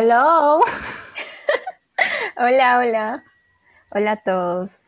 Hello. 0.00 0.60
hola, 2.36 2.78
hola. 2.78 3.24
Hola 3.90 4.12
a 4.12 4.16
todos 4.18 4.80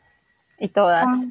y 0.61 0.69
todas. 0.69 1.27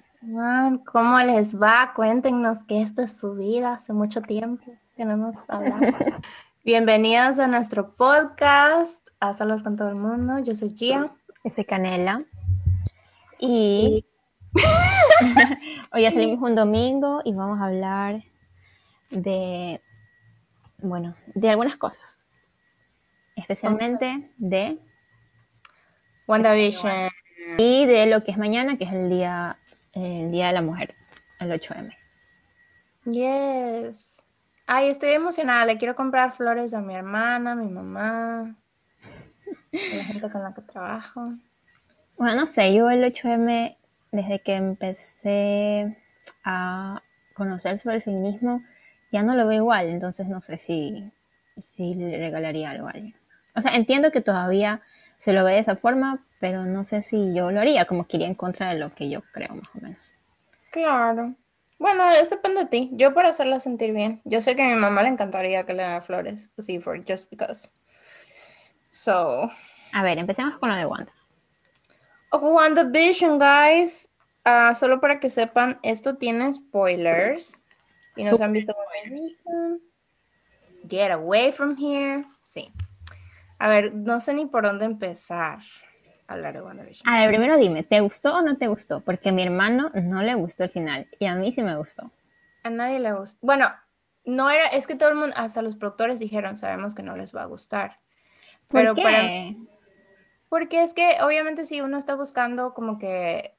¿Cómo 0.92 1.20
les 1.20 1.56
va? 1.56 1.94
Cuéntenos 1.96 2.62
que 2.68 2.82
esta 2.82 3.04
es 3.04 3.14
su 3.14 3.36
vida. 3.36 3.76
Hace 3.76 3.94
mucho 3.94 4.22
tiempo 4.22 4.66
que 4.98 5.06
no 5.06 5.16
nos 5.16 5.38
hablamos. 5.48 5.96
Bienvenidos 6.66 7.40
a 7.40 7.48
nuestro 7.48 7.96
podcast, 7.96 9.00
a 9.22 9.34
Solos 9.34 9.64
con 9.64 9.78
todo 9.78 9.88
el 9.88 9.96
mundo. 9.96 10.40
Yo 10.40 10.56
soy 10.56 10.72
Gia. 10.72 11.16
Yo 11.46 11.50
soy 11.50 11.64
Canela. 11.64 12.20
Y 13.40 14.06
hoy 15.94 16.02
ya 16.02 16.12
salimos 16.12 16.42
un 16.42 16.56
domingo 16.56 17.22
y 17.24 17.34
vamos 17.34 17.62
a 17.62 17.68
hablar 17.68 18.26
de, 19.10 19.82
bueno, 20.80 21.16
de 21.34 21.50
algunas 21.50 21.78
cosas 21.78 22.19
especialmente 23.40 24.32
de 24.38 24.78
WandaVision 26.28 27.10
y 27.58 27.86
de 27.86 28.06
lo 28.06 28.24
que 28.24 28.32
es 28.32 28.38
mañana, 28.38 28.78
que 28.78 28.84
es 28.84 28.94
el 28.94 29.10
día, 29.10 29.58
el 29.94 30.32
día 30.32 30.48
de 30.48 30.54
la 30.54 30.62
mujer, 30.62 30.96
el 31.40 31.52
8M. 31.52 31.96
Yes. 33.06 34.22
Ay, 34.68 34.90
estoy 34.90 35.12
emocionada. 35.12 35.66
Le 35.66 35.78
quiero 35.78 35.96
comprar 35.96 36.34
flores 36.34 36.74
a 36.74 36.82
mi 36.82 36.96
hermana, 36.96 37.54
a 37.54 37.56
mi 37.56 37.68
mamá, 37.68 38.56
a 39.74 39.96
la 39.96 40.04
gente 40.04 40.30
con 40.30 40.44
la 40.44 40.54
que 40.54 40.62
trabajo. 40.62 41.34
Bueno, 42.18 42.36
no 42.36 42.46
sé, 42.46 42.74
yo 42.74 42.90
el 42.90 43.04
8M, 43.04 43.78
desde 44.12 44.40
que 44.40 44.56
empecé 44.56 45.98
a 46.44 47.02
conocer 47.34 47.80
sobre 47.80 47.96
el 47.96 48.04
feminismo, 48.04 48.62
ya 49.12 49.24
no 49.24 49.34
lo 49.36 49.48
veo 49.48 49.58
igual, 49.58 49.90
entonces 49.90 50.28
no 50.28 50.42
sé 50.42 50.58
si, 50.58 51.12
si 51.58 51.96
le 51.96 52.18
regalaría 52.18 52.70
algo 52.70 52.88
a 52.88 52.92
alguien. 52.92 53.16
O 53.60 53.62
sea, 53.62 53.76
entiendo 53.76 54.12
que 54.12 54.22
todavía 54.22 54.82
se 55.20 55.34
lo 55.34 55.44
ve 55.44 55.54
de 55.54 55.60
esa 55.60 55.76
forma, 55.76 56.26
pero 56.40 56.66
no 56.66 56.86
sé 56.86 57.04
si 57.04 57.34
yo 57.34 57.52
lo 57.52 57.60
haría, 57.60 57.86
como 57.86 58.08
que 58.08 58.18
iría 58.18 58.28
en 58.28 58.36
contra 58.36 58.74
de 58.74 58.80
lo 58.80 58.94
que 58.94 59.10
yo 59.10 59.22
creo, 59.34 59.54
más 59.56 59.70
o 59.76 59.80
menos. 59.82 60.16
Claro. 60.72 61.36
Bueno, 61.78 62.10
eso 62.12 62.36
depende 62.36 62.62
de 62.62 62.68
ti. 62.68 62.90
Yo 62.94 63.14
para 63.14 63.30
hacerla 63.30 63.60
sentir 63.60 63.94
bien. 63.94 64.22
Yo 64.26 64.42
sé 64.42 64.56
que 64.56 64.62
a 64.62 64.68
mi 64.68 64.76
mamá 64.76 65.04
le 65.04 65.10
encantaría 65.10 65.66
que 65.66 65.74
le 65.74 65.84
haga 65.84 66.02
flores, 66.02 66.50
pues 66.56 66.66
sí, 66.66 66.80
for 66.80 66.98
just 67.06 67.30
because. 67.30 67.70
So. 68.90 69.50
A 69.94 70.04
ver, 70.04 70.18
empecemos 70.18 70.58
con 70.58 70.70
lo 70.70 70.76
de 70.76 70.86
Wanda. 70.86 71.12
WandaVision, 72.32 73.40
guys. 73.40 74.10
Uh, 74.46 74.74
solo 74.76 75.00
para 75.00 75.20
que 75.20 75.30
sepan, 75.30 75.80
esto 75.84 76.16
tiene 76.16 76.54
spoilers. 76.54 77.54
Y 78.16 78.24
nos 78.24 78.40
han 78.42 78.54
visto 78.54 78.76
Get 80.88 81.12
away 81.12 81.52
from 81.52 81.78
here. 81.78 82.26
Sí. 82.42 82.72
A 83.60 83.68
ver, 83.70 83.94
no 83.94 84.20
sé 84.20 84.34
ni 84.34 84.46
por 84.46 84.64
dónde 84.64 84.86
empezar 84.86 85.60
a 86.28 86.34
hablar 86.34 86.54
de 86.54 86.62
WandaVision. 86.62 87.08
A 87.08 87.20
ver, 87.20 87.30
primero 87.30 87.58
dime, 87.58 87.84
¿te 87.84 88.00
gustó 88.00 88.38
o 88.38 88.42
no 88.42 88.58
te 88.58 88.68
gustó? 88.68 89.02
Porque 89.02 89.30
a 89.30 89.32
mi 89.32 89.44
hermano 89.44 89.92
no 89.94 90.22
le 90.24 90.34
gustó 90.36 90.64
el 90.64 90.70
final 90.70 91.08
y 91.20 91.26
a 91.26 91.36
mí 91.36 91.52
sí 91.52 91.62
me 91.62 91.76
gustó. 91.76 92.10
A 92.64 92.70
nadie 92.70 93.00
le 93.00 93.14
gustó. 93.14 93.38
Bueno, 93.42 93.70
no 94.26 94.50
era, 94.50 94.68
es 94.68 94.88
que 94.88 94.96
todo 94.96 95.10
el 95.10 95.16
mundo, 95.16 95.36
hasta 95.38 95.62
los 95.62 95.76
productores 95.76 96.20
dijeron, 96.20 96.58
sabemos 96.58 96.96
que 96.96 97.04
no 97.04 97.18
les 97.18 97.36
va 97.36 97.44
a 97.44 97.46
gustar. 97.46 98.00
¿Por 98.70 98.82
Pero 98.82 98.96
qué? 98.96 99.56
porque 100.50 100.84
es 100.84 100.94
que 100.94 101.18
obviamente 101.22 101.66
si 101.66 101.82
uno 101.82 101.98
está 101.98 102.16
buscando 102.16 102.74
como 102.74 102.98
que 102.98 103.54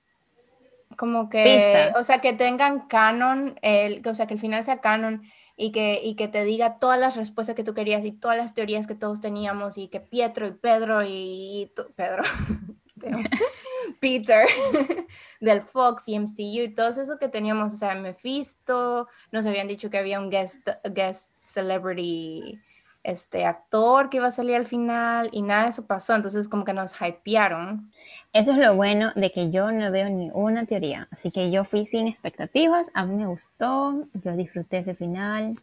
como 0.97 1.31
que, 1.31 1.93
o 1.97 2.05
sea, 2.05 2.21
que 2.21 2.32
tengan 2.32 2.88
canon, 2.88 3.59
el, 3.62 4.06
o 4.06 4.15
sea, 4.15 4.27
que 4.27 4.34
el 4.34 4.41
final 4.41 4.65
sea 4.65 4.81
canon 4.81 5.22
y 5.60 5.72
que, 5.72 6.00
y 6.03 6.15
que 6.15 6.26
te 6.26 6.44
diga 6.44 6.78
todas 6.78 6.98
las 6.98 7.16
respuestas 7.16 7.54
que 7.54 7.65
tú 7.65 7.75
querías 7.75 8.03
y 8.06 8.12
todas 8.12 8.38
las 8.38 8.54
teorías 8.54 8.87
que 8.87 8.94
todos 8.94 9.21
teníamos 9.21 9.76
y 9.76 9.88
que 9.88 10.00
Pietro 10.00 10.47
y 10.47 10.53
Pedro 10.53 11.04
y, 11.04 11.71
Pedro, 11.97 12.22
Peter 14.00 14.47
del 15.41 15.60
Fox 15.60 16.09
y 16.09 16.19
MCU 16.19 16.62
y 16.62 16.75
todo 16.75 16.88
eso 16.88 17.19
que 17.19 17.28
teníamos, 17.28 17.75
o 17.75 17.76
sea, 17.76 17.94
Mephisto, 17.94 19.06
nos 19.32 19.44
habían 19.44 19.69
dicho 19.69 19.91
que 19.91 19.99
había 19.99 20.19
un 20.19 20.31
guest, 20.31 20.66
guest 20.84 21.31
celebrity 21.44 22.59
este 23.03 23.44
actor 23.44 24.10
que 24.10 24.19
iba 24.19 24.26
a 24.26 24.32
salir 24.32 24.56
al 24.56 24.66
final 24.66 25.28
y 25.32 25.43
nada 25.43 25.65
de 25.65 25.70
eso 25.70 25.87
pasó, 25.87 26.15
entonces 26.15 26.49
como 26.49 26.65
que 26.65 26.72
nos 26.72 26.94
hypearon. 27.00 27.93
Eso 28.32 28.53
es 28.53 28.59
lo 28.59 28.76
bueno 28.76 29.12
de 29.16 29.32
que 29.32 29.50
yo 29.50 29.72
no 29.72 29.91
veo 29.91 30.09
ni 30.09 30.31
una 30.32 30.65
teoría, 30.65 31.09
así 31.10 31.32
que 31.32 31.50
yo 31.50 31.65
fui 31.65 31.87
sin 31.87 32.06
expectativas, 32.06 32.91
a 32.94 33.04
mí 33.04 33.16
me 33.16 33.26
gustó, 33.26 34.06
yo 34.15 34.32
disfruté 34.37 34.78
ese 34.78 34.94
final. 34.94 35.56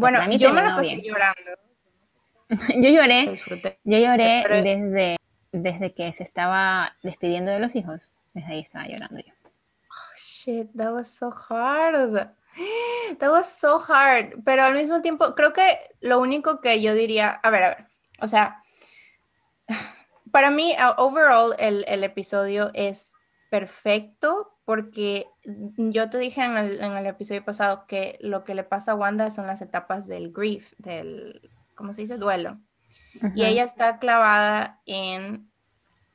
bueno, 0.00 0.28
yo 0.32 0.52
me 0.52 0.62
lo 0.62 0.76
pasé 0.76 1.00
llorando. 1.02 1.50
yo 2.76 2.88
lloré, 2.90 3.40
yo 3.84 3.98
lloré 3.98 4.62
desde, 4.62 5.16
desde 5.52 5.94
que 5.94 6.12
se 6.12 6.24
estaba 6.24 6.94
despidiendo 7.02 7.52
de 7.52 7.60
los 7.60 7.76
hijos, 7.76 8.12
desde 8.32 8.54
ahí 8.54 8.60
estaba 8.60 8.86
llorando 8.86 9.20
yo. 9.20 9.32
Oh, 9.88 10.16
shit, 10.18 10.68
that 10.76 10.92
was 10.92 11.08
so 11.08 11.30
hard. 11.30 12.28
That 13.18 13.30
was 13.30 13.48
so 13.60 13.78
hard, 13.78 14.42
pero 14.44 14.62
al 14.62 14.74
mismo 14.74 15.02
tiempo 15.02 15.34
creo 15.34 15.52
que 15.52 15.78
lo 16.00 16.20
único 16.20 16.60
que 16.60 16.80
yo 16.80 16.94
diría, 16.94 17.30
a 17.30 17.50
ver, 17.50 17.62
a 17.62 17.68
ver, 17.68 17.86
o 18.20 18.28
sea, 18.28 18.62
para 20.34 20.50
mí, 20.50 20.74
overall, 20.96 21.54
el, 21.60 21.84
el 21.86 22.02
episodio 22.02 22.72
es 22.74 23.12
perfecto 23.52 24.58
porque 24.64 25.28
yo 25.44 26.10
te 26.10 26.18
dije 26.18 26.42
en 26.42 26.56
el, 26.56 26.80
en 26.80 26.96
el, 26.96 27.06
episodio 27.06 27.44
pasado 27.44 27.86
que 27.86 28.18
lo 28.20 28.42
que 28.42 28.56
le 28.56 28.64
pasa 28.64 28.90
a 28.90 28.94
Wanda 28.96 29.30
son 29.30 29.46
las 29.46 29.62
etapas 29.62 30.08
del 30.08 30.32
grief, 30.32 30.72
del, 30.78 31.52
¿cómo 31.76 31.92
se 31.92 32.00
dice? 32.00 32.16
Duelo. 32.16 32.58
Y 33.36 33.44
ella 33.44 33.62
está 33.62 34.00
clavada 34.00 34.80
en 34.86 35.48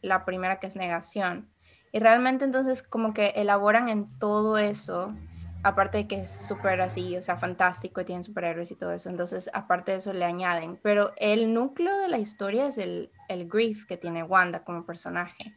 la 0.02 0.25
primera 0.25 0.59
que 0.59 0.68
es 0.68 0.75
negación. 0.75 1.50
Y 1.94 2.00
realmente 2.00 2.44
entonces 2.44 2.84
como 2.84 3.13
que 3.13 3.28
elaboran 3.38 3.88
en 3.88 4.19
todo 4.19 4.57
eso 4.57 5.16
aparte 5.63 6.00
de 6.00 6.07
que 6.09 6.19
es 6.19 6.30
súper 6.30 6.81
así, 6.81 7.16
o 7.16 7.22
sea, 7.22 7.38
fantástico 7.38 8.01
y 8.01 8.06
tiene 8.06 8.25
superhéroes 8.25 8.69
y 8.72 8.75
todo 8.75 8.91
eso, 8.91 9.09
entonces 9.09 9.50
aparte 9.53 9.94
de 9.94 10.00
eso 10.00 10.12
le 10.12 10.25
añaden, 10.25 10.78
pero 10.84 11.13
el 11.18 11.53
núcleo 11.53 11.97
de 12.00 12.09
la 12.09 12.18
historia 12.18 12.68
es 12.68 12.78
el, 12.78 13.12
el 13.29 13.47
grief 13.47 13.85
que 13.88 13.97
tiene 13.97 14.23
Wanda 14.23 14.63
como 14.63 14.85
personaje. 14.85 15.56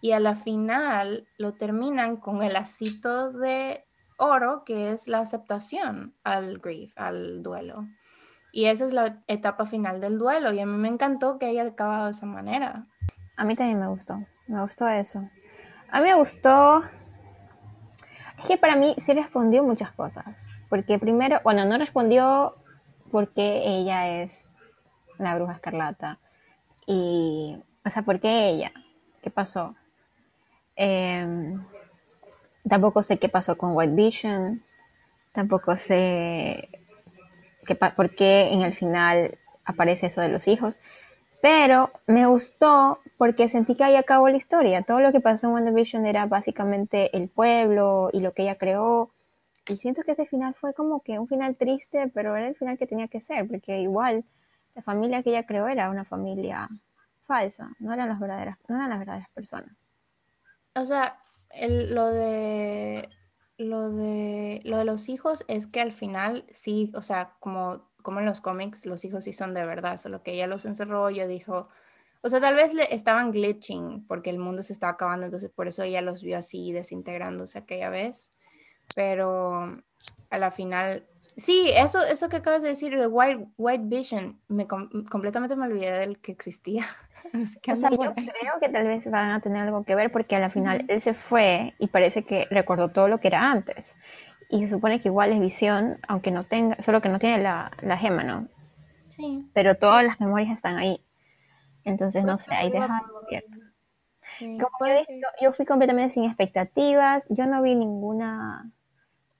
Y 0.00 0.12
a 0.12 0.20
la 0.20 0.34
final 0.34 1.26
lo 1.38 1.54
terminan 1.54 2.16
con 2.16 2.42
el 2.42 2.52
lacito 2.52 3.32
de 3.32 3.84
oro, 4.18 4.64
que 4.64 4.92
es 4.92 5.08
la 5.08 5.20
aceptación 5.20 6.14
al 6.24 6.58
grief, 6.58 6.92
al 6.96 7.42
duelo. 7.42 7.86
Y 8.52 8.66
esa 8.66 8.84
es 8.84 8.92
la 8.92 9.22
etapa 9.28 9.64
final 9.64 10.00
del 10.00 10.18
duelo. 10.18 10.52
Y 10.52 10.60
a 10.60 10.66
mí 10.66 10.76
me 10.76 10.88
encantó 10.88 11.38
que 11.38 11.46
haya 11.46 11.62
acabado 11.62 12.06
de 12.06 12.12
esa 12.12 12.26
manera. 12.26 12.86
A 13.36 13.44
mí 13.44 13.56
también 13.56 13.80
me 13.80 13.88
gustó. 13.88 14.18
Me 14.46 14.60
gustó 14.60 14.86
eso. 14.88 15.20
A 15.90 16.00
mí 16.00 16.08
me 16.08 16.14
gustó 16.14 16.84
es 18.38 18.46
que 18.46 18.58
para 18.58 18.76
mí 18.76 18.94
sí 18.98 19.12
respondió 19.12 19.62
muchas 19.62 19.92
cosas. 19.92 20.48
Porque 20.68 20.98
primero, 20.98 21.40
bueno, 21.44 21.64
no 21.64 21.78
respondió 21.78 22.56
porque 23.10 23.62
ella 23.64 24.22
es 24.22 24.46
la 25.18 25.36
bruja 25.36 25.54
escarlata. 25.54 26.18
Y, 26.86 27.62
o 27.84 27.90
sea, 27.90 28.02
¿por 28.02 28.20
qué 28.20 28.48
ella? 28.50 28.72
¿Qué 29.22 29.30
pasó? 29.30 29.74
Em, 30.76 31.64
tampoco 32.68 33.02
sé 33.02 33.18
qué 33.18 33.28
pasó 33.28 33.56
con 33.56 33.76
White 33.76 33.94
Vision. 33.94 34.62
Tampoco 35.32 35.76
sé 35.76 36.68
qué, 37.66 37.74
por 37.74 38.14
qué 38.14 38.52
en 38.52 38.62
el 38.62 38.74
final 38.74 39.38
aparece 39.64 40.06
eso 40.06 40.20
de 40.20 40.28
los 40.28 40.48
hijos. 40.48 40.74
Pero 41.42 41.90
me 42.06 42.26
gustó 42.26 43.00
porque 43.18 43.48
sentí 43.48 43.74
que 43.74 43.82
ahí 43.82 43.96
acabó 43.96 44.28
la 44.28 44.36
historia. 44.36 44.82
Todo 44.82 45.00
lo 45.00 45.10
que 45.10 45.20
pasó 45.20 45.48
en 45.48 45.54
WandaVision 45.54 46.06
era 46.06 46.26
básicamente 46.26 47.16
el 47.16 47.28
pueblo 47.28 48.10
y 48.12 48.20
lo 48.20 48.32
que 48.32 48.42
ella 48.42 48.58
creó. 48.58 49.10
Y 49.66 49.76
siento 49.78 50.02
que 50.02 50.12
ese 50.12 50.26
final 50.26 50.54
fue 50.54 50.72
como 50.72 51.00
que 51.02 51.18
un 51.18 51.26
final 51.26 51.56
triste, 51.56 52.08
pero 52.14 52.36
era 52.36 52.46
el 52.46 52.54
final 52.54 52.78
que 52.78 52.86
tenía 52.86 53.08
que 53.08 53.20
ser, 53.20 53.48
porque 53.48 53.80
igual 53.80 54.24
la 54.74 54.82
familia 54.82 55.22
que 55.22 55.30
ella 55.30 55.46
creó 55.46 55.68
era 55.68 55.90
una 55.90 56.04
familia 56.04 56.68
falsa, 57.26 57.70
no 57.78 57.92
eran 57.92 58.08
las 58.08 58.20
verdaderas, 58.20 58.58
no 58.68 58.76
eran 58.76 58.90
las 58.90 58.98
verdaderas 58.98 59.30
personas. 59.30 59.86
O 60.74 60.84
sea, 60.84 61.18
lo 61.68 62.06
de 62.10 63.08
lo 63.58 63.90
de 63.90 64.60
lo 64.64 64.78
de 64.78 64.84
los 64.84 65.08
hijos 65.08 65.44
es 65.48 65.66
que 65.66 65.80
al 65.80 65.92
final 65.92 66.46
sí, 66.54 66.90
o 66.94 67.02
sea, 67.02 67.34
como 67.40 67.90
como 68.02 68.20
en 68.20 68.26
los 68.26 68.40
cómics 68.40 68.84
los 68.84 69.04
hijos 69.04 69.24
sí 69.24 69.32
son 69.32 69.54
de 69.54 69.64
verdad, 69.64 69.98
solo 69.98 70.22
que 70.22 70.32
ella 70.32 70.46
los 70.46 70.64
encerró, 70.64 71.08
ella 71.08 71.26
dijo, 71.26 71.68
o 72.22 72.28
sea, 72.28 72.40
tal 72.40 72.54
vez 72.54 72.74
le 72.74 72.92
estaban 72.94 73.30
glitching 73.30 74.06
porque 74.06 74.30
el 74.30 74.38
mundo 74.38 74.62
se 74.62 74.72
estaba 74.72 74.92
acabando, 74.92 75.26
entonces 75.26 75.50
por 75.50 75.68
eso 75.68 75.82
ella 75.82 76.00
los 76.02 76.22
vio 76.22 76.38
así 76.38 76.72
desintegrándose 76.72 77.58
aquella 77.58 77.90
vez, 77.90 78.32
pero 78.94 79.80
a 80.30 80.38
la 80.38 80.50
final, 80.50 81.06
sí, 81.36 81.70
eso, 81.74 82.02
eso 82.04 82.28
que 82.28 82.36
acabas 82.36 82.62
de 82.62 82.68
decir, 82.68 82.96
de 82.96 83.06
White, 83.06 83.46
White 83.56 83.84
Vision, 83.86 84.40
me 84.48 84.66
completamente 84.66 85.56
me 85.56 85.66
olvidé 85.66 85.92
del 85.92 86.18
que 86.18 86.32
existía. 86.32 86.86
o 87.72 87.76
sea, 87.76 87.90
yo 87.90 87.98
creo 87.98 88.60
que 88.60 88.68
tal 88.68 88.86
vez 88.86 89.10
van 89.10 89.30
a 89.30 89.40
tener 89.40 89.62
algo 89.62 89.84
que 89.84 89.94
ver 89.94 90.10
porque 90.10 90.36
a 90.36 90.40
la 90.40 90.50
final 90.50 90.84
él 90.88 91.00
se 91.00 91.14
fue 91.14 91.74
y 91.78 91.88
parece 91.88 92.24
que 92.24 92.46
recordó 92.50 92.88
todo 92.88 93.08
lo 93.08 93.18
que 93.18 93.28
era 93.28 93.50
antes 93.50 93.94
y 94.52 94.60
se 94.60 94.74
supone 94.74 95.00
que 95.00 95.08
igual 95.08 95.32
es 95.32 95.40
visión, 95.40 95.98
aunque 96.06 96.30
no 96.30 96.44
tenga, 96.44 96.76
solo 96.82 97.00
que 97.00 97.08
no 97.08 97.18
tiene 97.18 97.42
la, 97.42 97.72
la 97.80 97.96
gema, 97.96 98.22
¿no? 98.22 98.48
Sí. 99.08 99.48
Pero 99.54 99.76
todas 99.76 100.04
las 100.04 100.20
memorias 100.20 100.50
están 100.50 100.76
ahí. 100.76 101.02
Entonces, 101.84 102.22
no 102.22 102.38
sé, 102.38 102.54
ahí 102.54 102.70
deja 102.70 103.00
abierto. 103.24 103.58
Como 104.38 104.86
yo, 104.86 104.98
dije, 104.98 105.20
yo, 105.40 105.52
fui 105.52 105.64
completamente 105.64 106.12
sin 106.12 106.24
expectativas, 106.24 107.24
yo 107.30 107.46
no 107.46 107.62
vi 107.62 107.74
ninguna 107.74 108.70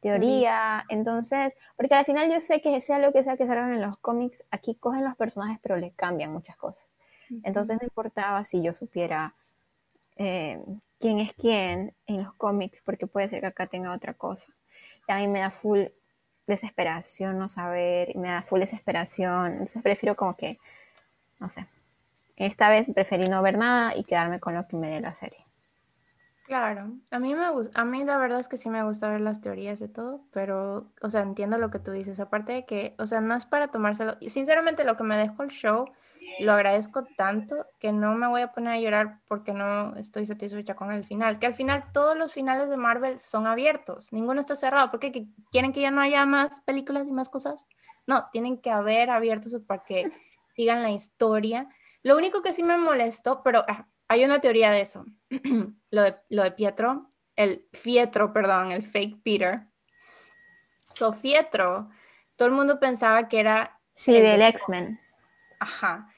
teoría, 0.02 0.84
entonces, 0.88 1.54
porque 1.76 1.94
al 1.94 2.04
final 2.04 2.30
yo 2.30 2.40
sé 2.40 2.60
que 2.60 2.80
sea 2.80 2.98
lo 2.98 3.12
que 3.12 3.22
sea 3.22 3.36
que 3.36 3.46
salgan 3.46 3.72
en 3.72 3.80
los 3.80 3.96
cómics, 3.98 4.44
aquí 4.50 4.74
cogen 4.74 5.04
los 5.04 5.16
personajes 5.16 5.58
pero 5.62 5.76
les 5.76 5.94
cambian 5.94 6.32
muchas 6.32 6.56
cosas. 6.56 6.84
Entonces 7.44 7.78
no 7.80 7.86
importaba 7.86 8.44
si 8.44 8.62
yo 8.62 8.74
supiera 8.74 9.34
eh, 10.16 10.60
quién 10.98 11.18
es 11.18 11.32
quién 11.32 11.94
en 12.06 12.24
los 12.24 12.34
cómics, 12.34 12.82
porque 12.84 13.06
puede 13.06 13.30
ser 13.30 13.40
que 13.40 13.46
acá 13.46 13.68
tenga 13.68 13.94
otra 13.94 14.12
cosa. 14.12 14.52
Y 15.08 15.12
a 15.12 15.16
mí 15.16 15.28
me 15.28 15.38
da 15.38 15.50
full 15.50 15.84
desesperación 16.46 17.38
no 17.38 17.48
saber, 17.48 18.14
me 18.16 18.28
da 18.28 18.42
full 18.42 18.60
desesperación, 18.60 19.52
entonces 19.52 19.82
prefiero 19.82 20.16
como 20.16 20.36
que, 20.36 20.58
no 21.38 21.48
sé, 21.48 21.66
esta 22.36 22.68
vez 22.68 22.90
preferí 22.92 23.26
no 23.26 23.40
ver 23.40 23.56
nada 23.56 23.96
y 23.96 24.04
quedarme 24.04 24.40
con 24.40 24.54
lo 24.54 24.66
que 24.66 24.76
me 24.76 24.90
dé 24.90 25.00
la 25.00 25.14
serie. 25.14 25.44
Claro, 26.44 26.92
a 27.10 27.18
mí 27.20 27.34
me 27.34 27.50
gusta, 27.50 27.80
a 27.80 27.84
mí 27.84 28.04
la 28.04 28.18
verdad 28.18 28.40
es 28.40 28.48
que 28.48 28.58
sí 28.58 28.68
me 28.68 28.82
gusta 28.82 29.08
ver 29.08 29.20
las 29.20 29.40
teorías 29.40 29.78
de 29.78 29.88
todo, 29.88 30.26
pero, 30.32 30.92
o 31.00 31.08
sea, 31.08 31.22
entiendo 31.22 31.56
lo 31.56 31.70
que 31.70 31.78
tú 31.78 31.92
dices, 31.92 32.18
aparte 32.18 32.52
de 32.52 32.66
que, 32.66 32.94
o 32.98 33.06
sea, 33.06 33.20
no 33.20 33.36
es 33.36 33.46
para 33.46 33.68
tomárselo, 33.68 34.16
sinceramente 34.26 34.84
lo 34.84 34.96
que 34.96 35.04
me 35.04 35.16
dejó 35.16 35.44
el 35.44 35.50
show, 35.50 35.86
lo 36.40 36.52
agradezco 36.52 37.04
tanto 37.16 37.66
que 37.78 37.92
no 37.92 38.14
me 38.14 38.26
voy 38.26 38.42
a 38.42 38.52
poner 38.52 38.72
a 38.72 38.80
llorar 38.80 39.20
porque 39.28 39.52
no 39.52 39.94
estoy 39.96 40.26
satisfecha 40.26 40.74
con 40.74 40.90
el 40.90 41.04
final, 41.04 41.38
que 41.38 41.46
al 41.46 41.54
final 41.54 41.84
todos 41.92 42.16
los 42.16 42.32
finales 42.32 42.68
de 42.68 42.76
Marvel 42.76 43.20
son 43.20 43.46
abiertos, 43.46 44.12
ninguno 44.12 44.40
está 44.40 44.56
cerrado, 44.56 44.90
porque 44.90 45.28
quieren 45.52 45.72
que 45.72 45.80
ya 45.80 45.92
no 45.92 46.00
haya 46.00 46.26
más 46.26 46.60
películas 46.62 47.06
y 47.06 47.12
más 47.12 47.28
cosas, 47.28 47.68
no, 48.08 48.26
tienen 48.32 48.60
que 48.60 48.70
haber 48.72 49.10
abiertos 49.10 49.54
para 49.64 49.84
que 49.84 50.10
sigan 50.56 50.82
la 50.82 50.90
historia. 50.90 51.68
Lo 52.02 52.16
único 52.16 52.42
que 52.42 52.52
sí 52.52 52.64
me 52.64 52.76
molestó, 52.76 53.42
pero 53.44 53.64
ah, 53.68 53.86
hay 54.12 54.24
una 54.24 54.40
teoría 54.40 54.70
de 54.70 54.82
eso. 54.82 55.04
lo, 55.90 56.02
de, 56.02 56.16
lo 56.28 56.42
de 56.42 56.52
Pietro, 56.52 57.10
el 57.36 57.66
Fietro, 57.72 58.32
perdón, 58.32 58.72
el 58.72 58.84
fake 58.84 59.22
Peter. 59.22 59.66
So, 60.92 61.12
Fietro, 61.12 61.88
todo 62.36 62.48
el 62.48 62.54
mundo 62.54 62.78
pensaba 62.78 63.28
que 63.28 63.40
era. 63.40 63.78
Sí, 63.94 64.12
del 64.12 64.42
X-Men. 64.42 65.00
Ajá. 65.60 66.08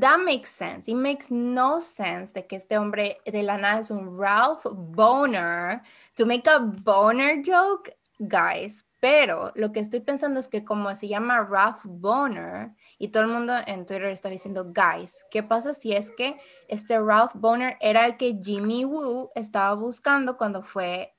That 0.00 0.18
makes 0.18 0.50
sense. 0.50 0.88
It 0.88 0.96
makes 0.96 1.30
no 1.30 1.80
sense 1.80 2.32
de 2.32 2.46
que 2.46 2.56
este 2.56 2.78
hombre 2.78 3.18
de 3.24 3.42
la 3.42 3.58
nada 3.58 3.80
es 3.80 3.90
un 3.90 4.18
Ralph 4.18 4.64
Boner. 4.64 5.82
To 6.16 6.26
make 6.26 6.46
a 6.48 6.58
boner 6.58 7.42
joke, 7.44 7.96
guys. 8.18 8.84
Pero 9.00 9.50
lo 9.54 9.72
que 9.72 9.80
estoy 9.80 10.00
pensando 10.00 10.38
es 10.38 10.48
que 10.48 10.62
como 10.62 10.94
se 10.94 11.08
llama 11.08 11.42
Ralph 11.42 11.80
Boner, 11.84 12.70
y 12.98 13.08
todo 13.08 13.22
el 13.22 13.30
mundo 13.30 13.54
en 13.66 13.86
Twitter 13.86 14.10
está 14.10 14.28
diciendo, 14.28 14.72
guys, 14.74 15.24
¿qué 15.30 15.42
pasa 15.42 15.72
si 15.72 15.92
es 15.92 16.10
que 16.10 16.38
este 16.68 17.00
Ralph 17.00 17.32
Boner 17.34 17.78
era 17.80 18.04
el 18.04 18.18
que 18.18 18.38
Jimmy 18.42 18.84
Woo 18.84 19.30
estaba 19.34 19.74
buscando 19.74 20.36
cuando 20.36 20.62
fue 20.62 21.14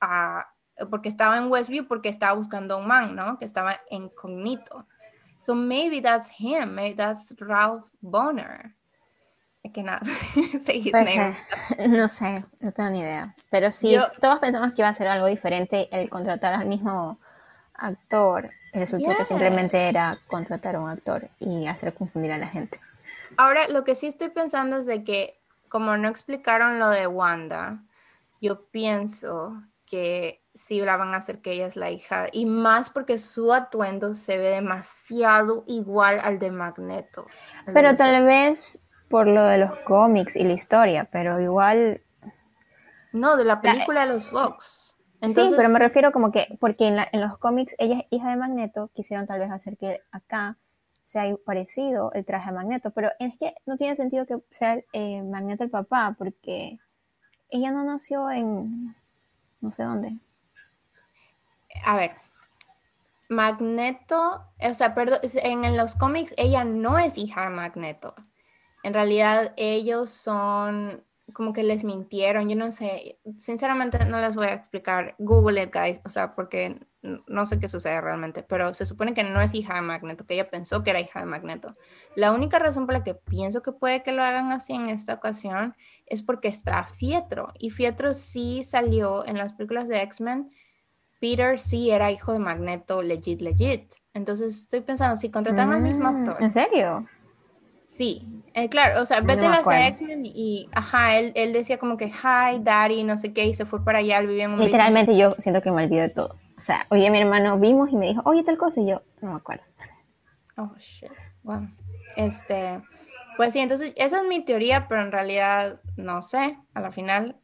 a, 0.00 0.46
porque 0.90 1.10
estaba 1.10 1.36
en 1.36 1.50
Westview, 1.50 1.86
porque 1.86 2.08
estaba 2.08 2.32
buscando 2.32 2.78
un 2.78 2.86
man, 2.86 3.14
¿no? 3.14 3.38
Que 3.38 3.44
estaba 3.44 3.80
incógnito. 3.90 4.86
So 5.40 5.54
maybe 5.54 6.00
that's 6.00 6.30
him, 6.38 6.74
maybe 6.74 6.96
that's 6.96 7.34
Ralph 7.38 7.86
Boner. 8.00 8.74
Que 9.74 9.82
nada, 9.82 10.00
No 11.88 12.08
sé, 12.08 12.44
no 12.60 12.72
tengo 12.72 12.90
ni 12.90 13.00
idea. 13.00 13.34
Pero 13.50 13.72
sí, 13.72 13.96
todos 14.20 14.38
pensamos 14.38 14.72
que 14.72 14.82
iba 14.82 14.88
a 14.88 14.94
ser 14.94 15.08
algo 15.08 15.26
diferente 15.26 15.88
el 15.90 16.08
contratar 16.08 16.54
al 16.54 16.66
mismo 16.66 17.18
actor 17.78 18.50
resultó 18.72 19.16
que 19.16 19.24
simplemente 19.24 19.88
era 19.88 20.18
contratar 20.26 20.76
a 20.76 20.80
un 20.80 20.90
actor 20.90 21.28
y 21.38 21.66
hacer 21.66 21.94
confundir 21.94 22.32
a 22.32 22.38
la 22.38 22.48
gente. 22.48 22.80
Ahora, 23.36 23.68
lo 23.68 23.84
que 23.84 23.94
sí 23.94 24.06
estoy 24.06 24.28
pensando 24.28 24.78
es 24.78 24.86
de 24.86 25.04
que, 25.04 25.38
como 25.68 25.96
no 25.96 26.08
explicaron 26.08 26.78
lo 26.78 26.88
de 26.88 27.06
Wanda, 27.06 27.78
yo 28.40 28.66
pienso 28.66 29.62
que 29.86 30.42
sí 30.54 30.80
la 30.80 30.96
van 30.96 31.14
a 31.14 31.18
hacer 31.18 31.40
que 31.40 31.52
ella 31.52 31.66
es 31.66 31.76
la 31.76 31.90
hija, 31.90 32.26
y 32.32 32.46
más 32.46 32.90
porque 32.90 33.18
su 33.18 33.52
atuendo 33.52 34.14
se 34.14 34.38
ve 34.38 34.50
demasiado 34.50 35.64
igual 35.66 36.20
al 36.22 36.38
de 36.38 36.50
Magneto. 36.50 37.26
Pero 37.72 37.94
tal 37.94 38.24
vez 38.24 38.80
por 39.08 39.26
lo 39.26 39.44
de 39.44 39.58
los 39.58 39.76
cómics 39.80 40.34
y 40.34 40.44
la 40.44 40.54
historia, 40.54 41.08
pero 41.10 41.40
igual... 41.40 42.00
No, 43.12 43.36
de 43.36 43.44
la 43.44 43.60
película 43.60 44.06
de 44.06 44.12
los 44.12 44.28
Fox 44.28 44.85
sí, 45.28 45.50
pero 45.56 45.68
me 45.68 45.78
refiero 45.78 46.12
como 46.12 46.32
que, 46.32 46.56
porque 46.60 46.88
en, 46.88 47.20
los 47.20 47.38
cómics 47.38 47.74
ella 47.78 48.00
es 48.00 48.04
hija 48.10 48.30
de 48.30 48.36
Magneto, 48.36 48.90
quisieron 48.94 49.26
tal 49.26 49.40
vez 49.40 49.50
hacer 49.50 49.76
que 49.76 50.00
acá 50.10 50.56
sea 51.04 51.24
parecido 51.44 52.12
el 52.12 52.24
traje 52.24 52.50
a 52.50 52.52
Magneto, 52.52 52.90
pero 52.90 53.10
es 53.18 53.36
que 53.38 53.54
no 53.64 53.76
tiene 53.76 53.96
sentido 53.96 54.26
que 54.26 54.38
sea 54.50 54.80
eh, 54.92 55.22
Magneto 55.22 55.64
el 55.64 55.70
papá, 55.70 56.14
porque 56.18 56.78
ella 57.48 57.70
no 57.70 57.84
nació 57.84 58.30
en 58.30 58.94
no 59.60 59.72
sé 59.72 59.82
dónde. 59.82 60.16
A 61.84 61.96
ver, 61.96 62.12
Magneto, 63.28 64.44
o 64.60 64.74
sea, 64.74 64.94
perdón, 64.94 65.18
en 65.22 65.76
los 65.76 65.94
cómics 65.94 66.34
ella 66.36 66.64
no 66.64 66.98
es 66.98 67.18
hija 67.18 67.42
de 67.42 67.50
Magneto. 67.50 68.14
En 68.82 68.94
realidad 68.94 69.52
ellos 69.56 70.10
son 70.10 71.02
como 71.36 71.52
que 71.52 71.62
les 71.62 71.84
mintieron, 71.84 72.48
yo 72.48 72.56
no 72.56 72.72
sé, 72.72 73.18
sinceramente 73.36 74.02
no 74.06 74.18
les 74.22 74.34
voy 74.34 74.46
a 74.46 74.54
explicar, 74.54 75.14
Google 75.18 75.62
it, 75.62 75.70
guys, 75.70 76.00
o 76.06 76.08
sea, 76.08 76.34
porque 76.34 76.80
no 77.02 77.44
sé 77.44 77.60
qué 77.60 77.68
sucede 77.68 78.00
realmente, 78.00 78.42
pero 78.42 78.72
se 78.72 78.86
supone 78.86 79.12
que 79.12 79.22
no 79.22 79.42
es 79.42 79.52
hija 79.52 79.74
de 79.74 79.82
Magneto, 79.82 80.24
que 80.24 80.32
ella 80.32 80.48
pensó 80.48 80.82
que 80.82 80.88
era 80.88 81.00
hija 81.00 81.20
de 81.20 81.26
Magneto. 81.26 81.76
La 82.14 82.32
única 82.32 82.58
razón 82.58 82.86
por 82.86 82.94
la 82.94 83.04
que 83.04 83.14
pienso 83.14 83.60
que 83.60 83.72
puede 83.72 84.02
que 84.02 84.12
lo 84.12 84.22
hagan 84.22 84.50
así 84.50 84.72
en 84.72 84.88
esta 84.88 85.12
ocasión 85.12 85.76
es 86.06 86.22
porque 86.22 86.48
está 86.48 86.84
Fietro, 86.84 87.52
y 87.58 87.68
Fietro 87.68 88.14
sí 88.14 88.64
salió 88.64 89.26
en 89.26 89.36
las 89.36 89.52
películas 89.52 89.90
de 89.90 90.00
X-Men, 90.00 90.50
Peter 91.20 91.60
sí 91.60 91.90
era 91.90 92.10
hijo 92.10 92.32
de 92.32 92.38
Magneto, 92.38 93.02
legit, 93.02 93.42
legit. 93.42 93.92
Entonces 94.14 94.56
estoy 94.56 94.80
pensando, 94.80 95.16
si 95.16 95.30
contrataron 95.30 95.74
al 95.74 95.82
mismo 95.82 96.10
mm, 96.10 96.16
actor. 96.16 96.42
¿En 96.42 96.52
serio? 96.54 97.06
Sí, 97.96 98.42
eh, 98.52 98.68
claro, 98.68 99.00
o 99.00 99.06
sea, 99.06 99.20
vete 99.20 99.46
a 99.46 99.48
las 99.48 99.66
X-Men 99.66 100.26
y, 100.26 100.68
ajá, 100.72 101.16
él, 101.16 101.32
él, 101.34 101.54
decía 101.54 101.78
como 101.78 101.96
que, 101.96 102.06
hi, 102.06 102.58
daddy, 102.60 103.04
no 103.04 103.16
sé 103.16 103.32
qué, 103.32 103.46
y 103.46 103.54
se 103.54 103.64
fue 103.64 103.82
para 103.82 104.00
allá, 104.00 104.18
él 104.18 104.26
vivía 104.26 104.44
en 104.44 104.52
un 104.52 104.60
Literalmente 104.60 105.16
yo 105.16 105.34
siento 105.38 105.62
que 105.62 105.70
me 105.70 105.82
olvido 105.84 106.02
de 106.02 106.10
todo. 106.10 106.36
O 106.58 106.60
sea, 106.60 106.86
oye, 106.90 107.10
mi 107.10 107.18
hermano 107.18 107.58
vimos 107.58 107.90
y 107.92 107.96
me 107.96 108.06
dijo, 108.06 108.20
oye, 108.26 108.42
tal 108.44 108.58
cosa, 108.58 108.82
y 108.82 108.88
yo 108.88 109.02
no 109.22 109.30
me 109.30 109.36
acuerdo. 109.36 109.64
Oh, 110.58 110.70
shit. 110.78 111.10
Bueno, 111.42 111.70
este, 112.16 112.82
pues 113.38 113.54
sí, 113.54 113.60
entonces 113.60 113.94
esa 113.96 114.18
es 114.18 114.26
mi 114.26 114.44
teoría, 114.44 114.88
pero 114.88 115.00
en 115.00 115.12
realidad 115.12 115.80
no 115.96 116.20
sé, 116.20 116.58
a 116.74 116.80
la 116.80 116.92
final 116.92 117.36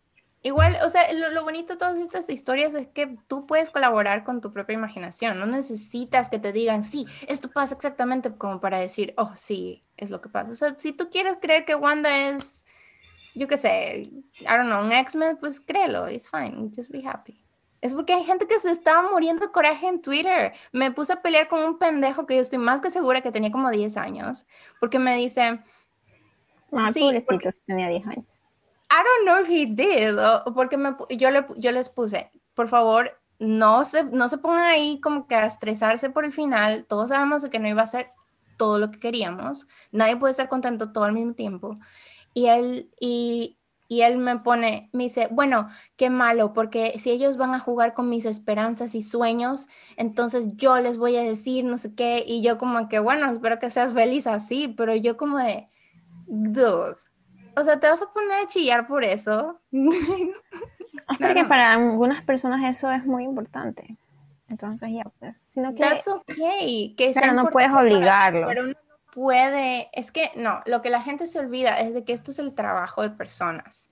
Igual, 0.44 0.76
o 0.84 0.90
sea, 0.90 1.12
lo, 1.12 1.44
bonito 1.44 1.74
de 1.74 1.78
todas 1.78 1.96
estas 1.98 2.28
historias 2.28 2.74
es 2.74 2.88
que 2.88 3.16
tú 3.28 3.46
puedes 3.46 3.70
colaborar 3.70 4.24
con 4.24 4.40
tu 4.40 4.52
propia 4.52 4.74
imaginación, 4.74 5.38
no 5.38 5.46
necesitas 5.46 6.28
que 6.28 6.40
te 6.40 6.52
digan, 6.52 6.82
sí, 6.82 7.06
esto 7.28 7.48
pasa 7.48 7.76
exactamente 7.76 8.32
como 8.32 8.60
para 8.60 8.78
decir, 8.78 9.14
oh, 9.16 9.30
sí, 9.36 9.84
es 10.02 10.10
lo 10.10 10.20
que 10.20 10.28
pasa. 10.28 10.50
O 10.50 10.54
sea, 10.54 10.74
si 10.76 10.92
tú 10.92 11.10
quieres 11.10 11.36
creer 11.40 11.64
que 11.64 11.74
Wanda 11.74 12.28
es, 12.28 12.64
yo 13.34 13.48
qué 13.48 13.56
sé, 13.56 14.02
I 14.40 14.44
don't 14.44 14.66
know, 14.66 14.84
un 14.84 14.92
X-Men, 14.92 15.38
pues 15.38 15.60
créelo, 15.60 16.08
it's 16.10 16.28
fine, 16.28 16.70
just 16.76 16.90
be 16.90 17.06
happy. 17.06 17.38
Es 17.80 17.94
porque 17.94 18.12
hay 18.12 18.24
gente 18.24 18.46
que 18.46 18.60
se 18.60 18.70
estaba 18.70 19.10
muriendo 19.10 19.44
de 19.44 19.52
coraje 19.52 19.88
en 19.88 20.00
Twitter. 20.00 20.52
Me 20.70 20.92
puse 20.92 21.12
a 21.12 21.22
pelear 21.22 21.48
con 21.48 21.64
un 21.64 21.78
pendejo 21.78 22.26
que 22.26 22.36
yo 22.36 22.42
estoy 22.42 22.58
más 22.58 22.80
que 22.80 22.90
segura 22.90 23.22
que 23.22 23.32
tenía 23.32 23.50
como 23.50 23.70
10 23.70 23.96
años, 23.96 24.46
porque 24.78 24.98
me 24.98 25.16
dice... 25.16 25.60
Ah, 26.72 26.90
sí, 26.92 27.00
pobrecito, 27.00 27.50
tenía 27.66 27.88
10 27.88 28.06
años 28.06 28.42
I 28.92 29.02
don't 29.02 29.24
know 29.24 29.40
if 29.40 29.48
he 29.48 29.66
did, 29.66 30.18
porque 30.54 30.76
me, 30.76 30.94
yo, 31.10 31.30
le, 31.30 31.46
yo 31.56 31.72
les 31.72 31.88
puse, 31.88 32.30
por 32.54 32.68
favor, 32.68 33.18
no 33.38 33.86
se, 33.86 34.04
no 34.04 34.28
se 34.28 34.36
pongan 34.36 34.64
ahí 34.64 35.00
como 35.00 35.26
que 35.26 35.34
a 35.34 35.46
estresarse 35.46 36.10
por 36.10 36.26
el 36.26 36.32
final. 36.32 36.84
Todos 36.86 37.08
sabemos 37.08 37.42
que 37.48 37.58
no 37.58 37.68
iba 37.68 37.82
a 37.82 37.86
ser 37.86 38.10
todo 38.62 38.78
lo 38.78 38.92
que 38.92 39.00
queríamos. 39.00 39.66
Nadie 39.90 40.16
puede 40.16 40.30
estar 40.30 40.48
contento 40.48 40.92
todo 40.92 41.02
al 41.02 41.14
mismo 41.14 41.34
tiempo. 41.34 41.80
Y 42.32 42.46
él, 42.46 42.92
y, 43.00 43.58
y 43.88 44.02
él 44.02 44.18
me 44.18 44.38
pone, 44.38 44.88
me 44.92 45.02
dice, 45.02 45.26
bueno, 45.32 45.68
qué 45.96 46.10
malo, 46.10 46.52
porque 46.52 46.96
si 47.00 47.10
ellos 47.10 47.36
van 47.36 47.54
a 47.54 47.58
jugar 47.58 47.92
con 47.92 48.08
mis 48.08 48.24
esperanzas 48.24 48.94
y 48.94 49.02
sueños, 49.02 49.66
entonces 49.96 50.44
yo 50.54 50.78
les 50.78 50.96
voy 50.96 51.16
a 51.16 51.24
decir 51.24 51.64
no 51.64 51.76
sé 51.76 51.92
qué. 51.96 52.22
Y 52.24 52.40
yo 52.40 52.56
como 52.56 52.88
que, 52.88 53.00
bueno, 53.00 53.28
espero 53.32 53.58
que 53.58 53.68
seas 53.68 53.94
feliz 53.94 54.28
así, 54.28 54.68
pero 54.68 54.94
yo 54.94 55.16
como 55.16 55.38
de, 55.38 55.66
dude 56.28 57.02
o 57.56 57.64
sea, 57.64 57.78
te 57.78 57.88
vas 57.88 58.00
a 58.00 58.12
poner 58.12 58.44
a 58.44 58.48
chillar 58.48 58.86
por 58.86 59.04
eso. 59.04 59.60
Es 61.10 61.18
porque 61.18 61.44
para 61.44 61.72
algunas 61.72 62.22
personas 62.22 62.62
eso 62.64 62.90
es 62.90 63.04
muy 63.04 63.24
importante. 63.24 63.96
Entonces 64.52 64.90
ya, 64.92 65.04
pues, 65.18 65.38
sino 65.38 65.74
que... 65.74 65.80
That's 65.80 66.06
okay. 66.06 66.94
Que 66.94 67.12
pero 67.14 67.32
no 67.32 67.46
puedes 67.46 67.70
obligarlos. 67.70 68.48
Pero 68.48 68.64
uno 68.64 68.72
no 68.72 68.96
puede... 69.14 69.88
Es 69.94 70.12
que, 70.12 70.30
no, 70.36 70.60
lo 70.66 70.82
que 70.82 70.90
la 70.90 71.00
gente 71.00 71.26
se 71.26 71.38
olvida 71.38 71.80
es 71.80 71.94
de 71.94 72.04
que 72.04 72.12
esto 72.12 72.32
es 72.32 72.38
el 72.38 72.54
trabajo 72.54 73.00
de 73.00 73.08
personas. 73.08 73.88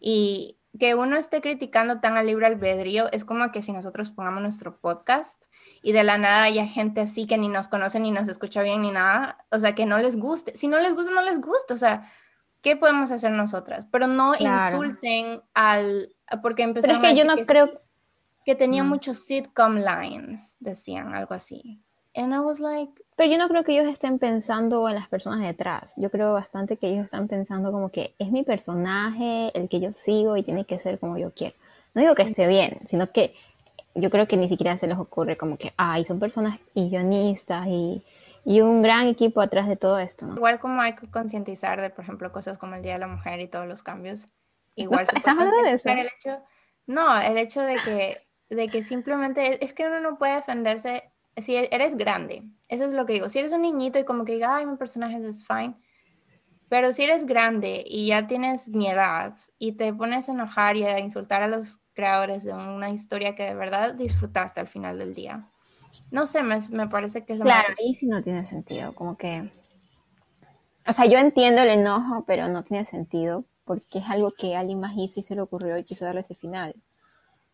Y 0.00 0.58
que 0.78 0.94
uno 0.94 1.18
esté 1.18 1.42
criticando 1.42 2.00
tan 2.00 2.16
al 2.16 2.28
libre 2.28 2.46
albedrío 2.46 3.12
es 3.12 3.26
como 3.26 3.52
que 3.52 3.60
si 3.60 3.72
nosotros 3.72 4.10
pongamos 4.10 4.42
nuestro 4.42 4.80
podcast 4.80 5.44
y 5.82 5.92
de 5.92 6.02
la 6.02 6.16
nada 6.16 6.44
haya 6.44 6.66
gente 6.66 7.02
así 7.02 7.26
que 7.26 7.36
ni 7.36 7.48
nos 7.48 7.68
conoce, 7.68 8.00
ni 8.00 8.10
nos 8.10 8.26
escucha 8.26 8.62
bien, 8.62 8.80
ni 8.80 8.92
nada, 8.92 9.44
o 9.50 9.60
sea, 9.60 9.74
que 9.74 9.84
no 9.84 9.98
les 9.98 10.16
guste. 10.16 10.56
Si 10.56 10.66
no 10.66 10.78
les 10.78 10.94
gusta, 10.94 11.12
no 11.12 11.20
les 11.20 11.42
gusta, 11.42 11.74
o 11.74 11.76
sea, 11.76 12.10
¿qué 12.62 12.74
podemos 12.74 13.10
hacer 13.10 13.32
nosotras? 13.32 13.86
Pero 13.92 14.06
no 14.06 14.32
insulten 14.38 15.42
al, 15.52 16.16
porque 16.40 16.62
empezaron 16.62 17.02
Pero 17.02 17.12
es 17.12 17.18
que 17.18 17.20
yo 17.20 17.36
no 17.36 17.44
creo... 17.44 17.82
Que 18.44 18.54
tenía 18.54 18.82
muchos 18.82 19.24
sitcom 19.24 19.76
lines, 19.76 20.56
decían, 20.60 21.14
algo 21.14 21.34
así. 21.34 21.82
And 22.14 22.32
I 22.32 22.38
was 22.38 22.58
like... 22.58 22.92
Pero 23.16 23.30
yo 23.30 23.38
no 23.38 23.48
creo 23.48 23.64
que 23.64 23.72
ellos 23.72 23.92
estén 23.92 24.18
pensando 24.18 24.88
en 24.88 24.94
las 24.94 25.08
personas 25.08 25.40
detrás. 25.40 25.92
Yo 25.96 26.10
creo 26.10 26.32
bastante 26.32 26.76
que 26.76 26.88
ellos 26.88 27.04
están 27.04 27.28
pensando 27.28 27.70
como 27.70 27.90
que 27.90 28.14
es 28.18 28.30
mi 28.30 28.42
personaje, 28.42 29.50
el 29.54 29.68
que 29.68 29.80
yo 29.80 29.92
sigo 29.92 30.36
y 30.36 30.42
tiene 30.42 30.64
que 30.64 30.78
ser 30.78 30.98
como 30.98 31.18
yo 31.18 31.32
quiero. 31.32 31.54
No 31.94 32.00
digo 32.00 32.14
que 32.14 32.22
esté 32.22 32.46
bien, 32.46 32.78
sino 32.86 33.10
que 33.12 33.34
yo 33.94 34.10
creo 34.10 34.26
que 34.26 34.36
ni 34.36 34.48
siquiera 34.48 34.76
se 34.78 34.86
les 34.86 34.98
ocurre 34.98 35.36
como 35.36 35.56
que, 35.56 35.72
ay, 35.76 36.04
son 36.04 36.18
personas 36.18 36.58
y 36.74 36.88
guionistas 36.88 37.66
y, 37.66 38.02
y 38.44 38.60
un 38.60 38.82
gran 38.82 39.06
equipo 39.08 39.40
atrás 39.40 39.68
de 39.68 39.76
todo 39.76 39.98
esto. 39.98 40.26
¿no? 40.26 40.36
Igual 40.36 40.60
como 40.60 40.80
hay 40.80 40.94
que 40.94 41.10
concientizar 41.10 41.80
de, 41.80 41.90
por 41.90 42.04
ejemplo, 42.04 42.32
cosas 42.32 42.58
como 42.58 42.74
el 42.74 42.82
Día 42.82 42.94
de 42.94 43.00
la 43.00 43.08
Mujer 43.08 43.40
y 43.40 43.48
todos 43.48 43.66
los 43.66 43.82
cambios. 43.82 44.26
Igual 44.76 45.02
¿Estás 45.02 45.26
hablando 45.26 45.62
de 45.62 45.72
eso? 45.72 45.88
El 45.88 46.06
hecho, 46.06 46.38
no, 46.86 47.20
el 47.20 47.36
hecho 47.38 47.60
de 47.60 47.76
que, 47.84 48.22
de 48.50 48.68
que 48.68 48.82
simplemente 48.82 49.64
es, 49.64 49.72
que 49.72 49.86
uno 49.86 50.00
no 50.00 50.18
puede 50.18 50.34
defenderse 50.34 51.10
si 51.36 51.56
eres 51.56 51.96
grande. 51.96 52.42
Eso 52.68 52.84
es 52.84 52.92
lo 52.92 53.06
que 53.06 53.14
digo. 53.14 53.28
Si 53.28 53.38
eres 53.38 53.52
un 53.52 53.62
niñito 53.62 53.98
y 53.98 54.04
como 54.04 54.24
que 54.24 54.32
diga, 54.32 54.56
ay, 54.56 54.66
mi 54.66 54.76
personaje 54.76 55.16
es 55.26 55.46
fine. 55.46 55.76
Pero 56.68 56.92
si 56.92 57.02
eres 57.02 57.26
grande 57.26 57.82
y 57.86 58.08
ya 58.08 58.26
tienes 58.26 58.68
mi 58.68 58.88
edad 58.88 59.36
y 59.58 59.72
te 59.72 59.92
pones 59.92 60.28
a 60.28 60.32
enojar 60.32 60.76
y 60.76 60.84
a 60.84 61.00
insultar 61.00 61.42
a 61.42 61.48
los 61.48 61.80
creadores 61.94 62.44
de 62.44 62.52
una 62.52 62.90
historia 62.90 63.34
que 63.34 63.44
de 63.44 63.54
verdad 63.54 63.94
disfrutaste 63.94 64.60
al 64.60 64.68
final 64.68 64.98
del 64.98 65.14
día. 65.14 65.48
No 66.10 66.26
sé, 66.26 66.42
me, 66.42 66.60
me 66.70 66.88
parece 66.88 67.24
que 67.24 67.32
es 67.32 67.40
Claro, 67.40 67.74
ahí 67.78 67.94
sí 67.94 68.06
no 68.06 68.22
tiene 68.22 68.44
sentido, 68.44 68.94
como 68.94 69.16
que... 69.16 69.50
O 70.86 70.92
sea, 70.92 71.06
yo 71.06 71.18
entiendo 71.18 71.62
el 71.62 71.70
enojo, 71.70 72.24
pero 72.26 72.48
no 72.48 72.62
tiene 72.62 72.84
sentido, 72.84 73.44
porque 73.64 73.98
es 73.98 74.08
algo 74.08 74.30
que 74.30 74.56
alguien 74.56 74.80
más 74.80 74.92
hizo 74.96 75.20
y 75.20 75.22
se 75.22 75.34
le 75.34 75.42
ocurrió 75.42 75.76
y 75.76 75.84
quiso 75.84 76.04
darle 76.04 76.20
ese 76.20 76.34
final. 76.34 76.74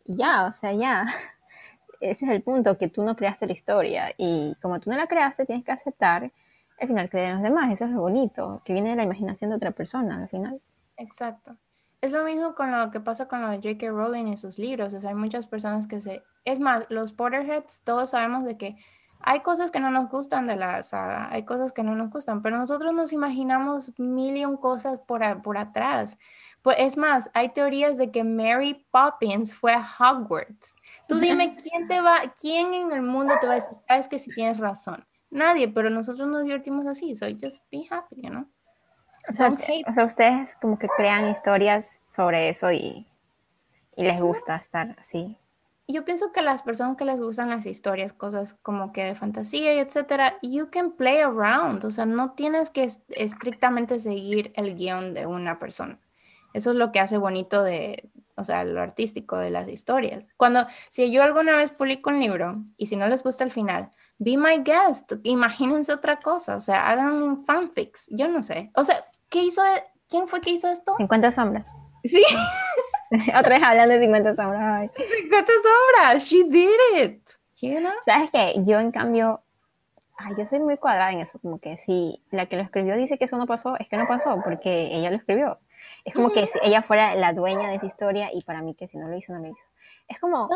Ya, 0.07 0.47
o 0.47 0.53
sea, 0.53 0.73
ya. 0.73 1.07
Ese 2.01 2.27
es 2.27 2.31
el 2.31 2.43
punto, 2.43 2.79
que 2.79 2.89
tú 2.89 3.03
no 3.03 3.17
creaste 3.17 3.47
la 3.47 3.53
historia. 3.53 4.13
Y 4.17 4.55
como 4.61 4.81
tú 4.81 4.91
no 4.91 4.97
la 4.97 5.07
creaste, 5.07 5.47
tienes 5.47 5.65
que 5.65 5.73
aceptar 5.73 6.31
el 6.79 6.89
final 6.89 7.09
que 7.09 7.19
de 7.19 7.33
los 7.33 7.43
demás. 7.43 7.73
Eso 7.73 7.85
es 7.85 7.91
lo 7.91 8.01
bonito, 8.01 8.63
que 8.65 8.73
viene 8.73 8.91
de 8.91 8.97
la 8.97 9.05
imaginación 9.05 9.51
de 9.51 9.57
otra 9.57 9.71
persona 9.71 10.17
al 10.17 10.29
final. 10.29 10.61
Exacto. 10.97 11.57
Es 12.03 12.13
lo 12.13 12.25
mismo 12.25 12.55
con 12.55 12.71
lo 12.71 12.91
que 12.91 13.01
pasa 13.01 13.27
con 13.27 13.41
lo 13.41 13.49
de 13.49 13.57
J.K. 13.57 13.89
Rowling 13.89 14.27
y 14.27 14.37
sus 14.37 14.59
libros. 14.59 14.93
O 14.93 15.01
sea, 15.01 15.11
hay 15.11 15.17
muchas 15.17 15.47
personas 15.47 15.87
que 15.87 16.01
se... 16.01 16.23
Es 16.45 16.61
más, 16.61 16.87
los 16.91 17.13
Potterheads, 17.13 17.83
todos 17.83 18.11
sabemos 18.11 18.45
de 18.45 18.57
que 18.57 18.77
hay 19.21 19.41
cosas 19.41 19.71
que 19.71 19.81
no 19.81 19.91
nos 19.91 20.09
gustan 20.11 20.47
de 20.47 20.57
la 20.57 20.83
saga, 20.83 21.29
hay 21.33 21.45
cosas 21.45 21.73
que 21.73 21.83
no 21.83 21.95
nos 21.95 22.11
gustan, 22.11 22.43
pero 22.43 22.57
nosotros 22.57 22.93
nos 22.93 23.13
imaginamos 23.13 23.99
mil 23.99 24.37
y 24.37 24.45
un 24.45 24.57
cosas 24.57 24.99
por, 24.99 25.43
por 25.43 25.59
atrás. 25.59 26.19
Pues 26.66 26.78
es 26.80 26.96
más, 26.96 27.30
hay 27.32 27.50
teorías 27.50 27.96
de 27.96 28.11
que 28.11 28.25
Mary 28.25 28.85
Poppins 28.90 29.54
fue 29.54 29.73
a 29.73 29.87
Hogwarts. 30.00 30.75
Tú 31.06 31.20
dime 31.20 31.54
quién 31.62 31.87
te 31.87 32.00
va, 32.00 32.35
quién 32.40 32.75
en 32.75 32.90
el 32.90 33.02
mundo 33.02 33.35
te 33.40 33.46
va 33.46 33.52
a 33.52 33.54
decir, 33.54 33.78
sabes 33.87 34.08
que 34.08 34.18
si 34.18 34.32
tienes 34.32 34.58
razón. 34.58 35.06
Nadie, 35.30 35.68
pero 35.68 35.90
nosotros 35.90 36.28
nos 36.28 36.42
divertimos 36.42 36.85
así, 36.87 37.14
so 37.14 37.26
just 37.40 37.62
be 37.70 37.87
happy, 37.88 38.20
you 38.20 38.30
know? 38.30 38.49
O 39.30 39.32
sea, 39.32 40.04
ustedes 40.04 40.56
como 40.61 40.76
que 40.76 40.88
crean 40.88 41.28
historias 41.28 42.00
sobre 42.04 42.49
eso 42.49 42.73
y, 42.73 43.06
les 43.94 44.20
gusta 44.20 44.56
estar 44.56 44.96
así. 44.99 45.38
Yo 45.87 46.04
pienso 46.04 46.32
que 46.32 46.42
las 46.42 46.62
personas 46.62 46.96
que 46.96 47.04
les 47.04 47.20
gustan 47.20 47.49
las 47.49 47.64
historias, 47.64 48.12
cosas 48.12 48.54
como 48.62 48.92
que 48.92 49.04
de 49.04 49.14
fantasía 49.14 49.73
y 49.73 49.78
etcétera, 49.78 50.37
you 50.42 50.68
can 50.73 50.90
play 50.90 51.18
around, 51.18 51.85
o 51.85 51.92
sea, 51.92 52.06
no 52.06 52.32
tienes 52.32 52.70
que 52.70 52.90
estrictamente 53.11 54.00
seguir 54.00 54.50
el 54.56 54.75
guion 54.75 55.14
de 55.14 55.26
una 55.26 55.54
persona. 55.54 56.00
Eso 56.53 56.71
es 56.71 56.76
lo 56.76 56.93
que 56.93 57.00
hace 57.00 57.19
bonito 57.19 57.62
de, 57.62 58.09
o 58.37 58.45
sea, 58.45 58.65
lo 58.65 58.81
artístico 58.81 59.37
de 59.37 59.50
las 59.50 59.69
historias. 59.69 60.29
Cuando, 60.37 60.67
si 60.91 61.11
yo 61.11 61.23
alguna 61.23 61.57
vez 61.57 61.71
publico 61.71 62.11
un 62.11 62.21
libro 62.21 62.62
y 62.76 62.87
si 62.87 62.97
no 62.97 63.09
les 63.09 63.23
gusta 63.23 63.45
el 63.45 63.50
final, 63.50 63.91
be 64.19 64.37
my 64.37 64.62
guest, 64.62 65.12
imagínense 65.23 65.93
otra 65.93 66.21
cosa, 66.21 66.57
o 66.57 66.61
sea, 66.61 66.88
hagan 66.88 67.45
fanfics, 67.45 68.07
yo 68.09 68.29
no 68.29 68.43
sé. 68.43 68.71
O 68.75 68.85
sea, 68.85 69.05
¿Qué 69.29 69.43
hizo? 69.43 69.62
¿Quién 70.09 70.29
fue 70.29 70.41
que 70.41 70.50
hizo 70.50 70.69
esto? 70.69 70.95
50 70.97 71.33
sombras. 71.33 71.75
Sí. 72.05 72.23
Otra 73.38 73.57
vez 73.57 73.62
hablando 73.62 73.95
de 73.95 74.00
50 74.00 74.35
sombras. 74.35 74.91
50 74.97 75.53
sombras, 75.53 76.25
she 76.25 76.45
did 76.45 77.05
it. 77.05 77.29
¿Sabes 78.05 78.31
qué? 78.31 78.55
Yo 78.65 78.79
en 78.79 78.93
cambio, 78.93 79.43
ay, 80.17 80.35
yo 80.38 80.47
soy 80.47 80.61
muy 80.61 80.76
cuadrada 80.76 81.12
en 81.12 81.21
eso, 81.21 81.38
como 81.41 81.59
que 81.59 81.79
si 81.79 82.23
la 82.31 82.47
que 82.47 82.57
lo 82.57 82.62
escribió 82.62 82.97
dice 82.97 83.19
que 83.19 83.25
eso 83.25 83.37
no 83.37 83.47
pasó, 83.47 83.76
es 83.79 83.88
que 83.88 83.97
no 83.97 84.07
pasó, 84.07 84.41
porque 84.45 84.95
ella 84.95 85.11
lo 85.11 85.17
escribió. 85.17 85.59
Es 86.07 86.15
como 86.15 86.31
que 86.31 86.47
si 86.47 86.57
ella 86.63 86.83
fuera 86.83 87.17
la 87.17 87.33
dueña 87.33 87.69
de 87.69 87.75
esa 87.75 87.87
historia 87.87 88.31
y 88.33 88.43
para 88.43 88.63
mí 88.63 88.75
que 88.75 88.87
si 88.87 88.97
no 88.97 89.09
lo 89.09 89.17
hizo, 89.17 89.33
no 89.33 89.41
lo 89.41 89.49
hizo. 89.49 89.67
Es 90.07 90.21
como, 90.21 90.49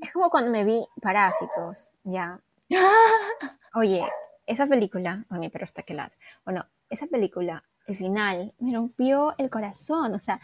es 0.00 0.12
como 0.12 0.30
cuando 0.30 0.50
me 0.50 0.64
vi 0.64 0.82
Parásitos, 1.00 1.92
ya. 2.04 2.40
Oye, 3.74 4.02
esa 4.46 4.66
película, 4.66 5.26
oh, 5.30 5.34
mi 5.34 5.50
perro 5.50 5.66
está 5.66 5.82
que. 5.82 5.94
Bueno, 6.46 6.64
esa 6.88 7.06
película 7.06 7.62
el 7.86 7.98
final 7.98 8.54
me 8.58 8.72
rompió 8.72 9.34
el 9.36 9.50
corazón, 9.50 10.14
o 10.14 10.18
sea, 10.18 10.40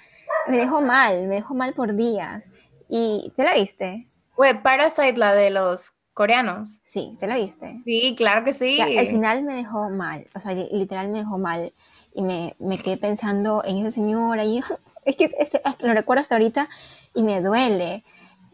me 0.47 0.59
dejó 0.59 0.83
mal, 0.83 1.27
me 1.27 1.37
dejó 1.37 1.55
mal 1.55 1.73
por 1.73 1.95
días. 1.95 2.45
¿Y 2.87 3.33
te 3.35 3.45
la 3.45 3.55
viste? 3.55 4.09
Fue 4.35 4.55
Parasite, 4.55 5.17
la 5.17 5.33
de 5.33 5.51
los 5.51 5.95
coreanos. 6.13 6.83
Sí, 6.93 7.17
¿te 7.19 7.27
la 7.27 7.37
viste? 7.37 7.81
Sí, 7.85 8.15
claro 8.15 8.45
que 8.45 8.53
sí. 8.53 8.79
al 8.79 9.07
final 9.07 9.43
me 9.43 9.55
dejó 9.55 9.89
mal, 9.89 10.27
o 10.35 10.41
sea, 10.41 10.53
literal 10.53 11.09
me 11.09 11.21
dejó 11.21 11.39
mal. 11.39 11.73
Y 12.15 12.23
me, 12.23 12.57
me 12.59 12.79
quedé 12.79 12.97
pensando 12.97 13.63
en 13.65 13.79
esa 13.79 13.93
señora 13.93 14.45
y 14.45 14.63
es 15.05 15.17
que 15.17 15.31
este, 15.39 15.63
lo 15.81 15.93
recuerdo 15.95 16.23
hasta 16.23 16.35
ahorita 16.35 16.69
y 17.15 17.23
me 17.23 17.41
duele. 17.41 18.05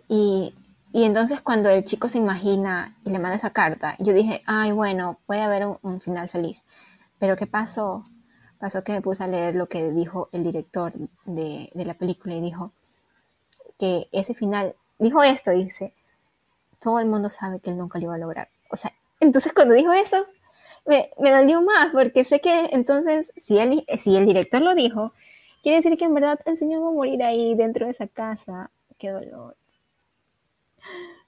Y, 0.08 0.54
y, 0.92 1.04
entonces 1.04 1.40
cuando 1.40 1.68
el 1.68 1.84
chico 1.84 2.08
se 2.08 2.18
imagina 2.18 2.96
y 3.04 3.10
le 3.10 3.18
manda 3.18 3.36
esa 3.36 3.50
carta, 3.50 3.96
yo 3.98 4.12
dije, 4.12 4.42
ay, 4.46 4.72
bueno, 4.72 5.18
puede 5.26 5.42
haber 5.42 5.66
un 5.82 6.00
final 6.00 6.28
feliz. 6.28 6.62
Pero 7.18 7.36
¿qué 7.36 7.46
pasó? 7.46 8.04
pasó 8.58 8.82
que 8.82 8.92
me 8.92 9.02
puse 9.02 9.22
a 9.22 9.28
leer 9.28 9.54
lo 9.54 9.68
que 9.68 9.90
dijo 9.90 10.28
el 10.32 10.44
director 10.44 10.92
de, 11.24 11.70
la 11.74 11.94
película 11.94 12.34
y 12.34 12.40
dijo 12.40 12.72
que 13.78 14.06
ese 14.12 14.34
final, 14.34 14.74
dijo 14.98 15.22
esto, 15.22 15.50
dice, 15.50 15.92
todo 16.80 16.98
el 16.98 17.06
mundo 17.06 17.30
sabe 17.30 17.60
que 17.60 17.70
él 17.70 17.78
nunca 17.78 17.98
lo 17.98 18.06
iba 18.06 18.14
a 18.14 18.18
lograr. 18.18 18.48
O 18.70 18.76
sea, 18.76 18.92
entonces 19.20 19.52
cuando 19.52 19.74
dijo 19.74 19.92
eso, 19.92 20.26
me, 20.86 21.10
me 21.18 21.30
dolió 21.30 21.62
más, 21.62 21.92
porque 21.92 22.24
sé 22.24 22.40
que 22.40 22.68
entonces, 22.72 23.32
si, 23.36 23.58
él, 23.58 23.84
si 23.98 24.16
el 24.16 24.26
director 24.26 24.62
lo 24.62 24.74
dijo, 24.74 25.12
quiere 25.62 25.76
decir 25.76 25.96
que 25.98 26.04
en 26.04 26.14
verdad 26.14 26.38
el 26.44 26.56
señor 26.56 26.82
va 26.82 26.88
a 26.88 26.92
morir 26.92 27.22
ahí 27.22 27.54
dentro 27.54 27.86
de 27.86 27.92
esa 27.92 28.06
casa. 28.06 28.70
Qué 28.98 29.10
dolor. 29.10 29.56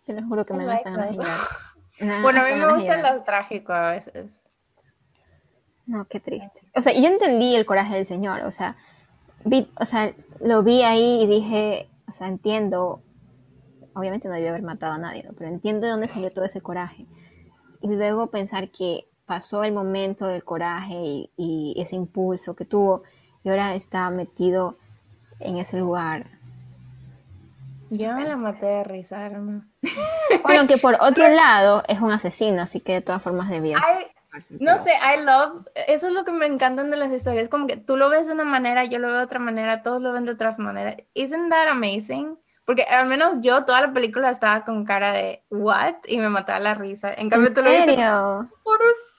Te 0.06 0.14
lo 0.14 0.26
juro 0.26 0.46
que 0.46 0.54
me 0.54 0.64
da 0.64 0.80
Bueno, 2.22 2.40
a 2.40 2.44
mí 2.44 2.54
me 2.54 2.72
gusta 2.72 3.14
lo 3.14 3.22
trágico 3.24 3.72
a 3.72 3.90
veces. 3.90 4.30
No, 5.86 6.04
qué 6.04 6.20
triste. 6.20 6.62
O 6.76 6.82
sea, 6.82 6.92
yo 6.92 7.08
entendí 7.08 7.56
el 7.56 7.66
coraje 7.66 7.96
del 7.96 8.06
Señor, 8.06 8.42
o 8.42 8.52
sea, 8.52 8.76
vi, 9.44 9.70
o 9.80 9.84
sea, 9.84 10.12
lo 10.40 10.62
vi 10.62 10.82
ahí 10.82 11.22
y 11.22 11.26
dije, 11.26 11.88
o 12.06 12.12
sea, 12.12 12.28
entiendo, 12.28 13.02
obviamente 13.94 14.28
no 14.28 14.34
debió 14.34 14.50
haber 14.50 14.62
matado 14.62 14.92
a 14.92 14.98
nadie, 14.98 15.24
¿no? 15.24 15.32
pero 15.32 15.50
entiendo 15.50 15.86
de 15.86 15.92
dónde 15.92 16.08
salió 16.08 16.30
todo 16.32 16.44
ese 16.44 16.60
coraje. 16.60 17.06
Y 17.80 17.88
luego 17.88 18.28
pensar 18.28 18.70
que 18.70 19.04
pasó 19.28 19.62
el 19.62 19.72
momento 19.72 20.26
del 20.26 20.42
coraje 20.42 21.30
y, 21.36 21.74
ese 21.76 21.94
impulso 21.94 22.56
que 22.56 22.64
tuvo 22.64 23.04
y 23.44 23.50
ahora 23.50 23.74
está 23.74 24.10
metido 24.10 24.78
en 25.38 25.58
ese 25.58 25.76
lugar. 25.76 26.24
Yo 27.90 28.12
me 28.14 28.24
la 28.24 28.36
maté 28.36 28.66
de 28.66 28.84
risa, 28.84 29.28
¿no? 29.28 29.64
Bueno, 30.42 30.66
que 30.66 30.78
por 30.78 30.96
otro 31.00 31.28
lado 31.28 31.82
es 31.88 32.00
un 32.00 32.10
asesino, 32.10 32.62
así 32.62 32.80
que 32.80 32.94
de 32.94 33.00
todas 33.00 33.22
formas 33.22 33.48
debía. 33.48 33.78
No 34.60 34.82
sé, 34.82 34.90
I 34.92 35.24
love, 35.24 35.66
eso 35.86 36.08
es 36.08 36.12
lo 36.12 36.24
que 36.24 36.32
me 36.32 36.46
encantan 36.46 36.90
de 36.90 36.96
las 36.96 37.10
historias, 37.12 37.48
como 37.48 37.66
que 37.66 37.76
tú 37.76 37.96
lo 37.96 38.10
ves 38.10 38.26
de 38.26 38.32
una 38.32 38.44
manera, 38.44 38.84
yo 38.84 38.98
lo 38.98 39.08
veo 39.08 39.18
de 39.18 39.24
otra 39.24 39.38
manera, 39.38 39.82
todos 39.82 40.02
lo 40.02 40.12
ven 40.12 40.24
de 40.24 40.32
otra 40.32 40.54
manera. 40.58 40.96
Isn't 41.14 41.50
that 41.50 41.68
amazing? 41.68 42.38
Porque 42.64 42.82
al 42.82 43.06
menos 43.06 43.36
yo 43.40 43.64
toda 43.64 43.80
la 43.80 43.92
película 43.92 44.30
estaba 44.30 44.64
con 44.64 44.84
cara 44.84 45.12
de 45.12 45.42
what 45.50 45.94
y 46.06 46.18
me 46.18 46.28
mataba 46.28 46.60
la 46.60 46.74
risa. 46.74 47.12
En 47.14 47.30
cambio 47.30 47.52
tú 47.54 47.62
lo 47.62 47.70
ves. 47.70 47.86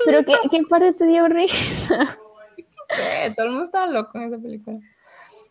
¿Pero 0.06 0.24
qué, 0.26 0.34
qué, 0.50 0.64
parte 0.64 0.94
te 0.94 1.06
dio 1.06 1.28
risa? 1.28 2.18
todo 3.36 3.46
el 3.46 3.52
mundo 3.52 3.66
estaba 3.66 3.88
loco 3.88 4.18
en 4.18 4.34
esa 4.34 4.42
película. 4.42 4.80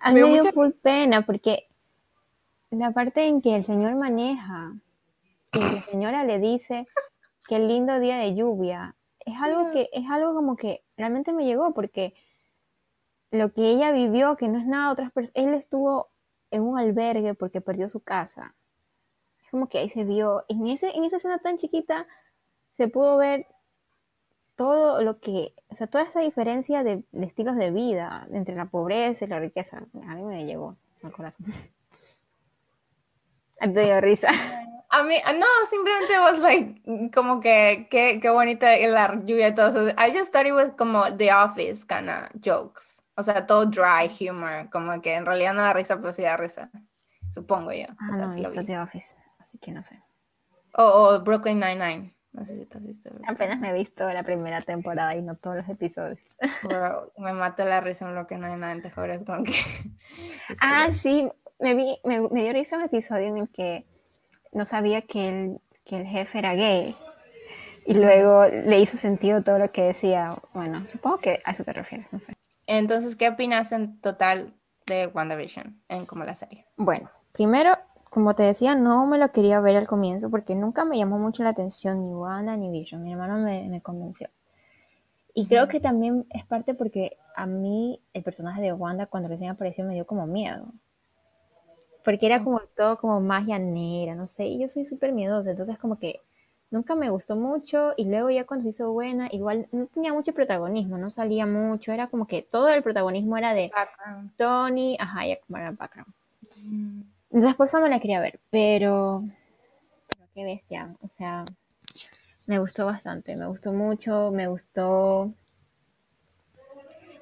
A 0.00 0.12
mí 0.12 0.20
me 0.20 0.40
dio 0.40 0.52
full 0.52 0.70
pena 0.70 1.24
porque 1.24 1.68
la 2.70 2.92
parte 2.92 3.26
en 3.26 3.40
que 3.40 3.56
el 3.56 3.64
señor 3.64 3.94
maneja 3.94 4.74
y 5.52 5.58
la 5.58 5.82
señora 5.84 6.24
le 6.24 6.38
dice 6.38 6.86
que 7.46 7.56
el 7.56 7.68
lindo 7.68 7.98
día 7.98 8.18
de 8.18 8.34
lluvia 8.34 8.94
es 9.20 9.40
algo 9.40 9.70
que 9.70 9.88
es 9.92 10.08
algo 10.10 10.34
como 10.34 10.56
que 10.56 10.84
realmente 10.96 11.32
me 11.32 11.44
llegó 11.44 11.74
porque 11.74 12.14
lo 13.30 13.52
que 13.52 13.70
ella 13.70 13.92
vivió, 13.92 14.36
que 14.36 14.48
no 14.48 14.58
es 14.58 14.66
nada 14.66 14.92
otras 14.92 15.12
personas, 15.12 15.34
él 15.34 15.54
estuvo 15.54 16.08
en 16.50 16.62
un 16.62 16.78
albergue 16.78 17.34
porque 17.34 17.60
perdió 17.60 17.88
su 17.88 18.00
casa. 18.00 18.54
Es 19.44 19.50
como 19.50 19.68
que 19.68 19.78
ahí 19.78 19.90
se 19.90 20.04
vio, 20.04 20.44
en, 20.48 20.66
ese, 20.68 20.96
en 20.96 21.04
esa 21.04 21.16
escena 21.16 21.38
tan 21.38 21.58
chiquita, 21.58 22.06
se 22.72 22.88
pudo 22.88 23.16
ver 23.16 23.46
todo 24.58 25.00
lo 25.02 25.20
que, 25.20 25.54
o 25.68 25.76
sea, 25.76 25.86
toda 25.86 26.02
esa 26.02 26.18
diferencia 26.18 26.82
de, 26.82 27.04
de 27.12 27.26
estilos 27.26 27.54
de 27.54 27.70
vida 27.70 28.26
entre 28.32 28.56
la 28.56 28.64
pobreza 28.64 29.24
y 29.24 29.28
la 29.28 29.38
riqueza. 29.38 29.84
A 30.08 30.16
mí 30.16 30.22
me 30.24 30.46
llegó 30.46 30.76
al 31.04 31.12
corazón. 31.12 31.46
Te 33.60 33.68
dio 33.68 34.00
risa. 34.00 34.28
A 34.90 35.02
mí, 35.02 35.16
no, 35.38 35.46
simplemente 35.68 36.18
was 36.18 36.38
like, 36.38 37.10
como 37.14 37.40
que, 37.40 37.86
qué, 37.90 38.20
qué 38.22 38.30
bonita 38.30 38.74
la 38.78 39.16
lluvia 39.16 39.48
y 39.48 39.54
todo 39.54 39.68
eso. 39.68 39.88
I 39.98 40.18
just 40.18 40.32
thought 40.32 40.46
it 40.46 40.54
was 40.54 40.70
como 40.78 41.14
The 41.14 41.30
Office 41.30 41.84
kind 41.86 42.08
of 42.08 42.30
jokes. 42.42 42.98
O 43.16 43.22
sea, 43.22 43.46
todo 43.46 43.66
dry 43.66 44.08
humor, 44.08 44.70
como 44.70 45.00
que 45.02 45.14
en 45.14 45.26
realidad 45.26 45.52
no 45.52 45.60
da 45.60 45.74
risa, 45.74 45.98
pero 46.00 46.14
sí 46.14 46.22
da 46.22 46.38
risa. 46.38 46.70
Supongo 47.34 47.70
yo. 47.70 47.84
Ah, 47.98 48.08
o 48.10 48.14
sea, 48.14 48.26
no, 48.26 48.32
sí 48.32 48.40
he 48.40 48.42
lo 48.44 48.48
visto 48.48 48.60
vi. 48.62 48.66
The 48.66 48.78
Office, 48.78 49.14
así 49.38 49.58
que 49.58 49.72
no 49.72 49.84
sé. 49.84 50.02
O, 50.74 50.82
o 50.82 51.20
Brooklyn 51.20 51.60
Nine-Nine. 51.60 52.14
No 52.32 52.44
sé 52.44 52.58
si 52.58 52.66
te 52.66 52.78
has 52.78 52.86
visto. 52.86 53.10
Apenas 53.26 53.58
me 53.58 53.70
he 53.70 53.72
visto 53.72 54.08
la 54.12 54.22
primera 54.22 54.60
temporada 54.60 55.14
y 55.16 55.22
no 55.22 55.36
todos 55.36 55.56
los 55.56 55.68
episodios. 55.68 56.18
Bro, 56.62 57.12
me 57.18 57.32
mata 57.32 57.64
la 57.64 57.80
risa 57.80 58.06
en 58.06 58.12
Brooklyn 58.12 58.40
Nine-Nine, 58.40 58.82
te 58.82 58.90
juro, 58.90 59.12
es 59.12 59.24
como 59.24 59.44
que... 59.44 59.52
Ah, 60.60 60.88
sí, 61.02 61.28
me, 61.58 61.74
vi, 61.74 61.98
me, 62.04 62.20
me 62.28 62.42
dio 62.42 62.52
risa 62.52 62.76
un 62.76 62.84
episodio 62.84 63.28
en 63.28 63.38
el 63.38 63.48
que 63.48 63.86
no 64.52 64.66
sabía 64.66 65.02
que 65.02 65.28
el, 65.28 65.60
que 65.84 66.00
el 66.00 66.06
jefe 66.06 66.38
era 66.38 66.54
gay. 66.54 66.96
Y 67.84 67.94
luego 67.94 68.46
le 68.46 68.80
hizo 68.80 68.98
sentido 68.98 69.42
todo 69.42 69.58
lo 69.58 69.72
que 69.72 69.82
decía. 69.82 70.36
Bueno, 70.52 70.86
supongo 70.86 71.18
que 71.18 71.40
a 71.44 71.52
eso 71.52 71.64
te 71.64 71.72
refieres, 71.72 72.06
no 72.12 72.20
sé. 72.20 72.34
Entonces, 72.66 73.16
¿qué 73.16 73.28
opinas 73.28 73.72
en 73.72 73.98
total 74.02 74.52
de 74.86 75.06
WandaVision 75.06 75.82
en 75.88 76.04
como 76.04 76.24
la 76.24 76.34
serie? 76.34 76.66
Bueno, 76.76 77.10
primero, 77.32 77.78
como 78.10 78.34
te 78.34 78.42
decía, 78.42 78.74
no 78.74 79.06
me 79.06 79.18
lo 79.18 79.30
quería 79.32 79.60
ver 79.60 79.76
al 79.76 79.86
comienzo 79.86 80.30
porque 80.30 80.54
nunca 80.54 80.84
me 80.84 80.98
llamó 80.98 81.18
mucho 81.18 81.42
la 81.42 81.50
atención 81.50 82.02
ni 82.02 82.14
Wanda 82.14 82.56
ni 82.56 82.70
Vision. 82.70 83.02
Mi 83.02 83.12
hermano 83.12 83.38
me, 83.38 83.68
me 83.68 83.80
convenció. 83.80 84.28
Y 85.34 85.46
creo 85.46 85.68
que 85.68 85.78
también 85.78 86.26
es 86.30 86.44
parte 86.44 86.74
porque 86.74 87.16
a 87.36 87.46
mí 87.46 88.00
el 88.12 88.24
personaje 88.24 88.60
de 88.60 88.72
Wanda 88.72 89.06
cuando 89.06 89.28
recién 89.28 89.50
apareció 89.50 89.84
me 89.84 89.94
dio 89.94 90.06
como 90.06 90.26
miedo. 90.26 90.66
Porque 92.04 92.26
era 92.26 92.42
como 92.42 92.60
todo 92.76 92.98
como 92.98 93.20
magia 93.20 93.58
negra, 93.58 94.14
no 94.14 94.26
sé, 94.28 94.46
y 94.46 94.58
yo 94.58 94.68
soy 94.68 94.86
súper 94.86 95.12
miedosa, 95.12 95.50
entonces 95.50 95.78
como 95.78 95.98
que 95.98 96.20
nunca 96.70 96.94
me 96.94 97.10
gustó 97.10 97.36
mucho 97.36 97.92
y 97.96 98.06
luego 98.06 98.30
ya 98.30 98.46
cuando 98.46 98.64
se 98.64 98.70
hizo 98.70 98.92
buena, 98.92 99.28
igual 99.30 99.68
no 99.72 99.86
tenía 99.86 100.12
mucho 100.12 100.32
protagonismo, 100.32 100.98
no 100.98 101.10
salía 101.10 101.46
mucho, 101.46 101.92
era 101.92 102.08
como 102.08 102.26
que 102.26 102.42
todo 102.42 102.68
el 102.68 102.82
protagonismo 102.82 103.36
era 103.36 103.54
de 103.54 103.70
Background. 103.74 104.32
Tony, 104.36 104.96
ajá, 104.98 105.26
ya 105.26 105.38
como 105.40 105.58
era 105.58 105.68
el 105.68 105.76
background. 105.76 106.12
Entonces 107.30 107.56
por 107.56 107.66
eso 107.66 107.80
me 107.80 107.90
la 107.90 108.00
quería 108.00 108.20
ver, 108.20 108.40
pero, 108.50 109.22
pero 110.08 110.28
qué 110.34 110.44
bestia, 110.44 110.94
o 111.02 111.08
sea, 111.08 111.44
me 112.46 112.58
gustó 112.58 112.86
bastante, 112.86 113.36
me 113.36 113.46
gustó 113.46 113.72
mucho, 113.72 114.30
me 114.30 114.46
gustó, 114.46 115.32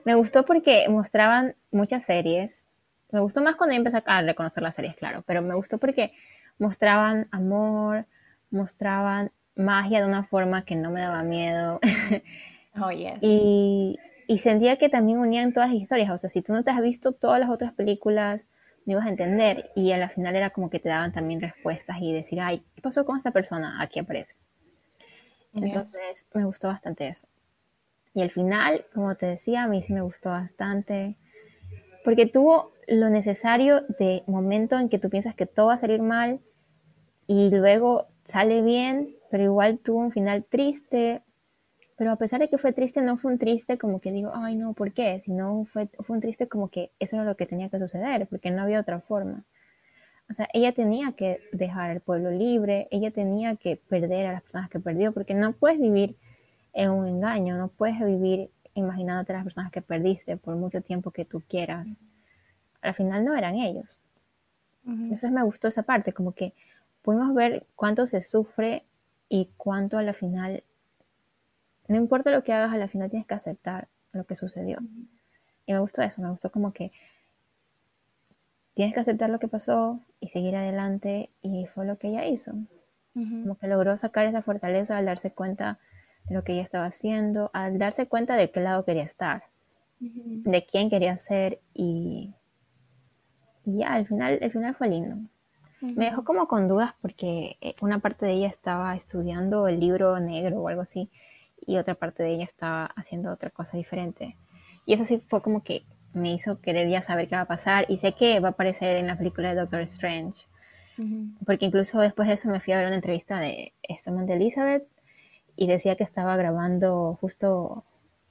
me 0.04 0.14
gustó 0.14 0.44
porque 0.44 0.88
mostraban 0.88 1.56
muchas 1.72 2.04
series, 2.04 2.68
me 3.10 3.18
gustó 3.20 3.42
más 3.42 3.56
cuando 3.56 3.75
empecé 3.75 4.00
a 4.06 4.22
reconocer 4.22 4.62
las 4.62 4.76
series, 4.76 4.96
claro, 4.96 5.25
pero 5.26 5.42
me 5.42 5.56
gustó 5.56 5.78
porque 5.78 6.12
mostraban 6.58 7.26
amor, 7.32 8.06
mostraban 8.50 9.32
magia 9.56 10.00
de 10.00 10.06
una 10.06 10.22
forma 10.22 10.64
que 10.64 10.76
no 10.76 10.90
me 10.90 11.00
daba 11.00 11.22
miedo. 11.22 11.80
Oh, 12.78 12.90
yes. 12.90 13.16
y, 13.22 13.96
y 14.26 14.38
sentía 14.40 14.76
que 14.76 14.90
también 14.90 15.18
unían 15.18 15.54
todas 15.54 15.70
las 15.70 15.80
historias, 15.80 16.10
o 16.10 16.18
sea, 16.18 16.28
si 16.28 16.42
tú 16.42 16.52
no 16.52 16.62
te 16.62 16.70
has 16.70 16.82
visto 16.82 17.12
todas 17.12 17.40
las 17.40 17.48
otras 17.48 17.72
películas, 17.72 18.46
no 18.87 18.92
ibas 18.92 19.07
a 19.07 19.11
entender 19.11 19.70
y 19.75 19.92
a 19.92 19.99
la 19.99 20.09
final 20.09 20.37
era 20.37 20.51
como 20.51 20.70
que 20.70 20.79
te 20.79 20.88
daban 20.88 21.12
también 21.12 21.40
respuestas 21.40 21.99
y 22.01 22.12
decir, 22.12 22.40
ay, 22.40 22.62
¿qué 22.75 22.83
pasó 22.83 23.05
con 23.05 23.18
esta 23.18 23.33
persona? 23.33 23.83
Aquí 23.83 23.99
aparece. 23.99 24.35
Entonces 25.55 26.27
me 26.33 26.44
gustó 26.44 26.68
bastante 26.68 27.09
eso. 27.09 27.27
Y 28.14 28.22
el 28.22 28.31
final, 28.31 28.87
como 28.94 29.14
te 29.16 29.27
decía, 29.27 29.64
a 29.64 29.68
mí 29.68 29.83
sí 29.83 29.92
me 29.92 30.01
gustó 30.01 30.31
bastante. 30.31 31.16
Porque 32.05 32.27
tuvo 32.27 32.72
lo 32.87 33.11
necesario 33.11 33.83
de 33.99 34.22
momento 34.27 34.79
en 34.79 34.88
que 34.88 34.99
tú 34.99 35.11
piensas 35.11 35.35
que 35.35 35.46
todo 35.46 35.66
va 35.66 35.75
a 35.75 35.79
salir 35.79 36.01
mal 36.01 36.40
y 37.27 37.51
luego 37.51 38.07
sale 38.25 38.62
bien, 38.62 39.16
pero 39.31 39.44
igual 39.44 39.79
tuvo 39.79 39.99
un 39.99 40.12
final 40.12 40.44
triste. 40.44 41.22
Pero 41.96 42.12
a 42.12 42.16
pesar 42.16 42.40
de 42.40 42.48
que 42.48 42.59
fue 42.59 42.72
triste, 42.72 43.00
no 43.00 43.16
fue 43.16 43.32
un 43.32 43.38
triste 43.38 43.78
como 43.78 44.00
que 44.00 44.12
digo, 44.12 44.32
ay 44.35 44.54
no, 44.54 44.74
¿por 44.74 44.92
qué? 44.92 45.18
Sino 45.20 45.64
fue, 45.64 45.88
fue 46.00 46.16
un 46.16 46.20
triste 46.20 46.46
como 46.46 46.68
que 46.68 46.90
eso 46.98 47.16
era 47.16 47.24
lo 47.24 47.37
que 47.37 47.46
tenía 47.46 47.70
que 47.70 47.78
suceder, 47.78 48.26
porque 48.28 48.50
no 48.50 48.62
había 48.62 48.80
otra 48.80 49.00
forma. 49.00 49.44
O 50.28 50.32
sea, 50.32 50.48
ella 50.52 50.72
tenía 50.72 51.12
que 51.12 51.40
dejar 51.52 51.90
al 51.90 52.00
pueblo 52.00 52.30
libre, 52.30 52.88
ella 52.90 53.11
tenía 53.11 53.56
que 53.56 53.76
perder 53.76 54.26
a 54.26 54.32
las 54.32 54.42
personas 54.42 54.68
que 54.68 54.80
perdió, 54.80 55.12
porque 55.12 55.35
no 55.35 55.52
puedes 55.52 55.80
vivir 55.80 56.16
en 56.72 56.90
un 56.90 57.06
engaño, 57.06 57.56
no 57.56 57.68
puedes 57.68 57.98
vivir 58.04 58.50
imaginándote 58.74 59.32
a 59.32 59.37
las 59.37 59.44
personas 59.44 59.72
que 59.72 59.80
perdiste 59.80 60.37
por 60.37 60.56
mucho 60.56 60.82
tiempo 60.82 61.11
que 61.11 61.24
tú 61.24 61.42
quieras. 61.48 61.98
Al 62.82 62.94
final 62.94 63.24
no 63.24 63.35
eran 63.35 63.56
ellos. 63.56 64.00
Entonces 64.87 65.32
me 65.32 65.42
gustó 65.42 65.66
esa 65.68 65.82
parte, 65.82 66.12
como 66.12 66.32
que 66.32 66.52
pudimos 67.02 67.35
ver 67.35 67.66
cuánto 67.74 68.06
se 68.06 68.22
sufre 68.22 68.85
y 69.28 69.50
cuánto 69.56 69.98
a 69.98 70.02
la 70.02 70.12
final, 70.12 70.62
no 71.88 71.96
importa 71.96 72.31
lo 72.31 72.42
que 72.42 72.53
hagas, 72.53 72.72
a 72.72 72.79
la 72.79 72.88
final 72.88 73.11
tienes 73.11 73.27
que 73.27 73.35
aceptar 73.35 73.88
lo 74.12 74.25
que 74.25 74.37
sucedió. 74.37 74.79
Y 75.66 75.72
me 75.72 75.81
gustó 75.81 76.03
eso, 76.03 76.22
me 76.22 76.31
gustó 76.31 76.51
como 76.51 76.72
que 76.72 76.92
tienes 78.75 78.94
que 78.94 79.01
aceptar 79.01 79.31
lo 79.31 79.38
que 79.38 79.49
pasó 79.49 80.01
y 80.20 80.29
seguir 80.29 80.57
adelante 80.57 81.31
y 81.42 81.66
fue 81.66 81.87
lo 81.87 81.99
que 81.99 82.09
ella 82.09 82.27
hizo. 82.27 82.53
Como 83.14 83.57
que 83.57 83.66
logró 83.66 83.96
sacar 83.96 84.27
esa 84.27 84.42
fortaleza 84.42 84.99
al 84.99 85.07
darse 85.07 85.31
cuenta 85.31 85.79
de 86.29 86.35
lo 86.35 86.44
que 86.44 86.53
ella 86.53 86.62
estaba 86.62 86.85
haciendo, 86.85 87.51
al 87.55 87.79
darse 87.79 88.07
cuenta 88.09 88.37
de 88.37 88.51
qué 88.51 88.61
lado 88.61 88.85
quería 88.85 89.05
estar, 89.05 89.44
de 89.99 90.66
quién 90.66 90.90
quería 90.90 91.16
ser 91.16 91.61
y, 91.72 92.35
y 93.64 93.79
ya, 93.79 93.94
al 93.94 94.07
final, 94.07 94.38
el 94.42 94.51
final 94.51 94.75
fue 94.75 94.88
lindo. 94.88 95.16
Me 95.81 96.07
dejó 96.07 96.25
como 96.25 96.46
con 96.46 96.68
dudas 96.68 96.94
porque 97.01 97.57
eh, 97.62 97.75
una 97.81 98.01
parte 98.01 98.27
de 98.27 98.33
ella 98.33 98.49
estaba 98.49 98.94
estudiando 98.96 99.66
el 99.68 99.81
libro 99.81 100.18
negro 100.20 100.61
o 100.61 100.68
algo 100.68 100.83
así 100.83 101.09
y 101.64 101.77
otra 101.79 101.95
parte 101.95 102.23
de 102.23 102.35
ella 102.35 102.45
estaba 102.45 102.87
haciendo 102.97 103.33
otra 103.33 103.51
cosa 103.51 103.77
diferente. 103.77 104.37
Y 104.85 104.95
eso 104.95 105.05
sí 105.05 105.23
fue 105.29 105.42
como 105.42 105.62
que 105.62 105.85
me 106.12 106.33
hizo 106.33 106.61
querer 106.61 106.88
ya 106.88 107.03
saber 107.03 107.29
qué 107.29 107.37
va 107.37 107.42
a 107.42 107.47
pasar 107.47 107.85
y 107.88 107.99
sé 107.99 108.12
que 108.12 108.40
va 108.40 108.49
a 108.49 108.51
aparecer 108.53 108.97
en 108.97 109.07
la 109.07 109.19
película 109.19 109.51
de 109.51 109.61
Doctor 109.61 109.81
Strange. 109.83 110.47
Porque 111.45 111.66
incluso 111.66 112.01
después 112.01 112.27
de 112.27 112.35
eso 112.35 112.49
me 112.49 112.61
fui 112.61 112.73
a 112.73 112.79
ver 112.79 112.87
una 112.87 112.97
entrevista 112.97 113.38
de 113.38 113.75
esta 113.83 114.11
man 114.11 114.27
de 114.27 114.35
Elizabeth 114.35 114.85
y 115.55 115.66
decía 115.66 115.97
que 115.97 116.05
estaba 116.05 116.37
grabando 116.37 117.19
justo 117.21 117.85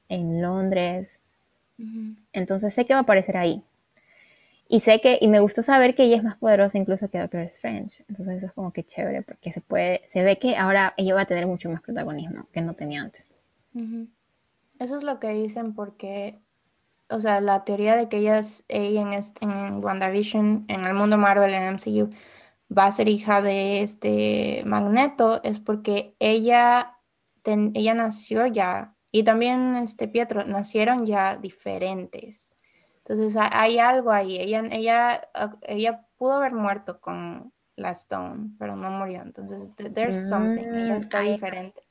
en 0.10 0.42
Londres. 0.42 1.20
Entonces 2.34 2.74
sé 2.74 2.86
que 2.86 2.94
va 2.94 3.02
a 3.02 3.04
aparecer 3.04 3.38
ahí. 3.38 3.64
Y 4.68 4.82
sé 4.82 5.02
que, 5.02 5.18
y 5.22 5.28
me 5.28 5.40
gustó 5.40 5.64
saber 5.64 5.96
que 5.96 6.04
ella 6.04 6.18
es 6.18 6.24
más 6.24 6.38
poderosa 6.38 6.78
incluso 6.78 7.10
que 7.10 7.20
Doctor 7.20 7.42
Strange. 7.42 8.06
Entonces 8.08 8.38
eso 8.38 8.46
es 8.48 8.54
como 8.54 8.72
que 8.74 8.84
chévere, 8.84 9.22
porque 9.24 9.52
se 9.52 9.62
puede, 9.62 10.02
se 10.08 10.24
ve 10.24 10.38
que 10.40 10.56
ahora 10.56 10.94
ella 10.98 11.16
va 11.16 11.22
a 11.22 11.26
tener 11.26 11.48
mucho 11.48 11.70
más 11.70 11.82
protagonismo 11.82 12.48
que 12.52 12.62
no 12.62 12.74
tenía 12.76 13.02
antes. 13.02 13.36
Eso 14.80 14.98
es 14.98 15.04
lo 15.04 15.20
que 15.20 15.30
dicen 15.30 15.74
porque, 15.74 16.40
o 17.10 17.20
sea, 17.22 17.42
la 17.42 17.66
teoría 17.66 17.96
de 17.96 18.10
que 18.10 18.18
ella, 18.18 18.40
es, 18.40 18.66
ella 18.68 19.02
en, 19.02 19.14
este- 19.14 19.46
en 19.46 19.84
WandaVision, 19.84 20.66
en 20.70 20.86
el 20.86 20.94
mundo 20.94 21.18
Marvel, 21.18 21.54
en 21.54 21.64
MCU, 21.64 22.10
va 22.76 22.88
a 22.88 22.92
ser 22.92 23.10
hija 23.10 23.42
de 23.42 23.84
este 23.84 24.64
Magneto, 24.66 25.42
es 25.44 25.60
porque 25.60 26.16
ella, 26.20 26.98
ella 27.46 27.94
nació 27.94 28.48
ya, 28.48 28.96
y 29.12 29.24
también 29.24 29.76
este 29.78 30.08
Pietro, 30.08 30.46
nacieron 30.46 31.06
ya 31.06 31.38
diferentes. 31.38 32.55
Entonces 33.06 33.36
ha- 33.38 33.50
hay 33.62 33.80
algo 33.80 34.12
ahí. 34.12 34.38
Ella, 34.40 34.64
ella, 34.72 35.30
ah, 35.36 35.58
ella 35.64 36.08
pudo 36.18 36.34
haber 36.34 36.54
muerto 36.54 37.00
con 37.02 37.54
la 37.76 37.92
Stone, 37.92 38.52
pero 38.60 38.76
no 38.76 38.90
murió. 38.92 39.22
Entonces, 39.22 39.76
th- 39.76 39.94
there's 39.94 40.18
something. 40.28 40.68
Ella 40.74 40.96
Mm, 40.96 41.00
está 41.00 41.22
diferente. 41.22 41.84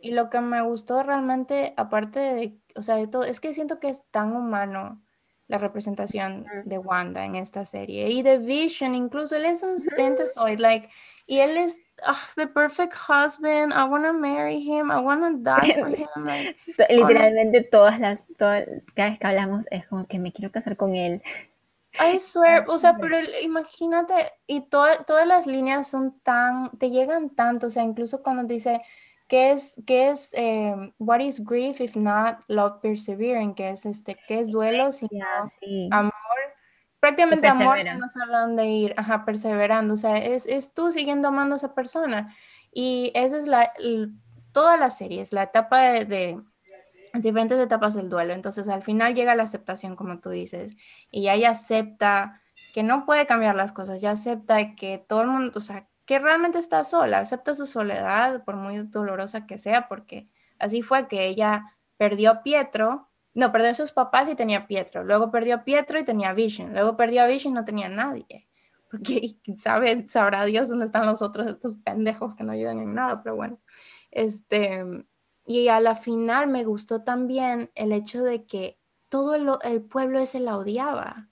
Y 0.00 0.12
lo 0.12 0.28
que 0.30 0.40
me 0.40 0.60
gustó 0.62 1.02
realmente, 1.02 1.72
aparte 1.76 2.20
de, 2.20 2.60
o 2.76 2.82
sea, 2.82 2.96
de 2.96 3.06
todo, 3.08 3.24
es 3.24 3.40
que 3.40 3.54
siento 3.54 3.80
que 3.80 3.88
es 3.88 4.04
tan 4.10 4.36
humano 4.36 5.02
la 5.46 5.58
representación 5.58 6.54
de 6.62 6.78
Wanda 6.78 7.24
en 7.24 7.36
esta 7.36 7.64
serie. 7.64 8.10
Y 8.10 8.22
de 8.22 8.38
Vision, 8.38 8.94
incluso 8.94 9.36
él 9.36 9.46
es 9.46 9.62
un 9.62 9.78
synthesoid, 9.78 10.58
like, 10.58 10.90
y 11.26 11.38
él 11.40 11.56
es 11.56 11.83
ah, 12.02 12.30
the 12.36 12.46
perfect 12.46 12.94
husband. 12.94 13.72
I 13.72 13.84
wanna 13.84 14.12
marry 14.12 14.60
him. 14.60 14.90
I 14.90 15.00
wanna 15.00 15.38
die 15.38 15.70
for 15.78 15.88
him. 15.94 16.08
Like, 16.16 16.56
To- 16.76 16.86
Literalmente 16.90 17.62
todas 17.62 18.00
las, 18.00 18.26
todas, 18.36 18.66
cada 18.94 19.10
vez 19.10 19.18
que 19.18 19.26
hablamos 19.26 19.64
es 19.70 19.86
como 19.86 20.06
que 20.06 20.18
me 20.18 20.32
quiero 20.32 20.50
casar 20.50 20.76
con 20.76 20.94
él. 20.94 21.22
I 21.98 22.18
swear, 22.20 22.64
o 22.68 22.78
sea, 22.78 22.98
pero 23.00 23.16
imagínate, 23.42 24.14
y 24.48 24.62
toda- 24.68 25.04
todas 25.04 25.26
las 25.26 25.46
líneas 25.46 25.88
son 25.88 26.18
tan, 26.20 26.70
te 26.78 26.90
llegan 26.90 27.30
tanto, 27.30 27.68
o 27.68 27.70
sea, 27.70 27.84
incluso 27.84 28.22
cuando 28.22 28.42
dice, 28.44 28.80
¿qué 29.28 29.52
es, 29.52 29.74
qué 29.86 30.10
es, 30.10 30.30
eh, 30.32 30.74
what 30.98 31.20
is 31.20 31.38
grief 31.44 31.80
if 31.80 31.94
not 31.96 32.38
love 32.48 32.80
persevering? 32.82 33.54
¿Qué 33.54 33.70
es 33.70 33.86
este, 33.86 34.16
qué 34.26 34.40
es 34.40 34.50
duelo 34.50 34.90
si 34.92 35.06
no 35.12 35.26
sí. 35.60 35.88
amor 35.92 36.12
prácticamente 37.04 37.46
amor 37.46 37.76
no 37.98 38.08
sabe 38.08 38.32
dónde 38.32 38.66
ir, 38.66 38.94
ajá, 38.96 39.26
perseverando, 39.26 39.92
o 39.92 39.96
sea, 39.98 40.16
es, 40.16 40.46
es 40.46 40.72
tú 40.72 40.90
siguiendo 40.90 41.28
amando 41.28 41.54
a 41.54 41.58
esa 41.58 41.74
persona. 41.74 42.34
Y 42.72 43.12
esa 43.14 43.36
es 43.36 43.46
la, 43.46 43.74
toda 44.52 44.78
la 44.78 44.88
serie, 44.88 45.20
es 45.20 45.30
la 45.30 45.42
etapa 45.42 45.82
de, 45.82 46.06
de, 46.06 46.40
diferentes 47.12 47.60
etapas 47.60 47.92
del 47.92 48.08
duelo. 48.08 48.32
Entonces 48.32 48.68
al 48.68 48.82
final 48.82 49.14
llega 49.14 49.34
la 49.34 49.42
aceptación, 49.42 49.96
como 49.96 50.18
tú 50.20 50.30
dices, 50.30 50.78
y 51.10 51.24
ya 51.24 51.34
ella 51.34 51.50
acepta 51.50 52.40
que 52.72 52.82
no 52.82 53.04
puede 53.04 53.26
cambiar 53.26 53.54
las 53.54 53.72
cosas, 53.72 54.00
ya 54.00 54.12
acepta 54.12 54.74
que 54.74 54.96
todo 55.06 55.20
el 55.20 55.28
mundo, 55.28 55.52
o 55.56 55.60
sea, 55.60 55.86
que 56.06 56.18
realmente 56.18 56.58
está 56.58 56.84
sola, 56.84 57.18
acepta 57.18 57.54
su 57.54 57.66
soledad, 57.66 58.44
por 58.44 58.56
muy 58.56 58.78
dolorosa 58.78 59.46
que 59.46 59.58
sea, 59.58 59.88
porque 59.88 60.30
así 60.58 60.80
fue 60.80 61.06
que 61.06 61.26
ella 61.26 61.76
perdió 61.98 62.30
a 62.30 62.42
Pietro, 62.42 63.10
no, 63.34 63.52
perdió 63.52 63.70
a 63.70 63.74
sus 63.74 63.92
papás 63.92 64.28
y 64.28 64.34
tenía 64.34 64.58
a 64.58 64.66
Pietro, 64.66 65.04
luego 65.04 65.30
perdió 65.30 65.56
a 65.56 65.64
Pietro 65.64 65.98
y 65.98 66.04
tenía 66.04 66.30
a 66.30 66.34
Vision, 66.34 66.72
luego 66.72 66.96
perdió 66.96 67.22
a 67.22 67.26
Vision 67.26 67.52
y 67.52 67.56
no 67.56 67.64
tenía 67.64 67.86
a 67.86 67.90
nadie, 67.90 68.48
porque 68.90 69.36
sabe, 69.58 70.06
sabrá 70.08 70.44
Dios 70.44 70.68
dónde 70.68 70.86
están 70.86 71.06
los 71.06 71.20
otros, 71.22 71.46
estos 71.46 71.74
pendejos 71.84 72.34
que 72.34 72.44
no 72.44 72.52
ayudan 72.52 72.80
en 72.80 72.94
nada, 72.94 73.22
pero 73.22 73.36
bueno, 73.36 73.58
este, 74.10 74.84
y 75.46 75.68
a 75.68 75.80
la 75.80 75.94
final 75.94 76.46
me 76.46 76.64
gustó 76.64 77.02
también 77.02 77.70
el 77.74 77.92
hecho 77.92 78.22
de 78.22 78.44
que 78.44 78.78
todo 79.08 79.34
el 79.62 79.82
pueblo 79.82 80.18
ese 80.18 80.40
la 80.40 80.56
odiaba, 80.56 81.28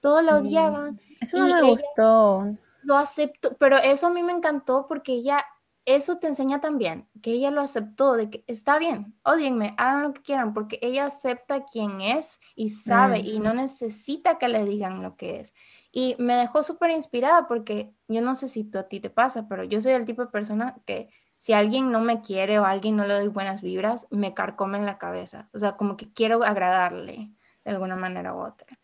todo 0.00 0.22
la 0.22 0.38
odiaban. 0.38 1.00
Eso 1.20 1.38
no 1.38 1.54
me 1.54 1.62
gustó. 1.62 2.56
lo 2.82 2.96
aceptó, 2.96 3.56
pero 3.58 3.76
eso 3.76 4.08
a 4.08 4.10
mí 4.10 4.22
me 4.22 4.32
encantó 4.32 4.86
porque 4.88 5.12
ella, 5.12 5.44
eso 5.84 6.18
te 6.18 6.28
enseña 6.28 6.60
también, 6.60 7.08
que 7.22 7.32
ella 7.32 7.50
lo 7.50 7.60
aceptó, 7.60 8.14
de 8.14 8.30
que 8.30 8.44
está 8.46 8.78
bien, 8.78 9.14
odienme, 9.24 9.74
hagan 9.78 10.02
lo 10.02 10.12
que 10.12 10.22
quieran, 10.22 10.54
porque 10.54 10.78
ella 10.80 11.06
acepta 11.06 11.64
quién 11.64 12.00
es 12.00 12.40
y 12.54 12.70
sabe 12.70 13.18
y 13.18 13.40
no 13.40 13.52
necesita 13.52 14.38
que 14.38 14.48
le 14.48 14.64
digan 14.64 15.02
lo 15.02 15.16
que 15.16 15.40
es. 15.40 15.52
Y 15.90 16.16
me 16.18 16.36
dejó 16.36 16.62
súper 16.62 16.90
inspirada 16.90 17.46
porque 17.48 17.92
yo 18.08 18.22
no 18.22 18.34
sé 18.34 18.48
si 18.48 18.70
a 18.74 18.84
ti 18.84 19.00
te 19.00 19.10
pasa, 19.10 19.46
pero 19.48 19.64
yo 19.64 19.80
soy 19.80 19.92
el 19.92 20.06
tipo 20.06 20.22
de 20.22 20.30
persona 20.30 20.76
que 20.86 21.10
si 21.36 21.52
alguien 21.52 21.90
no 21.90 22.00
me 22.00 22.20
quiere 22.20 22.60
o 22.60 22.64
alguien 22.64 22.96
no 22.96 23.04
le 23.04 23.14
doy 23.14 23.28
buenas 23.28 23.60
vibras, 23.60 24.06
me 24.10 24.32
carcome 24.32 24.78
en 24.78 24.86
la 24.86 24.98
cabeza. 24.98 25.48
O 25.52 25.58
sea, 25.58 25.72
como 25.72 25.96
que 25.96 26.12
quiero 26.12 26.44
agradarle 26.44 27.30
de 27.64 27.70
alguna 27.70 27.96
manera 27.96 28.34
u 28.34 28.46
otra. 28.46 28.78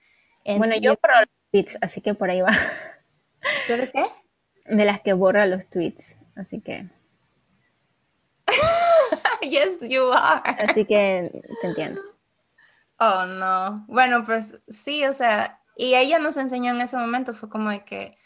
bueno, 0.44 0.74
yo 0.76 0.96
pero 0.96 1.14
los 1.20 1.28
tweets, 1.52 1.78
así 1.80 2.00
que 2.00 2.14
por 2.14 2.30
ahí 2.30 2.40
va. 2.40 2.50
¿Tú 3.66 3.74
eres 3.74 3.92
qué? 3.92 4.04
De 4.66 4.84
las 4.84 5.00
que 5.00 5.12
borra 5.12 5.46
los 5.46 5.66
tweets, 5.70 6.17
así 6.38 6.61
que. 6.61 6.88
yes, 9.42 9.79
you 9.83 10.11
are. 10.12 10.42
Así 10.68 10.85
que 10.85 11.42
te 11.61 11.66
entiendo. 11.66 12.01
Oh, 12.98 13.27
no. 13.27 13.85
Bueno, 13.87 14.24
pues 14.24 14.61
sí, 14.68 15.05
o 15.05 15.12
sea, 15.12 15.61
y 15.77 15.94
ella 15.94 16.18
nos 16.18 16.37
enseñó 16.37 16.72
en 16.72 16.81
ese 16.81 16.96
momento, 16.96 17.35
fue 17.35 17.48
como 17.48 17.70
de 17.70 17.85
que 17.85 18.18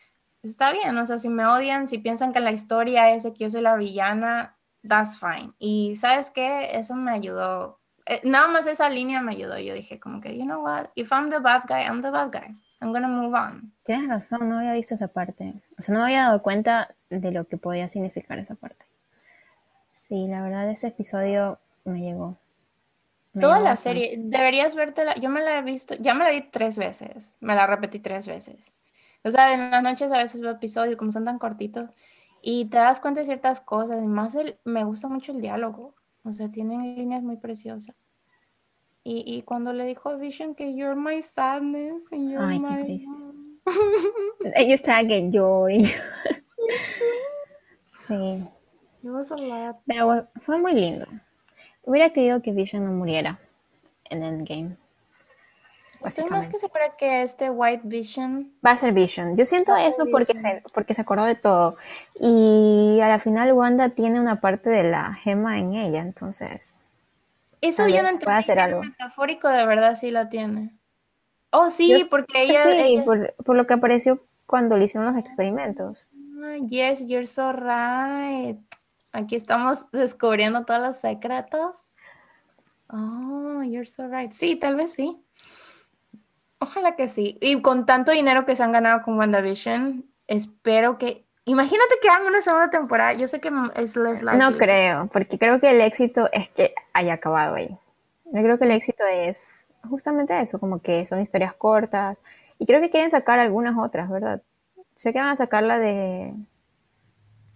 está 0.42 0.72
bien, 0.72 0.96
o 0.96 1.07
sea, 1.07 1.18
si 1.18 1.29
me 1.29 1.46
odian, 1.46 1.87
si 1.87 1.98
piensan 1.98 2.33
que 2.33 2.40
la 2.40 2.53
historia 2.53 3.11
es 3.11 3.22
de 3.22 3.33
que 3.33 3.44
yo 3.44 3.51
soy 3.51 3.61
la 3.61 3.77
villana, 3.77 4.57
that's 4.87 5.18
fine. 5.18 5.53
Y 5.59 5.96
sabes 5.96 6.31
qué, 6.31 6.70
eso 6.72 6.94
me 6.94 7.12
ayudó. 7.12 7.81
Eh, 8.07 8.20
nada 8.25 8.48
más 8.48 8.66
esa 8.66 8.88
línea 8.88 9.20
me 9.20 9.33
ayudó. 9.33 9.59
Yo 9.59 9.75
dije 9.75 10.01
como 10.01 10.20
que, 10.20 10.37
you 10.37 10.44
know 10.44 10.62
what, 10.64 10.87
if 10.94 11.12
I'm 11.12 11.31
the 11.31 11.38
bad 11.38 11.64
guy, 11.68 11.85
I'm 11.85 12.03
the 12.03 12.11
bad 12.11 12.33
guy. 12.33 12.57
I'm 12.83 12.92
gonna 12.92 13.07
move 13.07 13.33
on. 13.33 13.73
Tienes 13.85 14.09
razón, 14.09 14.49
no 14.49 14.59
había 14.59 14.73
visto 14.73 14.95
esa 14.95 15.07
parte. 15.07 15.55
O 15.79 15.83
sea, 15.83 15.95
no 15.95 16.01
me 16.01 16.07
había 16.07 16.25
dado 16.25 16.42
cuenta 16.42 16.95
de 17.09 17.31
lo 17.31 17.47
que 17.47 17.57
podía 17.57 17.88
significar 17.88 18.40
esa 18.40 18.57
parte. 18.57 18.85
Sí, 19.92 20.27
la 20.27 20.42
verdad 20.42 20.68
ese 20.68 20.88
episodio 20.88 21.61
me 21.85 22.01
llegó. 22.01 22.37
Toda 23.40 23.61
la 23.61 23.77
serie, 23.77 24.16
deberías 24.18 24.75
vértela. 24.75 25.14
Yo 25.14 25.31
me 25.31 25.42
la 25.42 25.59
he 25.59 25.62
visto, 25.62 25.95
ya 25.95 26.12
me 26.12 26.25
la 26.25 26.31
vi 26.31 26.42
tres 26.42 26.77
veces. 26.77 27.31
Me 27.40 27.55
la 27.55 27.66
repetí 27.66 28.01
tres 28.01 28.27
veces. 28.27 28.57
O 29.23 29.31
sea, 29.31 29.55
en 29.55 29.71
las 29.71 29.83
noches 29.83 30.11
a 30.11 30.18
veces 30.18 30.40
veo 30.40 30.51
episodios, 30.51 30.97
como 30.97 31.12
son 31.12 31.25
tan 31.25 31.38
cortitos, 31.38 31.88
y 32.42 32.66
te 32.66 32.79
das 32.79 32.99
cuenta 32.99 33.21
de 33.21 33.27
ciertas 33.27 33.61
cosas. 33.61 34.03
Y 34.03 34.07
más 34.07 34.35
el, 34.35 34.59
me 34.64 34.83
gusta 34.83 35.07
mucho 35.07 35.33
el 35.33 35.40
diálogo. 35.40 35.95
O 36.25 36.33
sea, 36.33 36.51
tienen 36.51 36.97
líneas 36.97 37.23
muy 37.23 37.37
preciosas. 37.37 37.95
Y, 39.05 39.25
y 39.27 39.43
cuando 39.43 39.73
le 39.73 39.85
dijo 39.85 40.11
a 40.11 40.17
Vision 40.17 40.55
que 40.55 40.75
you're 40.75 40.95
my 40.95 41.23
sadness 41.23 42.05
and 42.12 42.31
you're 42.31 42.45
Ay, 42.45 42.61
my... 42.61 42.85
Qué 42.85 43.05
Ellos 44.55 44.81
estaban 44.81 45.09
que 45.09 45.31
lloren. 45.31 45.85
sí. 48.07 48.45
Pero 49.87 50.29
fue 50.43 50.59
muy 50.59 50.75
lindo. 50.75 51.07
Hubiera 51.85 52.11
querido 52.11 52.43
que 52.43 52.53
Vision 52.53 52.85
no 52.85 52.93
muriera 52.93 53.38
en 54.11 54.23
Endgame. 54.23 54.77
Estoy 56.05 56.25
más 56.25 56.49
que 56.49 56.59
segura 56.59 56.97
que 56.97 57.23
este 57.23 57.49
White 57.51 57.83
Vision 57.85 58.53
va 58.65 58.73
a 58.73 58.77
ser 58.77 58.93
Vision. 58.93 59.37
Yo 59.37 59.45
siento 59.47 59.77
eso 59.77 60.07
porque 60.11 60.37
se, 60.37 60.62
porque 60.75 60.95
se 60.95 61.01
acordó 61.01 61.25
de 61.25 61.37
todo. 61.37 61.77
Y 62.19 62.99
a 63.01 63.09
la 63.09 63.21
final 63.21 63.53
Wanda 63.53 63.91
tiene 63.91 64.21
una 64.21 64.41
parte 64.41 64.69
de 64.69 64.85
la 64.85 65.15
gema 65.15 65.59
en 65.61 65.75
ella, 65.75 66.01
entonces 66.01 66.75
eso 67.62 67.88
yo 67.88 68.03
no 68.03 68.11
entendí. 68.11 68.35
Hacer 68.35 68.59
algo. 68.59 68.83
metafórico 68.83 69.48
de 69.48 69.64
verdad 69.64 69.96
sí 69.98 70.11
la 70.11 70.29
tiene. 70.29 70.77
Oh, 71.51 71.70
sí, 71.70 72.07
porque 72.11 72.42
ella. 72.42 72.64
Sí, 72.72 73.03
Por, 73.05 73.57
lo 73.57 73.66
que 73.66 73.75
apareció 73.75 74.27
cuando 74.46 74.77
le 74.77 74.87
hicieron 74.87 75.07
los 75.12 75.22
experimentos. 75.22 76.09
Ah, 76.42 76.57
yes, 76.66 77.07
you're 77.07 77.27
so 77.27 77.53
right. 77.53 78.59
Aquí 79.12 79.37
estamos 79.37 79.85
descubriendo 79.92 80.64
todos 80.64 80.81
los 80.81 80.96
secretos. 80.96 81.77
Oh, 82.88 83.62
you're 83.62 83.87
so 83.87 84.09
right. 84.09 84.33
Sí, 84.33 84.57
tal 84.57 84.77
vez 84.77 84.92
sí. 84.92 85.22
Ojalá 86.59 86.96
que 86.96 87.09
sí. 87.09 87.38
Y 87.40 87.61
con 87.61 87.87
tanto 87.87 88.12
dinero 88.12 88.44
que 88.44 88.57
se 88.57 88.62
han 88.62 88.72
ganado 88.72 89.03
con 89.03 89.18
WandaVision, 89.18 90.05
espero 90.27 90.98
que 90.98 91.27
Imagínate 91.44 91.96
que 92.00 92.09
hagan 92.09 92.26
una 92.26 92.42
segunda 92.42 92.70
temporada. 92.70 93.14
Yo 93.14 93.26
sé 93.26 93.40
que 93.40 93.50
es 93.74 93.96
less 93.96 94.22
No 94.22 94.57
creo, 94.57 95.09
porque 95.12 95.38
creo 95.38 95.61
que 95.61 95.70
el 95.70 95.81
éxito 95.81 96.28
es 96.33 96.48
que 96.50 96.72
haya 96.92 97.14
acabado 97.14 97.57
ahí. 97.57 97.76
Yo 98.26 98.42
creo 98.42 98.59
que 98.59 98.64
el 98.64 98.70
éxito 98.70 99.05
es 99.05 99.62
justamente 99.88 100.40
eso, 100.40 100.61
como 100.61 100.81
que 100.81 101.07
son 101.07 101.20
historias 101.20 101.55
cortas. 101.55 102.18
Y 102.59 102.66
creo 102.66 102.81
que 102.81 102.90
quieren 102.90 103.11
sacar 103.11 103.40
algunas 103.40 103.76
otras, 103.76 104.09
¿verdad? 104.09 104.42
Sé 104.94 105.12
que 105.12 105.18
van 105.18 105.31
a 105.31 105.37
sacar 105.37 105.64
la 105.64 105.78
de. 105.78 106.33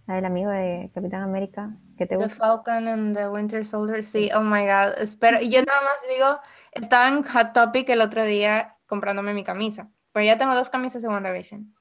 La 0.07 0.15
del 0.15 0.25
amigo 0.25 0.49
de 0.49 0.89
Capitán 0.93 1.23
América. 1.23 1.69
Que 1.97 2.05
te 2.05 2.17
the 2.17 2.29
Falcon 2.29 2.87
and 2.87 3.15
the 3.15 3.29
Winter 3.29 3.65
Soldier. 3.65 4.03
Sí, 4.03 4.29
oh 4.35 4.41
my 4.41 4.65
god. 4.65 4.99
Espero. 4.99 5.41
Y 5.41 5.49
yo 5.49 5.61
nada 5.63 5.81
más 5.81 5.95
digo, 6.09 6.39
estaba 6.73 7.07
en 7.07 7.23
Hot 7.23 7.53
Topic 7.53 7.89
el 7.89 8.01
otro 8.01 8.25
día 8.25 8.75
comprándome 8.85 9.33
mi 9.33 9.43
camisa. 9.43 9.87
Pero 10.11 10.25
ya 10.25 10.37
tengo 10.37 10.55
dos 10.55 10.69
camisas 10.69 11.01
de 11.01 11.07
WandaVision. 11.07 11.73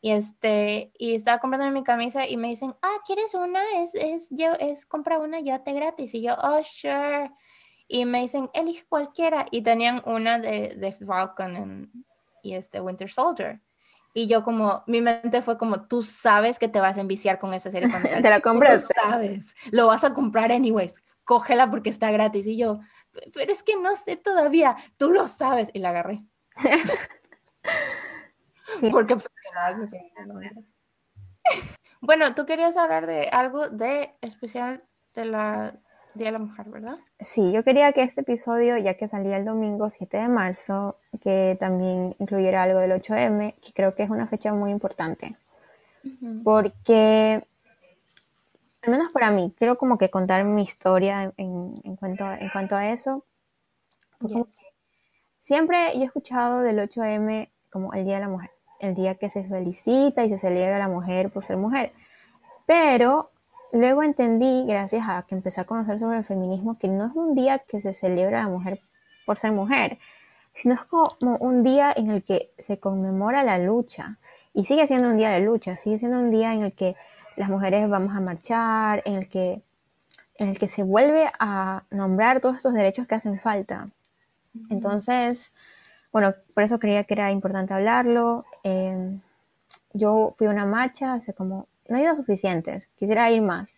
Y 0.00 0.12
este, 0.12 0.92
y 0.96 1.14
estaba 1.14 1.38
comprando 1.38 1.70
mi 1.70 1.82
camisa 1.82 2.28
y 2.28 2.36
me 2.36 2.48
dicen, 2.48 2.74
ah, 2.82 2.96
¿quieres 3.04 3.34
una? 3.34 3.62
Es, 3.76 3.94
es, 3.94 4.28
yo, 4.30 4.52
es 4.60 4.86
compra 4.86 5.18
una, 5.18 5.38
te 5.42 5.72
gratis. 5.72 6.14
Y 6.14 6.22
yo, 6.22 6.36
oh, 6.40 6.62
sure. 6.62 7.32
Y 7.88 8.04
me 8.04 8.20
dicen, 8.20 8.48
elige 8.52 8.84
cualquiera. 8.88 9.46
Y 9.50 9.62
tenían 9.62 10.02
una 10.06 10.38
de, 10.38 10.76
de 10.76 10.92
Falcon 10.92 11.90
y 12.42 12.54
este 12.54 12.80
Winter 12.80 13.10
Soldier. 13.10 13.60
Y 14.14 14.26
yo 14.26 14.42
como, 14.42 14.82
mi 14.86 15.00
mente 15.00 15.42
fue 15.42 15.58
como, 15.58 15.86
tú 15.86 16.02
sabes 16.02 16.58
que 16.58 16.68
te 16.68 16.80
vas 16.80 16.96
a 16.96 17.00
enviciar 17.00 17.38
con 17.38 17.52
esa 17.54 17.70
serie 17.70 17.90
cuando 17.90 18.08
Te 18.22 18.30
la 18.30 18.40
compras. 18.40 18.86
Tú 18.86 18.94
sabes, 19.00 19.44
lo 19.70 19.86
vas 19.86 20.04
a 20.04 20.14
comprar 20.14 20.52
anyways. 20.52 20.94
Cógela 21.24 21.70
porque 21.70 21.90
está 21.90 22.10
gratis. 22.10 22.46
Y 22.46 22.56
yo, 22.56 22.80
pero 23.34 23.52
es 23.52 23.62
que 23.62 23.76
no 23.76 23.94
sé 23.96 24.16
todavía, 24.16 24.76
tú 24.96 25.10
lo 25.10 25.28
sabes. 25.28 25.70
Y 25.72 25.80
la 25.80 25.90
agarré. 25.90 26.22
sí. 28.80 28.90
Porque 28.90 29.16
pues, 29.16 29.28
bueno, 32.00 32.34
tú 32.34 32.46
querías 32.46 32.76
hablar 32.76 33.06
de 33.06 33.28
algo 33.28 33.68
de 33.68 34.14
especial 34.20 34.82
de 35.14 35.24
la 35.24 35.74
Día 36.14 36.26
de 36.26 36.32
la 36.32 36.38
Mujer, 36.38 36.66
¿verdad? 36.68 36.98
Sí, 37.20 37.52
yo 37.52 37.62
quería 37.62 37.92
que 37.92 38.02
este 38.02 38.22
episodio, 38.22 38.76
ya 38.78 38.94
que 38.94 39.08
salía 39.08 39.36
el 39.36 39.44
domingo 39.44 39.90
7 39.90 40.16
de 40.16 40.28
marzo, 40.28 40.98
que 41.20 41.56
también 41.60 42.16
incluyera 42.18 42.62
algo 42.62 42.80
del 42.80 42.92
8M, 42.92 43.54
que 43.60 43.72
creo 43.72 43.94
que 43.94 44.02
es 44.02 44.10
una 44.10 44.26
fecha 44.26 44.52
muy 44.52 44.70
importante. 44.70 45.36
Porque, 46.42 47.44
al 48.82 48.90
menos 48.90 49.12
para 49.12 49.30
mí, 49.30 49.52
quiero 49.56 49.76
como 49.76 49.98
que 49.98 50.10
contar 50.10 50.44
mi 50.44 50.62
historia 50.62 51.32
en, 51.36 51.96
cuanto, 51.96 52.24
a, 52.24 52.38
en 52.38 52.48
cuanto 52.48 52.76
a 52.76 52.90
eso. 52.90 53.24
Siempre 55.40 55.94
yo 55.94 56.02
he 56.02 56.04
escuchado 56.06 56.60
del 56.60 56.78
8M 56.78 57.50
como 57.70 57.92
el 57.92 58.04
Día 58.04 58.14
de 58.14 58.20
la 58.20 58.28
Mujer 58.28 58.50
el 58.80 58.94
día 58.94 59.16
que 59.16 59.30
se 59.30 59.44
felicita 59.44 60.24
y 60.24 60.30
se 60.30 60.38
celebra 60.38 60.76
a 60.76 60.78
la 60.78 60.88
mujer 60.88 61.30
por 61.30 61.44
ser 61.44 61.56
mujer. 61.56 61.92
Pero 62.66 63.30
luego 63.72 64.02
entendí, 64.02 64.64
gracias 64.66 65.04
a 65.08 65.22
que 65.22 65.34
empecé 65.34 65.60
a 65.60 65.64
conocer 65.64 65.98
sobre 65.98 66.18
el 66.18 66.24
feminismo, 66.24 66.78
que 66.78 66.88
no 66.88 67.06
es 67.06 67.14
un 67.14 67.34
día 67.34 67.58
que 67.60 67.80
se 67.80 67.92
celebra 67.92 68.40
a 68.40 68.44
la 68.44 68.50
mujer 68.50 68.80
por 69.26 69.38
ser 69.38 69.52
mujer, 69.52 69.98
sino 70.54 70.74
es 70.74 70.80
como 70.82 71.36
un 71.38 71.62
día 71.62 71.92
en 71.96 72.10
el 72.10 72.22
que 72.22 72.50
se 72.58 72.78
conmemora 72.78 73.42
la 73.42 73.58
lucha. 73.58 74.18
Y 74.54 74.64
sigue 74.64 74.86
siendo 74.86 75.08
un 75.08 75.16
día 75.16 75.30
de 75.30 75.40
lucha, 75.40 75.76
sigue 75.76 75.98
siendo 75.98 76.18
un 76.18 76.30
día 76.30 76.54
en 76.54 76.62
el 76.62 76.72
que 76.72 76.96
las 77.36 77.48
mujeres 77.48 77.88
vamos 77.88 78.16
a 78.16 78.20
marchar, 78.20 79.02
en 79.04 79.14
el 79.14 79.28
que, 79.28 79.62
en 80.36 80.48
el 80.48 80.58
que 80.58 80.68
se 80.68 80.82
vuelve 80.82 81.30
a 81.38 81.84
nombrar 81.90 82.40
todos 82.40 82.56
estos 82.56 82.74
derechos 82.74 83.06
que 83.06 83.14
hacen 83.14 83.38
falta. 83.38 83.88
Entonces, 84.70 85.52
bueno, 86.12 86.34
por 86.54 86.62
eso 86.62 86.78
creía 86.78 87.04
que 87.04 87.14
era 87.14 87.30
importante 87.30 87.74
hablarlo. 87.74 88.44
Em, 88.62 89.20
yo 89.92 90.34
fui 90.38 90.46
a 90.46 90.50
una 90.50 90.66
marcha 90.66 91.14
hace 91.14 91.34
como, 91.34 91.68
no 91.88 91.96
he 91.96 92.02
ido 92.02 92.16
suficientes, 92.16 92.88
quisiera 92.96 93.30
ir 93.30 93.42
más. 93.42 93.74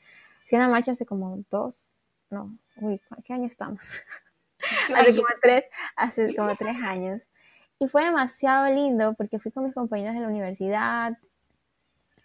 Fui 0.49 0.59
a 0.59 0.63
una 0.63 0.69
marcha 0.69 0.93
hace 0.93 1.07
como 1.07 1.43
dos, 1.51 1.87
no, 2.31 2.57
uy, 2.77 3.01
¿qué 3.25 3.33
año 3.33 3.47
estamos? 3.47 4.01
hace 4.95 5.17
como 5.17 5.29
tres, 5.43 5.65
hace 5.97 6.35
como 6.35 6.57
tres 6.57 6.77
años. 6.83 7.21
Y 7.79 7.89
fue 7.89 8.05
demasiado 8.05 8.67
lindo 8.73 9.15
porque 9.15 9.39
fui 9.39 9.51
con 9.51 9.65
mis 9.65 9.75
compañeros 9.75 10.15
de 10.15 10.21
la 10.21 10.29
universidad 10.29 11.17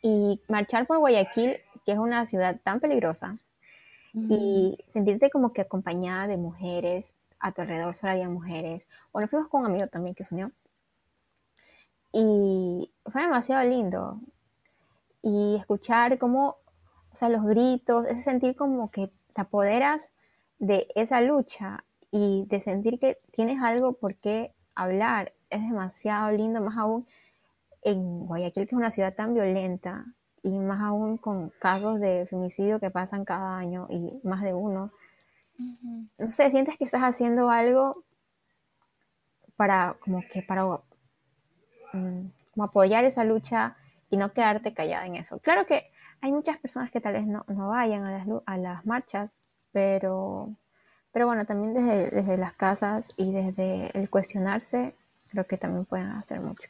y 0.01 0.41
marchar 0.49 0.85
por 0.85 0.99
Guayaquil, 0.99 1.57
que 1.85 1.91
es 1.91 1.97
una 1.97 2.25
ciudad 2.25 2.59
tan 2.63 2.79
peligrosa, 2.79 3.37
y 4.13 4.77
sentirte 4.89 5.29
como 5.29 5.51
que 5.51 5.61
acompañada 5.61 6.27
de 6.27 6.37
mujeres, 6.37 7.11
a 7.39 7.51
tu 7.51 7.61
alrededor 7.61 7.95
solo 7.95 8.13
había 8.13 8.29
mujeres. 8.29 8.87
Bueno, 9.11 9.27
fuimos 9.27 9.47
con 9.47 9.61
un 9.61 9.67
amigo 9.67 9.87
también 9.87 10.15
que 10.15 10.23
se 10.23 10.35
unió. 10.35 10.51
Y 12.11 12.91
fue 13.11 13.21
demasiado 13.21 13.67
lindo. 13.67 14.19
Y 15.21 15.55
escuchar 15.57 16.17
como, 16.17 16.57
o 17.11 17.15
sea, 17.17 17.29
los 17.29 17.43
gritos, 17.45 18.05
ese 18.07 18.21
sentir 18.21 18.55
como 18.55 18.91
que 18.91 19.11
te 19.33 19.41
apoderas 19.41 20.11
de 20.59 20.87
esa 20.95 21.21
lucha 21.21 21.83
y 22.11 22.45
de 22.47 22.61
sentir 22.61 22.99
que 22.99 23.19
tienes 23.31 23.61
algo 23.61 23.93
por 23.93 24.15
qué 24.15 24.53
hablar, 24.75 25.33
es 25.49 25.61
demasiado 25.61 26.31
lindo, 26.31 26.61
más 26.61 26.77
aún 26.77 27.07
en 27.81 28.25
Guayaquil, 28.25 28.67
que 28.67 28.75
es 28.75 28.79
una 28.79 28.91
ciudad 28.91 29.15
tan 29.15 29.33
violenta, 29.33 30.05
y 30.45 30.59
más 30.59 30.79
aún 30.79 31.17
con 31.17 31.49
casos 31.59 31.99
de 31.99 32.27
femicidio 32.29 32.79
que 32.79 32.91
pasan 32.91 33.25
cada 33.25 33.57
año 33.57 33.87
y 33.89 34.19
más 34.23 34.43
de 34.43 34.53
uno. 34.53 34.91
No 35.57 36.27
sé, 36.27 36.49
sientes 36.51 36.77
que 36.77 36.85
estás 36.85 37.01
haciendo 37.01 37.49
algo 37.49 38.03
para 39.55 39.95
como 40.01 40.21
que 40.29 40.41
para 40.41 40.65
mm, 41.93 42.27
como 42.51 42.63
apoyar 42.63 43.05
esa 43.05 43.23
lucha 43.23 43.75
y 44.09 44.17
no 44.17 44.33
quedarte 44.33 44.73
callada 44.73 45.05
en 45.05 45.15
eso. 45.15 45.39
Claro 45.39 45.65
que 45.65 45.91
hay 46.21 46.31
muchas 46.31 46.57
personas 46.57 46.91
que 46.91 47.01
tal 47.01 47.13
vez 47.13 47.25
no, 47.25 47.45
no 47.47 47.69
vayan 47.69 48.03
a 48.03 48.11
las, 48.11 48.27
a 48.45 48.57
las 48.57 48.85
marchas, 48.85 49.31
pero, 49.71 50.49
pero 51.11 51.27
bueno, 51.27 51.45
también 51.45 51.73
desde, 51.73 52.09
desde 52.09 52.37
las 52.37 52.53
casas 52.53 53.07
y 53.17 53.31
desde 53.31 53.97
el 53.97 54.09
cuestionarse, 54.09 54.95
creo 55.29 55.45
que 55.45 55.57
también 55.57 55.85
pueden 55.85 56.07
hacer 56.07 56.39
mucho. 56.39 56.69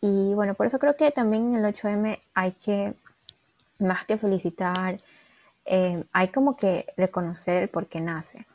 Y 0.00 0.34
bueno, 0.34 0.54
por 0.54 0.66
eso 0.66 0.78
creo 0.78 0.96
que 0.96 1.10
también 1.12 1.54
en 1.54 1.64
el 1.64 1.74
8M 1.74 2.20
hay 2.34 2.52
que, 2.52 2.94
más 3.78 4.04
que 4.04 4.18
felicitar, 4.18 5.00
eh, 5.64 6.04
hay 6.12 6.28
como 6.28 6.56
que 6.56 6.86
reconocer 6.96 7.62
el 7.62 7.68
por 7.68 7.86
qué 7.86 8.00
nace. 8.00 8.46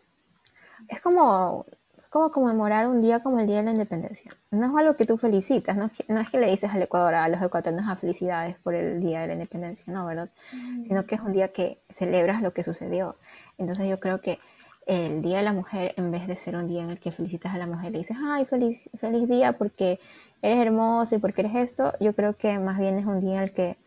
Es 0.87 1.01
como, 1.01 1.65
como 2.09 2.31
conmemorar 2.31 2.87
un 2.87 3.01
día 3.01 3.21
como 3.21 3.39
el 3.39 3.47
Día 3.47 3.57
de 3.57 3.63
la 3.63 3.71
Independencia. 3.71 4.35
No 4.51 4.67
es 4.67 4.75
algo 4.75 4.95
que 4.95 5.05
tú 5.05 5.17
felicitas, 5.17 5.75
no, 5.75 5.85
es 5.85 6.29
que 6.29 6.39
le 6.39 6.49
dices 6.49 6.71
al 6.71 6.81
Ecuador, 6.81 7.13
a 7.15 7.27
los 7.29 7.41
ecuatorianos 7.41 7.89
a 7.89 7.95
felicidades 7.95 8.57
por 8.57 8.73
el 8.73 8.99
Día 8.99 9.21
de 9.21 9.27
la 9.27 9.33
Independencia, 9.33 9.91
no, 9.91 10.05
¿verdad? 10.05 10.29
Mm. 10.53 10.85
Sino 10.85 11.05
que 11.05 11.15
es 11.15 11.21
un 11.21 11.33
día 11.33 11.49
que 11.49 11.81
celebras 11.93 12.41
lo 12.41 12.53
que 12.53 12.63
sucedió. 12.63 13.17
Entonces 13.57 13.87
yo 13.87 13.99
creo 13.99 14.21
que 14.21 14.39
el 14.87 15.21
Día 15.21 15.37
de 15.37 15.43
la 15.43 15.53
Mujer, 15.53 15.93
en 15.97 16.09
vez 16.09 16.25
de 16.25 16.35
ser 16.35 16.55
un 16.55 16.67
día 16.67 16.81
en 16.81 16.89
el 16.89 16.99
que 16.99 17.11
felicitas 17.11 17.53
a 17.53 17.59
la 17.59 17.67
mujer, 17.67 17.91
le 17.91 17.99
dices, 17.99 18.17
ay, 18.23 18.45
feliz, 18.45 18.81
feliz 18.99 19.29
día 19.29 19.53
porque 19.53 19.99
eres 20.41 20.57
hermoso 20.57 21.13
y 21.13 21.19
porque 21.19 21.41
eres 21.41 21.55
esto, 21.55 21.93
yo 21.99 22.15
creo 22.15 22.35
que 22.37 22.57
más 22.57 22.79
bien 22.79 22.97
es 22.97 23.05
un 23.05 23.21
día 23.21 23.35
en 23.35 23.43
el 23.43 23.53
que 23.53 23.77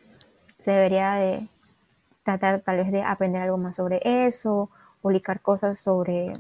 se 0.61 0.71
debería 0.71 1.15
de 1.15 1.49
tratar 2.23 2.61
tal 2.61 2.79
vez 2.79 2.93
de 2.93 3.03
aprender 3.03 3.43
algo 3.43 3.59
más 3.59 3.77
sobre 3.77 4.01
eso, 4.05 4.71
publicar 5.01 5.41
cosas 5.41 5.79
sobre, 5.81 6.39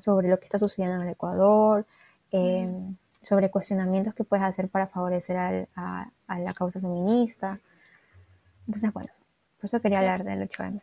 sobre 0.00 0.28
lo 0.28 0.38
que 0.38 0.44
está 0.44 0.58
sucediendo 0.58 0.96
en 0.96 1.02
el 1.02 1.12
Ecuador, 1.12 1.84
em, 2.30 2.96
sobre 3.22 3.50
cuestionamientos 3.50 4.14
que 4.14 4.24
puedes 4.24 4.44
hacer 4.44 4.68
para 4.68 4.86
favorecer 4.86 5.36
a, 5.36 6.10
la 6.28 6.52
causa 6.54 6.80
feminista. 6.80 7.58
Entonces, 8.66 8.92
bueno, 8.92 9.10
por 9.56 9.66
eso 9.66 9.80
quería 9.80 9.98
hablar 9.98 10.24
del 10.24 10.48
8M. 10.48 10.80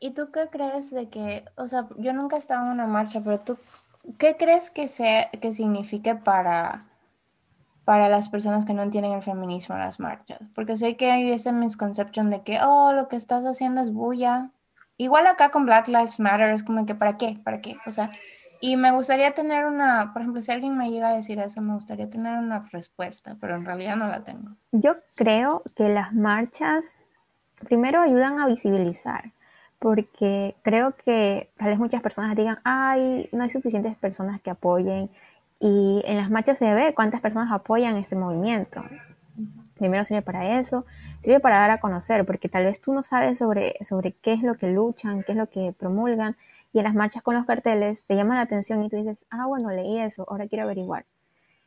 ¿Y 0.00 0.10
tú 0.10 0.32
qué 0.32 0.48
crees 0.50 0.90
de 0.90 1.08
que, 1.08 1.44
o 1.56 1.68
sea, 1.68 1.86
yo 1.98 2.12
nunca 2.12 2.36
he 2.36 2.40
estado 2.40 2.66
en 2.66 2.72
una 2.72 2.86
marcha, 2.86 3.20
pero 3.22 3.38
tú, 3.38 3.56
¿qué 4.18 4.36
crees 4.36 4.70
que, 4.70 4.88
sea, 4.88 5.30
que 5.30 5.52
signifique 5.52 6.16
para, 6.16 6.84
para 7.84 8.08
las 8.08 8.28
personas 8.28 8.64
que 8.64 8.74
no 8.74 8.82
entienden 8.82 9.12
el 9.12 9.22
feminismo 9.22 9.74
en 9.74 9.82
las 9.82 10.00
marchas? 10.00 10.40
Porque 10.54 10.76
sé 10.76 10.96
que 10.96 11.10
hay 11.10 11.32
esa 11.32 11.52
misconcepción 11.52 12.30
de 12.30 12.42
que, 12.42 12.60
oh, 12.62 12.92
lo 12.92 13.08
que 13.08 13.16
estás 13.16 13.44
haciendo 13.44 13.80
es 13.80 13.92
bulla. 13.92 14.50
Igual 14.96 15.26
acá 15.26 15.50
con 15.50 15.64
Black 15.64 15.88
Lives 15.88 16.20
Matter 16.20 16.50
es 16.50 16.62
como 16.62 16.86
que, 16.86 16.94
¿para 16.94 17.16
qué? 17.16 17.38
¿Para 17.42 17.60
qué? 17.60 17.76
O 17.86 17.90
sea, 17.90 18.10
y 18.60 18.76
me 18.76 18.92
gustaría 18.92 19.34
tener 19.34 19.66
una, 19.66 20.12
por 20.12 20.22
ejemplo, 20.22 20.40
si 20.40 20.52
alguien 20.52 20.76
me 20.76 20.90
llega 20.90 21.08
a 21.08 21.16
decir 21.16 21.40
eso, 21.40 21.60
me 21.60 21.74
gustaría 21.74 22.08
tener 22.08 22.38
una 22.38 22.68
respuesta, 22.70 23.36
pero 23.40 23.56
en 23.56 23.64
realidad 23.64 23.96
no 23.96 24.06
la 24.06 24.22
tengo. 24.22 24.50
Yo 24.70 24.94
creo 25.16 25.64
que 25.74 25.88
las 25.88 26.12
marchas 26.12 26.96
primero 27.64 28.00
ayudan 28.00 28.38
a 28.38 28.46
visibilizar 28.46 29.32
porque 29.80 30.54
creo 30.62 30.94
que 30.94 31.50
tal 31.56 31.70
vez 31.70 31.78
muchas 31.78 32.02
personas 32.02 32.36
digan, 32.36 32.60
ay, 32.62 33.28
no 33.32 33.42
hay 33.42 33.50
suficientes 33.50 33.96
personas 33.96 34.40
que 34.40 34.50
apoyen 34.50 35.10
y 35.64 36.02
en 36.06 36.16
las 36.16 36.28
marchas 36.28 36.58
se 36.58 36.74
ve 36.74 36.92
cuántas 36.92 37.20
personas 37.20 37.52
apoyan 37.52 37.96
ese 37.96 38.16
movimiento. 38.16 38.82
Primero 39.76 40.04
sirve 40.04 40.20
para 40.20 40.58
eso, 40.58 40.84
sirve 41.22 41.38
para 41.38 41.58
dar 41.58 41.70
a 41.70 41.78
conocer, 41.78 42.26
porque 42.26 42.48
tal 42.48 42.64
vez 42.64 42.80
tú 42.80 42.92
no 42.92 43.04
sabes 43.04 43.38
sobre, 43.38 43.76
sobre 43.84 44.10
qué 44.10 44.32
es 44.32 44.42
lo 44.42 44.56
que 44.56 44.66
luchan, 44.66 45.22
qué 45.22 45.32
es 45.32 45.38
lo 45.38 45.48
que 45.48 45.72
promulgan, 45.72 46.36
y 46.72 46.78
en 46.78 46.84
las 46.84 46.94
marchas 46.94 47.22
con 47.22 47.36
los 47.36 47.46
carteles 47.46 48.04
te 48.06 48.16
llaman 48.16 48.38
la 48.38 48.42
atención 48.42 48.82
y 48.82 48.88
tú 48.88 48.96
dices, 48.96 49.24
ah, 49.30 49.46
bueno, 49.46 49.70
leí 49.70 50.00
eso, 50.00 50.26
ahora 50.28 50.48
quiero 50.48 50.64
averiguar. 50.64 51.06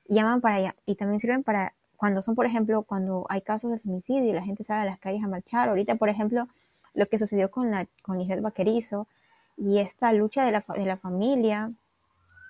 Y 0.10 0.16
llaman 0.16 0.42
para 0.42 0.56
allá. 0.56 0.76
Y 0.86 0.96
también 0.96 1.22
sirven 1.22 1.44
para 1.44 1.74
cuando 1.96 2.22
son, 2.22 2.36
por 2.36 2.46
ejemplo, 2.46 2.84
cuando 2.84 3.26
hay 3.30 3.42
casos 3.42 3.72
de 3.72 3.80
femicidio 3.80 4.30
y 4.30 4.34
la 4.34 4.44
gente 4.44 4.66
sale 4.66 4.82
a 4.82 4.86
las 4.86 5.00
calles 5.00 5.24
a 5.24 5.28
marchar. 5.28 5.70
Ahorita, 5.70 5.96
por 5.96 6.10
ejemplo, 6.10 6.50
lo 6.94 7.06
que 7.08 7.18
sucedió 7.18 7.50
con, 7.50 7.72
la, 7.72 7.88
con 8.02 8.20
Lisbeth 8.20 8.42
Vaquerizo 8.42 9.08
y 9.56 9.80
esta 9.80 10.12
lucha 10.12 10.44
de 10.44 10.52
la, 10.52 10.66
de 10.76 10.86
la 10.86 10.98
familia 10.98 11.72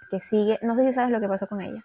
que 0.09 0.19
sigue, 0.19 0.59
no 0.61 0.75
sé 0.75 0.87
si 0.87 0.93
sabes 0.93 1.11
lo 1.11 1.19
que 1.19 1.27
pasó 1.27 1.47
con 1.47 1.61
ella. 1.61 1.83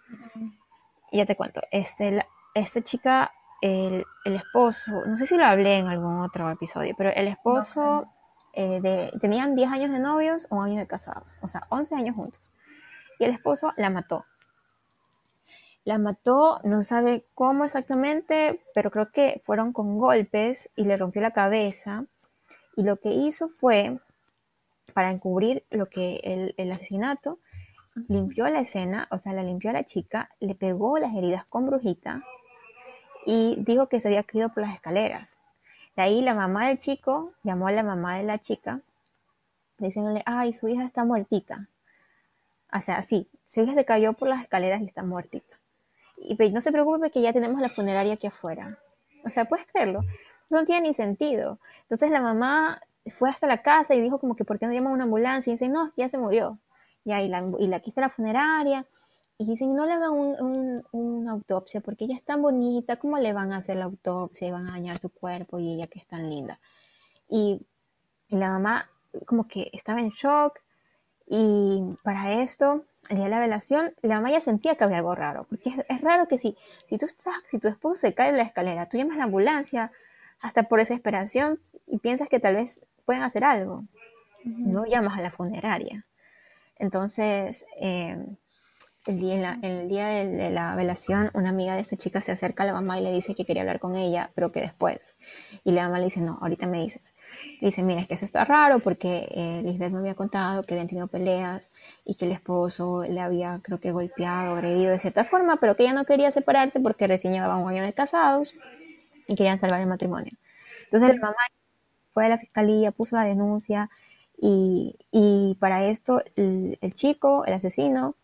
Ya 1.11 1.25
te 1.25 1.35
cuento, 1.35 1.61
este, 1.71 2.25
esta 2.53 2.81
chica, 2.81 3.31
el, 3.61 4.05
el, 4.25 4.35
esposo, 4.35 5.05
no 5.05 5.17
sé 5.17 5.27
si 5.27 5.35
lo 5.35 5.45
hablé 5.45 5.77
en 5.77 5.87
algún 5.87 6.21
otro 6.21 6.49
episodio, 6.49 6.95
pero 6.97 7.09
el 7.09 7.27
esposo 7.27 8.07
eh, 8.53 8.81
de, 8.81 9.17
tenían 9.19 9.55
10 9.55 9.71
años 9.71 9.91
de 9.91 9.99
novios 9.99 10.47
o 10.49 10.61
años 10.61 10.77
de 10.77 10.87
casados, 10.87 11.37
o 11.41 11.47
sea, 11.47 11.67
11 11.69 11.95
años 11.95 12.15
juntos. 12.15 12.51
Y 13.19 13.23
el 13.23 13.31
esposo 13.31 13.73
la 13.77 13.89
mató. 13.89 14.25
La 15.83 15.97
mató, 15.97 16.59
no 16.63 16.83
sabe 16.83 17.25
cómo 17.33 17.65
exactamente, 17.65 18.61
pero 18.75 18.91
creo 18.91 19.11
que 19.11 19.41
fueron 19.45 19.73
con 19.73 19.97
golpes 19.97 20.69
y 20.75 20.83
le 20.83 20.97
rompió 20.97 21.21
la 21.21 21.31
cabeza 21.31 22.05
y 22.75 22.83
lo 22.83 22.97
que 22.97 23.09
hizo 23.09 23.49
fue, 23.49 23.99
para 24.93 25.11
encubrir 25.11 25.63
lo 25.69 25.87
que 25.87 26.53
el, 26.57 26.71
asesinato, 26.71 27.39
limpió 28.07 28.47
la 28.49 28.61
escena, 28.61 29.07
o 29.11 29.19
sea, 29.19 29.33
la 29.33 29.43
limpió 29.43 29.69
a 29.69 29.73
la 29.73 29.83
chica, 29.83 30.29
le 30.39 30.55
pegó 30.55 30.97
las 30.97 31.15
heridas 31.15 31.45
con 31.45 31.67
brujita 31.67 32.23
y 33.25 33.55
dijo 33.59 33.87
que 33.87 34.01
se 34.01 34.07
había 34.07 34.23
caído 34.23 34.49
por 34.49 34.63
las 34.63 34.75
escaleras. 34.75 35.37
De 35.95 36.03
ahí 36.03 36.21
la 36.21 36.33
mamá 36.33 36.67
del 36.69 36.77
chico 36.77 37.33
llamó 37.43 37.67
a 37.67 37.71
la 37.71 37.83
mamá 37.83 38.17
de 38.17 38.23
la 38.23 38.39
chica 38.39 38.79
diciéndole, 39.77 40.23
ay, 40.25 40.53
su 40.53 40.67
hija 40.67 40.85
está 40.85 41.03
muertita. 41.03 41.67
O 42.73 42.79
sea, 42.79 43.03
sí, 43.03 43.27
su 43.45 43.61
hija 43.61 43.73
se 43.73 43.83
cayó 43.83 44.13
por 44.13 44.29
las 44.29 44.41
escaleras 44.41 44.81
y 44.81 44.85
está 44.85 45.03
muertita. 45.03 45.57
Y 46.17 46.35
no 46.51 46.61
se 46.61 46.71
preocupe 46.71 47.09
que 47.09 47.21
ya 47.21 47.33
tenemos 47.33 47.59
la 47.59 47.69
funeraria 47.69 48.13
aquí 48.13 48.27
afuera. 48.27 48.77
O 49.25 49.29
sea, 49.29 49.45
puedes 49.45 49.65
creerlo 49.67 50.03
no 50.51 50.65
tiene 50.65 50.89
ni 50.89 50.93
sentido. 50.93 51.57
Entonces 51.83 52.11
la 52.11 52.21
mamá 52.21 52.81
fue 53.17 53.29
hasta 53.29 53.47
la 53.47 53.61
casa 53.63 53.95
y 53.95 54.01
dijo 54.01 54.19
como 54.19 54.35
que 54.35 54.45
¿por 54.45 54.59
qué 54.59 54.67
no 54.67 54.73
llaman 54.73 54.93
una 54.93 55.05
ambulancia? 55.05 55.49
Y 55.51 55.55
dice, 55.55 55.69
no, 55.69 55.91
ya 55.97 56.09
se 56.09 56.17
murió. 56.17 56.59
Ya, 57.03 57.21
y 57.21 57.29
la, 57.29 57.43
y 57.59 57.67
la 57.67 57.77
está 57.77 58.01
la 58.01 58.09
funeraria. 58.09 58.85
Y 59.37 59.45
dicen, 59.45 59.75
no 59.75 59.85
le 59.87 59.93
hagan 59.93 60.83
una 60.91 61.31
autopsia 61.31 61.81
porque 61.81 62.05
ella 62.05 62.15
es 62.15 62.23
tan 62.23 62.41
bonita, 62.43 62.97
¿cómo 62.97 63.17
le 63.17 63.33
van 63.33 63.51
a 63.53 63.57
hacer 63.57 63.77
la 63.77 63.85
autopsia 63.85 64.47
y 64.47 64.51
van 64.51 64.67
a 64.67 64.73
dañar 64.73 64.99
su 64.99 65.09
cuerpo 65.09 65.57
y 65.59 65.73
ella 65.73 65.87
que 65.87 65.99
es 65.99 66.07
tan 66.07 66.29
linda? 66.29 66.59
Y, 67.27 67.61
la 68.31 68.49
mamá 68.49 68.89
como 69.25 69.47
que 69.47 69.69
estaba 69.73 69.99
en 69.99 70.09
shock 70.09 70.59
y 71.27 71.81
para 72.03 72.41
esto, 72.41 72.85
el 73.09 73.17
día 73.17 73.25
de 73.25 73.31
la 73.31 73.39
velación, 73.39 73.93
la 74.01 74.15
mamá 74.15 74.31
ya 74.31 74.41
sentía 74.41 74.75
que 74.75 74.83
había 74.83 74.97
algo 74.97 75.15
raro, 75.15 75.45
porque 75.49 75.69
es, 75.69 75.85
es 75.89 76.01
raro 76.01 76.27
que 76.27 76.39
si, 76.39 76.57
si 76.89 76.97
tú 76.97 77.05
estás, 77.05 77.35
si 77.49 77.59
tu 77.59 77.67
esposo 77.67 77.95
se 77.95 78.13
cae 78.13 78.29
en 78.29 78.37
la 78.37 78.43
escalera, 78.43 78.87
tú 78.87 78.97
llamas 78.97 79.15
a 79.15 79.19
la 79.19 79.23
ambulancia, 79.25 79.91
hasta 80.41 80.63
por 80.63 80.79
desesperación 80.79 81.59
y 81.87 81.99
piensas 81.99 82.27
que 82.27 82.39
tal 82.39 82.55
vez 82.55 82.81
pueden 83.05 83.23
hacer 83.23 83.43
algo. 83.43 83.85
No 84.43 84.85
llamas 84.85 85.17
a 85.17 85.21
la 85.21 85.31
funeraria. 85.31 86.05
Entonces, 86.81 87.63
eh, 87.79 88.17
el 89.05 89.19
día, 89.19 89.59
el 89.61 89.87
día 89.87 90.07
de, 90.07 90.49
la 90.49 90.75
velación, 90.75 91.29
una 91.35 91.49
amiga 91.49 91.75
de 91.75 91.81
esta 91.81 91.95
chica 91.95 92.21
se 92.21 92.31
acerca 92.31 92.63
a 92.63 92.65
la 92.65 92.73
mamá 92.73 92.99
y 92.99 93.03
le 93.03 93.11
dice 93.11 93.35
que 93.35 93.45
quería 93.45 93.61
hablar 93.61 93.79
con 93.79 93.95
ella, 93.95 94.31
pero 94.33 94.51
que 94.51 94.61
después. 94.61 94.99
Y 95.63 95.73
la 95.73 95.83
mamá 95.83 95.99
le 95.99 96.05
dice, 96.05 96.21
no, 96.21 96.39
ahorita 96.41 96.65
me 96.65 96.81
dices. 96.81 97.13
Le 97.61 97.67
dice, 97.67 97.83
mira, 97.83 98.01
es 98.01 98.07
que 98.07 98.15
eso 98.15 98.25
está 98.25 98.45
raro 98.45 98.79
porque 98.79 99.27
eh, 99.29 99.61
Lisbeth 99.63 99.91
me 99.91 99.99
había 99.99 100.15
contado 100.15 100.63
que 100.63 100.73
habían 100.73 100.87
tenido 100.87 101.05
peleas 101.05 101.69
y 102.03 102.15
que 102.15 102.25
el 102.25 102.31
esposo 102.31 103.03
le 103.03 103.21
había, 103.21 103.59
creo 103.61 103.79
que, 103.79 103.91
golpeado, 103.91 104.55
agredido 104.55 104.89
de 104.89 104.99
cierta 104.99 105.23
forma, 105.23 105.57
pero 105.57 105.75
que 105.75 105.83
ella 105.83 105.93
no 105.93 106.05
quería 106.05 106.31
separarse 106.31 106.79
porque 106.79 107.05
recién 107.05 107.33
llevaban 107.33 107.59
un 107.59 107.69
año 107.69 107.83
de 107.83 107.93
casados 107.93 108.55
y 109.27 109.35
querían 109.35 109.59
salvar 109.59 109.81
el 109.81 109.87
matrimonio. 109.87 110.33
Entonces 110.85 111.09
la 111.09 111.21
mamá 111.21 111.37
fue 112.11 112.25
a 112.25 112.29
la 112.29 112.39
fiscalía, 112.39 112.91
puso 112.91 113.15
la 113.15 113.23
denuncia 113.23 113.91
y, 114.41 114.97
y 115.11 115.55
para 115.59 115.85
esto 115.85 116.23
el, 116.35 116.79
el 116.81 116.95
chico, 116.95 117.45
el 117.45 117.53
asesino, 117.53 118.15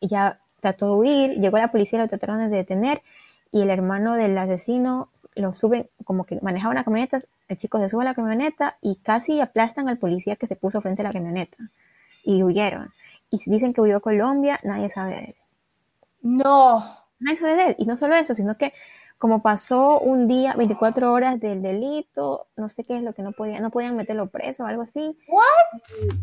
ya 0.00 0.40
trató 0.60 0.86
de 0.86 0.92
huir, 0.94 1.30
llegó 1.38 1.58
la 1.58 1.70
policía, 1.70 1.98
lo 2.00 2.08
trataron 2.08 2.38
de 2.38 2.56
detener 2.56 3.02
y 3.52 3.60
el 3.60 3.70
hermano 3.70 4.14
del 4.14 4.36
asesino 4.38 5.10
lo 5.34 5.54
sube, 5.54 5.90
como 6.04 6.24
que 6.24 6.40
manejaba 6.40 6.72
una 6.72 6.84
camioneta, 6.84 7.20
el 7.48 7.58
chico 7.58 7.78
se 7.78 7.90
sube 7.90 8.02
a 8.02 8.06
la 8.06 8.14
camioneta 8.14 8.78
y 8.80 8.96
casi 8.96 9.40
aplastan 9.40 9.88
al 9.88 9.98
policía 9.98 10.36
que 10.36 10.46
se 10.46 10.56
puso 10.56 10.80
frente 10.80 11.02
a 11.02 11.04
la 11.04 11.12
camioneta 11.12 11.58
y 12.24 12.42
huyeron. 12.42 12.90
Y 13.30 13.38
dicen 13.46 13.74
que 13.74 13.82
huyó 13.82 13.98
a 13.98 14.00
Colombia, 14.00 14.60
nadie 14.62 14.88
sabe 14.88 15.14
de 15.14 15.24
él. 15.24 15.34
No. 16.22 16.96
Nadie 17.18 17.36
sabe 17.36 17.54
de 17.56 17.66
él. 17.68 17.76
Y 17.78 17.84
no 17.84 17.96
solo 17.96 18.14
eso, 18.14 18.34
sino 18.34 18.56
que 18.56 18.72
como 19.22 19.40
pasó 19.40 20.00
un 20.00 20.26
día, 20.26 20.54
24 20.54 21.12
horas 21.12 21.38
del 21.38 21.62
delito, 21.62 22.48
no 22.56 22.68
sé 22.68 22.82
qué 22.82 22.96
es 22.96 23.04
lo 23.04 23.12
que 23.12 23.22
no 23.22 23.30
podían, 23.30 23.62
no 23.62 23.70
podían 23.70 23.94
meterlo 23.94 24.26
preso 24.30 24.64
o 24.64 24.66
algo 24.66 24.82
así. 24.82 25.16
What? 25.28 26.16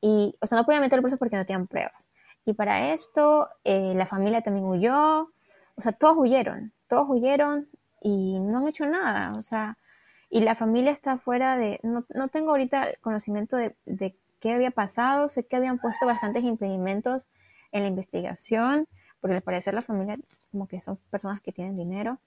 Y, 0.00 0.36
o 0.40 0.46
sea, 0.46 0.56
no 0.56 0.64
podían 0.64 0.82
meterlo 0.82 1.02
preso 1.02 1.16
porque 1.16 1.34
no 1.34 1.44
tenían 1.44 1.66
pruebas. 1.66 2.08
Y 2.44 2.52
para 2.52 2.92
esto, 2.92 3.48
eh, 3.64 3.92
la 3.96 4.06
familia 4.06 4.40
también 4.40 4.66
huyó, 4.66 5.22
o 5.74 5.80
sea, 5.80 5.90
todos 5.90 6.16
huyeron, 6.16 6.72
todos 6.86 7.08
huyeron 7.08 7.68
y 8.00 8.38
no 8.38 8.58
han 8.58 8.68
hecho 8.68 8.86
nada, 8.86 9.34
o 9.34 9.42
sea, 9.42 9.76
y 10.30 10.42
la 10.42 10.54
familia 10.54 10.92
está 10.92 11.18
fuera 11.18 11.56
de, 11.56 11.80
no, 11.82 12.04
no 12.14 12.28
tengo 12.28 12.52
ahorita 12.52 12.86
conocimiento 13.00 13.56
de, 13.56 13.74
de, 13.84 14.16
qué 14.38 14.52
había 14.52 14.70
pasado, 14.70 15.28
sé 15.28 15.44
que 15.48 15.56
habían 15.56 15.80
puesto 15.80 16.06
bastantes 16.06 16.44
impedimentos 16.44 17.26
en 17.72 17.82
la 17.82 17.88
investigación, 17.88 18.86
porque 19.20 19.34
al 19.34 19.42
parecer 19.42 19.74
la 19.74 19.82
familia 19.82 20.16
como 20.56 20.68
que 20.68 20.80
son 20.80 20.96
personas 21.10 21.42
que 21.42 21.52
tienen 21.52 21.76
dinero, 21.76 22.18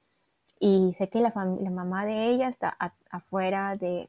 y 0.60 0.94
sé 0.98 1.10
que 1.10 1.20
la, 1.20 1.34
la 1.36 1.70
mamá 1.72 2.06
de 2.06 2.28
ella 2.28 2.48
está 2.48 2.78
afuera 3.10 3.76
de, 3.76 4.08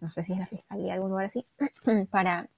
no 0.00 0.10
sé 0.10 0.24
si 0.24 0.34
es 0.34 0.38
la 0.38 0.46
fiscalía, 0.46 0.92
algún 0.92 1.10
lugar 1.10 1.24
así, 1.26 1.46
para 2.10 2.50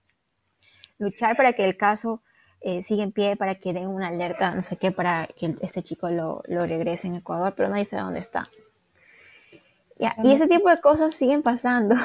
luchar 0.98 1.37
para 1.37 1.52
que 1.52 1.64
el 1.64 1.76
caso 1.76 2.20
eh, 2.61 2.82
sigue 2.82 3.04
en 3.04 3.12
pie 3.12 3.37
para 3.37 3.54
que 3.54 3.72
den 3.72 3.87
una 3.87 4.08
alerta, 4.08 4.52
no 4.52 4.64
sé 4.64 4.76
qué, 4.76 4.90
para 4.90 5.28
que 5.28 5.56
este 5.61 5.84
chico 5.84 6.11
lo, 6.11 6.42
lo 6.48 6.66
regrese 6.66 7.06
en 7.06 7.14
Ecuador, 7.14 7.54
pero 7.56 7.68
nadie 7.68 7.84
sabe 7.84 8.02
dónde 8.02 8.18
está. 8.18 8.50
y 10.24 10.32
ese 10.32 10.48
tipo 10.48 10.68
de 10.68 10.80
cosas 10.80 11.14
siguen 11.14 11.42
pasando. 11.42 11.94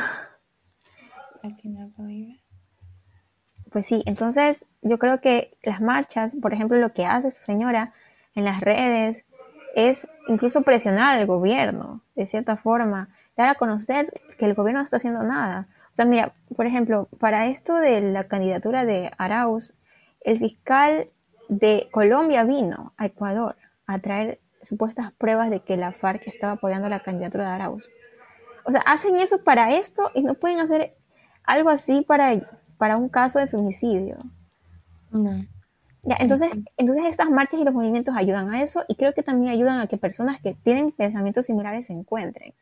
Pues 3.72 3.88
sí, 3.88 4.04
entonces 4.06 4.66
yo 4.84 5.00
creo 5.00 5.20
que 5.20 5.58
las 5.64 5.82
marchas, 5.82 6.32
por 6.40 6.54
ejemplo, 6.54 6.78
lo 6.78 6.94
que 6.94 7.08
hace 7.08 7.30
esta 7.30 7.42
señora 7.42 7.92
en 8.36 8.46
las 8.46 8.62
redes 8.62 9.26
es 9.76 10.08
incluso 10.28 10.62
presionar 10.62 11.18
al 11.18 11.26
gobierno, 11.26 12.02
de 12.16 12.28
cierta 12.28 12.58
forma, 12.58 13.10
dar 13.36 13.50
a 13.50 13.56
conocer 13.56 14.22
que 14.38 14.46
el 14.46 14.54
gobierno 14.54 14.80
no 14.80 14.86
está 14.86 14.98
haciendo 14.98 15.24
nada. 15.24 15.68
O 15.92 15.96
sea, 15.96 16.06
mira, 16.06 16.34
por 16.56 16.66
ejemplo, 16.66 17.08
para 17.20 17.48
esto 17.48 17.76
de 17.76 18.02
la 18.02 18.26
candidatura 18.26 18.86
de 18.86 19.12
Arauz, 19.18 19.74
el 20.22 20.40
fiscal 20.40 21.10
de 21.50 21.88
Colombia 21.92 22.44
vino 22.44 22.94
a 22.98 23.08
Ecuador 23.08 23.56
a 23.86 24.00
traer 24.00 24.40
supuestas 24.62 25.12
pruebas 25.14 25.50
de 25.50 25.60
que 25.60 25.78
la 25.78 25.92
FARC 25.92 26.28
estaba 26.28 26.54
apoyando 26.54 26.88
la 26.90 27.02
candidatura 27.02 27.46
de 27.46 27.56
Arauz. 27.56 27.90
O 28.66 28.72
sea, 28.72 28.82
hacen 28.82 29.16
eso 29.18 29.44
para 29.44 29.76
esto 29.76 30.10
y 30.14 30.24
no 30.24 30.36
pueden 30.36 30.60
hacer 30.60 30.96
algo 31.44 31.70
así 31.70 32.02
para, 32.02 32.32
para 32.78 32.98
un 32.98 33.10
caso 33.10 33.40
de 33.40 33.48
femicidio. 33.48 34.18
No. 35.12 35.46
Ya, 36.04 36.18
entonces, 36.20 36.52
entonces 36.76 37.06
estas 37.06 37.30
marchas 37.30 37.62
y 37.62 37.64
los 37.64 37.74
movimientos 37.74 38.14
ayudan 38.16 38.54
a 38.54 38.62
eso 38.62 38.84
y 38.90 38.96
creo 38.96 39.14
que 39.14 39.24
también 39.24 39.54
ayudan 39.54 39.80
a 39.80 39.88
que 39.88 39.98
personas 39.98 40.42
que 40.42 40.54
tienen 40.54 40.92
pensamientos 40.92 41.46
similares 41.46 41.88
se 41.88 41.94
encuentren. 41.94 42.54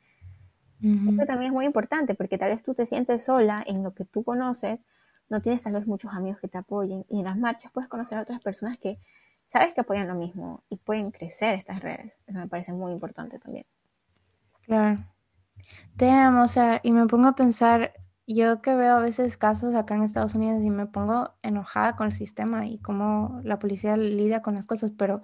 Esto 0.84 1.25
también 1.25 1.51
es 1.51 1.54
muy 1.54 1.65
importante 1.65 2.15
porque 2.15 2.39
tal 2.39 2.49
vez 2.49 2.63
tú 2.63 2.73
te 2.73 2.88
sientes 2.88 3.23
sola 3.23 3.63
en 3.65 3.84
lo 3.84 3.93
que 3.93 4.04
tú 4.04 4.23
conoces, 4.23 4.80
no 5.30 5.41
tienes 5.41 5.63
tal 5.63 5.73
vez 5.73 5.86
muchos 5.86 6.12
amigos 6.12 6.39
que 6.39 6.47
te 6.47 6.58
apoyen 6.58 7.06
y 7.08 7.19
en 7.19 7.25
las 7.25 7.38
marchas 7.38 7.71
puedes 7.71 7.88
conocer 7.88 8.17
a 8.17 8.21
otras 8.21 8.41
personas 8.41 8.80
que 8.80 8.99
sabes 9.45 9.73
que 9.73 9.82
apoyan 9.82 10.08
lo 10.08 10.15
mismo 10.15 10.63
y 10.69 10.77
pueden 10.77 11.12
crecer 11.12 11.56
estas 11.56 11.82
redes. 11.82 12.13
Eso 12.25 12.39
me 12.39 12.47
parece 12.47 12.73
muy 12.73 12.91
importante 12.91 13.38
también. 13.38 13.65
Claro. 14.65 15.04
Damn, 15.95 16.39
o 16.39 16.47
sea, 16.47 16.80
y 16.84 16.91
me 16.91 17.06
pongo 17.06 17.27
a 17.27 17.36
pensar, 17.36 17.93
yo 18.27 18.62
que 18.62 18.75
veo 18.75 18.95
a 18.95 19.01
veces 19.01 19.38
casos 19.38 19.75
acá 19.75 19.95
en 19.95 20.03
Estados 20.03 20.36
Unidos 20.36 20.63
y 20.63 20.69
me 20.69 20.86
pongo 20.86 21.31
enojada 21.41 21.95
con 21.95 22.07
el 22.07 22.13
sistema 22.13 22.67
y 22.67 22.79
cómo 22.79 23.41
la 23.43 23.60
policía 23.60 23.97
lidia 23.97 24.41
con 24.41 24.55
las 24.55 24.67
cosas, 24.67 24.91
pero 24.97 25.21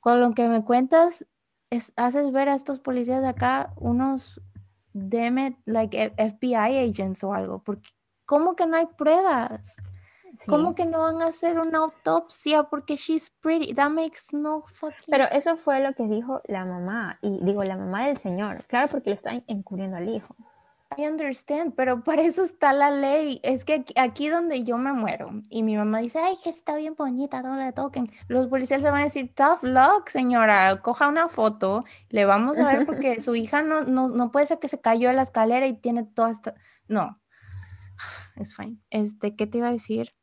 con 0.00 0.20
lo 0.20 0.32
que 0.32 0.48
me 0.48 0.64
cuentas, 0.64 1.26
es, 1.70 1.92
haces 1.96 2.32
ver 2.32 2.48
a 2.48 2.54
estos 2.54 2.80
policías 2.80 3.22
de 3.22 3.28
acá 3.28 3.72
unos 3.76 4.40
DM, 4.92 5.56
like 5.66 6.14
FBI 6.16 6.90
agents 6.90 7.22
o 7.24 7.34
algo, 7.34 7.62
porque 7.62 7.90
¿Cómo 8.30 8.54
que 8.54 8.64
no 8.64 8.76
hay 8.76 8.86
pruebas? 8.86 9.60
¿Cómo 10.46 10.76
que 10.76 10.86
no 10.86 11.00
van 11.00 11.20
a 11.20 11.26
hacer 11.26 11.58
una 11.58 11.78
autopsia 11.78 12.62
porque 12.62 12.94
she's 12.94 13.28
pretty? 13.40 13.74
That 13.74 13.90
makes 13.90 14.20
no 14.30 14.62
fucking 14.74 15.06
Pero 15.08 15.24
eso 15.32 15.56
fue 15.56 15.80
lo 15.80 15.94
que 15.94 16.06
dijo 16.06 16.40
la 16.46 16.64
mamá, 16.64 17.18
y 17.22 17.44
digo, 17.44 17.64
la 17.64 17.76
mamá 17.76 18.06
del 18.06 18.18
señor. 18.18 18.62
Claro, 18.68 18.88
porque 18.88 19.10
lo 19.10 19.16
están 19.16 19.42
encubriendo 19.48 19.96
al 19.96 20.08
hijo. 20.08 20.36
I 20.96 21.06
understand, 21.06 21.74
pero 21.76 22.02
para 22.02 22.22
eso 22.22 22.42
está 22.42 22.72
la 22.72 22.90
ley. 22.90 23.40
Es 23.44 23.64
que 23.64 23.84
aquí, 23.96 24.28
donde 24.28 24.64
yo 24.64 24.76
me 24.76 24.92
muero 24.92 25.30
y 25.48 25.62
mi 25.62 25.76
mamá 25.76 26.00
dice, 26.00 26.18
ay, 26.18 26.36
que 26.42 26.50
está 26.50 26.76
bien 26.76 26.94
bonita, 26.96 27.42
no 27.42 27.56
la 27.56 27.72
toquen. 27.72 28.10
Los 28.26 28.48
policías 28.48 28.82
le 28.82 28.90
van 28.90 29.02
a 29.02 29.04
decir, 29.04 29.32
tough 29.34 29.62
luck, 29.62 30.08
señora, 30.08 30.80
coja 30.82 31.08
una 31.08 31.28
foto, 31.28 31.84
le 32.08 32.24
vamos 32.24 32.58
a 32.58 32.66
ver 32.66 32.86
porque 32.86 33.20
su 33.20 33.36
hija 33.36 33.62
no, 33.62 33.82
no, 33.84 34.08
no 34.08 34.32
puede 34.32 34.46
ser 34.46 34.58
que 34.58 34.68
se 34.68 34.80
cayó 34.80 35.08
de 35.08 35.14
la 35.14 35.22
escalera 35.22 35.66
y 35.66 35.76
tiene 35.76 36.04
toda 36.04 36.32
esta... 36.32 36.54
No, 36.88 37.20
es 38.36 38.56
fine. 38.56 38.78
Este, 38.90 39.36
¿qué 39.36 39.46
te 39.46 39.58
iba 39.58 39.68
a 39.68 39.72
decir? 39.72 40.14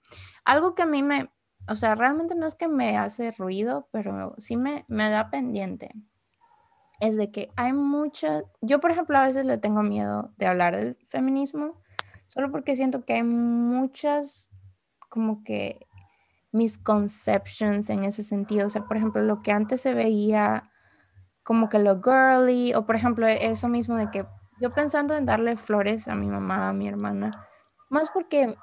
Algo 0.43 0.75
que 0.75 0.83
a 0.83 0.85
mí 0.85 1.01
me, 1.01 1.31
o 1.69 1.75
sea, 1.75 1.95
realmente 1.95 2.35
no 2.35 2.45
es 2.45 2.55
que 2.55 2.67
me 2.67 2.97
hace 2.97 3.31
ruido, 3.31 3.87
pero 3.91 4.35
sí 4.37 4.57
me, 4.57 4.85
me 4.89 5.09
da 5.09 5.29
pendiente. 5.29 5.91
Es 6.99 7.15
de 7.15 7.31
que 7.31 7.51
hay 7.55 7.73
muchas, 7.73 8.43
yo 8.61 8.79
por 8.79 8.91
ejemplo 8.91 9.17
a 9.17 9.25
veces 9.25 9.45
le 9.45 9.57
tengo 9.57 9.83
miedo 9.83 10.31
de 10.37 10.47
hablar 10.47 10.75
del 10.75 10.97
feminismo, 11.09 11.81
solo 12.27 12.51
porque 12.51 12.75
siento 12.75 13.05
que 13.05 13.13
hay 13.13 13.23
muchas 13.23 14.49
como 15.09 15.43
que 15.43 15.87
misconceptions 16.51 17.89
en 17.89 18.03
ese 18.03 18.23
sentido. 18.23 18.67
O 18.67 18.69
sea, 18.69 18.83
por 18.85 18.97
ejemplo, 18.97 19.21
lo 19.21 19.41
que 19.41 19.51
antes 19.51 19.81
se 19.81 19.93
veía 19.93 20.71
como 21.43 21.69
que 21.69 21.79
lo 21.79 22.01
girly, 22.01 22.73
o 22.73 22.85
por 22.85 22.95
ejemplo, 22.95 23.27
eso 23.27 23.67
mismo 23.69 23.95
de 23.95 24.09
que 24.11 24.25
yo 24.59 24.73
pensando 24.73 25.15
en 25.15 25.25
darle 25.25 25.55
flores 25.55 26.07
a 26.07 26.15
mi 26.15 26.27
mamá, 26.27 26.69
a 26.69 26.73
mi 26.73 26.87
hermana, 26.87 27.47
más 27.89 28.09
porque 28.09 28.57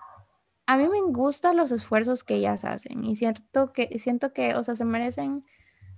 a 0.67 0.77
mí 0.77 0.89
me 0.89 1.01
gustan 1.03 1.57
los 1.57 1.71
esfuerzos 1.71 2.25
que 2.25 2.37
ellas 2.37 2.65
hacen 2.65 3.05
y 3.05 3.17
siento 3.17 3.73
que, 3.73 3.99
siento 3.99 4.33
que, 4.33 4.55
o 4.55 4.63
sea, 4.63 4.77
se 4.77 4.85
merecen 4.85 5.45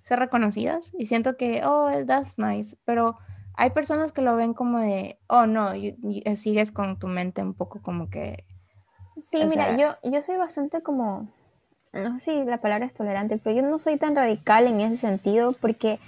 ser 0.07 0.21
reconocidas 0.21 0.89
y 0.97 1.07
siento 1.07 1.37
que, 1.37 1.63
oh, 1.65 1.91
that's 2.07 2.39
nice, 2.39 2.77
pero 2.85 3.19
hay 3.55 3.71
personas 3.71 4.13
que 4.13 4.23
lo 4.23 4.37
ven 4.37 4.55
como 4.55 4.79
de, 4.79 5.19
oh, 5.27 5.47
no, 5.47 5.73
sigues 6.37 6.71
con 6.71 6.99
tu 6.99 7.09
mente 7.09 7.43
un 7.43 7.55
poco 7.55 7.83
como 7.83 8.09
que... 8.09 8.45
Sí, 9.21 9.45
mira, 9.47 9.77
yo, 9.77 9.97
yo 10.09 10.23
soy 10.23 10.37
bastante 10.37 10.81
como, 10.83 11.29
no 11.93 12.19
sé 12.19 12.25
si 12.25 12.45
la 12.45 12.59
palabra 12.59 12.87
es 12.87 12.95
tolerante, 12.95 13.39
pero 13.39 13.57
yo 13.57 13.63
no 13.63 13.81
soy 13.81 13.97
tan 13.97 14.15
radical 14.15 14.69
en 14.69 14.81
ese 14.81 14.99
sentido 14.99 15.53
porque, 15.61 15.99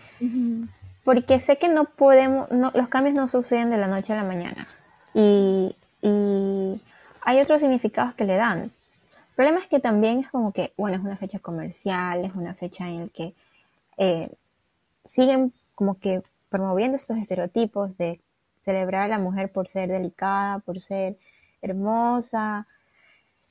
porque 1.04 1.40
sé 1.40 1.56
que 1.56 1.68
no 1.68 1.86
podemos, 1.86 2.50
no, 2.52 2.70
los 2.74 2.88
cambios 2.88 3.16
no 3.16 3.26
suceden 3.26 3.70
de 3.70 3.78
la 3.78 3.88
noche 3.88 4.12
a 4.12 4.16
la 4.16 4.24
mañana. 4.24 4.68
Y, 5.12 5.74
y 6.02 6.80
hay 7.22 7.40
otros 7.40 7.62
significados 7.62 8.14
que 8.14 8.24
le 8.24 8.36
dan. 8.36 8.58
El 8.58 9.34
problema 9.34 9.58
es 9.58 9.66
que 9.66 9.80
también 9.80 10.20
es 10.20 10.30
como 10.30 10.52
que, 10.52 10.72
bueno, 10.76 10.96
es 10.96 11.02
una 11.02 11.16
fecha 11.16 11.40
comercial, 11.40 12.24
es 12.24 12.34
una 12.34 12.54
fecha 12.54 12.86
en 12.86 13.00
la 13.00 13.08
que 13.08 13.34
eh, 13.98 14.30
siguen 15.04 15.52
como 15.74 15.98
que 15.98 16.22
promoviendo 16.48 16.96
estos 16.96 17.18
estereotipos 17.18 17.96
de 17.98 18.20
celebrar 18.64 19.02
a 19.04 19.08
la 19.08 19.18
mujer 19.18 19.50
por 19.52 19.68
ser 19.68 19.90
delicada, 19.90 20.60
por 20.60 20.80
ser 20.80 21.16
hermosa. 21.62 22.66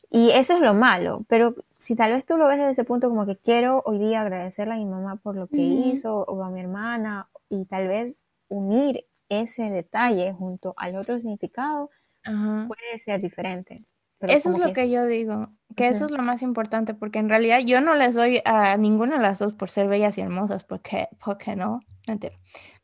Y 0.09 0.31
eso 0.31 0.53
es 0.53 0.61
lo 0.61 0.73
malo, 0.73 1.25
pero 1.27 1.55
si 1.77 1.95
tal 1.95 2.11
vez 2.11 2.25
tú 2.25 2.37
lo 2.37 2.47
ves 2.47 2.57
desde 2.57 2.71
ese 2.71 2.83
punto 2.85 3.09
como 3.09 3.25
que 3.25 3.35
quiero 3.35 3.83
hoy 3.85 3.99
día 3.99 4.21
agradecerle 4.21 4.75
a 4.75 4.77
mi 4.77 4.85
mamá 4.85 5.17
por 5.17 5.35
lo 5.35 5.47
que 5.47 5.61
hizo 5.61 6.23
o 6.23 6.43
a 6.43 6.49
mi 6.49 6.61
hermana 6.61 7.27
y 7.49 7.65
tal 7.65 7.87
vez 7.89 8.23
unir 8.47 9.05
ese 9.29 9.63
detalle 9.69 10.33
junto 10.33 10.73
al 10.77 10.95
otro 10.95 11.19
significado, 11.19 11.89
puede 12.23 12.99
ser 12.99 13.21
diferente. 13.21 13.83
Eso 14.21 14.51
es 14.51 14.57
lo 14.57 14.73
que, 14.73 14.89
yo 14.89 15.05
digo, 15.05 15.49
que 15.75 15.89
eso 15.89 16.05
es 16.05 16.11
lo 16.11 16.23
más 16.23 16.41
importante, 16.41 16.93
porque 16.93 17.19
en 17.19 17.29
realidad 17.29 17.59
yo 17.59 17.81
no 17.81 17.95
les 17.95 18.15
doy 18.15 18.41
a 18.45 18.77
ninguna 18.77 19.17
de 19.17 19.23
las 19.23 19.39
dos 19.39 19.53
por 19.53 19.69
ser 19.69 19.87
bellas 19.87 20.17
y 20.17 20.21
hermosas, 20.21 20.63
porque, 20.63 21.07
porque 21.23 21.55
no, 21.55 21.81
entero. 22.07 22.35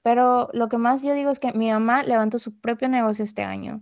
Pero 0.04 0.50
lo 0.54 0.70
que 0.70 0.78
más 0.78 1.02
yo 1.02 1.14
digo 1.14 1.32
es 1.32 1.40
que 1.40 1.54
mi 1.54 1.72
mamá 1.72 2.04
levantó 2.04 2.38
su 2.38 2.60
propio 2.60 2.90
negocio 2.90 3.24
este 3.24 3.44
año. 3.44 3.82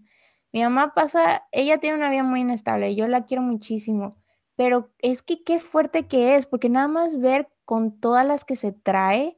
Mi 0.54 0.64
mamá 0.64 0.94
pasa, 0.94 1.44
ella 1.52 1.80
tiene 1.80 1.98
una 1.98 2.10
vida 2.10 2.24
muy 2.24 2.42
inestable, 2.42 2.96
yo 2.96 3.08
la 3.08 3.26
quiero 3.26 3.42
muchísimo, 3.42 4.18
pero 4.56 4.92
es 5.00 5.22
que 5.22 5.44
qué 5.44 5.60
fuerte 5.60 6.08
que 6.08 6.36
es, 6.36 6.46
porque 6.46 6.70
nada 6.70 6.88
más 6.88 7.20
ver 7.20 7.50
con 7.66 8.00
todas 8.00 8.26
las 8.26 8.46
que 8.46 8.56
se 8.56 8.72
trae 8.72 9.38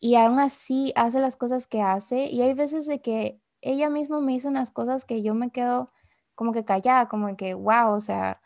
y 0.00 0.14
aún 0.14 0.38
así 0.38 0.92
hace 0.96 1.18
las 1.18 1.36
cosas 1.36 1.66
que 1.66 1.82
hace, 1.82 2.26
y 2.26 2.40
hay 2.42 2.54
veces 2.54 2.86
de 2.86 3.00
que 3.00 3.40
ella 3.60 3.90
misma 3.90 4.20
me 4.20 4.34
hizo 4.34 4.48
unas 4.48 4.70
cosas 4.70 5.04
que 5.04 5.22
yo 5.22 5.34
me 5.34 5.50
quedo 5.50 5.90
como 6.40 6.54
que 6.54 6.64
callada, 6.64 7.06
como 7.06 7.36
que, 7.36 7.52
wow, 7.52 7.92
o 7.92 8.00
sea, 8.00 8.40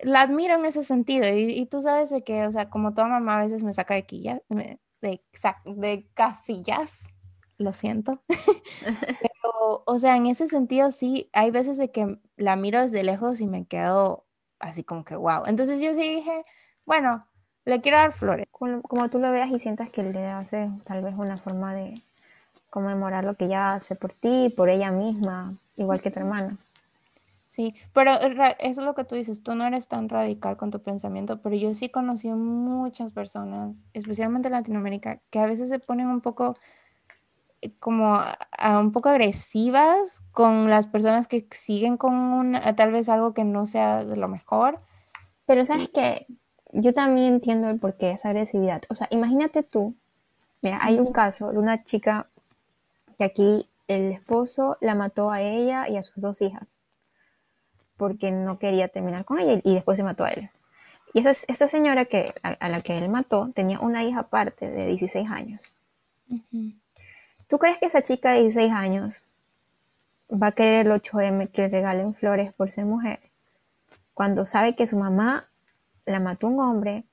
la 0.00 0.22
admiro 0.22 0.56
en 0.56 0.64
ese 0.64 0.82
sentido, 0.82 1.28
y, 1.28 1.64
tú 1.66 1.80
sabes 1.80 2.10
de 2.10 2.24
que, 2.24 2.44
o 2.44 2.50
sea, 2.50 2.70
como 2.70 2.92
toda 2.92 3.06
mamá 3.06 3.38
a 3.38 3.44
veces 3.44 3.62
me 3.62 3.72
saca 3.72 3.94
de 3.94 4.04
quillas, 4.04 4.42
de, 4.48 4.80
de 5.64 6.08
casillas, 6.14 6.98
lo 7.56 7.72
siento. 7.72 8.20
Pero, 8.82 9.84
o 9.86 9.98
sea, 10.00 10.16
en 10.16 10.26
ese 10.26 10.48
sentido 10.48 10.90
sí, 10.90 11.30
hay 11.32 11.52
veces 11.52 11.76
de 11.76 11.92
que 11.92 12.18
la 12.36 12.56
miro 12.56 12.80
desde 12.80 13.04
lejos 13.04 13.40
y 13.40 13.46
me 13.46 13.64
quedo 13.64 14.26
así 14.58 14.82
como 14.82 15.04
que 15.04 15.14
wow. 15.14 15.44
Entonces 15.46 15.80
yo 15.80 15.92
sí 15.92 16.16
dije, 16.16 16.44
bueno, 16.84 17.28
le 17.64 17.80
quiero 17.80 17.98
dar 17.98 18.12
flores. 18.12 18.48
Como, 18.50 18.82
como 18.82 19.08
tú 19.08 19.20
lo 19.20 19.30
veas 19.30 19.52
y 19.52 19.60
sientas 19.60 19.88
que 19.88 20.02
le 20.02 20.26
hace 20.26 20.68
tal 20.82 21.04
vez 21.04 21.14
una 21.16 21.36
forma 21.36 21.74
de 21.74 22.02
conmemorar 22.70 23.22
lo 23.22 23.36
que 23.36 23.44
ella 23.44 23.74
hace 23.74 23.94
por 23.94 24.12
ti, 24.12 24.52
por 24.56 24.68
ella 24.68 24.90
misma, 24.90 25.54
igual 25.76 26.02
que 26.02 26.10
tu 26.10 26.18
hermana. 26.18 26.58
Sí, 27.54 27.72
pero 27.92 28.14
eso 28.14 28.50
es 28.58 28.76
lo 28.78 28.96
que 28.96 29.04
tú 29.04 29.14
dices, 29.14 29.44
tú 29.44 29.54
no 29.54 29.64
eres 29.64 29.86
tan 29.86 30.08
radical 30.08 30.56
con 30.56 30.72
tu 30.72 30.82
pensamiento, 30.82 31.40
pero 31.40 31.54
yo 31.54 31.72
sí 31.72 31.88
conocí 31.88 32.28
muchas 32.28 33.12
personas, 33.12 33.84
especialmente 33.92 34.48
en 34.48 34.54
Latinoamérica, 34.54 35.20
que 35.30 35.38
a 35.38 35.46
veces 35.46 35.68
se 35.68 35.78
ponen 35.78 36.08
un 36.08 36.20
poco 36.20 36.56
eh, 37.62 37.70
como 37.78 38.18
un 38.60 38.90
poco 38.90 39.08
agresivas 39.08 40.20
con 40.32 40.68
las 40.68 40.88
personas 40.88 41.28
que 41.28 41.46
siguen 41.52 41.96
con 41.96 42.14
un, 42.14 42.58
tal 42.74 42.90
vez 42.90 43.08
algo 43.08 43.34
que 43.34 43.44
no 43.44 43.66
sea 43.66 44.04
de 44.04 44.16
lo 44.16 44.26
mejor. 44.26 44.80
Pero 45.46 45.64
sabes 45.64 45.90
que 45.90 46.26
yo 46.72 46.92
también 46.92 47.34
entiendo 47.34 47.68
el 47.68 47.78
porqué 47.78 48.06
de 48.06 48.12
esa 48.14 48.30
agresividad. 48.30 48.82
O 48.88 48.96
sea, 48.96 49.06
imagínate 49.12 49.62
tú, 49.62 49.94
mira, 50.60 50.80
hay 50.82 50.98
un 50.98 51.12
caso 51.12 51.52
de 51.52 51.58
una 51.58 51.84
chica 51.84 52.26
que 53.16 53.22
aquí 53.22 53.70
el 53.86 54.10
esposo 54.10 54.76
la 54.80 54.96
mató 54.96 55.30
a 55.30 55.40
ella 55.40 55.88
y 55.88 55.96
a 55.96 56.02
sus 56.02 56.20
dos 56.20 56.42
hijas 56.42 56.73
porque 57.96 58.30
no 58.30 58.58
quería 58.58 58.88
terminar 58.88 59.24
con 59.24 59.38
ella 59.38 59.60
y 59.62 59.74
después 59.74 59.96
se 59.96 60.02
mató 60.02 60.24
a 60.24 60.30
él. 60.30 60.50
Y 61.12 61.20
esa, 61.20 61.30
esta 61.30 61.68
señora 61.68 62.06
que, 62.06 62.34
a, 62.42 62.68
la 62.68 62.80
que 62.80 62.98
él 62.98 63.08
mató 63.08 63.50
tenía 63.54 63.78
una 63.80 64.02
hija 64.02 64.20
aparte 64.20 64.68
de 64.68 64.86
16 64.86 65.30
años. 65.30 65.72
¿Tú 67.46 67.58
crees 67.58 67.78
que 67.78 67.86
esa 67.86 68.02
chica 68.02 68.32
de 68.32 68.40
16 68.40 68.72
años 68.72 69.22
va 70.30 70.48
a 70.48 70.52
querer 70.52 70.86
el 70.86 70.92
8M 70.92 71.50
que 71.50 71.62
le 71.62 71.68
regalen 71.68 72.14
flores 72.14 72.52
por 72.52 72.72
ser 72.72 72.84
mujer? 72.84 73.20
Cuando 74.12 74.44
sabe 74.44 74.74
que 74.74 74.86
su 74.86 74.96
mamá 74.96 75.48
la 76.04 76.20
mató 76.20 76.48
un 76.48 76.60
hombre 76.60 77.04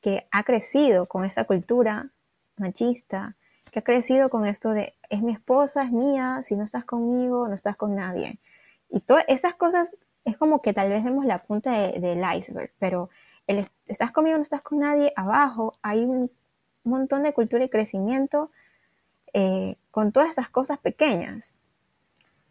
que 0.00 0.26
ha 0.30 0.44
crecido 0.44 1.06
con 1.06 1.24
esta 1.24 1.44
cultura 1.44 2.10
machista, 2.56 3.34
que 3.72 3.80
ha 3.80 3.82
crecido 3.82 4.28
con 4.28 4.46
esto 4.46 4.70
de 4.70 4.94
es 5.10 5.22
mi 5.22 5.32
esposa, 5.32 5.82
es 5.82 5.92
mía, 5.92 6.42
si 6.44 6.56
no 6.56 6.64
estás 6.64 6.84
conmigo, 6.84 7.48
no 7.48 7.54
estás 7.54 7.76
con 7.76 7.96
nadie. 7.96 8.38
Y 8.90 9.00
todas 9.00 9.24
esas 9.28 9.54
cosas 9.54 9.90
es 10.24 10.36
como 10.36 10.62
que 10.62 10.72
tal 10.72 10.88
vez 10.88 11.04
vemos 11.04 11.24
la 11.24 11.42
punta 11.42 11.72
del 11.72 12.22
iceberg, 12.36 12.72
pero 12.78 13.10
el 13.46 13.66
estás 13.86 14.12
conmigo, 14.12 14.36
no 14.36 14.42
estás 14.42 14.62
con 14.62 14.78
nadie, 14.78 15.12
abajo 15.16 15.74
hay 15.82 16.04
un 16.04 16.30
montón 16.82 17.22
de 17.22 17.34
cultura 17.34 17.64
y 17.64 17.68
crecimiento 17.68 18.50
eh, 19.32 19.76
con 19.90 20.12
todas 20.12 20.30
estas 20.30 20.48
cosas 20.48 20.78
pequeñas. 20.78 21.54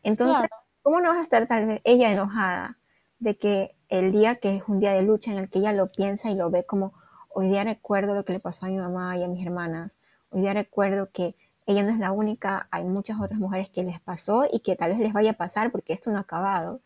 Entonces, 0.04 0.48
¿cómo 0.82 1.00
no 1.00 1.10
vas 1.10 1.20
a 1.20 1.24
estar 1.24 1.48
tal 1.48 1.66
vez 1.66 1.82
ella 1.84 2.12
enojada 2.12 2.78
de 3.20 3.38
que 3.38 3.72
el 3.90 4.12
día 4.12 4.36
que 4.36 4.58
es 4.58 4.64
un 4.68 4.80
día 4.80 4.92
de 4.92 5.02
lucha 5.02 5.32
en 5.32 5.40
el 5.40 5.50
que 5.50 5.60
ella 5.60 5.72
lo 5.72 5.92
piensa 5.92 6.30
y 6.30 6.36
lo 6.36 6.50
ve 6.50 6.66
como 6.66 6.94
hoy 7.30 7.48
día 7.48 7.64
recuerdo 7.64 8.14
lo 8.14 8.26
que 8.26 8.34
le 8.34 8.40
pasó 8.40 8.66
a 8.66 8.70
mi 8.70 8.78
mamá 8.78 9.18
y 9.18 9.24
a 9.24 9.28
mis 9.28 9.46
hermanas, 9.46 9.98
hoy 10.30 10.42
día 10.42 10.54
recuerdo 10.54 11.10
que 11.12 11.36
ella 11.66 11.84
no 11.84 11.90
es 11.90 12.00
la 12.00 12.12
única, 12.12 12.68
hay 12.70 12.84
muchas 12.84 13.20
otras 13.22 13.40
mujeres 13.40 13.70
que 13.70 13.84
les 13.84 14.00
pasó 14.02 14.46
y 14.52 14.60
que 14.60 14.76
tal 14.76 14.92
vez 14.92 15.00
les 15.00 15.14
vaya 15.14 15.32
a 15.32 15.38
pasar 15.38 15.72
porque 15.72 15.94
esto 15.94 16.12
no 16.12 16.18
ha 16.18 16.22
acabado. 16.22 16.82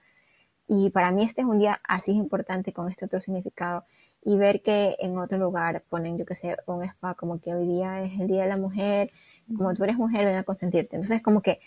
Y 0.68 0.89
para 0.89 1.11
mí 1.11 1.24
este 1.24 1.41
es 1.41 1.47
un 1.47 1.59
día 1.59 1.80
así 1.88 2.11
importante 2.11 2.74
con 2.74 2.89
este 2.89 3.05
otro 3.05 3.22
significado. 3.22 3.86
Y 4.24 4.38
ver 4.38 4.61
que 4.61 4.95
en 4.99 5.18
otro 5.18 5.38
lugar 5.38 5.84
ponen, 5.89 6.18
yo 6.18 6.26
que 6.26 6.36
sé, 6.36 6.57
un 6.65 6.84
spa 6.84 7.13
como 7.13 7.39
que 7.39 7.53
hoy 7.55 7.65
día 7.68 8.03
es 8.03 8.20
el 8.20 8.28
Día 8.28 8.43
de 8.43 8.49
la 8.49 8.57
Mujer, 8.57 9.11
como 9.55 9.74
tú 9.74 9.84
eres 9.84 9.95
mujer, 9.95 10.26
ven 10.26 10.36
a 10.36 10.43
consentirte. 10.43 10.97
Entonces 10.97 11.22
como 11.22 11.41
que 11.41 11.59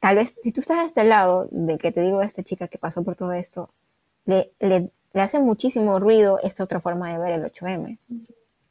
tal 0.00 0.16
vez 0.16 0.34
si 0.42 0.50
tú 0.52 0.60
estás 0.60 0.78
de 0.78 0.86
este 0.86 1.04
lado, 1.04 1.48
de 1.52 1.78
que 1.78 1.92
te 1.92 2.00
digo 2.00 2.20
a 2.20 2.24
esta 2.24 2.42
chica 2.42 2.66
que 2.66 2.78
pasó 2.78 3.04
por 3.04 3.14
todo 3.14 3.32
esto, 3.32 3.70
le, 4.24 4.52
le, 4.58 4.90
le 5.12 5.20
hace 5.20 5.38
muchísimo 5.38 6.00
ruido 6.00 6.40
esta 6.42 6.64
otra 6.64 6.80
forma 6.80 7.12
de 7.12 7.18
ver 7.18 7.32
el 7.34 7.44
8M. 7.44 7.98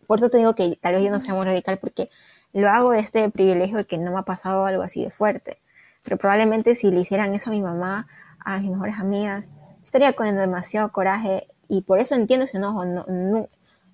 Por 0.08 0.20
eso 0.20 0.30
te 0.30 0.40
digo 0.40 0.56
que 0.56 0.78
tal 0.82 0.96
vez 0.96 1.06
yo 1.06 1.12
no 1.12 1.22
sea 1.22 1.34
muy 1.34 1.46
radical 1.46 1.78
porque 1.78 2.10
lo 2.52 2.68
hago 2.70 2.92
de 2.92 3.00
este 3.00 3.30
privilegio 3.30 3.78
de 3.78 3.86
que 3.86 3.98
no 3.98 4.12
me 4.12 4.20
ha 4.20 4.24
pasado 4.24 4.66
algo 4.66 4.84
así 4.84 5.04
de 5.04 5.10
fuerte. 5.10 5.60
Pero 6.04 6.18
probablemente 6.18 6.76
si 6.76 6.92
le 6.92 7.00
hicieran 7.00 7.34
eso 7.34 7.50
a 7.50 7.54
mi 7.54 7.62
mamá, 7.62 8.08
a 8.40 8.60
mis 8.60 8.72
mejores 8.72 9.00
amigas, 9.00 9.52
estaría 9.82 10.14
con 10.14 10.36
demasiado 10.36 10.92
coraje 10.92 11.48
y 11.68 11.82
por 11.82 12.00
eso 12.00 12.16
entiendo 12.16 12.46
ese 12.46 12.58
enojo. 12.58 12.86
No, 12.86 13.48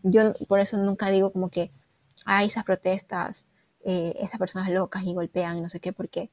yo 0.03 0.33
por 0.47 0.59
eso 0.59 0.77
nunca 0.77 1.09
digo 1.09 1.31
como 1.31 1.49
que 1.49 1.71
hay 2.25 2.47
esas 2.47 2.63
protestas, 2.63 3.45
eh, 3.83 4.13
esas 4.19 4.39
personas 4.39 4.69
locas 4.69 5.03
y 5.03 5.13
golpean 5.13 5.57
y 5.57 5.61
no 5.61 5.69
sé 5.69 5.79
qué, 5.79 5.93
porque 5.93 6.29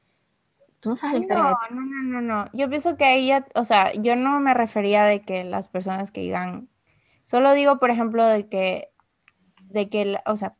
tú 0.80 0.90
no 0.90 0.96
sabes 0.96 1.14
la 1.14 1.20
historia. 1.20 1.58
No, 1.70 1.80
no, 1.80 1.86
no, 1.86 2.02
no, 2.02 2.20
no. 2.20 2.50
Yo 2.52 2.68
pienso 2.68 2.96
que 2.96 3.04
ahí 3.04 3.28
ya, 3.28 3.46
o 3.54 3.64
sea, 3.64 3.92
yo 3.94 4.16
no 4.16 4.40
me 4.40 4.54
refería 4.54 5.04
de 5.04 5.22
que 5.22 5.44
las 5.44 5.68
personas 5.68 6.10
que 6.10 6.20
digan, 6.20 6.68
solo 7.24 7.52
digo, 7.52 7.78
por 7.78 7.90
ejemplo, 7.90 8.26
de 8.26 8.48
que, 8.48 8.90
de 9.70 9.88
que, 9.88 10.18
o 10.26 10.36
sea, 10.36 10.54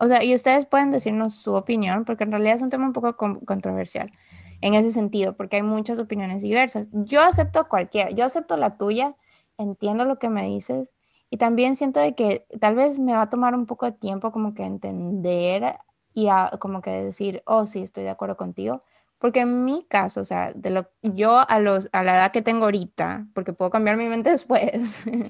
o 0.00 0.06
sea, 0.06 0.22
y 0.22 0.34
ustedes 0.34 0.66
pueden 0.66 0.90
decirnos 0.90 1.34
su 1.34 1.54
opinión, 1.54 2.04
porque 2.04 2.24
en 2.24 2.30
realidad 2.30 2.56
es 2.56 2.62
un 2.62 2.70
tema 2.70 2.86
un 2.86 2.92
poco 2.92 3.16
controversial 3.16 4.12
en 4.60 4.74
ese 4.74 4.92
sentido, 4.92 5.36
porque 5.36 5.56
hay 5.56 5.62
muchas 5.62 5.98
opiniones 5.98 6.42
diversas. 6.42 6.86
Yo 6.92 7.22
acepto 7.22 7.68
cualquiera, 7.68 8.10
yo 8.10 8.24
acepto 8.24 8.56
la 8.56 8.76
tuya, 8.76 9.14
entiendo 9.58 10.04
lo 10.04 10.18
que 10.18 10.28
me 10.28 10.46
dices 10.46 10.88
y 11.30 11.36
también 11.36 11.76
siento 11.76 12.00
de 12.00 12.14
que 12.14 12.46
tal 12.60 12.74
vez 12.74 12.98
me 12.98 13.12
va 13.12 13.22
a 13.22 13.30
tomar 13.30 13.54
un 13.54 13.66
poco 13.66 13.86
de 13.86 13.92
tiempo 13.92 14.32
como 14.32 14.54
que 14.54 14.64
entender 14.64 15.76
y 16.14 16.28
como 16.58 16.80
que 16.80 16.90
decir, 16.90 17.42
oh, 17.46 17.66
sí, 17.66 17.82
estoy 17.82 18.04
de 18.04 18.10
acuerdo 18.10 18.36
contigo. 18.36 18.82
Porque 19.18 19.40
en 19.40 19.64
mi 19.64 19.84
caso, 19.84 20.20
o 20.20 20.24
sea, 20.24 20.52
de 20.54 20.70
lo, 20.70 20.88
yo 21.02 21.38
a, 21.48 21.58
los, 21.60 21.88
a 21.92 22.02
la 22.02 22.14
edad 22.14 22.32
que 22.32 22.42
tengo 22.42 22.64
ahorita, 22.64 23.26
porque 23.34 23.52
puedo 23.52 23.70
cambiar 23.70 23.96
mi 23.96 24.08
mente 24.08 24.30
después, 24.32 24.72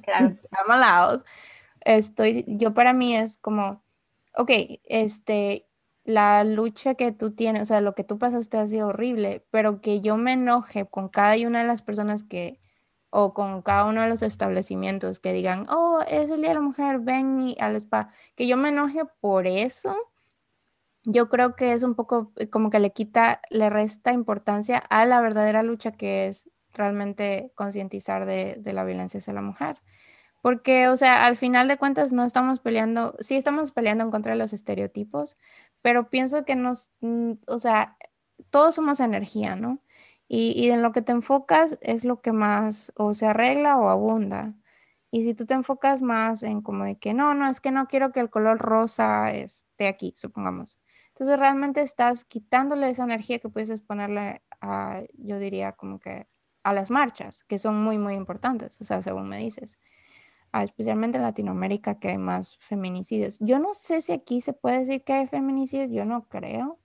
claro, 0.05 1.23
estoy, 1.81 2.45
yo 2.47 2.75
para 2.75 2.93
mí 2.93 3.17
es 3.17 3.39
como, 3.39 3.83
ok, 4.35 4.51
este, 4.85 5.68
la 6.09 6.43
lucha 6.43 6.95
que 6.95 7.13
tú 7.13 7.33
tienes, 7.33 7.65
o 7.65 7.67
sea, 7.67 7.83
lo 7.83 7.95
que 7.95 8.03
tú 8.03 8.19
pasaste 8.19 8.57
ha 8.57 8.67
sido 8.67 8.89
horrible, 8.89 9.45
pero 9.51 9.83
que 9.83 10.01
yo 10.01 10.17
me 10.17 10.33
enoje 10.33 10.87
con 10.87 11.11
cada 11.11 11.37
una 11.47 11.61
de 11.61 11.67
las 11.67 11.83
personas 11.83 12.23
que, 12.23 12.61
o 13.11 13.35
con 13.35 13.61
cada 13.61 13.85
uno 13.85 14.01
de 14.01 14.09
los 14.09 14.23
establecimientos 14.23 15.21
que 15.21 15.35
digan, 15.35 15.67
oh, 15.69 16.01
es 16.09 16.31
el 16.31 16.41
Día 16.41 16.51
de 16.51 16.55
la 16.55 16.61
Mujer, 16.63 17.01
ven 17.01 17.41
y 17.43 17.57
al 17.61 17.77
spa, 17.77 18.11
que 18.37 18.47
yo 18.47 18.57
me 18.57 18.71
enoje 18.71 19.03
por 19.21 19.47
eso, 19.47 19.95
yo 21.05 21.29
creo 21.29 21.57
que 21.57 21.75
es 21.75 21.83
un 21.83 21.95
poco 21.95 22.33
eh, 22.37 22.49
como 22.49 22.71
que 22.71 22.81
le 22.81 22.93
quita, 22.93 23.43
le 23.51 23.69
resta 23.69 24.13
importancia 24.13 24.79
a 24.79 25.05
la 25.05 25.21
verdadera 25.21 25.63
lucha 25.63 25.93
que 25.93 26.29
es 26.29 26.51
realmente 26.73 27.53
concientizar 27.55 28.25
de, 28.25 28.57
de 28.59 28.73
la 28.73 28.85
violencia 28.85 29.19
hacia 29.19 29.35
la 29.35 29.43
mujer. 29.43 29.77
Porque, 30.41 30.89
o 30.89 30.97
sea, 30.97 31.27
al 31.27 31.37
final 31.37 31.69
de 31.69 31.79
cuentas 31.79 32.13
no 32.13 32.25
estamos 32.25 32.61
peleando, 32.61 33.17
sí 33.21 33.37
estamos 33.37 33.73
peleando 33.73 34.05
en 34.05 34.11
contra 34.11 34.33
de 34.33 34.39
los 34.39 34.53
estereotipos, 34.53 35.37
pero 35.83 36.11
pienso 36.11 36.45
que 36.45 36.57
nos, 36.57 36.91
mm, 37.01 37.33
o 37.47 37.59
sea, 37.59 37.97
todos 38.51 38.75
somos 38.75 39.01
energía, 39.01 39.57
¿no? 39.57 39.81
Y, 40.29 40.53
y, 40.57 40.71
en 40.71 40.83
lo 40.83 40.93
que 40.93 41.03
te 41.03 41.13
enfocas 41.13 41.79
es 41.81 42.05
lo 42.05 42.21
que 42.21 42.33
más 42.33 42.93
o 42.97 43.15
se 43.15 43.27
arregla 43.27 43.79
o 43.79 43.89
abunda. 43.89 44.55
Y 45.11 45.25
si 45.25 45.35
tú 45.35 45.47
te 45.47 45.55
enfocas 45.55 46.03
más 46.03 46.43
en 46.43 46.61
como 46.63 46.85
de 46.85 46.99
que 46.99 47.15
no, 47.15 47.35
no, 47.35 47.49
es 47.51 47.61
que 47.61 47.71
no 47.71 47.87
quiero 47.89 48.13
que 48.13 48.21
el 48.21 48.31
color 48.31 48.59
rosa 48.59 49.33
esté 49.33 49.89
aquí, 49.89 50.13
supongamos. 50.17 50.79
Entonces 51.11 51.39
realmente 51.39 51.83
estás 51.83 52.25
quitándole 52.25 52.91
esa 52.91 53.05
energía 53.05 53.39
que 53.39 53.49
puedes 53.49 53.81
ponerle 53.81 54.43
a, 54.61 55.03
yo 55.15 55.39
diría 55.39 55.73
como 55.73 55.99
que 55.99 56.27
a 56.63 56.73
las 56.75 56.91
marchas, 56.91 57.45
que 57.45 57.59
son 57.59 57.83
muy, 57.83 57.99
muy 57.99 58.15
importantes, 58.15 58.77
o 58.81 58.85
sea, 58.85 59.03
según 59.03 59.29
me 59.29 59.39
dices 59.39 59.79
especialmente 60.53 61.19
en 61.19 61.23
Latinoamérica, 61.23 61.99
que 61.99 62.09
hay 62.09 62.19
más 62.19 62.57
feminicidios. 62.59 63.39
Yo 63.41 63.59
no 63.59 63.75
sé 63.75 64.03
si 64.03 64.13
aquí 64.13 64.41
se 64.41 64.53
puede 64.53 64.81
decir 64.81 65.05
que 65.05 65.13
hay 65.13 65.27
feminicidios, 65.27 65.91
yo 65.91 66.05
no 66.05 66.29
creo. 66.29 66.79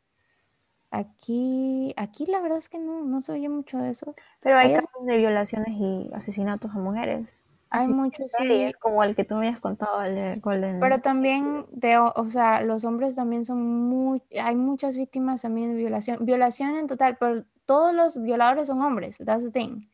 Aquí, 0.91 1.93
aquí 1.97 2.27
la 2.27 2.39
verdad 2.39 2.59
es 2.59 2.69
que 2.69 2.77
no, 2.77 3.03
no 3.03 3.21
se 3.21 3.31
oye 3.31 3.49
mucho 3.49 3.79
de 3.79 3.89
eso. 3.91 4.13
Pero 4.41 4.57
hay 4.57 4.67
Hay 4.67 4.75
casos 4.75 5.05
de 5.05 5.17
violaciones 5.17 5.73
y 5.75 6.11
asesinatos 6.13 6.71
a 6.71 6.77
mujeres. 6.77 7.45
Hay 7.71 7.85
Así, 7.85 7.93
muchos, 7.93 8.31
sí. 8.37 8.71
como 8.79 9.03
el 9.03 9.15
que 9.15 9.23
tú 9.23 9.33
me 9.35 9.47
habías 9.47 9.59
contado, 9.59 10.03
el 10.03 10.13
de 10.13 10.35
Golden. 10.35 10.79
Pero 10.79 11.01
también, 11.01 11.65
de, 11.71 11.97
o 11.97 12.13
o 12.15 12.29
sea, 12.29 12.61
los 12.61 12.83
hombres 12.83 13.15
también 13.15 13.45
son 13.45 13.63
muy, 13.89 14.21
hay 14.39 14.55
muchas 14.55 14.95
víctimas 14.95 15.41
también 15.41 15.71
de 15.71 15.77
violación. 15.77 16.23
Violación 16.23 16.75
en 16.75 16.85
total, 16.85 17.17
pero 17.19 17.45
todos 17.65 17.91
los 17.95 18.21
violadores 18.21 18.67
son 18.67 18.79
hombres, 18.83 19.17
that's 19.25 19.43
the 19.43 19.49
thing. 19.49 19.87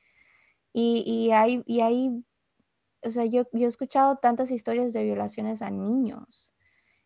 Y, 0.74 1.04
y 1.06 1.32
hay, 1.32 1.64
y 1.66 1.80
hay, 1.80 2.24
o 3.04 3.12
sea, 3.12 3.26
yo, 3.26 3.44
yo 3.54 3.66
he 3.66 3.70
escuchado 3.70 4.18
tantas 4.18 4.52
historias 4.52 4.94
de 4.94 5.04
violaciones 5.04 5.62
a 5.62 5.70
niños. 5.70 6.54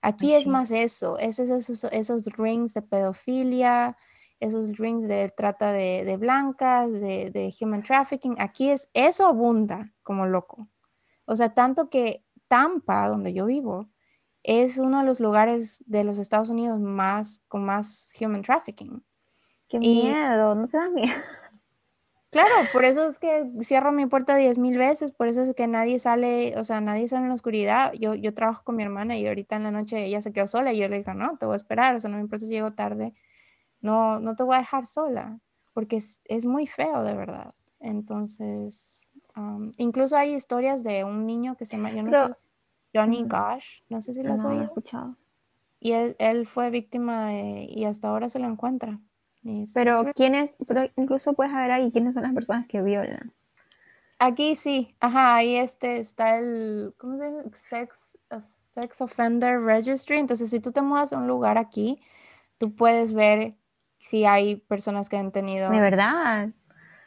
Aquí 0.01 0.33
Ay, 0.33 0.39
es 0.39 0.43
sí. 0.43 0.49
más 0.49 0.71
eso, 0.71 1.17
es 1.17 1.39
esos, 1.39 1.85
esos 1.85 2.25
rings 2.25 2.73
de 2.73 2.81
pedofilia, 2.81 3.97
esos 4.39 4.77
rings 4.77 5.07
de 5.07 5.29
trata 5.35 5.71
de, 5.71 6.03
de 6.05 6.17
blancas, 6.17 6.91
de, 6.91 7.31
de 7.31 7.53
human 7.61 7.83
trafficking. 7.83 8.35
Aquí 8.39 8.69
es, 8.69 8.89
eso 8.93 9.25
abunda 9.25 9.93
como 10.03 10.25
loco. 10.25 10.67
O 11.25 11.35
sea, 11.35 11.53
tanto 11.53 11.89
que 11.89 12.25
Tampa, 12.47 13.07
donde 13.07 13.33
yo 13.33 13.45
vivo, 13.45 13.89
es 14.43 14.77
uno 14.77 14.99
de 14.99 15.05
los 15.05 15.19
lugares 15.21 15.83
de 15.87 16.03
los 16.03 16.17
Estados 16.17 16.49
Unidos 16.49 16.79
más 16.81 17.41
con 17.47 17.65
más 17.65 18.09
human 18.19 18.41
trafficking. 18.41 19.03
Qué 19.69 19.79
y- 19.79 19.87
miedo, 20.01 20.55
¿no 20.55 20.67
te 20.67 20.77
da 20.77 20.89
miedo? 20.89 21.13
Claro, 22.33 22.69
por 22.71 22.83
eso 22.83 23.07
es 23.07 23.17
que 23.19 23.49
cierro 23.61 23.91
mi 23.93 24.05
puerta 24.07 24.35
diez 24.35 24.57
mil 24.57 24.77
veces, 24.77 25.11
por 25.11 25.27
eso 25.29 25.41
es 25.43 25.55
que 25.55 25.67
nadie 25.67 25.99
sale, 25.99 26.57
o 26.57 26.63
sea, 26.65 26.81
nadie 26.81 27.07
sale 27.07 27.21
en 27.23 27.29
la 27.29 27.35
oscuridad. 27.35 27.93
Yo, 27.93 28.15
yo 28.15 28.33
trabajo 28.33 28.63
con 28.65 28.75
mi 28.75 28.83
hermana 28.83 29.15
y 29.17 29.25
ahorita 29.27 29.55
en 29.55 29.63
la 29.63 29.71
noche 29.71 30.03
ella 30.03 30.21
se 30.21 30.33
quedó 30.33 30.47
sola 30.47 30.73
y 30.73 30.77
yo 30.79 30.87
le 30.89 30.97
digo, 30.97 31.13
no, 31.13 31.37
te 31.37 31.45
voy 31.45 31.53
a 31.53 31.57
esperar, 31.57 31.95
o 31.95 32.01
sea, 32.01 32.09
no 32.09 32.17
me 32.17 32.23
importa 32.23 32.45
si 32.45 32.51
llego 32.51 32.73
tarde, 32.73 33.13
no, 33.81 34.19
no 34.19 34.35
te 34.35 34.43
voy 34.43 34.55
a 34.55 34.59
dejar 34.59 34.87
sola, 34.87 35.39
porque 35.73 35.97
es, 35.97 36.21
es 36.25 36.43
muy 36.45 36.67
feo 36.67 37.03
de 37.03 37.13
verdad. 37.13 37.53
Entonces, 37.79 39.07
um, 39.35 39.71
incluso 39.77 40.15
hay 40.17 40.33
historias 40.35 40.83
de 40.83 41.03
un 41.03 41.25
niño 41.25 41.55
que 41.55 41.65
se 41.65 41.77
llama, 41.77 41.91
yo 41.91 42.03
no 42.03 42.11
Pero- 42.11 42.27
sé, 42.27 42.33
Johnny. 42.95 43.23
Gosh, 43.23 43.81
no 43.89 44.01
sé 44.01 44.13
si 44.13 44.21
lo 44.23 44.33
has 44.33 44.43
No, 44.43 44.49
oído, 44.49 44.63
escuchado. 44.63 45.15
y 45.79 45.91
él, 45.93 46.15
él 46.19 46.45
fue 46.47 46.69
víctima 46.69 47.27
de, 47.29 47.65
y 47.69 47.85
hasta 47.85 48.07
ahora 48.07 48.29
se 48.29 48.39
lo 48.39 48.47
encuentra. 48.47 48.99
Pero 49.73 50.07
es 50.07 50.13
quiénes, 50.13 50.57
pero 50.67 50.83
incluso 50.95 51.33
puedes 51.33 51.51
saber 51.51 51.71
ahí 51.71 51.91
quiénes 51.91 52.13
son 52.13 52.23
las 52.23 52.33
personas 52.33 52.65
que 52.67 52.81
violan. 52.81 53.33
Aquí 54.19 54.55
sí, 54.55 54.95
ajá, 54.99 55.35
ahí 55.35 55.57
este 55.57 55.99
está 55.99 56.37
el, 56.37 56.93
¿cómo 56.97 57.17
se 57.17 57.25
llama? 57.25 57.43
Sex, 57.55 58.17
uh, 58.31 58.39
Sex 58.39 59.01
Offender 59.01 59.59
Registry. 59.61 60.17
Entonces, 60.17 60.49
si 60.49 60.59
tú 60.59 60.71
te 60.71 60.81
mudas 60.81 61.11
a 61.11 61.17
un 61.17 61.27
lugar 61.27 61.57
aquí, 61.57 62.01
tú 62.57 62.73
puedes 62.73 63.13
ver 63.13 63.55
si 63.99 64.25
hay 64.25 64.55
personas 64.55 65.09
que 65.09 65.17
han 65.17 65.31
tenido. 65.31 65.69
De 65.69 65.81
verdad. 65.81 66.49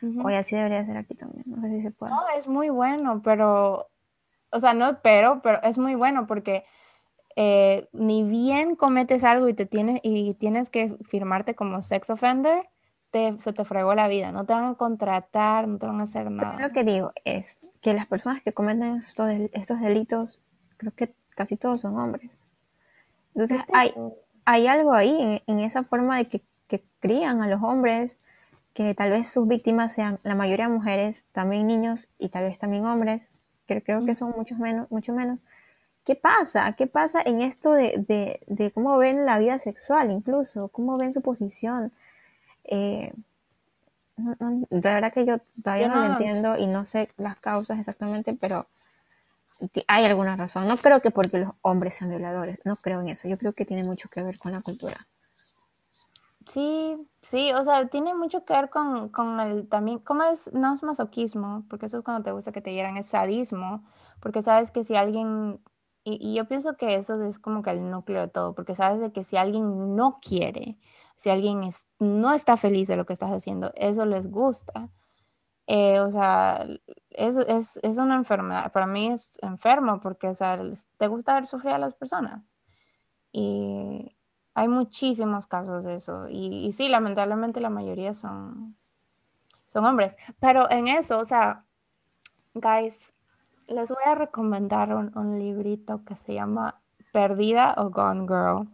Ujú. 0.03 0.27
Oye, 0.27 0.37
así 0.37 0.55
debería 0.57 0.85
ser 0.85 0.99
aquí 0.99 1.15
también. 1.15 1.45
No 1.47 1.63
sé 1.63 1.71
si 1.71 1.83
se 1.83 1.91
puede. 1.91 2.13
No, 2.13 2.21
es 2.37 2.47
muy 2.47 2.69
bueno, 2.69 3.23
pero, 3.25 3.89
o 4.51 4.61
sea, 4.61 4.75
no 4.75 5.01
pero, 5.01 5.41
pero 5.43 5.63
es 5.63 5.79
muy 5.79 5.95
bueno 5.95 6.27
porque 6.27 6.65
eh, 7.37 7.89
ni 7.93 8.25
bien 8.25 8.77
cometes 8.77 9.23
algo 9.23 9.49
y 9.49 9.55
te 9.55 9.67
tienes, 9.67 10.01
y 10.03 10.35
tienes 10.35 10.71
que 10.71 10.97
firmarte 11.09 11.55
como 11.55 11.83
sex 11.83 12.11
offender, 12.11 12.67
te, 13.11 13.37
se 13.41 13.53
te 13.53 13.65
fregó 13.65 13.95
la 13.95 14.09
vida. 14.09 14.33
No 14.33 14.45
te 14.47 14.55
van 14.55 14.65
a 14.65 14.75
contratar, 14.75 15.69
no 15.69 15.79
te 15.79 15.87
van 15.87 16.01
a 16.01 16.05
hacer 16.05 16.25
Pero 16.25 16.37
nada. 16.37 16.61
lo 16.61 16.73
que 16.73 16.83
digo 16.85 17.13
es 17.25 17.59
que 17.83 17.95
las 17.95 18.07
personas 18.07 18.43
que 18.43 18.53
cometen 18.53 18.97
estos, 19.07 19.29
estos 19.53 19.81
delitos, 19.81 20.41
creo 20.79 20.93
que 20.95 21.15
casi 21.31 21.57
todos 21.57 21.83
son 21.83 21.99
hombres. 21.99 22.31
Entonces 23.35 23.61
¿Qué 23.61 23.73
te 23.73 23.79
hay, 23.79 23.95
hay 24.47 24.67
algo 24.67 24.93
ahí 24.95 25.15
en, 25.21 25.43
en 25.47 25.61
esa 25.61 25.85
forma 25.85 26.17
de 26.17 26.29
que, 26.29 26.43
que 26.69 26.83
crían 27.01 27.43
a 27.43 27.49
los 27.49 27.63
hombres, 27.63 28.19
que 28.73 28.95
tal 28.95 29.11
vez 29.11 29.29
sus 29.29 29.47
víctimas 29.47 29.93
sean 29.95 30.19
la 30.23 30.35
mayoría 30.35 30.69
mujeres, 30.69 31.27
también 31.33 31.67
niños 31.67 32.09
y 32.19 32.31
tal 32.31 32.45
vez 32.45 32.59
también 32.59 32.87
hombres, 32.87 33.29
que 33.67 33.83
creo 33.83 34.05
que 34.05 34.17
son 34.17 34.33
muchos 34.37 34.59
menos, 34.59 34.91
mucho 34.91 35.13
menos. 35.13 35.45
¿Qué 36.07 36.17
pasa? 36.17 36.73
¿Qué 36.75 36.87
pasa 36.87 37.21
en 37.25 37.43
esto 37.43 37.73
de, 37.75 38.05
de, 38.09 38.41
de 38.47 38.73
cómo 38.73 38.97
ven 38.99 39.27
la 39.27 39.39
vida 39.39 39.59
sexual 39.59 40.11
incluso? 40.11 40.69
¿Cómo 40.69 40.97
ven 40.99 41.13
su 41.13 41.21
posición? 41.23 41.93
Eh, 42.65 43.13
no- 44.19 44.37
no, 44.41 44.67
de 44.69 44.81
verdad 44.81 45.11
que 45.13 45.25
yo 45.25 45.39
todavía 45.63 45.89
Yo 45.89 45.95
no 45.95 46.01
lo 46.01 46.05
entiendo 46.05 46.57
y 46.59 46.67
no 46.67 46.85
sé 46.85 47.11
las 47.17 47.37
causas 47.39 47.79
exactamente, 47.79 48.35
pero 48.39 48.67
hay 49.87 50.05
alguna 50.07 50.35
razón. 50.35 50.67
No 50.67 50.79
creo 50.79 51.03
que 51.03 51.11
porque 51.11 51.39
los 51.39 51.51
hombres 51.61 51.97
sean 51.97 52.09
violadores, 52.11 52.59
no 52.65 52.77
creo 52.77 53.03
en 53.03 53.11
eso. 53.11 53.29
Yo 53.29 53.37
creo 53.39 53.53
que 53.53 53.67
tiene 53.67 53.85
mucho 53.85 54.09
que 54.09 54.23
ver 54.23 54.39
con 54.39 54.53
la 54.53 54.63
cultura. 54.63 55.07
Sí, 56.49 56.97
sí, 57.23 57.53
o 57.53 57.65
sea, 57.65 57.89
tiene 57.89 58.15
mucho 58.15 58.45
que 58.45 58.53
ver 58.55 58.71
con, 58.71 59.09
con 59.11 59.41
el 59.41 59.69
también, 59.69 59.99
¿cómo 59.99 60.23
es? 60.25 60.53
No 60.55 60.75
es 60.75 60.83
masoquismo, 60.83 61.65
porque 61.69 61.87
eso 61.87 61.99
es 61.99 62.05
cuando 62.05 62.23
te 62.23 62.31
gusta 62.33 62.53
que 62.53 62.61
te 62.63 62.73
hieran, 62.73 62.97
es 62.97 63.07
sadismo, 63.09 63.85
porque 64.21 64.43
sabes 64.43 64.71
que 64.71 64.85
si 64.85 64.95
alguien, 64.97 65.61
y, 66.07 66.19
y 66.31 66.35
yo 66.35 66.47
pienso 66.47 66.77
que 66.77 66.95
eso 66.95 67.21
es 67.25 67.39
como 67.41 67.63
que 67.63 67.71
el 67.71 67.91
núcleo 67.91 68.23
de 68.23 68.29
todo, 68.29 68.55
porque 68.55 68.75
sabes 68.77 69.01
de 69.01 69.13
que 69.13 69.25
si 69.25 69.37
alguien 69.37 69.97
no 69.97 70.21
quiere, 70.21 70.79
si 71.17 71.31
alguien 71.31 71.65
es- 71.65 71.87
no 71.99 72.33
está 72.33 72.57
feliz 72.57 72.89
de 72.89 72.97
lo 72.97 73.07
que 73.07 73.13
estás 73.13 73.31
haciendo, 73.33 73.73
eso 73.75 74.07
les 74.07 74.31
gusta. 74.31 74.89
Eh, 75.67 76.01
o 76.01 76.11
sea, 76.13 76.67
es, 77.11 77.37
es, 77.37 77.79
es 77.83 77.99
una 77.99 78.15
enfermedad, 78.17 78.73
para 78.73 78.87
mí 78.87 79.09
es 79.09 79.39
enfermo, 79.43 80.01
porque, 80.01 80.29
o 80.29 80.35
sea, 80.35 80.61
te 80.99 81.09
gusta 81.09 81.35
ver 81.35 81.47
sufrir 81.47 81.73
a 81.75 81.79
las 81.79 81.95
personas. 81.95 82.43
Y 83.33 84.17
hay 84.55 84.69
muchísimos 84.69 85.47
casos 85.47 85.85
de 85.85 85.97
eso. 85.97 86.29
Y, 86.29 86.67
y 86.67 86.73
sí, 86.73 86.89
lamentablemente 86.89 87.61
la 87.61 87.71
mayoría 87.71 88.15
son, 88.15 88.77
son 89.69 89.85
hombres. 89.87 90.17
Pero 90.41 90.71
en 90.71 90.89
eso, 90.89 91.19
o 91.19 91.25
sea, 91.25 91.65
guys, 92.55 92.97
les 93.69 93.89
voy 93.89 94.03
a 94.05 94.15
recomendar 94.15 94.95
un, 94.95 95.39
librito 95.39 96.05
que 96.05 96.17
se 96.17 96.35
llama 96.35 96.81
Perdida 97.13 97.75
o 97.79 97.91
Gone 97.91 98.23
Girl. 98.23 98.69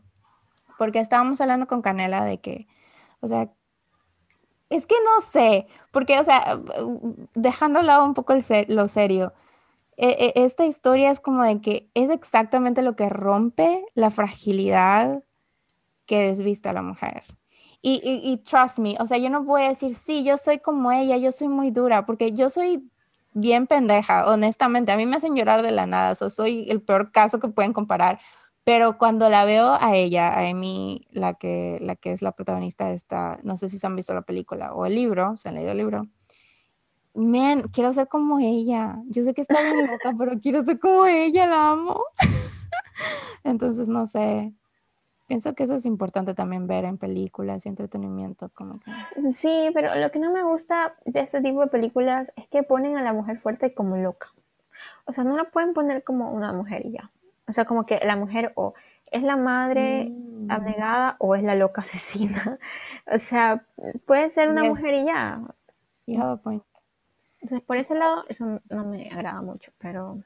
Porque 0.78 1.00
estábamos 1.00 1.40
hablando 1.40 1.66
con 1.66 1.82
Canela 1.82 2.24
de 2.24 2.40
que, 2.40 2.66
o 3.20 3.28
sea, 3.28 3.50
es 4.68 4.86
que 4.86 4.94
no 5.04 5.26
sé, 5.30 5.66
porque, 5.92 6.18
o 6.18 6.24
sea, 6.24 6.60
dejando 7.34 7.80
a 7.80 7.82
lado 7.82 8.04
un 8.04 8.14
poco 8.14 8.34
lo 8.68 8.88
serio, 8.88 9.32
e- 9.96 10.32
e- 10.34 10.44
esta 10.44 10.64
historia 10.66 11.10
es 11.10 11.20
como 11.20 11.42
de 11.42 11.60
que 11.60 11.90
es 11.94 12.10
exactamente 12.10 12.82
lo 12.82 12.96
que 12.96 13.08
rompe 13.08 13.84
la 13.94 14.10
fragilidad 14.10 15.22
que 16.06 16.28
desvista 16.28 16.70
a 16.70 16.74
la 16.74 16.82
mujer. 16.82 17.24
Y 17.84 18.36
trust 18.48 18.78
me, 18.78 18.96
o 19.00 19.06
sea, 19.08 19.18
yo 19.18 19.28
no 19.28 19.42
voy 19.42 19.62
a 19.62 19.70
decir, 19.70 19.96
sí, 19.96 20.22
yo 20.24 20.38
soy 20.38 20.60
como 20.60 20.92
ella, 20.92 21.16
yo 21.16 21.32
soy 21.32 21.48
muy 21.48 21.70
dura, 21.72 22.06
porque 22.06 22.32
yo 22.32 22.48
soy 22.48 22.88
bien 23.34 23.66
pendeja, 23.66 24.30
honestamente. 24.30 24.92
A 24.92 24.96
mí 24.96 25.06
me 25.06 25.16
hacen 25.16 25.34
llorar 25.36 25.62
de 25.62 25.72
la 25.72 25.86
nada, 25.86 26.14
so, 26.14 26.30
soy 26.30 26.70
el 26.70 26.82
peor 26.82 27.12
caso 27.12 27.40
que 27.40 27.48
pueden 27.48 27.72
comparar. 27.72 28.20
Pero 28.64 28.96
cuando 28.98 29.28
la 29.28 29.44
veo 29.44 29.76
a 29.80 29.96
ella, 29.96 30.28
a 30.28 30.48
Amy, 30.48 31.06
la 31.10 31.34
que, 31.34 31.78
la 31.80 31.96
que 31.96 32.12
es 32.12 32.22
la 32.22 32.32
protagonista 32.32 32.86
de 32.86 32.94
esta, 32.94 33.38
no 33.42 33.56
sé 33.56 33.68
si 33.68 33.78
se 33.78 33.86
han 33.86 33.96
visto 33.96 34.14
la 34.14 34.22
película 34.22 34.72
o 34.72 34.86
el 34.86 34.94
libro, 34.94 35.36
se 35.36 35.48
han 35.48 35.56
leído 35.56 35.72
el 35.72 35.78
libro. 35.78 36.06
Man, 37.14 37.68
quiero 37.72 37.92
ser 37.92 38.08
como 38.08 38.38
ella. 38.38 38.98
Yo 39.08 39.24
sé 39.24 39.34
que 39.34 39.42
está 39.42 39.60
bien 39.62 39.86
loca, 39.86 40.14
pero 40.18 40.40
quiero 40.40 40.62
ser 40.62 40.78
como 40.78 41.06
ella, 41.06 41.46
la 41.46 41.70
amo. 41.72 42.02
Entonces, 43.44 43.88
no 43.88 44.06
sé. 44.06 44.52
Pienso 45.32 45.54
que 45.54 45.62
eso 45.64 45.76
es 45.76 45.86
importante 45.86 46.34
también 46.34 46.66
ver 46.66 46.84
en 46.84 46.98
películas 46.98 47.64
y 47.64 47.70
entretenimiento, 47.70 48.50
como 48.50 48.78
que... 48.80 49.32
Sí, 49.32 49.70
pero 49.72 49.94
lo 49.94 50.10
que 50.10 50.18
no 50.18 50.30
me 50.30 50.42
gusta 50.42 50.94
de 51.06 51.20
este 51.20 51.40
tipo 51.40 51.62
de 51.62 51.68
películas 51.68 52.30
es 52.36 52.46
que 52.48 52.62
ponen 52.62 52.98
a 52.98 53.02
la 53.02 53.14
mujer 53.14 53.38
fuerte 53.38 53.72
como 53.72 53.96
loca. 53.96 54.28
O 55.06 55.12
sea, 55.14 55.24
no 55.24 55.34
la 55.38 55.44
pueden 55.44 55.72
poner 55.72 56.04
como 56.04 56.30
una 56.30 56.52
mujer 56.52 56.84
y 56.84 56.92
ya. 56.92 57.10
O 57.48 57.54
sea, 57.54 57.64
como 57.64 57.86
que 57.86 57.98
la 58.04 58.14
mujer 58.14 58.52
o 58.56 58.74
es 59.10 59.22
la 59.22 59.38
madre 59.38 60.10
Mm. 60.10 60.50
abnegada 60.50 61.16
o 61.18 61.34
es 61.34 61.42
la 61.42 61.54
loca 61.54 61.80
asesina. 62.36 62.58
O 63.10 63.18
sea, 63.18 63.64
puede 64.04 64.28
ser 64.28 64.50
una 64.50 64.60
Yes. 64.64 64.68
mujer 64.68 64.92
y 64.96 65.04
ya. 65.06 65.40
You 66.06 66.20
have 66.20 66.32
a 66.32 66.36
point. 66.36 66.62
Entonces, 67.40 67.62
por 67.66 67.78
ese 67.78 67.94
lado, 67.94 68.24
eso 68.28 68.60
no 68.68 68.84
me 68.84 69.08
agrada 69.10 69.40
mucho, 69.40 69.72
pero, 69.78 70.18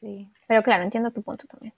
Sí. 0.00 0.30
pero 0.46 0.62
claro, 0.62 0.82
entiendo 0.82 1.10
tu 1.12 1.22
punto 1.22 1.46
también. 1.46 1.72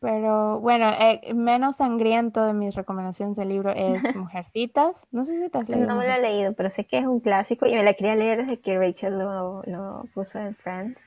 Pero 0.00 0.60
bueno, 0.60 0.90
eh, 1.00 1.34
menos 1.34 1.76
sangriento 1.76 2.44
de 2.44 2.52
mis 2.52 2.74
recomendaciones 2.74 3.36
del 3.36 3.48
libro 3.48 3.70
es 3.70 4.02
Mujercitas. 4.16 5.06
No 5.10 5.24
sé 5.24 5.42
si 5.42 5.48
te 5.48 5.58
has 5.58 5.68
leído. 5.68 5.86
No 5.86 5.96
me 5.96 6.06
lo 6.06 6.12
he 6.12 6.20
leído, 6.20 6.54
pero 6.54 6.70
sé 6.70 6.86
que 6.86 6.98
es 6.98 7.06
un 7.06 7.20
clásico 7.20 7.66
y 7.66 7.74
me 7.74 7.82
la 7.82 7.94
quería 7.94 8.14
leer 8.14 8.42
desde 8.42 8.60
que 8.60 8.78
Rachel 8.78 9.18
lo, 9.18 9.62
lo 9.64 10.04
puso 10.14 10.38
en 10.38 10.54
Friends. 10.54 10.98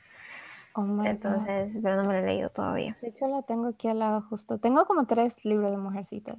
Oh 0.74 0.82
my 0.84 1.04
God. 1.04 1.08
Entonces, 1.08 1.78
pero 1.82 1.98
no 1.98 2.04
me 2.04 2.14
lo 2.14 2.20
he 2.20 2.26
leído 2.26 2.50
todavía. 2.50 2.98
De 3.02 3.10
hecho, 3.10 3.28
la 3.28 3.42
tengo 3.42 3.68
aquí 3.68 3.88
al 3.88 4.00
lado 4.00 4.22
justo. 4.30 4.58
Tengo 4.58 4.86
como 4.86 5.06
tres 5.06 5.44
libros 5.44 5.72
de 5.72 5.78
Mujercitas, 5.78 6.38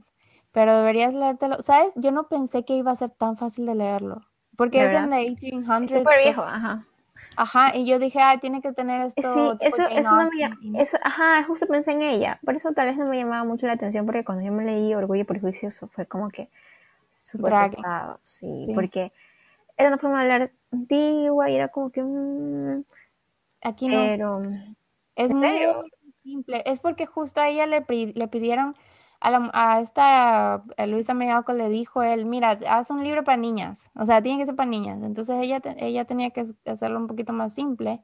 pero 0.53 0.77
deberías 0.77 1.13
leértelo. 1.13 1.61
¿Sabes? 1.63 1.93
Yo 1.97 2.13
no 2.13 2.29
pensé 2.29 2.65
que 2.65 2.75
iba 2.75 2.91
a 2.91 2.97
ser 2.97 3.11
tan 3.11 3.37
fácil 3.37 3.67
de 3.67 3.75
leerlo, 3.75 4.23
porque 4.57 4.81
¿De 4.81 4.87
es 4.87 4.93
en 4.93 5.11
the 5.11 5.17
1800s. 5.17 5.99
Súper 5.99 6.23
viejo, 6.23 6.43
ajá. 6.43 6.87
Ajá, 7.37 7.77
y 7.77 7.87
yo 7.87 7.99
dije, 7.99 8.19
ah, 8.21 8.39
tiene 8.41 8.61
que 8.61 8.73
tener 8.73 9.07
esto. 9.07 9.35
Sí, 9.35 9.59
eso, 9.61 9.89
eso 9.89 10.17
no 10.17 10.31
me 10.31 10.39
llama, 10.39 10.57
eso, 10.79 10.99
ajá, 11.03 11.43
justo 11.45 11.67
pensé 11.67 11.93
en 11.93 12.03
ella. 12.03 12.39
Por 12.45 12.57
eso 12.57 12.73
tal 12.73 12.87
vez 12.87 12.97
no 12.97 13.07
me 13.07 13.19
llamaba 13.19 13.45
mucho 13.45 13.67
la 13.67 13.73
atención, 13.73 14.07
porque 14.07 14.25
cuando 14.25 14.45
yo 14.45 14.53
me 14.53 14.65
leí 14.65 14.95
Orgullo 14.95 15.23
y 15.23 15.25
Prejuicio, 15.25 15.69
eso 15.69 15.89
fue 15.89 16.07
como 16.07 16.31
que 16.31 16.49
súper 17.15 17.71
pesado, 17.71 18.19
sí, 18.23 18.71
porque 18.75 19.13
era 19.77 19.89
una 19.89 19.99
forma 19.99 20.19
de 20.19 20.33
hablar 20.33 20.51
antigua 20.73 21.51
y 21.51 21.57
era 21.57 21.69
como 21.69 21.91
que... 21.91 22.03
Mm, 22.03 22.85
Aquí 23.63 23.89
no. 23.89 23.95
pero... 23.95 24.43
Es 25.15 25.33
muy 25.33 25.49
simple. 26.23 26.63
Es 26.65 26.81
porque 26.81 27.07
justo 27.07 27.41
a 27.41 27.49
ella 27.49 27.67
le, 27.67 27.85
le 27.89 28.29
pidieron 28.29 28.75
a, 29.23 29.31
la, 29.31 29.51
a 29.55 29.81
esta 29.81 30.55
a 30.55 30.87
Luisa 30.87 31.15
Megalco 31.15 31.53
le 31.53 31.69
dijo 31.69 32.03
él, 32.03 32.27
mira, 32.27 32.59
haz 32.69 32.91
un 32.91 33.05
libro 33.05 33.23
para 33.23 33.37
niñas, 33.37 33.91
o 33.95 34.05
sea, 34.05 34.21
tiene 34.21 34.41
que 34.41 34.47
ser 34.47 34.57
para 34.57 34.69
niñas. 34.69 35.01
Entonces 35.03 35.37
ella, 35.41 35.61
ella 35.77 36.05
tenía 36.05 36.31
que 36.31 36.45
hacerlo 36.67 36.99
un 36.99 37.07
poquito 37.07 37.33
más 37.33 37.55
simple 37.55 38.01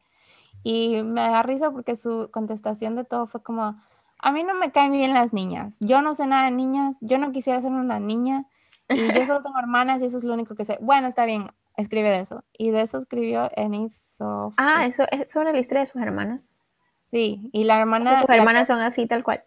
y 0.62 1.02
me 1.02 1.22
da 1.22 1.42
risa 1.42 1.70
porque 1.70 1.96
su 1.96 2.28
contestación 2.30 2.94
de 2.94 3.04
todo 3.04 3.26
fue 3.26 3.42
como, 3.42 3.80
a 4.18 4.32
mí 4.32 4.44
no 4.44 4.54
me 4.54 4.70
caen 4.70 4.92
bien 4.92 5.12
las 5.12 5.32
niñas, 5.32 5.76
yo 5.80 6.02
no 6.02 6.14
sé 6.14 6.26
nada 6.26 6.44
de 6.46 6.52
niñas, 6.52 6.96
yo 7.00 7.18
no 7.18 7.32
quisiera 7.32 7.60
ser 7.60 7.72
una 7.72 7.98
niña 7.98 8.46
y 8.88 9.12
yo 9.12 9.26
solo 9.26 9.42
tengo 9.42 9.58
hermanas 9.58 10.00
y 10.02 10.06
eso 10.06 10.18
es 10.18 10.24
lo 10.24 10.34
único 10.34 10.54
que 10.54 10.64
sé. 10.64 10.78
Bueno, 10.80 11.08
está 11.08 11.24
bien, 11.24 11.46
escribe 11.76 12.10
de 12.10 12.20
eso. 12.20 12.44
Y 12.56 12.70
de 12.70 12.82
eso 12.82 12.98
escribió 12.98 13.50
Ennis 13.56 14.18
Ah, 14.56 14.86
eso 14.86 15.04
es 15.10 15.30
sobre 15.30 15.52
la 15.52 15.58
historia 15.58 15.80
de 15.80 15.86
sus 15.86 16.00
hermanas. 16.00 16.40
Sí, 17.10 17.50
y 17.52 17.64
la 17.64 17.80
hermana... 17.80 18.20
Sus 18.20 18.30
hermanas 18.30 18.68
son 18.68 18.80
así, 18.80 19.06
tal 19.06 19.24
cual. 19.24 19.42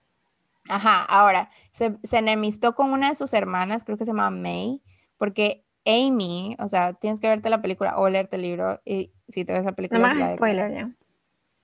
Ajá, 0.72 1.04
ahora, 1.04 1.50
se, 1.74 1.98
se, 2.04 2.18
enemistó 2.18 2.76
con 2.76 2.94
una 2.94 3.10
de 3.10 3.16
sus 3.16 3.34
hermanas, 3.34 3.84
creo 3.84 3.98
que 3.98 4.06
se 4.06 4.12
llama 4.12 4.30
May, 4.30 4.82
porque 5.18 5.66
Amy, 5.86 6.56
o 6.60 6.68
sea, 6.70 6.94
tienes 6.94 7.20
que 7.20 7.28
verte 7.28 7.50
la 7.50 7.62
película 7.62 7.98
o 7.98 8.08
leerte 8.08 8.38
el 8.38 8.44
libro, 8.44 8.80
y 8.86 9.12
si 9.28 9.44
te 9.44 9.52
ves 9.52 9.66
la 9.66 9.74
película... 9.74 10.14
No 10.14 10.16
más 10.16 10.36
spoiler, 10.36 10.74
ya. 10.74 10.92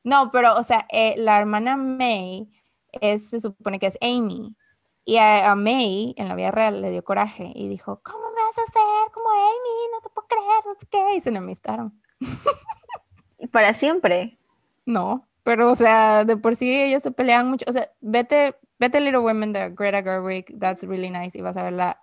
No, 0.03 0.29
pero, 0.29 0.57
o 0.57 0.63
sea, 0.63 0.85
eh, 0.89 1.15
la 1.17 1.39
hermana 1.39 1.77
May 1.77 2.49
es, 2.91 3.29
se 3.29 3.39
supone 3.39 3.79
que 3.79 3.87
es 3.87 3.97
Amy, 4.01 4.57
y 5.05 5.15
a, 5.19 5.55
May, 5.55 6.13
en 6.17 6.27
la 6.27 6.35
vida 6.35 6.51
real, 6.51 6.81
le 6.81 6.91
dio 6.91 7.01
coraje 7.01 7.53
y 7.55 7.69
dijo, 7.69 8.01
¿cómo 8.03 8.29
me 8.31 8.41
vas 8.41 8.57
a 8.57 8.63
hacer 8.63 9.13
como 9.13 9.29
Amy? 9.29 9.91
No 9.93 10.01
te 10.01 10.09
puedo 10.09 10.27
creer, 10.27 10.65
no 10.65 10.75
sé 10.75 10.85
qué, 10.91 11.15
y 11.15 11.21
se 11.21 11.29
enemistaron. 11.29 12.01
¿Y 13.39 13.47
para 13.47 13.73
siempre? 13.73 14.37
No, 14.85 15.25
pero, 15.43 15.71
o 15.71 15.75
sea, 15.75 16.25
de 16.25 16.35
por 16.35 16.57
sí 16.57 16.69
ellos 16.69 17.03
se 17.03 17.11
pelean 17.11 17.49
mucho, 17.49 17.63
o 17.69 17.71
sea, 17.71 17.89
vete 18.01 18.57
Vete 18.79 18.99
Little 18.99 19.19
Women 19.19 19.53
de 19.53 19.69
Greta 19.69 20.03
Gerwig, 20.03 20.59
that's 20.59 20.83
really 20.83 21.09
nice, 21.09 21.37
y 21.37 21.41
vas 21.41 21.57
a 21.57 21.63
ver 21.63 21.73
la, 21.73 21.99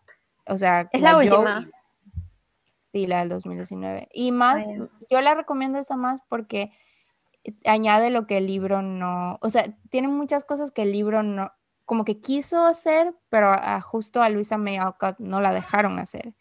o 0.47 0.59
sea, 0.59 0.89
es 0.93 1.01
la, 1.01 1.16
última. 1.16 1.68
sí, 2.93 3.07
la 3.07 3.20
del 3.20 3.29
2019. 3.29 4.09
Y 4.12 4.33
más, 4.33 4.66
yo 5.11 5.20
la 5.20 5.35
recomiendo 5.35 5.79
esa 5.79 5.97
más 5.97 6.20
porque 6.29 6.72
añade 7.64 8.11
lo 8.11 8.27
que 8.27 8.39
el 8.39 8.47
libro 8.47 8.83
no, 8.83 9.39
o 9.43 9.51
sea, 9.51 9.64
tiene 9.91 10.09
muchas 10.09 10.45
cosas 10.45 10.70
que 10.72 10.83
el 10.83 10.93
libro 10.93 11.22
no, 11.22 11.53
como 11.85 12.05
que 12.05 12.20
quiso 12.20 12.64
hacer, 12.64 13.14
pero 13.29 13.51
a, 13.51 13.81
justo 13.81 14.22
a 14.22 14.31
Luisa 14.31 14.57
May 14.57 14.77
Alcott 14.77 15.18
no 15.18 15.41
la 15.41 15.53
dejaron 15.53 15.99
hacer. 15.99 16.35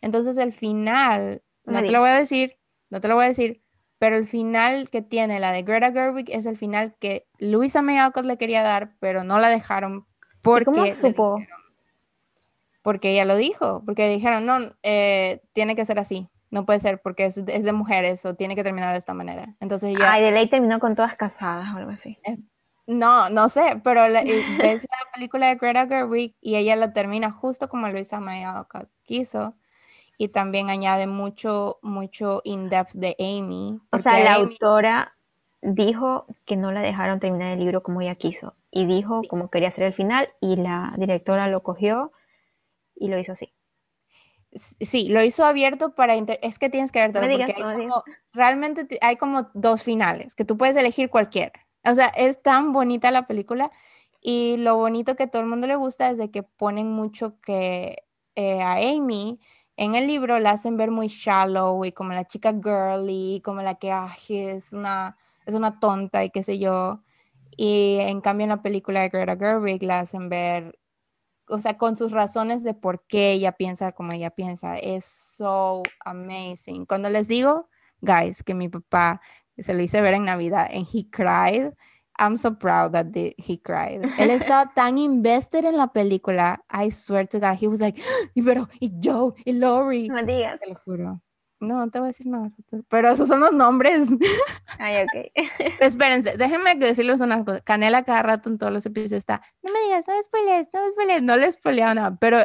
Entonces 0.00 0.36
el 0.36 0.52
final, 0.52 1.42
no 1.64 1.80
te 1.80 1.90
lo 1.90 2.00
voy 2.00 2.10
a 2.10 2.18
decir, 2.18 2.58
no 2.90 3.00
te 3.00 3.08
lo 3.08 3.14
voy 3.14 3.26
a 3.26 3.28
decir, 3.28 3.62
pero 3.98 4.16
el 4.16 4.26
final 4.26 4.90
que 4.90 5.02
tiene 5.02 5.40
la 5.40 5.52
de 5.52 5.62
Greta 5.62 5.92
Gerwig 5.92 6.30
es 6.30 6.46
el 6.46 6.56
final 6.56 6.94
que 7.00 7.26
Luisa 7.38 7.82
May 7.82 7.98
Alcott 7.98 8.24
le 8.24 8.38
quería 8.38 8.62
dar, 8.62 8.92
pero 9.00 9.24
no 9.24 9.38
la 9.38 9.48
dejaron 9.48 10.06
porque... 10.42 10.64
¿Cómo 10.64 10.86
supo? 10.94 11.38
porque 12.88 13.10
ella 13.10 13.26
lo 13.26 13.36
dijo, 13.36 13.82
porque 13.84 14.08
dijeron, 14.08 14.46
no, 14.46 14.72
eh, 14.82 15.42
tiene 15.52 15.76
que 15.76 15.84
ser 15.84 15.98
así, 15.98 16.30
no 16.50 16.64
puede 16.64 16.80
ser 16.80 17.02
porque 17.02 17.26
es, 17.26 17.34
de 17.44 17.72
mujeres 17.74 18.24
o 18.24 18.34
tiene 18.34 18.56
que 18.56 18.62
terminar 18.62 18.92
de 18.92 18.98
esta 18.98 19.12
manera. 19.12 19.54
Entonces 19.60 19.90
ella... 19.90 20.10
Ay, 20.10 20.22
de 20.22 20.30
ley 20.30 20.48
terminó 20.48 20.78
con 20.78 20.94
todas 20.94 21.14
casadas 21.14 21.74
o 21.74 21.76
algo 21.76 21.90
así. 21.90 22.18
Eh, 22.24 22.38
no, 22.86 23.28
no 23.28 23.50
sé, 23.50 23.78
pero 23.84 24.06
eh, 24.06 24.42
ves 24.58 24.84
la 24.84 25.12
película 25.12 25.48
de 25.48 25.56
Greta 25.56 25.86
Gerwig 25.86 26.34
y 26.40 26.56
ella 26.56 26.76
la 26.76 26.94
termina 26.94 27.30
justo 27.30 27.68
como 27.68 27.88
Luisa 27.88 28.20
May 28.20 28.44
Alcott 28.44 28.88
quiso 29.02 29.54
y 30.18 30.28
también 30.28 30.68
añade 30.68 31.06
mucho, 31.06 31.78
mucho 31.80 32.42
in-depth 32.44 32.92
de 32.94 33.16
Amy. 33.20 33.78
O 33.92 33.98
sea, 34.00 34.18
la 34.18 34.34
autora 34.34 35.14
dijo 35.62 36.26
que 36.44 36.56
no 36.56 36.72
la 36.72 36.82
dejaron 36.82 37.20
terminar 37.20 37.52
el 37.52 37.60
libro 37.60 37.82
como 37.82 38.00
ella 38.00 38.16
quiso 38.16 38.54
y 38.70 38.86
dijo 38.86 39.22
como 39.28 39.48
quería 39.48 39.68
hacer 39.68 39.84
el 39.84 39.94
final 39.94 40.28
y 40.40 40.56
la 40.56 40.92
directora 40.96 41.48
lo 41.48 41.62
cogió 41.62 42.12
y 42.96 43.08
lo 43.08 43.18
hizo 43.18 43.32
así. 43.32 43.54
Sí, 44.52 45.08
lo 45.08 45.22
hizo 45.22 45.44
abierto 45.44 45.94
para... 45.94 46.14
Es 46.14 46.58
que 46.58 46.68
tienes 46.68 46.90
que 46.90 47.00
ver 47.00 47.12
todo, 47.12 47.22
porque 47.22 47.88
realmente 48.32 48.98
hay 49.00 49.16
como 49.16 49.50
dos 49.54 49.82
finales, 49.82 50.34
que 50.34 50.44
tú 50.44 50.56
puedes 50.56 50.74
elegir 50.74 51.10
cualquiera. 51.10 51.52
O 51.84 51.94
sea, 51.94 52.06
es 52.08 52.42
tan 52.42 52.72
bonita 52.72 53.10
la 53.12 53.26
película 53.26 53.70
y 54.20 54.56
lo 54.58 54.76
bonito 54.76 55.14
que 55.14 55.28
todo 55.28 55.42
el 55.42 55.48
mundo 55.48 55.68
le 55.68 55.76
gusta 55.76 56.10
es 56.10 56.18
de 56.18 56.30
que 56.30 56.42
ponen 56.42 56.90
mucho 56.90 57.38
que 57.40 58.02
eh, 58.34 58.60
a 58.62 58.76
Amy 58.76 59.38
en 59.78 59.94
el 59.94 60.08
libro 60.08 60.40
la 60.40 60.50
hacen 60.50 60.76
ver 60.76 60.90
muy 60.90 61.06
shallow 61.06 61.84
y 61.84 61.92
como 61.92 62.12
la 62.12 62.26
chica 62.26 62.52
girly, 62.52 63.40
como 63.44 63.62
la 63.62 63.76
que 63.76 63.94
es, 64.28 64.72
una, 64.72 65.16
es 65.46 65.54
una 65.54 65.78
tonta 65.78 66.24
y 66.24 66.30
qué 66.30 66.42
sé 66.42 66.58
yo. 66.58 67.00
Y 67.56 67.98
en 68.00 68.20
cambio 68.20 68.44
en 68.44 68.50
la 68.50 68.62
película 68.62 69.00
de 69.00 69.08
Greta 69.08 69.36
Gerwig 69.36 69.84
la 69.84 70.00
hacen 70.00 70.28
ver, 70.28 70.76
o 71.48 71.60
sea, 71.60 71.78
con 71.78 71.96
sus 71.96 72.10
razones 72.10 72.64
de 72.64 72.74
por 72.74 73.06
qué 73.06 73.32
ella 73.32 73.52
piensa 73.52 73.92
como 73.92 74.12
ella 74.12 74.30
piensa. 74.30 74.76
Es 74.78 75.04
so 75.04 75.84
amazing. 76.04 76.84
Cuando 76.84 77.08
les 77.08 77.28
digo, 77.28 77.68
guys, 78.00 78.42
que 78.42 78.54
mi 78.54 78.68
papá 78.68 79.20
se 79.56 79.74
lo 79.74 79.82
hice 79.82 80.00
ver 80.00 80.14
en 80.14 80.24
Navidad 80.24 80.66
en 80.72 80.86
He 80.92 81.08
Cried, 81.08 81.72
I'm 82.18 82.36
so 82.36 82.50
proud 82.50 82.92
that 82.92 83.06
he 83.14 83.58
cried. 83.58 84.02
Él 84.18 84.30
estaba 84.30 84.72
tan 84.74 84.98
invested 84.98 85.64
en 85.64 85.76
la 85.76 85.88
película. 85.88 86.60
I 86.70 86.90
swear 86.90 87.26
to 87.28 87.38
God, 87.38 87.56
he 87.60 87.68
was 87.68 87.80
like, 87.80 88.00
y 88.34 88.42
pero, 88.42 88.68
y 88.80 88.90
Joe, 89.02 89.34
y 89.44 89.52
Lori. 89.52 90.08
No 90.08 90.22
digas. 90.22 90.60
Te 90.60 90.68
lo 90.68 90.74
juro. 90.84 91.20
No, 91.60 91.78
no 91.78 91.90
te 91.90 91.98
voy 91.98 92.06
a 92.06 92.10
decir 92.10 92.26
nada. 92.26 92.50
Pero 92.88 93.10
esos 93.10 93.28
son 93.28 93.40
los 93.40 93.52
nombres. 93.52 94.06
Ay, 94.78 95.04
ok. 95.04 95.32
Espérense, 95.80 96.36
déjenme 96.36 96.76
decirles 96.76 97.20
unas 97.20 97.44
cosas. 97.44 97.62
Canela 97.62 98.04
cada 98.04 98.22
rato 98.22 98.48
en 98.48 98.58
todos 98.58 98.72
los 98.72 98.86
episodios 98.86 99.12
está, 99.12 99.42
no 99.62 99.72
me 99.72 99.80
digas, 99.80 100.06
no 100.06 100.14
me 100.14 100.22
spoilees, 100.22 100.68
no 100.72 100.84
me 100.84 100.90
spoilees. 100.90 101.22
No 101.22 101.36
le 101.36 101.52
spoileaba 101.52 101.94
nada. 101.94 102.16
Pero 102.20 102.38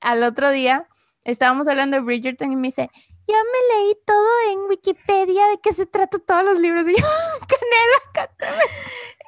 al 0.00 0.22
otro 0.22 0.50
día 0.50 0.86
estábamos 1.24 1.66
hablando 1.66 1.96
de 1.96 2.02
Bridgerton 2.02 2.52
y 2.52 2.56
me 2.56 2.68
dice, 2.68 2.90
ya 3.26 3.36
me 3.36 3.76
leí 3.76 3.94
todo 4.06 4.52
en 4.52 4.60
Wikipedia 4.68 5.46
de 5.48 5.60
qué 5.62 5.72
se 5.72 5.86
trata 5.86 6.18
todos 6.18 6.44
los 6.44 6.58
libros. 6.58 6.84
Y 6.88 6.96
yo, 6.96 7.06
Canela, 7.46 7.98
cántame. 8.12 8.64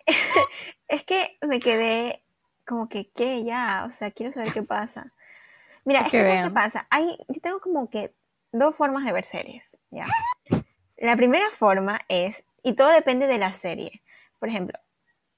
es 0.89 1.05
que 1.05 1.37
me 1.43 1.61
quedé 1.61 2.23
como 2.67 2.89
que, 2.89 3.11
¿qué? 3.11 3.45
Ya, 3.45 3.87
o 3.89 3.93
sea, 3.93 4.11
quiero 4.11 4.33
saber 4.33 4.53
qué 4.53 4.63
pasa. 4.63 5.13
Mira, 5.85 6.03
es 6.03 6.11
que, 6.11 6.43
¿qué 6.45 6.51
pasa? 6.53 6.87
Hay, 6.91 7.19
yo 7.29 7.41
tengo 7.41 7.61
como 7.61 7.91
que 7.91 8.13
dos 8.53 8.77
formas 8.77 9.05
de 9.05 9.13
ver 9.13 9.25
series, 9.25 9.79
¿ya? 9.91 10.07
La 10.97 11.17
primera 11.17 11.51
forma 11.59 12.01
es, 12.09 12.45
y 12.63 12.75
todo 12.75 12.89
depende 12.89 13.27
de 13.27 13.39
la 13.39 13.55
serie. 13.55 14.03
Por 14.39 14.49
ejemplo, 14.49 14.79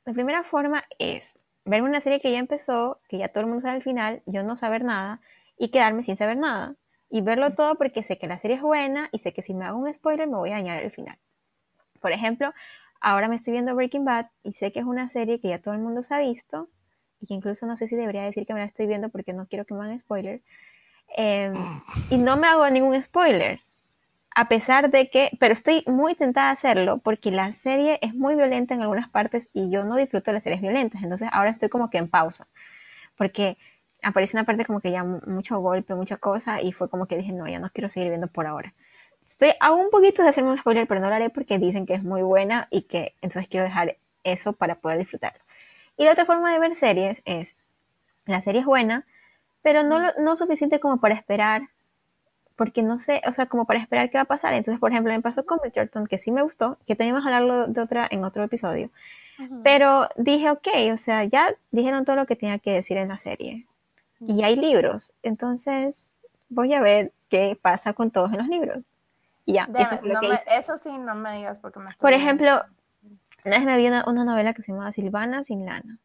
la 0.05 0.13
primera 0.13 0.43
forma 0.43 0.85
es 0.99 1.39
ver 1.65 1.83
una 1.83 2.01
serie 2.01 2.21
que 2.21 2.33
ya 2.33 2.39
empezó, 2.39 3.01
que 3.09 3.19
ya 3.19 3.29
todo 3.29 3.43
el 3.43 3.47
mundo 3.47 3.63
sabe 3.63 3.77
al 3.77 3.83
final, 3.83 4.23
yo 4.27 4.43
no 4.43 4.57
saber 4.57 4.85
nada, 4.85 5.21
y 5.57 5.71
quedarme 5.71 6.03
sin 6.03 6.17
saber 6.17 6.37
nada. 6.37 6.75
Y 7.09 7.21
verlo 7.21 7.55
todo 7.55 7.77
porque 7.77 8.03
sé 8.03 8.19
que 8.19 8.27
la 8.27 8.39
serie 8.39 8.57
es 8.57 8.63
buena 8.63 9.09
y 9.13 9.19
sé 9.19 9.33
que 9.33 9.43
si 9.43 9.55
me 9.55 9.67
hago 9.67 9.79
un 9.79 9.93
spoiler 9.93 10.27
me 10.27 10.37
voy 10.37 10.51
a 10.51 10.55
dañar 10.55 10.83
el 10.83 10.91
final. 10.91 11.19
Por 12.01 12.11
ejemplo, 12.11 12.53
ahora 13.03 13.29
me 13.29 13.37
estoy 13.37 13.53
viendo 13.53 13.75
Breaking 13.75 14.05
Bad 14.05 14.27
y 14.43 14.53
sé 14.55 14.73
que 14.73 14.79
es 14.81 14.87
una 14.87 15.11
serie 15.11 15.41
que 15.41 15.49
ya 15.49 15.61
todo 15.61 15.75
el 15.75 15.81
mundo 15.81 16.03
se 16.03 16.15
ha 16.15 16.19
visto 16.21 16.69
y 17.21 17.27
que 17.27 17.35
incluso 17.35 17.67
no 17.67 17.77
sé 17.77 17.89
si 17.89 17.97
debería 17.97 18.23
decir 18.23 18.47
que 18.47 18.55
me 18.55 18.61
la 18.61 18.67
estoy 18.67 18.87
viendo 18.87 19.09
porque 19.11 19.33
no 19.33 19.47
quiero 19.47 19.65
que 19.65 19.75
me 19.75 19.85
hagan 19.85 20.01
spoiler. 20.01 20.43
Em, 21.15 21.55
y 22.11 22.17
no 22.17 22.37
me 22.37 22.47
hago 22.47 22.69
ningún 22.71 23.01
spoiler, 23.03 23.61
a 24.35 24.49
pesar 24.49 24.91
de 24.91 25.11
que, 25.11 25.31
pero 25.39 25.53
estoy 25.53 25.85
muy 25.87 26.15
tentada 26.15 26.49
a 26.49 26.53
hacerlo 26.53 26.99
porque 26.99 27.31
la 27.31 27.53
serie 27.53 27.99
es 28.01 28.15
muy 28.15 28.35
violenta 28.35 28.75
en 28.75 28.81
algunas 28.81 29.11
partes 29.11 29.51
y 29.53 29.71
yo 29.71 29.85
no 29.85 29.97
disfruto 29.97 30.31
de 30.31 30.35
las 30.35 30.45
series 30.45 30.63
violentas, 30.63 31.03
entonces 31.03 31.29
ahora 31.33 31.51
estoy 31.51 31.69
como 31.69 31.91
que 31.91 31.99
en 31.99 32.09
pausa, 32.09 32.47
porque 33.17 33.59
aparece 34.03 34.37
una 34.37 34.45
parte 34.45 34.65
como 34.65 34.81
que 34.81 34.91
ya 34.91 35.05
mucho 35.05 35.59
golpe, 35.61 35.95
mucha 35.95 36.17
cosa 36.17 36.63
y 36.63 36.73
fue 36.73 36.89
como 36.89 37.07
que 37.07 37.19
dije, 37.19 37.33
no, 37.33 37.47
ya 37.47 37.59
no 37.59 37.71
quiero 37.71 37.89
seguir 37.89 38.09
viendo 38.09 38.29
por 38.29 38.47
ahora. 38.47 38.73
Estoy 39.27 39.53
a 39.61 39.73
un 39.73 39.91
poquito 39.91 40.23
de 40.23 40.29
hacerme 40.29 40.51
un 40.51 40.59
spoiler, 40.59 40.87
pero 40.87 41.01
no 41.01 41.09
lo 41.09 41.15
haré 41.15 41.31
porque 41.31 41.59
dicen 41.59 41.87
que 41.87 41.95
es 41.95 42.03
muy 42.03 42.23
buena 42.23 42.69
y 42.71 42.83
que 42.83 43.15
entonces 43.23 43.49
quiero 43.49 43.65
dejar 43.65 43.97
eso 44.25 44.53
para 44.53 44.77
poder 44.77 44.99
disfrutarlo. 44.99 45.41
Y 45.97 46.05
la 46.05 46.13
otra 46.13 46.27
forma 46.27 46.53
de 46.53 46.59
ver 46.59 46.77
series 46.77 47.23
es, 47.25 47.55
la 48.27 48.41
serie 48.41 48.61
es 48.61 48.67
buena, 48.67 49.05
pero 49.63 49.83
no, 49.83 50.01
no 50.19 50.37
suficiente 50.37 50.81
como 50.81 50.99
para 50.99 51.15
esperar, 51.15 51.63
porque 52.57 52.83
no 52.83 52.99
sé, 52.99 53.23
o 53.27 53.33
sea, 53.33 53.47
como 53.47 53.67
para 53.67 53.81
esperar 53.81 54.11
qué 54.11 54.19
va 54.19 54.23
a 54.23 54.27
pasar. 54.27 54.55
Entonces, 54.55 54.81
por 54.81 54.91
ejemplo, 54.91 55.13
me 55.13 55.21
pasó 55.21 55.45
con 55.45 55.59
Bridgerton, 55.59 56.07
que 56.07 56.19
sí 56.19 56.31
me 56.31 56.43
gustó, 56.43 56.79
que 56.87 56.97
teníamos 56.97 57.23
que 57.23 57.29
hablarlo 57.29 57.67
de 57.67 57.81
otra, 57.81 58.07
en 58.11 58.25
otro 58.25 58.45
episodio. 58.45 58.91
Pero 59.65 60.09
dije, 60.17 60.51
ok, 60.51 60.69
o 60.93 60.99
sea, 60.99 61.25
ya 61.25 61.55
dijeron 61.71 62.05
todo 62.05 62.17
lo 62.17 62.27
que 62.27 62.37
tenía 62.37 62.59
que 62.59 62.73
decir 62.73 62.97
en 62.97 63.09
la 63.09 63.19
serie. 63.19 63.67
Y 64.21 64.45
hay 64.45 64.55
libros, 64.55 65.13
entonces 65.23 66.15
voy 66.49 66.75
a 66.75 66.81
ver 66.81 67.13
qué 67.29 67.59
pasa 67.61 67.93
con 67.93 68.11
todos 68.13 68.31
en 68.33 68.39
los 68.39 68.47
libros 68.47 68.85
ya, 69.47 69.69
eso, 70.47 70.79
sí, 70.79 70.97
no 70.99 71.15
me 71.15 71.37
digas 71.37 71.59
porque 71.61 71.81
me 71.81 71.95
Por 71.95 72.13
ejemplo, 72.13 72.63
una 73.45 73.57
vez 73.57 73.67
me 73.67 73.77
vi 73.77 73.87
una, 73.89 74.03
novela 74.03 74.55
que 74.55 74.63
se 74.63 74.73
llamaba 74.73 74.93
Silvana 74.93 75.45
sin 75.45 75.67
lana. 75.67 75.99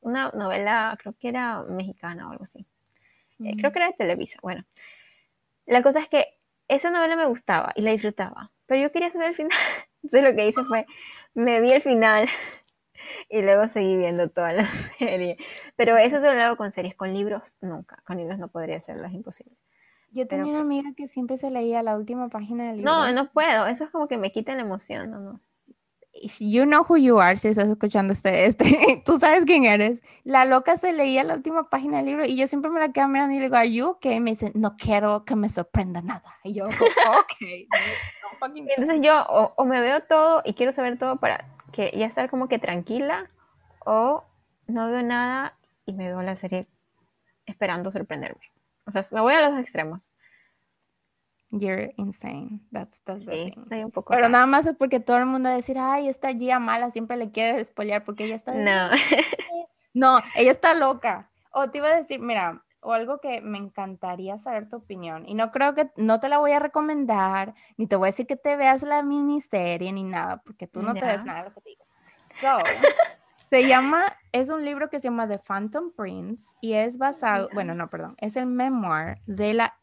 Una 0.00 0.30
novela, 0.30 0.96
creo 1.00 1.14
que 1.18 1.28
era 1.28 1.62
mexicana 1.62 2.28
o 2.28 2.32
algo 2.32 2.44
así. 2.44 2.66
Eh, 3.44 3.56
creo 3.56 3.72
que 3.72 3.78
era 3.78 3.88
de 3.88 3.94
Televisa. 3.94 4.38
Bueno, 4.42 4.64
La 5.66 5.82
cosa 5.82 6.00
es 6.00 6.08
que 6.08 6.38
esa 6.68 6.90
novela 6.90 7.16
me 7.16 7.26
gustaba 7.26 7.72
y 7.74 7.82
la 7.82 7.92
disfrutaba, 7.92 8.50
pero 8.66 8.82
yo 8.82 8.92
quería 8.92 9.10
saber 9.10 9.28
el 9.28 9.34
final. 9.34 9.58
Entonces 10.02 10.22
lo 10.22 10.34
que 10.34 10.48
hice 10.48 10.64
fue, 10.64 10.86
me 11.34 11.60
vi 11.60 11.72
el 11.72 11.82
final 11.82 12.28
y 13.28 13.42
luego 13.42 13.68
seguí 13.68 13.96
viendo 13.96 14.28
toda 14.30 14.52
la 14.52 14.66
serie. 14.98 15.36
Pero 15.76 15.96
eso 15.96 16.20
se 16.20 16.32
lo 16.32 16.42
hago 16.42 16.56
con 16.56 16.72
series, 16.72 16.94
con 16.96 17.14
libros 17.14 17.56
nunca. 17.60 18.02
Con 18.04 18.16
libros 18.16 18.38
no 18.38 18.48
podría 18.48 18.78
hacerlo, 18.78 19.06
es 19.06 19.12
imposible. 19.12 19.54
Yo 20.12 20.26
tenía 20.26 20.46
una 20.46 20.60
amiga 20.60 20.90
que 20.96 21.08
siempre 21.08 21.38
se 21.38 21.50
leía 21.50 21.82
la 21.82 21.96
última 21.96 22.28
página 22.28 22.68
del 22.68 22.78
libro. 22.78 22.90
No, 22.90 23.12
no 23.12 23.30
puedo. 23.30 23.66
Eso 23.66 23.84
es 23.84 23.90
como 23.90 24.08
que 24.08 24.18
me 24.18 24.32
quita 24.32 24.54
la 24.54 24.62
emoción, 24.62 25.10
no, 25.10 25.20
no. 25.20 25.40
You 26.38 26.64
know 26.64 26.84
who 26.86 26.96
you 26.96 27.18
are 27.18 27.36
si 27.36 27.48
estás 27.48 27.68
escuchando 27.68 28.12
este, 28.12 28.44
este, 28.46 29.02
tú 29.06 29.18
sabes 29.18 29.44
quién 29.44 29.64
eres. 29.64 30.00
La 30.24 30.44
loca 30.44 30.76
se 30.76 30.92
leía 30.92 31.22
la 31.22 31.34
última 31.34 31.70
página 31.70 31.98
del 31.98 32.06
libro 32.06 32.24
y 32.26 32.36
yo 32.36 32.46
siempre 32.46 32.70
me 32.70 32.80
la 32.80 32.92
quedo 32.92 33.08
mirando 33.08 33.34
y 33.34 33.38
le 33.38 33.44
digo, 33.44 33.56
¿Are 33.56 33.72
you 33.72 33.86
okay? 33.86 34.16
Y 34.16 34.20
me 34.20 34.30
dice, 34.30 34.50
no 34.54 34.76
quiero 34.76 35.24
que 35.24 35.36
me 35.36 35.48
sorprenda 35.48 36.02
nada. 36.02 36.38
Y 36.42 36.52
yo, 36.54 36.66
ok. 36.66 37.68
Entonces 38.42 39.00
yo 39.02 39.24
o, 39.28 39.64
me 39.64 39.80
veo 39.80 40.02
todo 40.02 40.42
y 40.44 40.54
quiero 40.54 40.72
saber 40.72 40.98
todo 40.98 41.16
para 41.16 41.46
que 41.72 41.92
ya 41.96 42.06
estar 42.06 42.28
como 42.28 42.48
que 42.48 42.58
tranquila 42.58 43.30
o 43.84 44.24
no 44.66 44.90
veo 44.90 45.02
nada 45.02 45.54
y 45.86 45.92
me 45.92 46.08
veo 46.08 46.22
la 46.22 46.36
serie 46.36 46.66
esperando 47.46 47.90
sorprenderme. 47.90 48.40
O 48.86 48.90
sea, 48.90 49.04
me 49.12 49.20
voy 49.20 49.34
a 49.34 49.48
los 49.48 49.58
extremos. 49.58 50.10
You're 51.50 51.92
insane. 51.96 52.60
That's, 52.70 52.96
that's 53.04 53.24
the 53.26 53.52
thing. 53.68 53.84
un 53.84 53.90
poco 53.90 54.12
Pero 54.14 54.28
nada 54.28 54.46
más 54.46 54.66
es 54.66 54.76
porque 54.76 55.00
todo 55.00 55.18
el 55.18 55.26
mundo 55.26 55.48
va 55.48 55.54
a 55.54 55.56
decir, 55.56 55.78
ay, 55.78 56.08
esta 56.08 56.32
Gia 56.32 56.60
mala 56.60 56.90
siempre 56.90 57.16
le 57.16 57.32
quiere 57.32 57.64
spoilear 57.64 58.04
porque 58.04 58.24
ella 58.24 58.36
está. 58.36 58.54
No. 58.54 58.90
no, 59.94 60.20
ella 60.36 60.52
está 60.52 60.74
loca. 60.74 61.28
O 61.52 61.68
te 61.68 61.78
iba 61.78 61.88
a 61.88 61.96
decir, 61.96 62.20
mira, 62.20 62.62
o 62.82 62.92
algo 62.92 63.20
que 63.20 63.40
me 63.40 63.58
encantaría 63.58 64.38
saber 64.38 64.68
tu 64.68 64.76
opinión. 64.76 65.28
Y 65.28 65.34
no 65.34 65.50
creo 65.50 65.74
que, 65.74 65.90
no 65.96 66.20
te 66.20 66.28
la 66.28 66.38
voy 66.38 66.52
a 66.52 66.60
recomendar, 66.60 67.54
ni 67.76 67.86
te 67.86 67.96
voy 67.96 68.06
a 68.06 68.12
decir 68.12 68.26
que 68.26 68.36
te 68.36 68.56
veas 68.56 68.82
la 68.82 69.02
miniserie 69.02 69.92
ni 69.92 70.04
nada, 70.04 70.42
porque 70.44 70.66
tú 70.66 70.82
no 70.82 70.94
te 70.94 71.04
ves 71.04 71.24
nada 71.24 71.40
de 71.40 71.48
lo 71.48 71.54
que 71.54 71.60
te 71.60 71.70
digo. 71.70 71.84
So, 72.40 72.58
se 73.50 73.66
llama, 73.66 74.04
es 74.32 74.48
un 74.48 74.64
libro 74.64 74.88
que 74.88 75.00
se 75.00 75.08
llama 75.08 75.28
The 75.28 75.38
Phantom 75.38 75.92
Prince 75.96 76.42
y 76.60 76.74
es 76.74 76.96
basado, 76.96 77.48
bueno, 77.52 77.74
no, 77.74 77.90
perdón, 77.90 78.14
es 78.18 78.36
el 78.36 78.46
memoir 78.46 79.18
de 79.26 79.54
la 79.54 79.74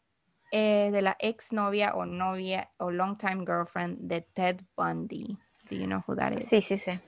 eh, 0.50 0.88
de 0.90 1.02
la 1.02 1.14
ex 1.18 1.52
novia 1.52 1.94
o 1.94 2.06
novia 2.06 2.70
o 2.78 2.90
long 2.90 3.18
time 3.18 3.44
girlfriend 3.44 3.98
de 4.00 4.22
Ted 4.22 4.62
Bundy. 4.76 5.36
Do 5.68 5.76
you 5.76 5.84
know 5.84 6.02
who 6.06 6.16
that 6.16 6.32
is? 6.32 6.48
Sí, 6.48 6.62
sí, 6.62 6.78
sí. 6.78 6.98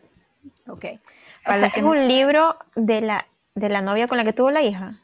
Ok. 0.68 0.84
¿Es 1.46 1.82
un 1.82 2.06
libro 2.06 2.56
de 2.76 3.00
la, 3.00 3.26
de 3.54 3.70
la 3.70 3.80
novia 3.80 4.08
con 4.08 4.18
la 4.18 4.24
que 4.24 4.34
tuvo 4.34 4.50
la 4.50 4.60
hija? 4.60 5.00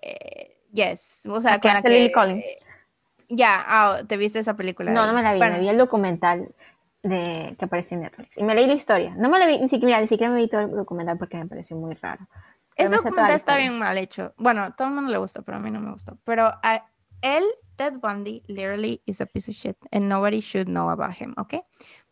Eh, 0.00 0.60
yes. 0.72 1.26
O 1.26 1.40
sea, 1.42 1.58
con 1.58 1.72
la 1.72 1.82
que... 1.82 1.88
Lily 1.88 2.12
Collins. 2.12 2.44
ya, 3.28 3.64
ah, 3.66 4.02
¿te 4.06 4.16
viste 4.16 4.38
esa 4.38 4.54
película? 4.54 4.92
No, 4.92 5.04
no 5.04 5.12
me 5.12 5.22
la 5.22 5.34
vi, 5.34 5.40
me 5.40 5.58
vi 5.58 5.68
el 5.68 5.78
documental 5.78 6.54
de 7.02 7.54
que 7.58 7.64
apareció 7.64 7.96
en 7.96 8.02
Netflix. 8.04 8.36
Y 8.36 8.44
me 8.44 8.54
leí 8.54 8.66
la 8.66 8.74
historia. 8.74 9.14
No 9.16 9.28
me 9.28 9.38
la 9.38 9.46
vi, 9.46 9.58
ni 9.58 9.68
siquiera, 9.68 10.00
ni 10.00 10.08
siquiera 10.08 10.32
me 10.32 10.40
vi 10.40 10.48
todo 10.48 10.62
el 10.62 10.70
documental 10.70 11.18
porque 11.18 11.36
me 11.36 11.46
pareció 11.46 11.76
muy 11.76 11.94
raro. 11.94 12.26
Ese 12.76 12.94
documental 12.94 13.32
está 13.32 13.56
bien 13.56 13.78
mal 13.78 13.98
hecho. 13.98 14.32
Bueno, 14.36 14.72
todo 14.74 14.88
el 14.88 14.94
mundo 14.94 15.10
le 15.10 15.18
gusta, 15.18 15.42
pero 15.42 15.58
a 15.58 15.60
mí 15.60 15.70
no 15.70 15.80
me 15.80 15.92
gustó. 15.92 16.16
Pero 16.24 16.52
ah, 16.62 16.84
él, 17.22 17.44
Ted 17.76 17.94
Bundy, 17.94 18.42
literally 18.46 19.02
is 19.06 19.20
a 19.20 19.26
piece 19.26 19.50
of 19.50 19.56
shit 19.56 19.76
and 19.90 20.08
nobody 20.08 20.40
should 20.40 20.66
know 20.66 20.88
about 20.90 21.14
him, 21.20 21.34
¿ok? 21.36 21.64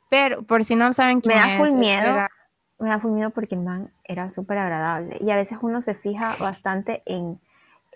Pero 0.09 0.43
por 0.43 0.65
si 0.65 0.75
no 0.75 0.93
saben 0.93 1.21
quién 1.21 1.37
me 1.37 1.41
da 1.41 1.59
full 1.59 1.73
miedo, 1.73 2.27
me 2.79 2.89
da 2.89 3.01
full 3.01 3.13
miedo 3.13 3.31
porque 3.31 3.55
el 3.55 3.63
man 3.63 3.93
era 4.05 4.31
súper 4.31 4.59
agradable 4.59 5.19
y 5.21 5.31
a 5.31 5.37
veces 5.37 5.59
uno 5.63 5.83
se 5.83 5.95
fija 5.95 6.37
bastante 6.39 7.03
en, 7.07 7.41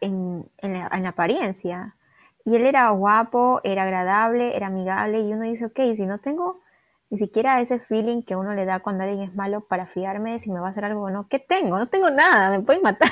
en, 0.01 0.49
en, 0.59 0.72
la, 0.72 0.88
en, 0.93 1.03
la, 1.03 1.11
apariencia. 1.11 1.97
Y 2.45 2.57
él 2.57 2.64
era 2.64 2.88
guapo, 2.91 3.61
era 3.64 3.82
agradable, 3.82 4.57
era 4.57 4.68
amigable 4.68 5.20
y 5.20 5.32
uno 5.32 5.43
dice, 5.43 5.66
ok, 5.66 5.80
si 5.97 6.07
no 6.07 6.18
tengo 6.18 6.61
ni 7.11 7.19
siquiera 7.19 7.61
ese 7.61 7.81
feeling 7.81 8.23
que 8.23 8.37
uno 8.37 8.55
le 8.55 8.65
da 8.65 8.81
cuando 8.81 9.05
alguien 9.05 9.21
es 9.21 9.35
malo 9.35 9.63
para 9.63 9.87
fiarme 9.87 10.33
de 10.33 10.39
si 10.39 10.51
me 10.51 10.61
va 10.61 10.69
a 10.69 10.71
hacer 10.71 10.85
algo 10.85 11.03
o 11.03 11.11
no, 11.11 11.29
¿qué 11.29 11.41
tengo? 11.41 11.77
No 11.77 11.89
tengo 11.89 12.11
nada, 12.11 12.51
me 12.51 12.65
pueden 12.65 12.83
matar. 12.83 13.11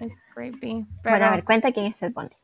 Es 0.00 0.12
creepy. 0.34 0.86
Bueno, 1.02 1.24
a 1.26 1.30
ver, 1.32 1.44
cuenta 1.44 1.72
quién 1.72 1.86
es 1.86 1.98
Ted 1.98 2.12
Bundy. 2.12 2.36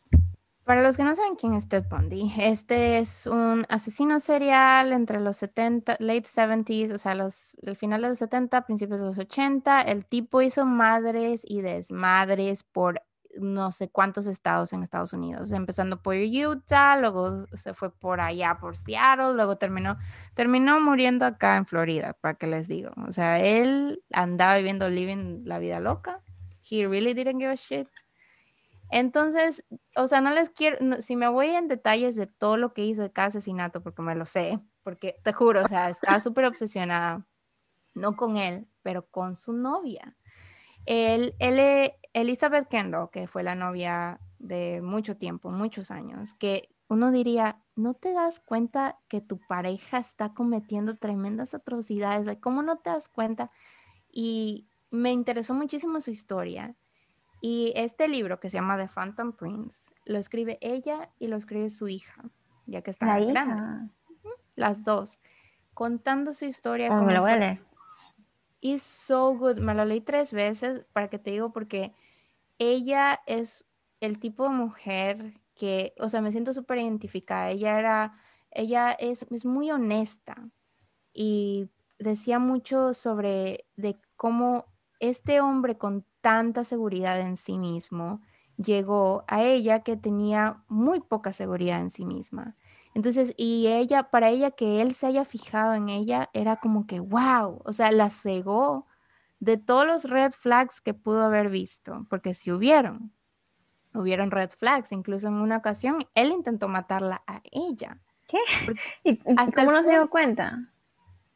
Para 0.65 0.83
los 0.83 0.97
que 0.97 1.05
no 1.05 1.15
saben 1.15 1.37
quién 1.37 1.55
es 1.55 1.69
Ted 1.69 1.85
Bundy, 1.89 2.31
este 2.37 2.99
es 2.99 3.27
un 3.27 3.65
asesino 3.69 4.21
serial 4.21 4.93
entre 4.93 5.21
los 5.21 5.39
70, 5.39 5.97
late 6.01 6.25
70s, 6.25 6.93
o 6.93 6.99
sea, 6.99 7.15
los, 7.15 7.57
el 7.63 7.77
final 7.77 8.03
de 8.03 8.09
los 8.09 8.19
70, 8.19 8.67
principios 8.67 9.01
de 9.01 9.07
los 9.07 9.19
80. 9.19 9.81
El 9.83 10.05
tipo 10.05 10.43
hizo 10.43 10.67
madres 10.67 11.43
y 11.47 11.63
desmadres 11.63 12.65
por 12.65 13.01
no 13.39 13.73
sé 13.73 13.89
cuántos 13.89 14.27
estados 14.27 14.73
en 14.73 14.83
Estados 14.83 15.13
Unidos, 15.13 15.53
empezando 15.53 16.01
por 16.03 16.17
Utah, 16.17 16.97
luego 16.99 17.47
se 17.55 17.75
fue 17.75 17.91
por 17.91 18.21
allá, 18.21 18.59
por 18.61 18.77
Seattle, 18.77 19.35
luego 19.35 19.57
terminó, 19.59 19.99
terminó 20.35 20.81
muriendo 20.81 21.25
acá 21.25 21.57
en 21.57 21.67
Florida, 21.67 22.15
para 22.21 22.35
que 22.35 22.47
les 22.47 22.69
digo. 22.69 22.91
O 23.07 23.13
sea, 23.13 23.41
él 23.41 24.03
andaba 24.13 24.57
viviendo, 24.57 24.89
living 24.89 25.43
la 25.45 25.59
vida 25.59 25.81
loca 25.81 26.23
he 26.71 26.87
really 26.87 27.15
didn't 27.15 27.41
give 27.41 27.51
a 27.51 27.57
shit. 27.57 27.89
Entonces, 28.91 29.65
o 29.97 30.09
sea, 30.09 30.21
no 30.21 30.33
les 30.33 30.49
quiero, 30.51 31.03
si 31.03 31.15
me 31.15 31.29
voy 31.29 31.49
en 31.49 31.69
detalles 31.69 32.17
de 32.17 32.27
todo 32.27 32.57
lo 32.57 32.73
que 32.73 32.85
hizo 32.85 33.03
de 33.03 33.13
cada 33.13 33.29
asesinato, 33.29 33.83
porque 33.83 34.01
me 34.03 34.15
lo 34.15 34.25
sé, 34.25 34.59
porque 34.83 35.17
te 35.23 35.33
juro, 35.33 35.63
o 35.63 35.69
sea, 35.69 35.91
estaba 35.91 36.21
súper 36.21 36.47
obsesionada, 36.47 37.27
no 37.95 38.17
con 38.17 38.39
él, 38.39 38.67
pero 38.83 39.07
con 39.07 39.37
su 39.37 39.53
novia. 39.53 40.17
Él, 40.87 41.35
él, 41.39 41.93
Elizabeth 42.13 42.69
Kendall, 42.69 43.11
que 43.11 43.27
fue 43.27 43.43
la 43.43 43.55
novia 43.55 44.21
de 44.39 44.81
mucho 44.83 45.17
tiempo, 45.17 45.51
muchos 45.51 45.91
años, 45.91 46.35
que 46.35 46.69
uno 46.89 47.11
diría, 47.11 47.59
¿no 47.77 47.95
te 47.95 48.13
das 48.13 48.41
cuenta 48.41 48.99
que 49.09 49.21
tu 49.21 49.39
pareja 49.47 49.99
está 49.99 50.33
cometiendo 50.33 50.97
tremendas 50.97 51.55
atrocidades? 51.55 52.39
¿Cómo 52.41 52.63
no 52.63 52.79
te 52.79 52.91
das 52.91 53.09
cuenta? 53.09 53.51
Y 54.11 54.67
me 54.91 55.13
interesó 55.13 55.55
muchísimo 55.55 56.01
su 56.01 56.11
historia. 56.11 56.75
Y 57.41 57.73
este 57.77 58.09
libro 58.09 58.41
que 58.41 58.51
se 58.51 58.57
llama 58.57 58.79
The 58.79 58.89
Phantom 58.89 59.33
Prince 59.33 59.87
lo 60.05 60.19
escribe 60.19 60.59
ella 60.61 61.11
y 61.19 61.29
lo 61.29 61.37
escribe 61.37 61.71
su 61.71 61.89
hija, 61.89 62.25
ya 62.67 62.83
que 62.83 62.91
está 62.91 63.21
hija. 63.21 63.89
Las 64.57 64.83
dos, 64.83 65.19
contando 65.75 66.35
su 66.35 66.47
historia. 66.47 66.89
Oh, 66.91 67.05
me 67.05 67.15
lo 67.15 67.21
voy 67.21 67.33
It's 68.61 68.83
so 68.83 69.35
good. 69.35 69.59
Me 69.59 69.75
lo 69.75 69.85
leí 69.85 70.01
tres 70.01 70.33
veces 70.33 70.85
para 70.93 71.09
que 71.09 71.19
te 71.19 71.31
digo 71.31 71.53
porque 71.53 71.95
ella 72.59 73.21
es 73.27 73.65
el 74.01 74.19
tipo 74.21 74.45
de 74.45 74.51
mujer 74.51 75.41
que, 75.55 75.95
o 75.99 76.09
sea, 76.09 76.21
me 76.21 76.33
siento 76.33 76.55
súper 76.55 76.79
identificada. 76.79 77.51
Ella 77.51 77.79
era, 77.79 78.21
ella 78.51 78.93
es, 78.93 79.27
es 79.31 79.45
muy 79.45 79.71
honesta 79.71 80.51
y 81.13 81.71
decía 81.99 82.39
mucho 82.39 82.95
sobre 82.95 83.67
de 83.77 84.01
cómo 84.17 84.67
este 85.01 85.41
hombre 85.41 85.79
con 85.79 86.05
tanta 86.21 86.65
seguridad 86.65 87.21
en 87.21 87.37
sí 87.37 87.59
mismo 87.59 88.21
llegó 88.57 89.25
a 89.29 89.43
ella 89.45 89.83
que 89.83 89.97
tenía 89.97 90.65
muy 90.69 91.01
poca 91.01 91.33
seguridad 91.33 91.81
en 91.81 91.91
sí 91.91 92.05
misma. 92.05 92.57
Entonces, 92.99 93.33
y 93.37 93.69
ella, 93.69 94.11
para 94.11 94.29
ella 94.29 94.51
que 94.51 94.81
él 94.81 94.93
se 94.93 95.07
haya 95.07 95.25
fijado 95.25 95.75
en 95.75 95.89
ella, 95.89 96.31
era 96.33 96.57
como 96.57 96.85
que, 96.89 96.99
wow, 96.99 97.63
o 97.65 97.73
sea, 97.73 97.93
la 97.93 98.11
cegó 98.11 98.89
de 99.39 99.57
todos 99.57 99.87
los 99.87 100.03
red 100.03 100.33
flags 100.33 100.81
que 100.81 100.95
pudo 100.95 101.23
haber 101.23 101.49
visto, 101.49 102.07
porque 102.11 102.35
si 102.35 102.51
hubieron, 102.51 103.13
hubieron 103.95 104.33
red 104.33 104.51
flags, 104.51 104.91
incluso 104.91 105.29
en 105.29 105.35
una 105.35 105.59
ocasión, 105.59 106.09
él 106.17 106.33
intentó 106.33 106.67
matarla 106.67 107.23
a 107.29 107.41
ella. 107.53 107.99
¿Qué? 108.27 108.39
¿Y, 109.05 109.17
cómo 109.53 109.71
no 109.71 109.85
se 109.85 109.91
dio 109.91 110.11
cuenta? 110.11 110.59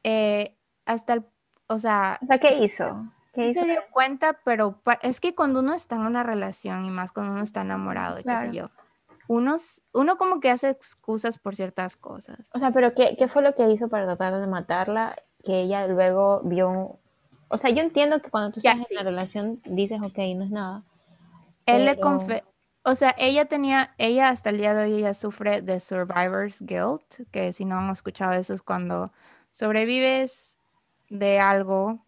Eh, 0.03 0.59
hasta 0.85 1.13
el, 1.13 1.25
o 1.69 1.79
sea... 1.79 2.19
O 2.23 2.27
sea, 2.27 2.39
¿qué 2.41 2.59
hizo? 2.59 3.07
se 3.35 3.53
dio 3.53 3.83
cuenta, 3.93 4.37
pero 4.45 4.83
es 5.01 5.21
que 5.21 5.37
cuando 5.37 5.61
uno 5.61 5.75
está 5.75 5.95
en 5.95 6.03
una 6.03 6.25
relación 6.25 6.85
y 6.87 6.91
más 6.91 7.13
cuando 7.13 7.35
uno 7.35 7.45
está 7.45 7.61
enamorado, 7.61 8.17
qué 8.17 8.37
sé 8.37 8.51
yo, 8.51 8.69
uno, 9.29 9.57
uno 9.93 10.17
como 10.17 10.41
que 10.41 10.51
hace 10.51 10.71
excusas 10.71 11.39
por 11.39 11.57
ciertas 11.57 11.97
cosas. 11.97 12.39
O 12.53 12.59
sea, 12.59 12.73
pero 12.73 12.95
¿qué, 12.95 13.17
¿qué, 13.17 13.29
fue 13.29 13.43
lo 13.43 13.55
que 13.55 13.69
hizo 13.71 13.89
para 13.89 14.05
tratar 14.05 14.41
de 14.41 14.47
matarla? 14.47 15.17
Que 15.45 15.63
ella 15.63 15.87
luego 15.87 16.41
vio... 16.45 16.99
O 17.49 17.59
sea, 17.59 17.71
yo 17.71 17.83
entiendo 17.83 18.21
que 18.23 18.31
cuando 18.31 18.53
tú 18.53 18.61
estás 18.61 18.91
en 18.91 18.97
la 18.97 19.03
relación 19.03 19.61
dices, 19.65 20.01
ok, 20.01 20.19
no 20.37 20.45
es 20.45 20.51
nada. 20.51 20.83
Él 21.67 21.85
le 21.85 21.99
confe... 21.99 22.45
O 22.85 22.97
sea, 22.97 23.15
ella 23.17 23.45
tenía, 23.45 23.95
ella 23.97 24.31
hasta 24.31 24.51
el 24.51 24.59
día 24.59 24.75
de 24.75 24.85
hoy, 24.85 24.99
ella 24.99 25.15
sufre 25.15 25.63
de 25.63 25.79
survivor's 25.79 26.57
guilt, 26.61 27.29
que 27.31 27.53
si 27.53 27.65
no 27.65 27.79
han 27.79 27.91
escuchado 27.91 28.33
eso 28.33 28.55
es 28.55 28.63
cuando 28.63 29.13
sobrevives 29.53 30.57
de 31.09 31.39
algo 31.39 32.01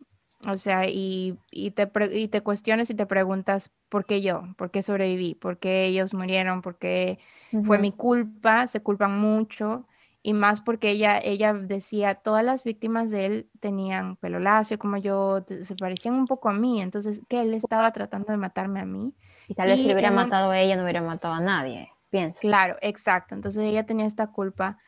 o 0.47 0.59
sea, 0.59 0.89
y, 0.89 1.39
y, 1.51 1.71
te, 1.73 1.91
y 2.13 2.29
te 2.29 2.43
cuestiones 2.43 2.91
y 2.91 2.95
te 2.95 3.07
preguntas, 3.07 3.71
¿por 3.89 4.05
qué 4.05 4.21
yo? 4.23 4.43
¿Por 4.57 4.71
qué 4.71 4.83
sobreviví? 4.83 5.35
¿Por 5.35 5.59
qué 5.59 5.87
ellos 5.87 6.15
murieron? 6.15 6.63
¿Por 6.63 6.79
qué 6.79 7.19
fue 7.63 7.79
mi 7.79 7.93
culpa? 7.93 8.67
Se 8.67 8.81
culpan 8.81 9.19
mucho. 9.19 9.87
Y 10.23 10.33
más 10.33 10.63
porque 10.63 10.91
ella, 10.91 11.19
ella 11.23 11.53
decía, 11.53 12.15
todas 12.15 12.43
las 12.45 12.65
víctimas 12.65 13.11
de 13.11 13.27
él 13.27 13.51
tenían 13.61 14.17
pelo 14.17 14.39
lacio 14.39 14.79
como 14.79 14.97
yo, 14.97 15.45
se 15.63 15.75
parecían 15.77 16.15
un 16.15 16.27
poco 16.27 16.49
a 16.49 16.55
mí. 16.55 16.81
Entonces, 16.81 17.21
que 17.29 17.43
él 17.43 17.53
estaba 17.53 17.93
tratando 17.93 18.33
de 18.33 18.39
matarme 18.39 18.81
a 18.81 18.87
mí. 18.87 19.13
Y 19.49 19.55
tal 19.55 19.69
vez 19.69 19.81
si 19.81 19.87
le 19.87 19.93
hubiera 19.93 20.11
matado 20.11 20.51
a 20.51 20.59
ella, 20.59 20.77
no 20.77 20.83
hubiera 20.83 21.03
matado 21.03 21.35
a 21.35 21.41
nadie, 21.41 21.91
piensa. 22.11 22.41
Claro, 22.41 22.77
exacto. 22.81 23.35
Entonces 23.35 23.63
ella 23.65 23.85
tenía 23.85 24.07
esta 24.07 24.29
culpa. 24.29 24.79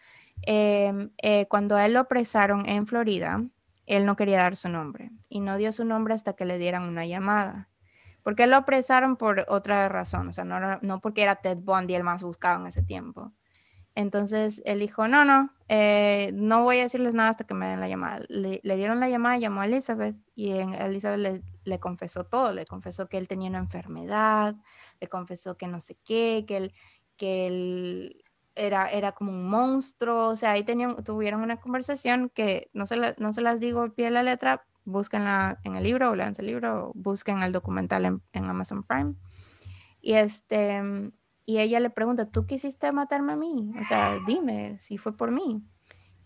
Em, 0.43 1.11
eh, 1.19 1.47
cuando 1.49 1.77
a 1.77 1.85
él 1.85 1.93
lo 1.95 2.01
apresaron 2.01 2.69
en 2.69 2.87
Florida, 2.87 3.43
él 3.87 4.05
no 4.05 4.17
quería 4.17 4.39
dar 4.39 4.57
su 4.57 4.69
nombre 4.69 5.11
y 5.29 5.41
no 5.41 5.57
dio 5.57 5.73
su 5.73 5.85
nombre 5.85 6.15
hasta 6.15 6.35
que 6.35 6.45
le 6.45 6.59
dieran 6.59 6.83
una 6.83 7.07
llamada. 7.07 7.69
Porque 8.23 8.47
lo 8.49 8.57
apresaron 8.57 9.17
por 9.17 9.47
otra 9.49 9.89
razón, 9.89 10.29
o 10.29 10.33
sea, 10.33 10.45
no, 10.45 10.79
no 10.83 11.01
porque 11.01 11.23
era 11.23 11.37
Ted 11.37 11.59
Bundy 11.59 11.95
el 11.95 12.03
más 12.03 12.23
buscado 12.23 12.61
en 12.61 12.67
ese 12.67 12.83
tiempo. 12.83 13.33
Entonces 13.95 14.61
él 14.67 14.81
dijo, 14.81 15.09
no, 15.09 15.25
no, 15.25 15.51
eh, 15.69 16.31
no 16.35 16.63
voy 16.65 16.81
a 16.81 16.83
decirles 16.83 17.15
nada 17.15 17.31
hasta 17.31 17.45
que 17.45 17.55
me 17.55 17.67
den 17.67 17.81
la 17.81 17.89
llamada. 17.89 18.27
Le, 18.29 18.61
dieron 18.63 19.01
la 19.01 19.09
llamada, 19.09 19.39
llamó 19.39 19.63
a 19.63 19.67
Elizabeth 19.67 20.17
y 20.35 20.51
en, 20.53 20.75
Elizabeth 20.75 21.19
le, 21.19 21.43
le 21.65 21.81
confesó 21.81 22.25
todo, 22.25 22.53
le 22.53 22.67
confesó 22.67 23.09
que 23.09 23.17
él 23.17 23.27
tenía 23.27 23.49
una 23.49 23.59
enfermedad, 23.59 24.55
le 25.01 25.09
confesó 25.09 25.57
que 25.57 25.67
no 25.67 25.81
sé 25.81 25.97
qué, 26.05 26.45
que 26.47 26.57
él, 26.59 26.75
que 27.17 27.47
él 27.47 28.25
era, 28.57 28.91
era 28.91 29.13
como 29.13 29.31
un 29.31 29.49
monstruo, 29.49 30.29
o 30.29 30.37
sea, 30.37 30.53
ahí 30.53 30.65
tenían, 30.65 31.05
tuvieron 31.05 31.43
una 31.43 31.61
conversación 31.61 32.31
que 32.35 32.71
no 32.73 32.87
se, 32.87 33.15
no 33.19 33.33
se 33.33 33.41
las 33.43 33.61
digo 33.61 33.83
al 33.83 33.93
pie 33.93 34.07
de 34.07 34.11
la 34.13 34.23
letra, 34.23 34.67
búsquenla 34.85 35.59
en 35.65 35.77
el 35.77 35.85
libro 35.85 36.11
o 36.11 36.15
leanse 36.15 36.43
el 36.43 36.49
libro 36.49 36.89
o 36.89 36.93
busquen 36.95 37.43
el 37.43 37.53
documental 37.53 38.05
en, 38.07 38.23
en 38.33 38.45
Amazon 38.47 38.83
Prime. 38.83 39.15
Y 40.01 40.15
este, 40.15 41.13
y 41.45 41.59
ella 41.59 41.81
le 41.81 41.91
pregunta, 41.91 42.31
¿tú 42.31 42.47
quisiste 42.47 42.91
matarme 42.93 43.35
a 43.35 43.37
mí? 43.37 43.73
O 43.81 43.85
sea, 43.85 44.19
dime 44.27 44.79
si 44.79 44.99
fue 44.99 45.17
por 45.17 45.31
mí. 45.31 45.63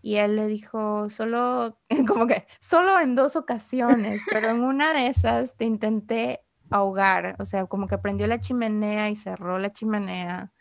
Y 0.03 0.17
él 0.17 0.37
le 0.37 0.47
dijo, 0.47 1.11
solo, 1.11 1.79
como 2.09 2.27
que, 2.27 2.47
solo 2.61 2.99
en 3.01 3.15
dos 3.15 3.37
ocasiones, 3.37 4.21
pero 4.31 4.49
en 4.49 4.63
una 4.63 4.95
de 4.95 5.09
esas 5.09 5.57
te 5.57 5.67
intenté 5.67 6.41
ahogar, 6.71 7.37
o 7.39 7.45
sea, 7.45 7.67
como 7.67 7.87
que 7.87 7.99
prendió 7.99 8.27
la 8.27 8.41
chimenea 8.41 9.11
y 9.11 9.17
cerró 9.17 9.59
la 9.59 9.73
chimenea 9.73 10.53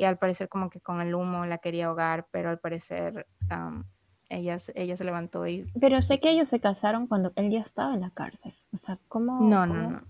y 0.00 0.04
al 0.04 0.16
parecer 0.16 0.48
como 0.48 0.70
que 0.70 0.80
con 0.80 1.02
el 1.02 1.14
humo 1.14 1.44
la 1.44 1.58
quería 1.58 1.86
ahogar, 1.86 2.26
pero 2.30 2.48
al 2.48 2.58
parecer 2.58 3.26
am, 3.50 3.84
ella, 4.30 4.58
se- 4.58 4.72
ella 4.74 4.96
se 4.96 5.04
levantó 5.04 5.46
y... 5.46 5.70
Pero 5.78 6.00
sé 6.00 6.20
que 6.20 6.30
ellos 6.30 6.48
se 6.48 6.58
casaron 6.58 7.06
cuando 7.06 7.32
él 7.36 7.50
ya 7.50 7.60
estaba 7.60 7.92
en 7.92 8.00
la 8.00 8.10
cárcel. 8.10 8.54
O 8.72 8.78
sea, 8.78 8.98
¿cómo? 9.08 9.40
No, 9.42 9.66
no, 9.66 9.74
cómo- 9.74 9.90
no. 9.90 10.02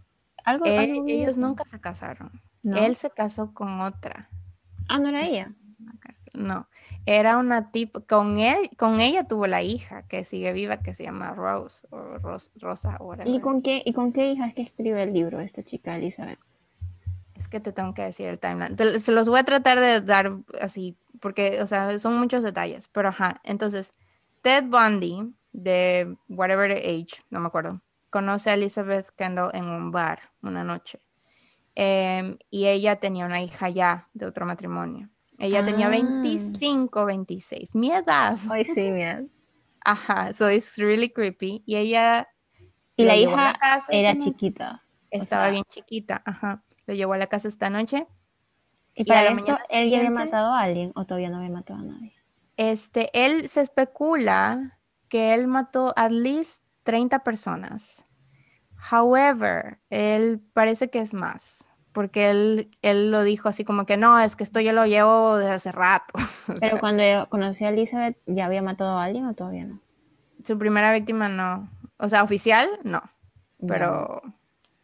Algo, 0.45 0.65
algo 0.67 1.03
vi 1.05 1.13
ellos 1.15 1.31
eso. 1.39 1.41
nunca 1.41 1.65
se 1.65 1.81
casaron. 1.81 2.31
¿No? 2.63 2.77
Él 2.77 2.95
se 2.95 3.11
casó 3.11 3.53
con 3.53 3.81
otra. 3.81 4.29
Ah, 4.89 4.99
no 5.01 5.09
era 5.09 5.27
ella. 5.27 5.53
No, 6.33 6.69
era 7.07 7.37
una 7.39 7.73
tipo, 7.73 8.03
con 8.03 8.39
él, 8.39 8.71
con 8.79 9.01
ella 9.01 9.25
tuvo 9.25 9.49
la 9.49 9.63
hija 9.65 10.03
que 10.07 10.25
sigue 10.25 10.53
viva 10.53 10.77
que 10.77 10.95
se 10.95 11.03
llama 11.03 11.33
Rose 11.35 11.87
o 11.91 12.19
Ros- 12.19 12.53
Rosa 12.61 12.97
whatever. 13.01 13.35
¿Y 13.35 13.41
con 13.41 13.63
qué, 13.63 13.83
¿Y 13.85 13.93
con 13.93 14.13
qué 14.13 14.31
hija 14.31 14.47
es 14.47 14.55
que 14.55 14.63
escribe 14.63 15.03
el 15.03 15.13
libro 15.13 15.41
esta 15.41 15.65
chica, 15.65 15.97
Elizabeth? 15.97 16.39
Que 17.51 17.61
te 17.61 17.73
tengo 17.73 17.95
que 17.95 18.03
decir 18.03 18.27
el 18.29 18.39
timeline. 18.39 18.77
Te- 18.77 19.01
se 19.01 19.13
los 19.13 19.29
voy 19.29 19.41
a 19.41 19.45
tratar 19.45 19.81
de 19.81 20.01
dar 20.01 20.33
así, 20.61 20.97
porque, 21.21 21.61
o 21.63 21.67
sea, 21.67 21.99
son 21.99 22.17
muchos 22.19 22.43
detalles, 22.43 22.89
pero 22.89 23.09
ajá. 23.09 23.41
Entonces, 23.45 23.93
Ted 24.43 24.65
Bundy, 24.65 25.35
de 25.53 26.17
whatever 26.29 26.71
age, 26.71 27.09
no 27.31 27.41
me 27.41 27.49
acuerdo, 27.49 27.81
conoce 28.11 28.51
a 28.51 28.55
Elizabeth 28.55 29.11
Kendall 29.17 29.51
en 29.55 29.65
un 29.65 29.91
bar 29.91 30.21
una 30.43 30.63
noche. 30.65 31.01
Em, 31.75 32.39
y 32.51 32.67
ella 32.67 32.97
tenía 32.97 33.27
una 33.27 33.43
hija 33.43 33.69
ya 33.69 34.09
de 34.15 34.27
otro 34.27 34.47
matrimonio. 34.47 35.09
Ella 35.39 35.65
tenía 35.65 35.87
Ah. 35.87 35.91
25, 35.91 37.05
26, 37.05 37.75
mi 37.75 37.91
edad. 37.93 38.37
Ay, 38.51 38.65
sí. 38.67 38.93
Ajá, 39.85 40.33
so 40.35 40.51
it's 40.51 40.77
really 40.77 41.09
creepy. 41.11 41.63
Y 41.67 41.77
ella 41.77 42.29
Y 42.97 43.05
la 43.05 43.17
hija 43.17 43.55
casa 43.59 43.87
era 43.91 44.19
chiquita. 44.19 44.83
Estaba 45.11 45.45
sea- 45.45 45.51
bien 45.53 45.65
chiquita, 45.71 46.21
ajá. 46.25 46.63
Lo 46.87 46.95
llevó 46.95 47.15
a 47.15 47.19
la 47.19 47.29
casa 47.29 47.49
esta 47.49 47.71
noche. 47.71 48.07
¿Y 48.95 49.05
Y 49.05 49.13
a 49.13 49.27
para 49.27 49.31
esto 49.33 49.59
él 49.69 49.91
ya 49.91 49.99
había 49.99 50.13
matado 50.13 50.53
a 50.55 50.61
alguien 50.61 50.93
o 50.95 51.05
todavía 51.05 51.29
no 51.29 51.39
había 51.39 51.51
matado 51.51 51.81
a 51.81 51.83
nadie? 51.83 52.13
Este, 52.57 53.11
él 53.15 53.49
se 53.49 53.63
especula 53.63 54.79
que 55.09 55.35
él 55.35 55.47
mató 55.47 55.93
at 55.97 56.11
least 56.11 56.63
30 56.83 57.21
personas. 57.21 58.05
However, 58.93 59.79
él 59.91 60.41
parece 60.55 60.91
que 60.91 61.01
es 61.01 61.15
más, 61.15 61.69
porque 61.93 62.31
él, 62.31 62.71
él 62.83 63.11
lo 63.11 63.23
dijo 63.25 63.49
así 63.49 63.65
como 63.65 63.87
que 63.87 63.97
no, 63.97 64.19
es 64.21 64.37
que 64.37 64.45
esto 64.45 64.61
yo 64.61 64.73
lo 64.73 64.87
llevo 64.87 65.37
desde 65.39 65.53
hace 65.55 65.73
rato. 65.73 66.15
O 66.49 66.61
Pero 66.61 66.79
sea, 66.79 66.81
cuando 66.81 67.03
yo 67.03 67.29
conocí 67.29 67.65
a 67.65 67.71
Elizabeth, 67.71 68.17
¿ya 68.25 68.47
había 68.47 68.63
matado 68.63 68.97
a 68.99 69.05
alguien 69.05 69.27
o 69.27 69.35
todavía 69.35 69.65
no? 69.65 69.81
su 70.47 70.59
primera 70.59 70.93
víctima 70.93 71.29
no, 71.29 71.71
o 71.99 72.09
sea, 72.09 72.23
oficial 72.23 72.69
no, 72.85 73.03
pero, 73.67 74.23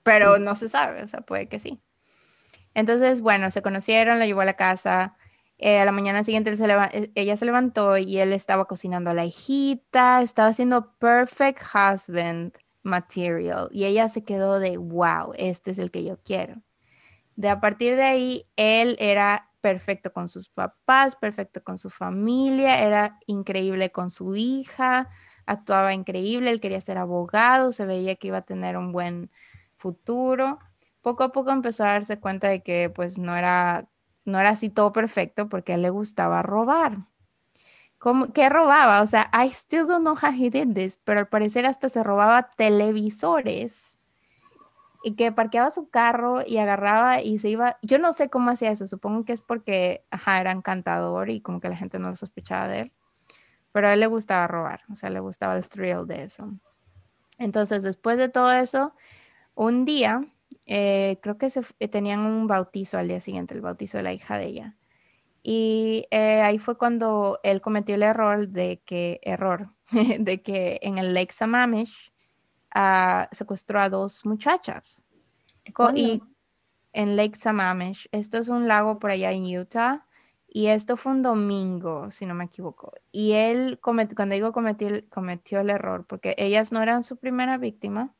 pero 0.02 0.38
Sí. 0.38 0.38
no 0.38 0.54
se 0.54 0.68
sabe, 0.68 1.02
o 1.02 1.08
sea, 1.08 1.20
puede 1.22 1.48
que 1.48 1.58
sí. 1.58 1.80
Entonces, 2.76 3.22
bueno, 3.22 3.50
se 3.50 3.62
conocieron, 3.62 4.18
la 4.20 4.26
llevó 4.26 4.42
a 4.42 4.46
la 4.46 4.56
casa. 4.56 5.16
eh, 5.58 5.80
a 5.80 5.86
la 5.86 5.92
mañana 5.92 6.22
siguiente 6.24 6.52
eh, 6.52 7.10
ella 7.14 7.36
se 7.38 7.46
levantó 7.46 7.96
y 7.98 8.18
él 8.18 8.32
estaba 8.34 8.66
cocinando 8.66 9.10
a 9.10 9.14
la 9.14 9.24
hijita, 9.24 10.22
estaba 10.22 10.50
haciendo 10.50 10.92
perfect 10.98 11.62
husband 11.74 12.52
material 12.82 13.68
y 13.72 13.86
ella 13.86 14.08
se 14.10 14.24
quedó 14.24 14.60
de, 14.60 14.76
wow, 14.76 15.32
este 15.36 15.70
es 15.72 15.78
el 15.78 15.90
que 15.90 16.04
yo 16.04 16.18
quiero. 16.22 16.62
De 17.36 17.48
a 17.50 17.60
partir 17.60 17.96
de 17.96 18.02
ahí, 18.04 18.46
él 18.56 18.96
era 18.98 19.50
perfecto 19.60 20.12
con 20.12 20.28
sus 20.28 20.48
papás, 20.50 21.16
perfecto 21.16 21.62
con 21.64 21.78
su 21.78 21.90
familia, 21.90 22.82
era 22.84 23.18
increíble 23.26 23.90
con 23.92 24.10
su 24.10 24.36
hija, 24.36 25.08
actuaba 25.46 25.94
increíble, 25.94 26.50
él 26.50 26.60
quería 26.60 26.80
ser 26.80 26.98
abogado, 26.98 27.72
se 27.72 27.86
veía 27.86 28.16
que 28.16 28.28
iba 28.28 28.38
a 28.38 28.42
tener 28.42 28.76
un 28.76 28.92
buen 28.92 29.30
futuro. 29.76 30.58
Poco 31.06 31.22
a 31.22 31.30
poco 31.30 31.52
empezó 31.52 31.84
a 31.84 31.92
darse 31.92 32.18
cuenta 32.18 32.48
de 32.48 32.64
que 32.64 32.90
pues 32.90 33.16
no 33.16 33.36
era, 33.36 33.86
no 34.24 34.40
era 34.40 34.50
así 34.50 34.70
todo 34.70 34.92
perfecto 34.92 35.48
porque 35.48 35.70
a 35.70 35.74
él 35.76 35.82
le 35.82 35.90
gustaba 35.90 36.42
robar. 36.42 37.06
¿Cómo, 37.98 38.32
¿Qué 38.32 38.48
robaba? 38.48 39.02
O 39.02 39.06
sea, 39.06 39.30
I 39.32 39.50
still 39.52 39.86
don't 39.86 40.00
know 40.00 40.16
how 40.20 40.32
he 40.32 40.50
did 40.50 40.74
this, 40.74 40.98
pero 41.04 41.20
al 41.20 41.28
parecer 41.28 41.64
hasta 41.64 41.88
se 41.90 42.02
robaba 42.02 42.50
televisores 42.56 43.72
y 45.04 45.14
que 45.14 45.30
parqueaba 45.30 45.70
su 45.70 45.88
carro 45.90 46.42
y 46.44 46.58
agarraba 46.58 47.22
y 47.22 47.38
se 47.38 47.50
iba. 47.50 47.78
Yo 47.82 47.98
no 48.00 48.12
sé 48.12 48.28
cómo 48.28 48.50
hacía 48.50 48.72
eso, 48.72 48.88
supongo 48.88 49.24
que 49.24 49.32
es 49.32 49.42
porque, 49.42 50.04
ajá, 50.10 50.40
era 50.40 50.50
encantador 50.50 51.30
y 51.30 51.40
como 51.40 51.60
que 51.60 51.68
la 51.68 51.76
gente 51.76 52.00
no 52.00 52.10
lo 52.10 52.16
sospechaba 52.16 52.66
de 52.66 52.80
él, 52.80 52.92
pero 53.70 53.86
a 53.86 53.92
él 53.92 54.00
le 54.00 54.08
gustaba 54.08 54.48
robar, 54.48 54.80
o 54.90 54.96
sea, 54.96 55.10
le 55.10 55.20
gustaba 55.20 55.56
el 55.56 55.68
thrill 55.68 56.04
de 56.08 56.24
eso. 56.24 56.52
Entonces, 57.38 57.84
después 57.84 58.18
de 58.18 58.28
todo 58.28 58.50
eso, 58.50 58.92
un 59.54 59.84
día, 59.84 60.26
eh, 60.66 61.18
creo 61.22 61.38
que 61.38 61.50
se, 61.50 61.62
eh, 61.80 61.88
tenían 61.88 62.20
un 62.20 62.46
bautizo 62.46 62.98
al 62.98 63.08
día 63.08 63.20
siguiente, 63.20 63.54
el 63.54 63.60
bautizo 63.62 63.98
de 63.98 64.04
la 64.04 64.12
hija 64.12 64.38
de 64.38 64.46
ella. 64.46 64.76
Y 65.42 66.06
eh, 66.10 66.40
ahí 66.42 66.58
fue 66.58 66.76
cuando 66.78 67.40
él 67.44 67.60
cometió 67.60 67.94
el 67.94 68.02
error 68.02 68.48
de 68.48 68.82
que, 68.84 69.20
error, 69.22 69.70
de 70.20 70.42
que 70.42 70.78
en 70.82 70.98
el 70.98 71.14
Lake 71.14 71.32
Sammamish 71.32 72.12
ah, 72.74 73.28
secuestró 73.32 73.80
a 73.80 73.88
dos 73.90 74.24
muchachas. 74.26 75.02
Co- 75.74 75.92
y 75.94 76.20
¿Cuándo? 76.20 76.26
en 76.92 77.16
Lake 77.16 77.38
Sammamish, 77.38 78.08
esto 78.12 78.38
es 78.38 78.48
un 78.48 78.68
lago 78.68 78.98
por 78.98 79.10
allá 79.10 79.32
en 79.32 79.44
Utah, 79.58 80.06
y 80.48 80.68
esto 80.68 80.96
fue 80.96 81.12
un 81.12 81.22
domingo, 81.22 82.10
si 82.10 82.26
no 82.26 82.34
me 82.34 82.44
equivoco. 82.46 82.92
Y 83.12 83.32
él, 83.32 83.78
comet- 83.80 84.14
cuando 84.16 84.34
digo 84.34 84.52
cometió, 84.52 84.88
cometió 85.10 85.60
el 85.60 85.70
error, 85.70 86.06
porque 86.06 86.34
ellas 86.38 86.72
no 86.72 86.82
eran 86.82 87.04
su 87.04 87.16
primera 87.18 87.58
víctima, 87.58 88.14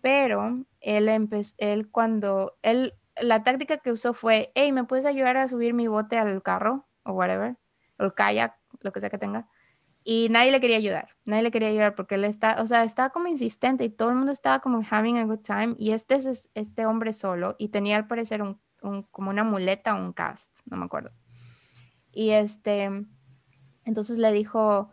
pero 0.00 0.64
él 0.86 1.08
empezó, 1.08 1.54
él 1.58 1.90
cuando, 1.90 2.56
él, 2.62 2.94
la 3.20 3.42
táctica 3.44 3.78
que 3.78 3.92
usó 3.92 4.14
fue, 4.14 4.52
hey, 4.54 4.72
¿me 4.72 4.84
puedes 4.84 5.06
ayudar 5.06 5.36
a 5.36 5.48
subir 5.48 5.74
mi 5.74 5.88
bote 5.88 6.18
al 6.18 6.42
carro? 6.42 6.86
O 7.04 7.12
whatever, 7.12 7.56
o 7.98 8.04
el 8.04 8.14
kayak, 8.14 8.56
lo 8.80 8.92
que 8.92 9.00
sea 9.00 9.10
que 9.10 9.18
tenga. 9.18 9.48
Y 10.04 10.28
nadie 10.30 10.52
le 10.52 10.60
quería 10.60 10.76
ayudar, 10.78 11.08
nadie 11.24 11.42
le 11.44 11.50
quería 11.50 11.68
ayudar 11.68 11.94
porque 11.96 12.14
él 12.16 12.24
está, 12.24 12.62
o 12.62 12.66
sea, 12.66 12.84
estaba 12.84 13.10
como 13.10 13.28
insistente 13.28 13.84
y 13.84 13.90
todo 13.90 14.10
el 14.10 14.16
mundo 14.16 14.32
estaba 14.32 14.60
como 14.60 14.82
having 14.88 15.18
a 15.18 15.24
good 15.26 15.40
time. 15.40 15.74
Y 15.78 15.92
este 15.92 16.16
es 16.16 16.48
este 16.54 16.86
hombre 16.86 17.12
solo 17.12 17.56
y 17.58 17.68
tenía 17.70 17.96
al 17.96 18.06
parecer 18.06 18.42
un, 18.42 18.60
un- 18.82 19.02
como 19.04 19.30
una 19.30 19.44
muleta 19.44 19.94
o 19.94 19.98
un 19.98 20.12
cast, 20.12 20.50
no 20.66 20.76
me 20.76 20.84
acuerdo. 20.86 21.10
Y 22.12 22.30
este, 22.30 22.90
entonces 23.84 24.18
le 24.18 24.32
dijo, 24.32 24.90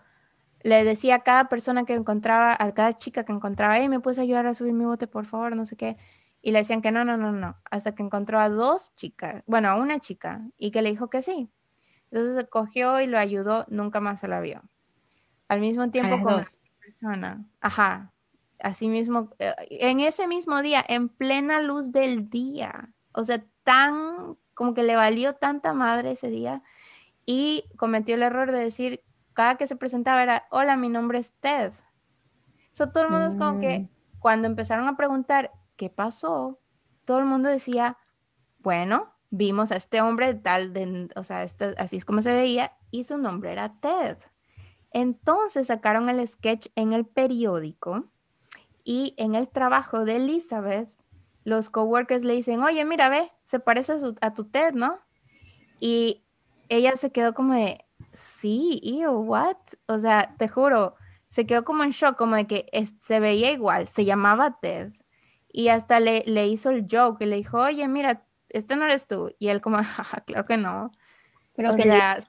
le 0.63 0.83
decía 0.85 1.15
a 1.15 1.19
cada 1.23 1.49
persona 1.49 1.85
que 1.85 1.93
encontraba, 1.93 2.55
a 2.57 2.73
cada 2.73 2.97
chica 2.97 3.25
que 3.25 3.33
encontraba, 3.33 3.77
hey, 3.77 3.89
¿me 3.89 3.99
puedes 3.99 4.17
ayudar 4.17 4.47
a 4.47 4.53
subir 4.53 4.73
mi 4.73 4.85
bote, 4.85 5.07
por 5.07 5.25
favor? 5.25 5.55
No 5.55 5.65
sé 5.65 5.75
qué. 5.75 5.97
Y 6.41 6.51
le 6.51 6.59
decían 6.59 6.81
que 6.81 6.91
no, 6.91 7.03
no, 7.05 7.17
no, 7.17 7.31
no. 7.31 7.57
Hasta 7.69 7.93
que 7.93 8.03
encontró 8.03 8.39
a 8.39 8.49
dos 8.49 8.93
chicas, 8.95 9.43
bueno, 9.45 9.69
a 9.69 9.75
una 9.75 9.99
chica, 9.99 10.41
y 10.57 10.71
que 10.71 10.81
le 10.81 10.89
dijo 10.89 11.09
que 11.09 11.21
sí. 11.21 11.49
Entonces 12.11 12.35
se 12.35 12.47
cogió 12.47 13.01
y 13.01 13.07
lo 13.07 13.19
ayudó, 13.19 13.65
nunca 13.67 13.99
más 13.99 14.21
se 14.21 14.27
la 14.27 14.39
vio. 14.39 14.61
Al 15.49 15.59
mismo 15.59 15.89
tiempo 15.91 16.21
con 16.23 16.37
dos. 16.37 16.61
persona, 16.79 17.45
ajá, 17.59 18.13
así 18.59 18.87
mismo, 18.87 19.29
eh, 19.39 19.53
en 19.69 19.99
ese 19.99 20.27
mismo 20.27 20.61
día, 20.61 20.83
en 20.87 21.09
plena 21.09 21.61
luz 21.61 21.91
del 21.91 22.29
día, 22.29 22.89
o 23.13 23.23
sea, 23.23 23.43
tan, 23.63 24.37
como 24.53 24.73
que 24.73 24.83
le 24.83 24.95
valió 24.95 25.35
tanta 25.35 25.73
madre 25.73 26.11
ese 26.11 26.29
día, 26.29 26.63
y 27.25 27.65
cometió 27.77 28.15
el 28.15 28.23
error 28.23 28.51
de 28.51 28.59
decir, 28.59 29.01
cada 29.33 29.55
que 29.55 29.67
se 29.67 29.75
presentaba 29.75 30.23
era, 30.23 30.45
hola, 30.49 30.77
mi 30.77 30.89
nombre 30.89 31.19
es 31.19 31.31
Ted. 31.33 31.73
So, 32.73 32.89
todo 32.89 33.03
el 33.03 33.09
mundo 33.09 33.27
es 33.27 33.35
como 33.35 33.59
que, 33.59 33.79
Mm. 33.79 33.89
cuando 34.19 34.47
empezaron 34.47 34.87
a 34.87 34.97
preguntar, 34.97 35.51
¿qué 35.75 35.89
pasó? 35.89 36.59
todo 37.05 37.19
el 37.19 37.25
mundo 37.25 37.49
decía, 37.49 37.97
bueno, 38.59 39.13
vimos 39.29 39.71
a 39.71 39.75
este 39.75 40.01
hombre 40.01 40.33
tal, 40.35 40.73
de, 40.73 41.09
o 41.15 41.23
sea, 41.23 41.43
este, 41.43 41.75
así 41.77 41.97
es 41.97 42.05
como 42.05 42.21
se 42.21 42.33
veía, 42.33 42.73
y 42.91 43.03
su 43.03 43.17
nombre 43.17 43.51
era 43.51 43.73
Ted. 43.79 44.17
Entonces 44.91 45.67
sacaron 45.67 46.09
el 46.09 46.25
sketch 46.27 46.67
en 46.75 46.93
el 46.93 47.05
periódico 47.05 48.05
y 48.83 49.15
en 49.17 49.35
el 49.35 49.47
trabajo 49.49 50.05
de 50.05 50.17
Elizabeth, 50.17 50.89
los 51.45 51.69
coworkers 51.69 52.23
le 52.23 52.35
dicen, 52.35 52.61
oye, 52.61 52.85
mira, 52.85 53.09
ve, 53.09 53.31
se 53.43 53.59
parece 53.59 53.93
a, 54.21 54.33
tu 54.33 54.45
Ted, 54.45 54.73
¿no? 54.73 54.99
Y 55.79 56.23
ella 56.69 56.95
se 56.95 57.11
quedó 57.11 57.33
como 57.33 57.55
de, 57.55 57.82
sí, 58.17 58.79
ew, 58.83 59.11
what? 59.11 59.57
O 59.87 59.99
sea, 59.99 60.35
te 60.37 60.47
juro, 60.47 60.95
se 61.29 61.45
quedó 61.45 61.63
como 61.63 61.83
en 61.83 61.91
shock, 61.91 62.15
como 62.15 62.35
de 62.35 62.47
que 62.47 62.69
se 63.01 63.19
veía 63.19 63.51
igual, 63.51 63.87
se 63.89 64.05
llamaba 64.05 64.59
Ted. 64.61 64.93
Y 65.51 65.67
hasta 65.67 65.99
le, 65.99 66.23
le 66.25 66.47
hizo 66.47 66.71
el 66.71 66.87
joke 66.89 67.21
y 67.21 67.25
le 67.25 67.35
dijo, 67.37 67.59
oye, 67.59 67.87
mira, 67.87 68.23
este 68.49 68.75
no 68.75 68.85
eres 68.85 69.07
tú. 69.07 69.33
Y 69.39 69.49
él 69.49 69.61
como, 69.61 69.77
claro 70.25 70.45
que 70.45 70.57
no. 70.57 70.91
Pero 71.55 71.75
que 71.75 71.83
era 71.83 72.19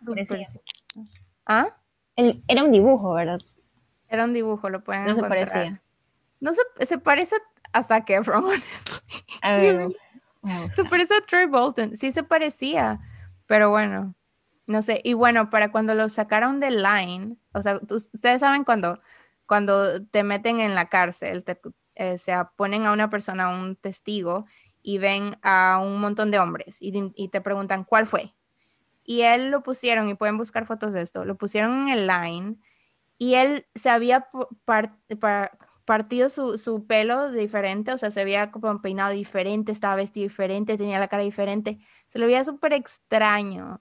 ¿Ah? 1.47 1.69
era 2.17 2.63
un 2.63 2.71
dibujo, 2.71 3.15
¿verdad? 3.15 3.41
Era 4.09 4.25
un 4.25 4.33
dibujo, 4.33 4.71
lo 4.71 4.85
pueden 4.85 5.07
No 5.07 5.15
se 5.15 5.23
parecía. 5.23 5.83
No 6.41 6.53
se, 6.53 6.87
se 6.87 6.99
parece 6.99 7.37
a 7.73 7.83
Zac 7.83 8.09
Efron, 8.11 8.45
A 9.43 9.57
ver, 9.57 9.89
se 10.75 10.85
parece 10.85 11.15
a 11.15 11.21
Troy 11.23 11.47
Bolton. 11.47 11.97
Sí 11.97 12.13
se 12.13 12.23
parecía, 12.23 13.01
pero 13.47 13.71
bueno, 13.71 14.15
no 14.67 14.83
sé. 14.83 15.01
Y 15.05 15.15
bueno, 15.15 15.51
para 15.51 15.71
cuando 15.73 15.95
lo 15.95 16.09
sacaron 16.09 16.61
de 16.61 16.71
Line, 16.71 17.37
o 17.53 17.63
sea, 17.63 17.81
ustedes 17.91 18.41
saben 18.41 18.65
cuando, 18.65 19.01
cuando 19.47 20.05
te 20.07 20.23
meten 20.23 20.61
en 20.61 20.75
la 20.75 20.89
cárcel, 20.89 21.45
te, 21.45 21.61
eh, 21.97 22.19
se 22.19 22.35
ponen 22.57 22.87
a 22.87 22.93
una 22.93 23.11
persona, 23.11 23.51
un 23.51 23.77
testigo, 23.77 24.47
y 24.85 24.99
ven 24.99 25.37
a 25.43 25.81
un 25.83 25.99
montón 25.99 26.31
de 26.31 26.39
hombres 26.39 26.77
y, 26.79 27.29
te 27.31 27.41
preguntan 27.41 27.85
cuál 27.85 28.07
fue. 28.07 28.35
Y 29.03 29.23
él 29.23 29.51
lo 29.51 29.63
pusieron, 29.63 30.09
y 30.09 30.15
pueden 30.15 30.39
buscar 30.39 30.67
fotos 30.67 30.93
de 30.93 31.03
esto, 31.03 31.25
lo 31.25 31.37
pusieron 31.37 31.89
en 31.89 31.99
el 31.99 32.07
line 32.07 32.57
y 33.19 33.35
él 33.35 33.67
se 33.75 33.89
había 33.91 34.29
partido 35.87 36.29
su, 36.29 36.59
su, 36.59 36.87
pelo 36.87 37.31
diferente, 37.31 37.93
o 37.93 37.99
sea, 37.99 38.11
se 38.11 38.21
había 38.21 38.51
como 38.51 38.81
peinado 38.83 39.13
diferente, 39.13 39.73
estaba 39.73 39.97
vestido 39.97 40.25
diferente, 40.25 40.77
tenía 40.77 40.99
la 40.99 41.09
cara 41.09 41.23
diferente, 41.23 41.79
se 42.11 42.19
lo 42.19 42.27
veía 42.27 42.45
súper 42.45 42.75
extraño, 42.75 43.81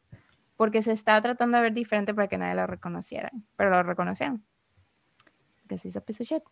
porque 0.56 0.82
se 0.82 0.92
estaba 0.92 1.22
tratando 1.22 1.58
de 1.58 1.64
ver 1.64 1.74
diferente 1.74 2.14
para 2.14 2.28
que 2.28 2.38
nadie 2.38 2.56
lo 2.56 2.68
reconociera, 2.68 3.32
pero 3.56 3.70
lo 3.70 3.84
reconocieron. 3.84 4.44
Que 5.68 5.78
sí 5.78 5.92
se 5.92 6.02
piece 6.02 6.24
shit. 6.24 6.44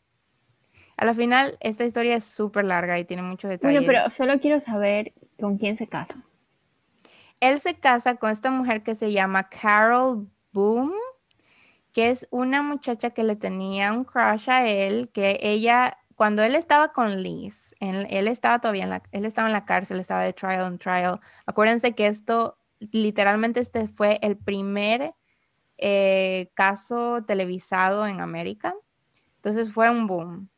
A 0.97 1.05
la 1.05 1.13
final, 1.13 1.57
esta 1.61 1.85
historia 1.85 2.15
es 2.15 2.25
súper 2.25 2.65
larga 2.65 2.99
y 2.99 3.05
tiene 3.05 3.23
muchos 3.23 3.49
detalles. 3.49 3.85
Bueno, 3.85 3.87
pero 3.87 4.09
solo 4.11 4.39
quiero 4.39 4.59
saber 4.59 5.13
con 5.39 5.57
quién 5.57 5.75
se 5.75 5.87
casa. 5.87 6.23
Él 7.39 7.59
se 7.59 7.75
casa 7.75 8.15
con 8.15 8.29
esta 8.29 8.51
mujer 8.51 8.83
que 8.83 8.93
se 8.93 9.11
llama 9.11 9.49
Carol 9.49 10.29
Boom, 10.51 10.93
que 11.91 12.09
es 12.09 12.27
una 12.29 12.61
muchacha 12.61 13.09
que 13.09 13.23
le 13.23 13.35
tenía 13.35 13.93
un 13.93 14.03
crush 14.03 14.49
a 14.49 14.67
él, 14.67 15.09
que 15.11 15.39
ella, 15.41 15.97
cuando 16.15 16.43
él 16.43 16.55
estaba 16.55 16.93
con 16.93 17.23
Liz, 17.23 17.55
él, 17.79 18.27
estaba 18.27 18.59
todavía 18.59 18.83
en 18.83 18.91
la, 18.91 19.03
él 19.11 19.25
estaba 19.25 19.47
en 19.47 19.53
la 19.53 19.65
cárcel, 19.65 19.99
estaba 19.99 20.21
de 20.21 20.33
trial 20.33 20.61
and 20.61 20.79
trial. 20.79 21.19
Acuérdense 21.47 21.95
que 21.95 22.05
esto, 22.05 22.59
literalmente 22.91 23.59
este 23.59 23.87
fue 23.87 24.19
el 24.21 24.37
primer 24.37 25.13
eh, 25.77 26.51
caso 26.53 27.23
televisado 27.23 28.05
en 28.07 28.21
América. 28.21 28.75
Entonces 29.37 29.73
fue 29.73 29.89
un 29.89 30.07
boom. 30.07 30.49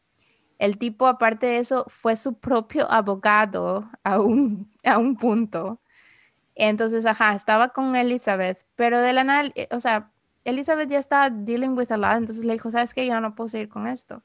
El 0.60 0.78
tipo, 0.78 1.08
aparte 1.08 1.46
de 1.46 1.58
eso, 1.58 1.86
fue 1.90 2.16
su 2.16 2.40
propio 2.40 2.90
abogado 2.92 3.90
a 4.04 4.20
un, 4.20 4.72
a 4.84 4.98
un 4.98 5.16
punto. 5.18 5.82
Entonces, 6.56 7.06
ajá, 7.06 7.34
estaba 7.36 7.70
con 7.70 7.96
Elizabeth, 7.96 8.66
pero 8.76 9.02
de 9.02 9.14
la 9.14 9.24
nada, 9.24 9.50
eh, 9.56 9.68
o 9.72 9.80
sea, 9.80 10.12
Elizabeth 10.46 10.90
ya 10.90 11.00
estaba 11.00 11.30
dealing 11.30 11.78
with 11.78 11.92
a 11.92 11.98
lot, 11.98 12.18
entonces 12.18 12.46
le 12.46 12.54
dijo, 12.54 12.70
¿sabes 12.72 12.94
qué? 12.94 13.08
Yo 13.08 13.20
no 13.20 13.34
puedo 13.36 13.50
seguir 13.50 13.70
con 13.70 13.88
esto. 13.88 14.24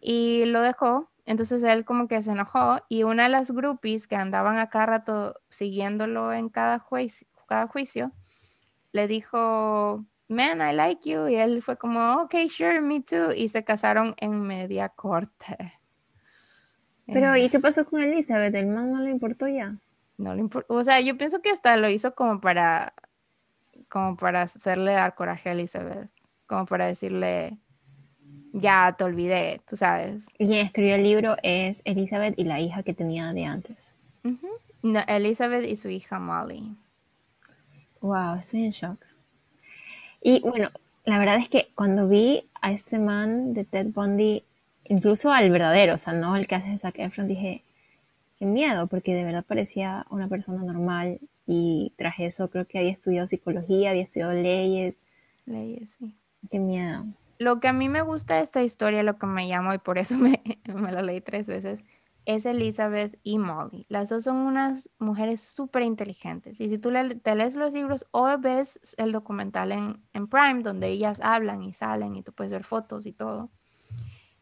Y 0.00 0.44
lo 0.46 0.60
dejó, 0.60 1.10
entonces 1.26 1.62
él 1.62 1.84
como 1.84 2.08
que 2.08 2.22
se 2.22 2.30
enojó 2.30 2.80
y 2.88 3.02
una 3.02 3.24
de 3.24 3.28
las 3.28 3.50
groupies 3.50 4.06
que 4.06 4.16
andaban 4.16 4.58
a 4.58 4.68
cada 4.70 4.86
rato 4.86 5.40
siguiéndolo 5.50 6.32
en 6.32 6.48
cada 6.48 6.78
juicio, 6.78 7.26
cada 7.46 7.66
juicio 7.66 8.12
le 8.92 9.06
dijo, 9.06 10.04
man, 10.28 10.60
I 10.60 10.74
like 10.74 11.08
you. 11.08 11.28
Y 11.28 11.36
él 11.36 11.62
fue 11.62 11.76
como, 11.76 12.22
ok, 12.22 12.34
sure, 12.48 12.80
me 12.80 13.02
too. 13.02 13.32
Y 13.32 13.48
se 13.48 13.64
casaron 13.64 14.14
en 14.18 14.40
media 14.40 14.88
corte. 14.88 15.74
Pero, 17.06 17.36
¿y 17.36 17.44
eh. 17.44 17.50
qué 17.50 17.60
pasó 17.60 17.84
con 17.84 18.02
Elizabeth? 18.02 18.54
¿El 18.54 18.66
man 18.66 18.92
no 18.92 19.00
le 19.00 19.10
importó 19.10 19.46
ya? 19.46 19.76
No 20.18 20.34
le 20.34 20.40
importó. 20.40 20.74
O 20.74 20.82
sea, 20.82 21.00
yo 21.00 21.16
pienso 21.16 21.40
que 21.40 21.50
hasta 21.50 21.76
lo 21.76 21.88
hizo 21.88 22.14
como 22.14 22.40
para 22.40 22.94
como 23.88 24.16
para 24.16 24.42
hacerle 24.42 24.92
dar 24.92 25.14
coraje 25.14 25.50
a 25.50 25.52
Elizabeth, 25.52 26.10
como 26.46 26.66
para 26.66 26.86
decirle, 26.86 27.58
ya 28.56 28.94
te 28.96 29.04
olvidé, 29.04 29.60
tú 29.68 29.76
sabes. 29.76 30.22
Y 30.38 30.46
quien 30.46 30.64
escribió 30.64 30.94
el 30.94 31.02
libro 31.02 31.36
es 31.42 31.82
Elizabeth 31.84 32.38
y 32.38 32.44
la 32.44 32.60
hija 32.60 32.82
que 32.82 32.94
tenía 32.94 33.32
de 33.32 33.44
antes. 33.44 33.76
Elizabeth 35.08 35.66
y 35.66 35.76
su 35.76 35.88
hija 35.88 36.18
Molly. 36.18 36.74
Wow, 38.00 38.36
estoy 38.40 38.64
en 38.64 38.70
shock. 38.70 38.98
Y 40.22 40.40
bueno, 40.40 40.70
la 41.04 41.18
verdad 41.18 41.36
es 41.36 41.48
que 41.48 41.68
cuando 41.74 42.08
vi 42.08 42.48
a 42.60 42.72
ese 42.72 42.98
man 42.98 43.52
de 43.52 43.64
Ted 43.64 43.88
Bundy, 43.88 44.42
incluso 44.84 45.32
al 45.32 45.50
verdadero, 45.50 45.94
o 45.94 45.98
sea, 45.98 46.12
no 46.12 46.36
el 46.36 46.46
que 46.46 46.54
hace 46.54 46.78
Zac 46.78 46.98
Efron, 46.98 47.28
dije, 47.28 47.62
qué 48.38 48.46
miedo, 48.46 48.86
porque 48.86 49.14
de 49.14 49.24
verdad 49.24 49.44
parecía 49.46 50.06
una 50.10 50.28
persona 50.28 50.62
normal 50.62 51.20
y 51.46 51.92
tras 51.96 52.14
eso 52.18 52.48
creo 52.50 52.66
que 52.66 52.78
había 52.78 52.92
estudiado 52.92 53.28
psicología, 53.28 53.90
había 53.90 54.02
estudiado 54.02 54.32
leyes. 54.32 54.96
Leyes, 55.44 55.90
sí. 55.98 56.14
Qué 56.50 56.58
miedo. 56.58 57.04
Lo 57.38 57.60
que 57.60 57.68
a 57.68 57.72
mí 57.72 57.88
me 57.88 58.02
gusta 58.02 58.36
de 58.36 58.42
esta 58.42 58.62
historia, 58.62 59.02
lo 59.02 59.18
que 59.18 59.26
me 59.26 59.46
llamo 59.46 59.74
y 59.74 59.78
por 59.78 59.98
eso 59.98 60.16
me, 60.18 60.42
me 60.66 60.92
la 60.92 61.02
leí 61.02 61.20
tres 61.20 61.46
veces, 61.46 61.80
es 62.26 62.44
Elizabeth 62.44 63.18
y 63.22 63.38
Molly. 63.38 63.86
Las 63.88 64.08
dos 64.08 64.24
son 64.24 64.36
unas 64.36 64.90
mujeres 64.98 65.40
súper 65.40 65.82
inteligentes. 65.82 66.60
Y 66.60 66.68
si 66.68 66.76
tú 66.76 66.90
lees 66.90 67.54
los 67.54 67.72
libros 67.72 68.04
o 68.10 68.36
ves 68.38 68.80
el 68.96 69.12
documental 69.12 69.70
en, 69.70 70.02
en, 70.12 70.26
Prime, 70.26 70.62
donde 70.62 70.88
ellas 70.88 71.20
hablan 71.22 71.62
y 71.62 71.72
salen 71.72 72.16
y 72.16 72.22
tú 72.22 72.32
puedes 72.32 72.52
ver 72.52 72.64
fotos 72.64 73.06
y 73.06 73.12
todo, 73.12 73.50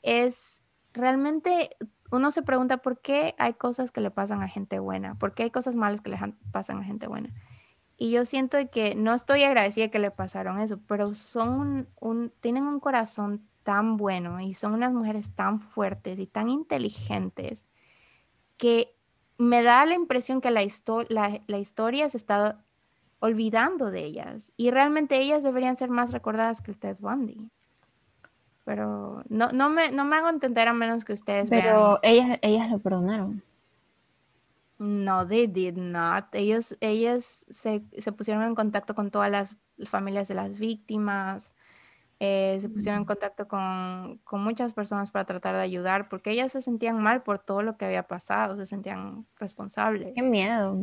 es 0.03 0.63
realmente 0.95 1.77
uno 2.11 2.31
se 2.31 2.43
pregunta 2.43 2.79
por 2.79 3.01
qué 3.01 3.35
hay 3.39 3.55
cosas 3.55 3.91
que 3.91 4.01
le 4.01 4.11
pasan 4.11 4.43
a 4.43 4.49
gente 4.49 4.79
buena, 4.79 5.17
por 5.17 5.35
qué 5.35 5.45
hay 5.45 5.51
cosas 5.51 5.75
malas 5.75 6.01
que 6.01 6.11
le 6.11 6.19
pasan 6.53 6.79
a 6.79 6.85
gente 6.85 7.07
buena. 7.07 7.31
Y 7.97 8.11
yo 8.11 8.25
siento 8.25 8.59
que 8.71 8.95
no 8.95 9.15
estoy 9.15 9.45
agradecida 9.45 9.89
que 9.89 9.99
le 9.99 10.11
pasaron 10.11 10.61
eso, 10.61 10.79
pero 10.89 11.15
son 11.15 11.89
un, 12.01 12.33
tienen 12.41 12.65
un 12.65 12.81
corazón 12.81 13.47
tan 13.63 13.97
bueno 13.97 14.41
y 14.41 14.55
son 14.55 14.75
unas 14.75 14.93
mujeres 14.93 15.31
tan 15.35 15.61
fuertes 15.61 16.19
y 16.19 16.27
tan 16.27 16.49
inteligentes 16.49 17.65
que 18.57 18.95
me 19.39 19.63
da 19.63 19.85
la 19.87 19.95
impresión 19.95 20.41
que 20.41 20.51
la, 20.51 20.63
la 21.47 21.59
historia 21.59 22.11
se 22.11 22.17
está 22.17 22.59
olvidando 23.21 23.91
de 23.91 24.05
ellas 24.05 24.53
y 24.57 24.71
realmente 24.71 25.19
ellas 25.19 25.43
deberían 25.43 25.77
ser 25.77 25.89
más 25.89 26.13
recordadas 26.13 26.61
que 26.61 26.73
el 26.73 26.79
Ted 26.79 26.97
Bundy. 26.99 27.49
Pero 28.65 29.23
no, 29.29 29.49
no, 29.49 29.71
me, 29.71 29.91
no 29.91 30.05
me 30.05 30.17
hago 30.17 30.29
entender 30.29 30.69
a 30.69 30.73
menos 30.73 31.05
que 31.05 31.13
ustedes 31.13 31.49
Pero 31.51 32.01
ellas, 32.03 32.39
ellas 32.43 32.71
lo 32.71 32.79
perdonaron. 32.79 33.43
No, 34.79 35.27
they 35.27 35.47
did 35.47 35.77
not. 35.77 36.27
Ellos, 36.33 36.77
ellas 36.81 37.45
se, 37.51 37.83
se 37.99 38.13
pusieron 38.13 38.43
en 38.43 38.55
contacto 38.55 38.95
con 38.95 39.11
todas 39.11 39.31
las 39.31 39.57
familias 39.89 40.29
de 40.29 40.35
las 40.35 40.59
víctimas, 40.59 41.55
eh, 42.21 42.59
se 42.61 42.69
pusieron 42.69 42.99
en 42.99 43.03
mm. 43.03 43.07
contacto 43.07 43.49
con, 43.49 44.21
con, 44.25 44.43
muchas 44.43 44.73
personas 44.73 45.11
para 45.11 45.25
tratar 45.25 45.55
de 45.55 45.63
ayudar, 45.63 46.09
porque 46.09 46.31
ellas 46.31 46.53
se 46.53 46.63
sentían 46.63 47.03
mal 47.03 47.23
por 47.23 47.39
todo 47.39 47.63
lo 47.63 47.77
que 47.77 47.85
había 47.85 48.05
pasado, 48.05 48.57
se 48.57 48.67
sentían 48.67 49.27
responsables. 49.39 50.13
Qué 50.15 50.23
miedo 50.23 50.77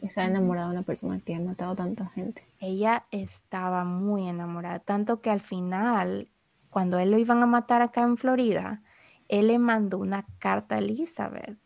estar 0.00 0.28
enamorada 0.28 0.68
de 0.68 0.72
una 0.72 0.82
persona 0.82 1.20
que 1.20 1.34
ha 1.34 1.40
matado 1.40 1.72
a 1.72 1.76
tanta 1.76 2.06
gente. 2.08 2.44
Ella 2.58 3.06
estaba 3.10 3.84
muy 3.84 4.28
enamorada, 4.28 4.80
tanto 4.80 5.20
que 5.20 5.30
al 5.30 5.40
final 5.40 6.28
cuando 6.70 6.98
él 6.98 7.10
lo 7.10 7.18
iban 7.18 7.42
a 7.42 7.46
matar 7.46 7.82
acá 7.82 8.02
en 8.02 8.16
Florida, 8.16 8.82
él 9.28 9.48
le 9.48 9.58
mandó 9.58 9.98
una 9.98 10.24
carta 10.38 10.76
a 10.76 10.78
Elizabeth. 10.78 11.58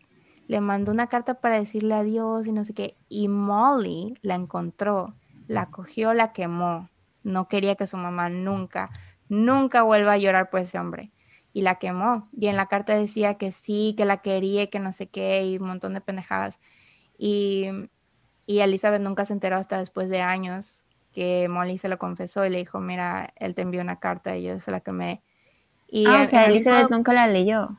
Le 0.47 0.61
mandó 0.61 0.93
una 0.93 1.09
carta 1.09 1.35
para 1.35 1.59
decirle 1.59 1.95
adiós 1.95 2.47
y 2.47 2.53
no 2.53 2.65
sé 2.65 2.75
qué. 2.75 2.97
Y 3.09 3.29
Molly 3.29 4.19
la 4.23 4.35
encontró, 4.35 5.15
la 5.49 5.67
cogió, 5.67 6.15
la 6.15 6.33
quemó. 6.33 6.89
No 7.23 7.49
quería 7.49 7.75
que 7.75 7.87
su 7.87 7.97
mamá 7.97 8.29
nunca, 8.29 8.91
nunca 9.29 9.83
vuelva 9.83 10.13
a 10.13 10.19
llorar 10.19 10.51
por 10.51 10.61
ese 10.61 10.79
hombre. 10.79 11.11
Y 11.53 11.63
la 11.63 11.77
quemó. 11.77 12.29
Y 12.39 12.47
en 12.47 12.57
la 12.57 12.67
carta 12.67 12.97
decía 12.97 13.35
que 13.35 13.51
sí, 13.51 13.95
que 13.97 14.05
la 14.05 14.19
quería, 14.19 14.69
que 14.69 14.79
no 14.79 14.93
sé 14.93 15.09
qué, 15.09 15.45
y 15.47 15.59
un 15.59 15.67
montón 15.67 15.95
de 15.95 16.01
pendejadas. 16.01 16.61
Y, 17.19 17.69
y 18.47 18.61
Elizabeth 18.61 19.03
nunca 19.03 19.25
se 19.25 19.33
enteró 19.33 19.57
hasta 19.57 19.79
después 19.79 20.09
de 20.09 20.21
años 20.21 20.85
que 21.13 21.49
Molly 21.49 21.79
se 21.79 21.89
lo 21.89 21.99
confesó 21.99 22.45
y 22.45 22.51
le 22.51 22.59
dijo, 22.59 22.79
mira, 22.79 23.33
él 23.37 23.55
te 23.55 23.63
envió 23.63 23.81
una 23.81 23.99
carta 23.99 24.37
y 24.37 24.45
yo 24.45 24.61
se 24.61 24.71
la 24.71 24.81
quemé. 24.81 25.23
Y 25.89 26.07
ah, 26.07 26.23
o 26.23 26.27
sea, 26.27 26.45
Elizabeth 26.45 26.91
nunca 26.91 27.15
la 27.15 27.27
leyó. 27.27 27.79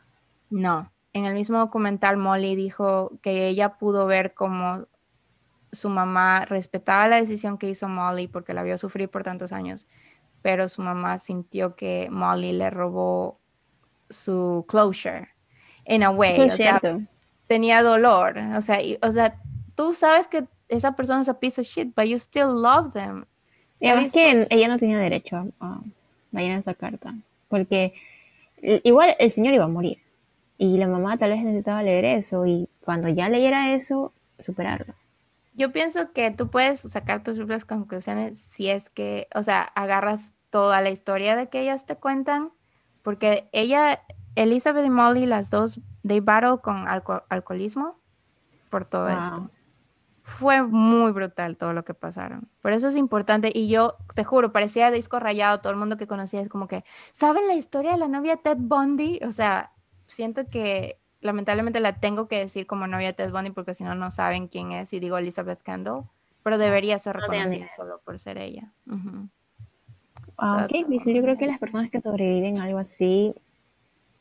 No, 0.49 0.91
en 1.18 1.26
el 1.26 1.34
mismo 1.34 1.57
documental 1.57 2.18
Molly 2.18 2.55
dijo 2.55 3.11
que 3.22 3.47
ella 3.47 3.78
pudo 3.78 4.05
ver 4.05 4.34
cómo 4.34 4.86
su 5.72 5.89
mamá 5.89 6.45
respetaba 6.45 7.07
la 7.07 7.20
decisión 7.20 7.57
que 7.57 7.70
hizo 7.70 7.88
Molly 7.88 8.28
porque 8.28 8.53
la 8.53 8.63
vio 8.63 8.78
sufrir 8.78 9.09
por 9.09 9.24
tantos 9.24 9.51
años, 9.51 9.86
pero 10.41 10.70
su 10.70 10.82
mamá 10.82 11.20
sintió 11.20 11.76
que 11.76 12.07
Molly 12.09 12.53
le 12.53 12.70
robó 12.70 13.39
su 14.09 14.65
closure, 14.68 15.30
in 15.86 16.03
a 16.03 16.09
way. 16.09 16.39
o 16.39 16.49
sea, 16.49 16.82
tenía 17.47 17.84
dolor. 17.84 18.38
O 18.55 18.61
sea, 18.61 18.80
o 19.01 19.11
sea, 19.11 19.39
tú 19.76 19.93
sabes 19.93 20.28
que 20.28 20.45
esa 20.70 20.95
persona 20.95 21.22
es 21.22 21.30
a 21.30 21.39
piece 21.39 21.59
of 21.59 21.68
shit, 21.68 21.93
but 21.95 22.05
you 22.05 22.18
still 22.18 22.61
love 22.61 22.93
them. 22.93 23.26
Y 23.80 23.88
además 23.88 24.11
que 24.11 24.47
ella 24.49 24.68
no 24.68 24.78
tenía 24.78 24.97
derecho 24.97 25.51
a, 25.59 25.82
a 26.34 26.41
ir 26.41 26.51
a 26.51 26.57
esa 26.57 26.74
carta, 26.74 27.13
porque 27.47 27.93
igual 28.84 29.15
el 29.20 29.32
señor 29.32 29.53
iba 29.53 29.65
a 29.65 29.70
morir. 29.70 29.99
Y 30.58 30.78
la 30.78 30.88
mamá 30.88 31.18
tal 31.18 31.32
vez 31.32 31.43
necesitaba 31.43 31.84
leer 31.84 32.05
eso 32.05 32.45
y 32.45 32.70
cuando 32.82 33.10
ya 33.10 33.30
leyera 33.30 33.74
eso, 33.74 34.14
superarlo. 34.39 34.95
Yo 35.53 35.72
pienso 35.72 36.12
que 36.14 36.32
tú 36.32 36.49
puedes 36.49 36.80
sacar 36.82 37.24
tus 37.24 37.38
propias 37.38 37.66
conclusiones 37.66 38.39
si 38.39 38.70
es 38.70 38.89
que, 38.89 39.28
o 39.34 39.43
sea, 39.43 39.62
agarras 39.62 40.32
toda 40.49 40.82
la 40.82 40.89
historia 40.89 41.36
de 41.36 41.49
que 41.49 41.62
ellas 41.62 41.86
te 41.86 41.95
cuentan, 41.95 42.51
porque 43.01 43.49
ella, 43.51 44.01
Elizabeth 44.36 44.86
y 44.86 44.89
Molly, 44.89 45.26
las 45.26 45.49
dos, 45.49 45.80
they 46.05 46.20
battle 46.20 46.60
con 46.62 46.86
alcoholismo 46.88 47.99
por 48.70 48.86
todo 48.86 49.10
esto. 49.10 49.49
Fue 50.24 50.62
muy 50.62 51.12
brutal 51.12 51.55
todo 51.55 51.74
lo 51.74 51.86
que 51.86 51.93
pasaron. 51.93 52.49
Por 52.62 52.74
eso 52.74 52.89
es 52.89 52.95
importante. 52.95 53.49
Y 53.53 53.70
yo 53.70 53.95
te 54.14 54.26
juro, 54.26 54.51
parecía 54.51 54.91
disco 54.91 55.20
rayado. 55.20 55.62
Todo 55.62 55.72
el 55.72 55.80
mundo 55.80 55.95
que 55.97 56.05
conocía 56.05 56.41
es 56.41 56.49
como 56.49 56.68
que, 56.68 56.84
¿saben 57.14 57.47
la 57.47 57.55
historia 57.55 57.93
de 57.93 57.97
la 57.97 58.10
novia 58.10 58.36
Ted 58.38 58.58
Bundy? 58.60 59.22
O 59.26 59.32
sea, 59.32 59.72
siento 60.08 60.47
que 60.47 60.97
lamentablemente 61.22 61.80
la 61.80 61.99
tengo 61.99 62.28
que 62.28 62.39
decir 62.39 62.68
como 62.68 62.88
novia 62.88 63.08
de 63.08 63.14
Ted 63.14 63.32
Bundy 63.32 63.51
porque 63.51 63.74
si 63.74 63.84
no, 63.84 63.95
no 63.95 64.12
saben 64.12 64.47
quién 64.47 64.72
es 64.72 64.93
y 64.93 64.99
digo 64.99 65.18
Elizabeth 65.18 65.62
Kendall, 65.62 66.03
pero 66.43 66.58
debería 66.58 66.99
ser 66.99 67.18
reconocida 67.18 67.68
solo 67.76 67.99
por 68.03 68.20
ser 68.20 68.38
ella. 68.38 68.72
Ah, 70.38 70.68
qué 70.70 70.80
difícil. 70.80 71.16
Yo 71.16 71.22
creo 71.22 71.38
que 71.38 71.47
las 71.47 71.60
personas 71.60 71.89
que 71.89 72.01
sobreviven 72.01 72.60
a 72.60 72.66
algo 72.66 72.80
así, 72.80 73.36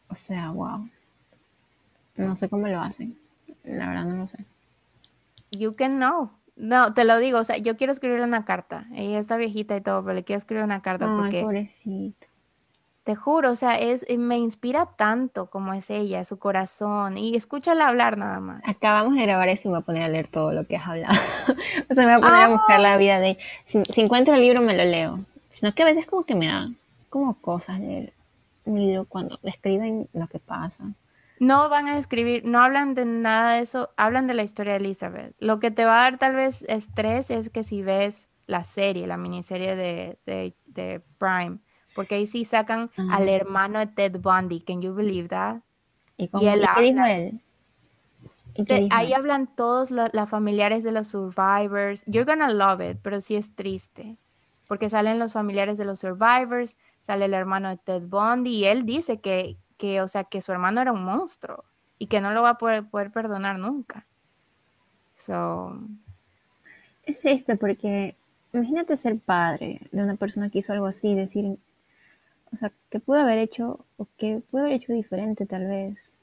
o 0.08 0.16
sea, 0.16 0.50
wow. 0.50 0.88
No 2.16 2.36
sé 2.36 2.48
cómo 2.48 2.66
lo 2.66 2.80
hacen. 2.80 3.18
La 3.64 3.88
verdad 3.88 4.06
no 4.06 4.16
lo 4.16 4.26
sé. 4.26 4.44
You 5.50 5.76
can 5.76 5.96
know. 5.96 6.30
No, 6.56 6.94
te 6.94 7.04
lo 7.04 7.18
digo, 7.18 7.38
o 7.38 7.44
sea, 7.44 7.58
yo 7.58 7.76
quiero 7.76 7.92
escribirle 7.92 8.24
una 8.24 8.46
carta. 8.46 8.86
Ella 8.94 9.18
está 9.18 9.36
viejita 9.36 9.76
y 9.76 9.82
todo, 9.82 10.02
pero 10.02 10.14
le 10.14 10.24
quiero 10.24 10.38
escribir 10.38 10.64
una 10.64 10.80
carta 10.80 11.06
Ay, 11.06 11.20
porque 11.20 11.42
pobrecito. 11.42 12.26
Te 13.06 13.14
juro, 13.14 13.52
o 13.52 13.56
sea, 13.56 13.76
es, 13.76 14.04
eh, 14.08 14.18
me 14.18 14.36
inspira 14.36 14.86
tanto 14.96 15.46
como 15.46 15.72
es 15.74 15.90
ella, 15.90 16.24
su 16.24 16.40
corazón, 16.40 17.16
y 17.16 17.36
escúchala 17.36 17.86
hablar 17.86 18.18
nada 18.18 18.40
más. 18.40 18.60
Acabamos 18.66 19.14
de 19.14 19.22
grabar 19.22 19.48
eso 19.48 19.62
y 19.62 19.68
me 19.68 19.74
voy 19.74 19.82
a 19.82 19.86
poner 19.86 20.02
a 20.02 20.08
leer 20.08 20.26
todo 20.26 20.52
lo 20.52 20.66
que 20.66 20.74
has 20.74 20.88
hablado. 20.88 21.14
o 21.88 21.94
sea, 21.94 22.04
me 22.04 22.16
voy 22.16 22.24
a 22.24 22.28
poner 22.28 22.42
a 22.42 22.48
buscar 22.48 22.80
la 22.80 22.96
vida 22.96 23.20
de... 23.20 23.38
Si, 23.66 23.80
si, 23.84 24.00
encuentro 24.00 24.34
el 24.34 24.40
libro, 24.40 24.60
me 24.60 24.76
lo 24.76 24.84
leo. 24.84 25.20
Sino 25.50 25.72
que 25.72 25.84
a 25.84 25.86
veces 25.86 26.04
como 26.06 26.24
que 26.24 26.34
me 26.34 26.48
da 26.48 26.66
como 27.08 27.40
cosas 27.40 27.78
leer 27.78 28.12
un 28.64 28.80
libro 28.80 29.04
cuando 29.04 29.38
describen 29.40 30.08
lo 30.12 30.26
que 30.26 30.40
pasa. 30.40 30.82
No 31.38 31.68
van 31.68 31.86
a 31.86 31.98
escribir, 31.98 32.44
no 32.44 32.60
hablan 32.60 32.94
de 32.94 33.04
nada 33.04 33.52
de 33.52 33.60
eso, 33.60 33.88
hablan 33.96 34.26
de 34.26 34.34
la 34.34 34.42
historia 34.42 34.72
de 34.72 34.80
Elizabeth. 34.80 35.32
Lo 35.38 35.60
que 35.60 35.70
te 35.70 35.84
va 35.84 36.00
a 36.00 36.10
dar 36.10 36.18
tal 36.18 36.34
vez 36.34 36.62
estrés 36.62 37.30
es 37.30 37.50
que 37.50 37.62
si 37.62 37.82
ves 37.82 38.26
la 38.48 38.64
serie, 38.64 39.06
la 39.06 39.16
miniserie 39.16 39.76
de, 39.76 40.18
de, 40.26 40.56
de 40.66 41.00
Prime, 41.18 41.58
porque 41.96 42.14
ahí 42.14 42.26
sí 42.26 42.44
sacan 42.44 42.90
al 43.10 43.28
hermano 43.28 43.80
de 43.80 43.86
Ted 43.86 44.20
Bundy, 44.20 44.60
can 44.60 44.82
you 44.82 44.94
believe 44.94 45.28
that? 45.30 45.56
¿Y, 46.16 46.28
cómo, 46.28 46.48
él 46.48 46.64
qué 46.76 46.82
dijo 46.82 47.04
él? 47.04 47.40
ahí 48.90 49.12
hablan 49.12 49.48
todos 49.48 49.90
los 49.90 50.28
familiares 50.28 50.84
de 50.84 50.92
los 50.92 51.08
survivors. 51.08 52.04
You're 52.06 52.24
gonna 52.24 52.52
love 52.52 52.80
it, 52.80 52.98
pero 53.02 53.20
sí 53.20 53.34
es 53.34 53.54
triste. 53.54 54.16
Porque 54.68 54.90
salen 54.90 55.18
los 55.18 55.32
familiares 55.32 55.78
de 55.78 55.84
los 55.84 56.00
survivors, 56.00 56.76
sale 57.02 57.24
el 57.24 57.34
hermano 57.34 57.70
de 57.70 57.76
Ted 57.78 58.02
Bundy 58.02 58.50
y 58.50 58.64
él 58.66 58.84
dice 58.84 59.18
que, 59.18 59.56
que 59.78 60.02
o 60.02 60.08
sea, 60.08 60.24
que 60.24 60.42
su 60.42 60.52
hermano 60.52 60.80
era 60.80 60.92
un 60.92 61.04
monstruo 61.04 61.64
y 61.98 62.06
que 62.06 62.20
no 62.20 62.32
lo 62.32 62.42
va 62.42 62.50
a 62.50 62.58
poder, 62.58 62.84
poder 62.84 63.10
perdonar 63.10 63.58
nunca. 63.58 64.06
So... 65.24 65.78
Es 67.04 67.24
esto, 67.24 67.56
porque 67.56 68.16
imagínate 68.52 68.96
ser 68.96 69.18
padre 69.18 69.80
de 69.92 70.02
una 70.02 70.16
persona 70.16 70.50
que 70.50 70.58
hizo 70.58 70.72
algo 70.72 70.86
así, 70.86 71.14
decir, 71.14 71.56
o 72.56 72.58
sea, 72.58 72.72
¿qué 72.88 73.00
pudo 73.00 73.18
haber 73.18 73.38
hecho 73.38 73.84
o 73.98 74.08
qué 74.16 74.42
pudo 74.50 74.62
haber 74.62 74.72
hecho 74.72 74.94
diferente 74.94 75.44
tal 75.44 75.66
vez? 75.66 76.16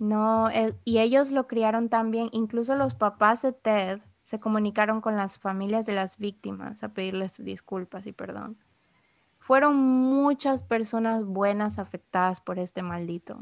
No, 0.00 0.50
eh, 0.50 0.74
y 0.84 0.98
ellos 0.98 1.30
lo 1.30 1.46
criaron 1.46 1.88
también, 1.88 2.30
incluso 2.32 2.74
los 2.74 2.94
papás 2.94 3.42
de 3.42 3.52
Ted 3.52 4.00
se 4.24 4.40
comunicaron 4.40 5.00
con 5.00 5.16
las 5.16 5.38
familias 5.38 5.86
de 5.86 5.92
las 5.92 6.18
víctimas 6.18 6.82
a 6.82 6.88
pedirles 6.88 7.36
disculpas 7.38 8.04
y 8.08 8.12
perdón. 8.12 8.58
Fueron 9.38 9.76
muchas 9.76 10.62
personas 10.62 11.24
buenas 11.24 11.78
afectadas 11.78 12.40
por 12.40 12.58
este 12.58 12.82
maldito, 12.82 13.38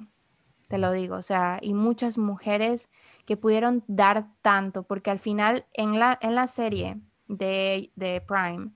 te 0.69 0.77
lo 0.77 0.93
digo, 0.93 1.17
o 1.17 1.23
sea, 1.23 1.59
y 1.63 1.73
muchas 1.73 2.19
mujeres 2.19 2.91
que 3.25 3.39
pudieron 3.39 3.83
dar 3.87 4.27
tanto, 4.43 4.83
porque 4.83 5.11
al 5.11 5.21
final 5.21 5.65
en 5.73 5.99
la, 5.99 6.19
en 6.21 6.35
la 6.35 6.49
serie 6.49 7.01
de, 7.29 7.91
de 7.97 8.21
Prime, 8.21 8.73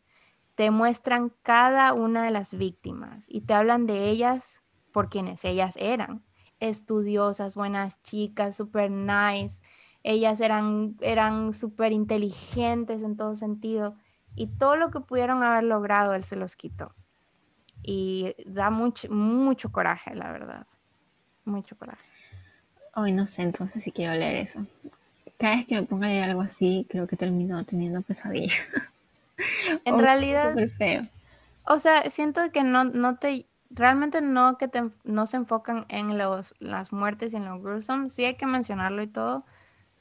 te 0.56 0.70
muestran 0.70 1.32
cada 1.42 1.92
una 1.92 2.24
de 2.24 2.30
las 2.30 2.56
víctimas 2.56 3.24
y 3.28 3.42
te 3.42 3.52
hablan 3.52 3.86
de 3.86 4.08
ellas 4.08 4.60
por 4.90 5.10
quienes 5.10 5.44
ellas 5.44 5.74
eran. 5.76 6.22
Estudiosas, 6.60 7.54
buenas 7.54 8.02
chicas, 8.02 8.56
super 8.56 8.90
nice. 8.90 9.60
Ellas 10.02 10.40
eran, 10.40 10.96
eran 11.02 11.52
súper 11.52 11.92
inteligentes 11.92 13.02
en 13.02 13.16
todo 13.16 13.36
sentido. 13.36 13.96
Y 14.34 14.46
todo 14.46 14.76
lo 14.76 14.90
que 14.90 15.00
pudieron 15.00 15.42
haber 15.42 15.64
logrado, 15.64 16.14
él 16.14 16.24
se 16.24 16.36
los 16.36 16.56
quitó. 16.56 16.94
Y 17.82 18.34
da 18.46 18.70
mucho, 18.70 19.10
mucho 19.10 19.70
coraje, 19.70 20.14
la 20.14 20.32
verdad. 20.32 20.66
Mucho 21.44 21.76
coraje. 21.76 22.02
Hoy 22.94 23.12
no 23.12 23.26
sé, 23.26 23.42
entonces 23.42 23.82
si 23.82 23.92
quiero 23.92 24.14
leer 24.14 24.36
eso. 24.36 24.66
Cada 25.36 25.56
vez 25.56 25.66
que 25.66 25.74
me 25.74 25.82
ponga 25.82 26.06
a 26.06 26.10
leer 26.10 26.30
algo 26.30 26.40
así, 26.40 26.86
creo 26.88 27.06
que 27.06 27.16
termino 27.16 27.62
teniendo 27.64 28.00
pesadillas. 28.00 28.56
En 29.84 29.98
realidad, 29.98 30.54
o 31.64 31.78
sea, 31.78 32.10
siento 32.10 32.40
que 32.52 32.62
no, 32.62 32.84
no 32.84 33.16
te, 33.16 33.46
realmente 33.70 34.20
no 34.20 34.56
que 34.58 34.68
te, 34.68 34.90
no 35.04 35.26
se 35.26 35.36
enfocan 35.36 35.84
en 35.88 36.16
los, 36.16 36.54
las 36.58 36.92
muertes 36.92 37.32
y 37.32 37.36
en 37.36 37.44
los 37.44 37.62
gruesome, 37.62 38.10
sí 38.10 38.24
hay 38.24 38.36
que 38.36 38.46
mencionarlo 38.46 39.02
y 39.02 39.08
todo, 39.08 39.44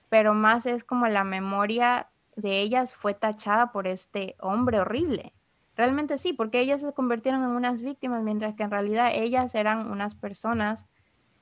pero 0.10 0.34
más 0.34 0.66
es 0.66 0.84
como 0.84 1.08
la 1.08 1.24
memoria 1.24 2.08
de 2.36 2.62
ellas 2.62 2.96
fue 2.96 3.14
tachada 3.14 3.72
por 3.72 3.88
este 3.88 4.36
hombre 4.40 4.80
horrible. 4.80 5.34
Realmente 5.76 6.18
sí, 6.18 6.32
porque 6.32 6.62
ellas 6.62 6.82
se 6.82 6.94
convirtieron 6.94 7.44
en 7.44 7.50
unas 7.50 7.82
víctimas, 7.82 8.24
mientras 8.24 8.56
que 8.56 8.64
en 8.64 8.72
realidad 8.72 9.12
ellas 9.14 9.56
eran 9.56 9.92
unas 9.92 10.16
personas 10.16 10.86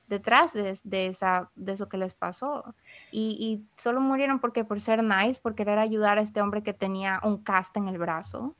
detrás 0.08 0.52
de, 0.52 0.78
de, 0.84 1.06
esa, 1.06 1.50
de 1.54 1.72
eso 1.72 1.88
que 1.88 1.96
les 1.96 2.14
pasó. 2.14 2.74
Y, 3.10 3.36
y, 3.40 3.80
solo 3.80 4.00
murieron 4.00 4.40
porque 4.40 4.64
por 4.64 4.80
ser 4.80 5.02
nice, 5.02 5.40
por 5.40 5.54
querer 5.54 5.78
ayudar 5.78 6.18
a 6.18 6.22
este 6.22 6.40
hombre 6.40 6.62
que 6.62 6.72
tenía 6.72 7.20
un 7.22 7.38
cast 7.38 7.76
en 7.76 7.88
el 7.88 7.98
brazo. 7.98 8.54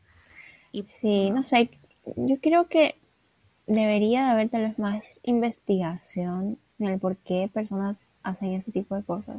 Y, 0.72 0.84
sí, 0.84 1.30
no 1.30 1.42
sé, 1.42 1.70
yo 2.16 2.36
creo 2.40 2.68
que 2.68 2.96
debería 3.66 4.24
de 4.24 4.30
haber 4.30 4.48
tal 4.48 4.62
vez 4.62 4.78
más 4.78 5.04
investigación 5.22 6.58
en 6.78 6.86
el 6.86 6.98
por 6.98 7.16
qué 7.16 7.48
personas 7.52 7.96
hacen 8.22 8.52
ese 8.52 8.72
tipo 8.72 8.94
de 8.94 9.02
cosas. 9.02 9.36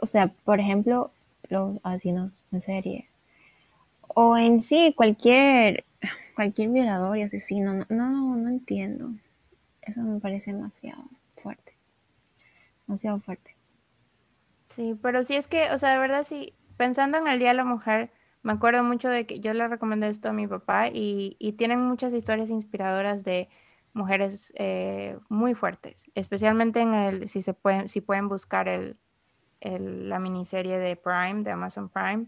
O 0.00 0.06
sea, 0.06 0.28
por 0.44 0.60
ejemplo, 0.60 1.10
los 1.48 1.78
asesinos 1.82 2.44
en 2.52 2.62
serie. 2.62 3.08
O 4.08 4.36
en 4.36 4.62
sí, 4.62 4.94
cualquier, 4.96 5.84
cualquier 6.34 6.70
violador 6.70 7.18
y 7.18 7.22
asesino. 7.22 7.74
No, 7.74 7.86
no, 7.88 8.36
no 8.36 8.48
entiendo. 8.48 9.10
Eso 9.88 10.02
me 10.02 10.20
parece 10.20 10.52
demasiado 10.52 11.02
fuerte. 11.42 11.72
Demasiado 12.86 13.20
fuerte. 13.20 13.56
Sí, 14.74 14.98
pero 15.00 15.24
sí 15.24 15.34
es 15.34 15.46
que, 15.46 15.70
o 15.72 15.78
sea, 15.78 15.92
de 15.92 15.98
verdad, 15.98 16.24
sí, 16.24 16.54
pensando 16.76 17.16
en 17.18 17.26
el 17.26 17.38
Día 17.38 17.48
de 17.48 17.54
la 17.54 17.64
Mujer, 17.64 18.10
me 18.42 18.52
acuerdo 18.52 18.84
mucho 18.84 19.08
de 19.08 19.26
que 19.26 19.40
yo 19.40 19.52
le 19.54 19.66
recomendé 19.66 20.08
esto 20.08 20.28
a 20.28 20.32
mi 20.32 20.46
papá 20.46 20.88
y, 20.88 21.36
y 21.38 21.52
tienen 21.52 21.80
muchas 21.80 22.12
historias 22.12 22.50
inspiradoras 22.50 23.24
de 23.24 23.48
mujeres 23.94 24.52
eh, 24.56 25.18
muy 25.28 25.54
fuertes, 25.54 26.10
especialmente 26.14 26.80
en 26.80 26.94
el, 26.94 27.28
si 27.28 27.42
se 27.42 27.54
pueden, 27.54 27.88
si 27.88 28.00
pueden 28.00 28.28
buscar 28.28 28.68
el, 28.68 28.96
el, 29.60 30.08
la 30.08 30.18
miniserie 30.18 30.78
de 30.78 30.96
Prime, 30.96 31.42
de 31.42 31.50
Amazon 31.50 31.88
Prime, 31.88 32.26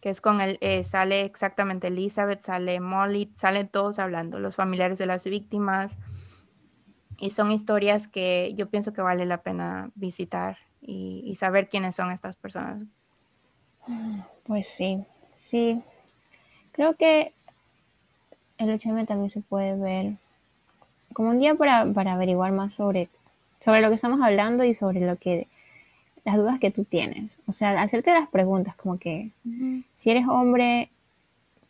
que 0.00 0.10
es 0.10 0.20
con 0.20 0.40
el, 0.40 0.58
eh, 0.60 0.84
sale 0.84 1.22
exactamente 1.22 1.88
Elizabeth, 1.88 2.42
sale 2.42 2.78
Molly, 2.80 3.32
salen 3.36 3.68
todos 3.68 3.98
hablando, 3.98 4.38
los 4.38 4.56
familiares 4.56 4.98
de 4.98 5.06
las 5.06 5.24
víctimas, 5.24 5.96
y 7.18 7.30
son 7.30 7.50
historias 7.50 8.08
que 8.08 8.54
yo 8.56 8.68
pienso 8.68 8.92
que 8.92 9.02
vale 9.02 9.26
la 9.26 9.42
pena 9.42 9.90
visitar 9.94 10.58
y, 10.80 11.34
saber 11.36 11.68
quiénes 11.68 11.96
son 11.96 12.10
estas 12.10 12.36
personas. 12.36 12.82
Pues 14.44 14.68
sí, 14.68 15.04
sí. 15.40 15.82
Creo 16.72 16.94
que 16.94 17.32
el 18.58 18.70
8M 18.70 19.06
también 19.06 19.30
se 19.30 19.40
puede 19.40 19.76
ver 19.76 20.14
como 21.12 21.30
un 21.30 21.40
día 21.40 21.54
para, 21.54 21.84
para 21.92 22.12
averiguar 22.12 22.52
más 22.52 22.74
sobre 22.74 23.08
sobre 23.60 23.80
lo 23.80 23.88
que 23.88 23.96
estamos 23.96 24.20
hablando 24.20 24.64
y 24.64 24.74
sobre 24.74 25.00
lo 25.00 25.16
que 25.16 25.48
las 26.24 26.36
dudas 26.36 26.58
que 26.58 26.70
tú 26.70 26.84
tienes. 26.84 27.38
O 27.46 27.52
sea, 27.52 27.80
hacerte 27.80 28.12
las 28.12 28.28
preguntas 28.28 28.76
como 28.76 28.98
que 28.98 29.30
si 29.94 30.10
eres 30.10 30.26
hombre, 30.28 30.90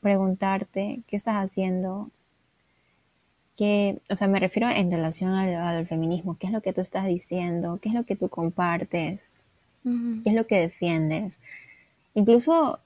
preguntarte 0.01 1.01
qué 1.07 1.17
estás 1.17 1.37
haciendo, 1.37 2.11
qué, 3.59 3.99
o 4.09 4.15
sea, 4.15 4.29
me 4.29 4.39
refiero 4.39 4.71
en 4.71 4.89
relación 4.89 5.33
al, 5.33 5.85
feminismo, 5.89 6.37
qué 6.39 6.47
es 6.47 6.53
lo 6.53 6.61
que 6.63 6.73
tú 6.73 6.81
estás 6.81 7.07
diciendo, 7.07 7.81
qué 7.83 7.89
es 7.89 7.95
lo 7.97 8.05
que 8.05 8.15
tú 8.15 8.29
compartes, 8.29 9.21
qué 9.83 10.31
es 10.31 10.35
lo 10.35 10.47
que 10.47 10.61
defiendes. 10.61 11.41
Incluso, 12.15 12.79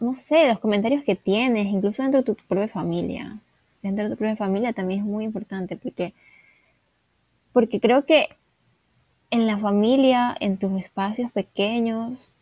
no 0.00 0.14
sé, 0.14 0.48
los 0.48 0.60
comentarios 0.60 1.04
que 1.04 1.14
tienes, 1.14 1.66
incluso 1.66 2.02
dentro 2.02 2.22
de 2.22 2.34
tu 2.34 2.36
propia 2.48 2.68
familia. 2.68 3.38
Dentro 3.82 4.04
de 4.04 4.10
tu 4.10 4.16
propia 4.16 4.36
familia 4.36 4.72
también 4.72 5.00
es 5.00 5.06
muy 5.06 5.24
importante 5.24 5.76
porque, 5.76 6.14
porque 7.52 7.80
creo 7.80 8.06
que 8.06 8.30
en 9.30 9.46
la 9.46 9.58
familia, 9.58 10.34
en 10.40 10.56
tus 10.56 10.80
espacios 10.80 11.30
pequeños, 11.32 12.32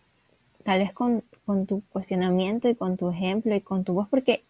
tal 0.62 0.78
vez 0.78 0.92
con, 0.92 1.24
tu 1.66 1.82
cuestionamiento 1.90 2.68
y 2.68 2.76
con 2.76 2.96
tu 2.96 3.10
ejemplo 3.10 3.56
y 3.56 3.60
con 3.60 3.82
tu 3.82 3.94
voz, 3.94 4.06
porque 4.08 4.44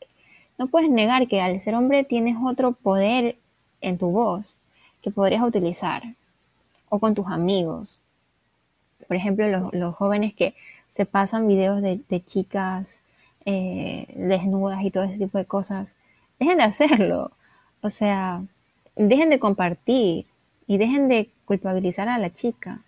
no 0.61 0.66
puedes 0.66 0.91
negar 0.91 1.27
que 1.27 1.41
al 1.41 1.62
ser 1.62 1.74
hombre 1.74 2.05
tienes 2.05 2.37
otro 2.39 2.73
poder 2.73 3.37
en 3.81 3.97
tu 3.97 4.11
voz 4.11 4.59
que 5.01 5.11
podrías 5.11 5.43
utilizar, 5.43 6.03
o 6.91 6.99
con 6.99 7.15
tus 7.15 7.28
amigos. 7.28 7.99
Por 9.09 9.16
ejemplo, 9.16 9.70
los, 9.73 9.95
jóvenes 9.95 10.35
que 10.35 10.55
se 10.91 11.07
pasan 11.07 11.49
videos 11.49 11.81
de, 11.81 12.03
chicas 12.27 13.01
eh, 13.47 14.07
desnudas 14.15 14.85
y 14.85 14.91
todo 14.91 15.05
ese 15.05 15.16
tipo 15.16 15.39
de 15.39 15.47
cosas, 15.47 15.89
dejen 16.39 16.59
de 16.59 16.65
hacerlo. 16.65 17.31
O 17.81 17.89
sea, 17.89 18.43
dejen 18.97 19.31
de 19.31 19.39
compartir 19.39 20.27
y 20.66 20.77
dejen 20.77 21.09
de 21.09 21.31
culpabilizar 21.47 22.11
a 22.11 22.19
la 22.19 22.35
chica. 22.35 22.82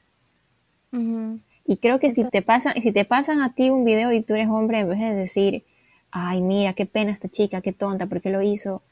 Y 1.65 1.79
creo 1.79 1.99
que 1.99 2.11
si 2.11 2.25
te 2.25 2.43
pasan, 2.43 2.75
si 2.83 2.93
te 2.93 3.07
pasan 3.07 3.41
a 3.41 3.55
ti 3.55 3.71
un 3.71 3.87
video 3.87 4.13
y 4.13 4.21
tú 4.21 4.35
eres 4.35 4.49
hombre, 4.49 4.81
en 4.81 4.91
vez 4.91 4.99
de 4.99 5.15
decir, 5.15 5.65
ay, 6.13 6.43
mira, 6.43 6.75
qué 6.75 6.87
pena 6.87 7.11
esta 7.11 7.29
chica, 7.29 7.63
qué 7.63 7.73
tonta, 7.73 8.07
¿por 8.07 8.21
qué 8.21 8.31
lo 8.31 8.43
hizo? 8.43 8.83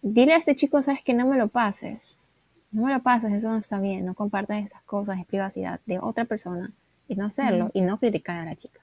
Dile 0.00 0.34
a 0.34 0.38
este 0.38 0.56
chico, 0.56 0.82
sabes 0.82 1.02
que 1.04 1.14
no 1.14 1.26
me 1.26 1.36
lo 1.36 1.48
pases. 1.48 2.18
No 2.72 2.86
me 2.86 2.92
lo 2.92 3.02
pases, 3.02 3.32
eso 3.32 3.50
no 3.50 3.58
está 3.58 3.78
bien. 3.78 4.06
No 4.06 4.14
compartas 4.14 4.64
esas 4.64 4.82
cosas, 4.82 5.20
es 5.20 5.26
privacidad 5.26 5.80
de 5.86 5.98
otra 6.00 6.24
persona. 6.24 6.72
Y 7.08 7.14
no 7.14 7.26
hacerlo, 7.26 7.70
y 7.74 7.82
no 7.82 7.98
criticar 7.98 8.38
a 8.38 8.44
la 8.44 8.56
chica. 8.56 8.80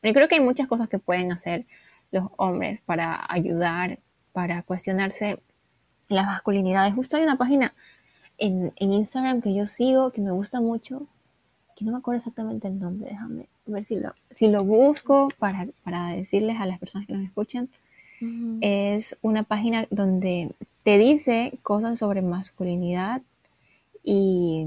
Pero 0.00 0.14
creo 0.14 0.28
que 0.28 0.34
hay 0.34 0.40
muchas 0.40 0.66
cosas 0.66 0.88
que 0.88 0.98
pueden 0.98 1.32
hacer 1.32 1.64
los 2.10 2.24
hombres 2.36 2.80
para 2.80 3.24
ayudar, 3.28 3.98
para 4.32 4.62
cuestionarse 4.62 5.40
las 6.08 6.26
masculinidades. 6.26 6.94
Justo 6.94 7.16
hay 7.16 7.22
una 7.22 7.36
página 7.36 7.72
en, 8.38 8.72
Instagram 8.76 9.42
que 9.42 9.54
yo 9.54 9.66
sigo, 9.66 10.10
que 10.10 10.20
me 10.20 10.32
gusta 10.32 10.60
mucho, 10.60 11.06
que 11.76 11.84
no 11.84 11.92
me 11.92 11.98
acuerdo 11.98 12.18
exactamente 12.18 12.68
el 12.68 12.78
nombre, 12.78 13.10
déjame 13.10 13.48
ver 13.72 13.84
si 13.84 13.96
lo, 13.96 14.12
si 14.30 14.48
lo 14.48 14.64
busco 14.64 15.28
para, 15.38 15.66
decirles 16.14 16.60
a 16.60 16.66
las 16.66 16.78
personas 16.78 17.06
que 17.06 17.14
nos 17.14 17.24
escuchan. 17.24 17.68
Es 18.60 19.16
una 19.22 19.44
página 19.44 19.86
donde 19.90 20.50
te 20.82 20.98
dice 20.98 21.52
cosas 21.62 22.00
sobre 22.00 22.20
masculinidad 22.20 23.22
y, 24.02 24.66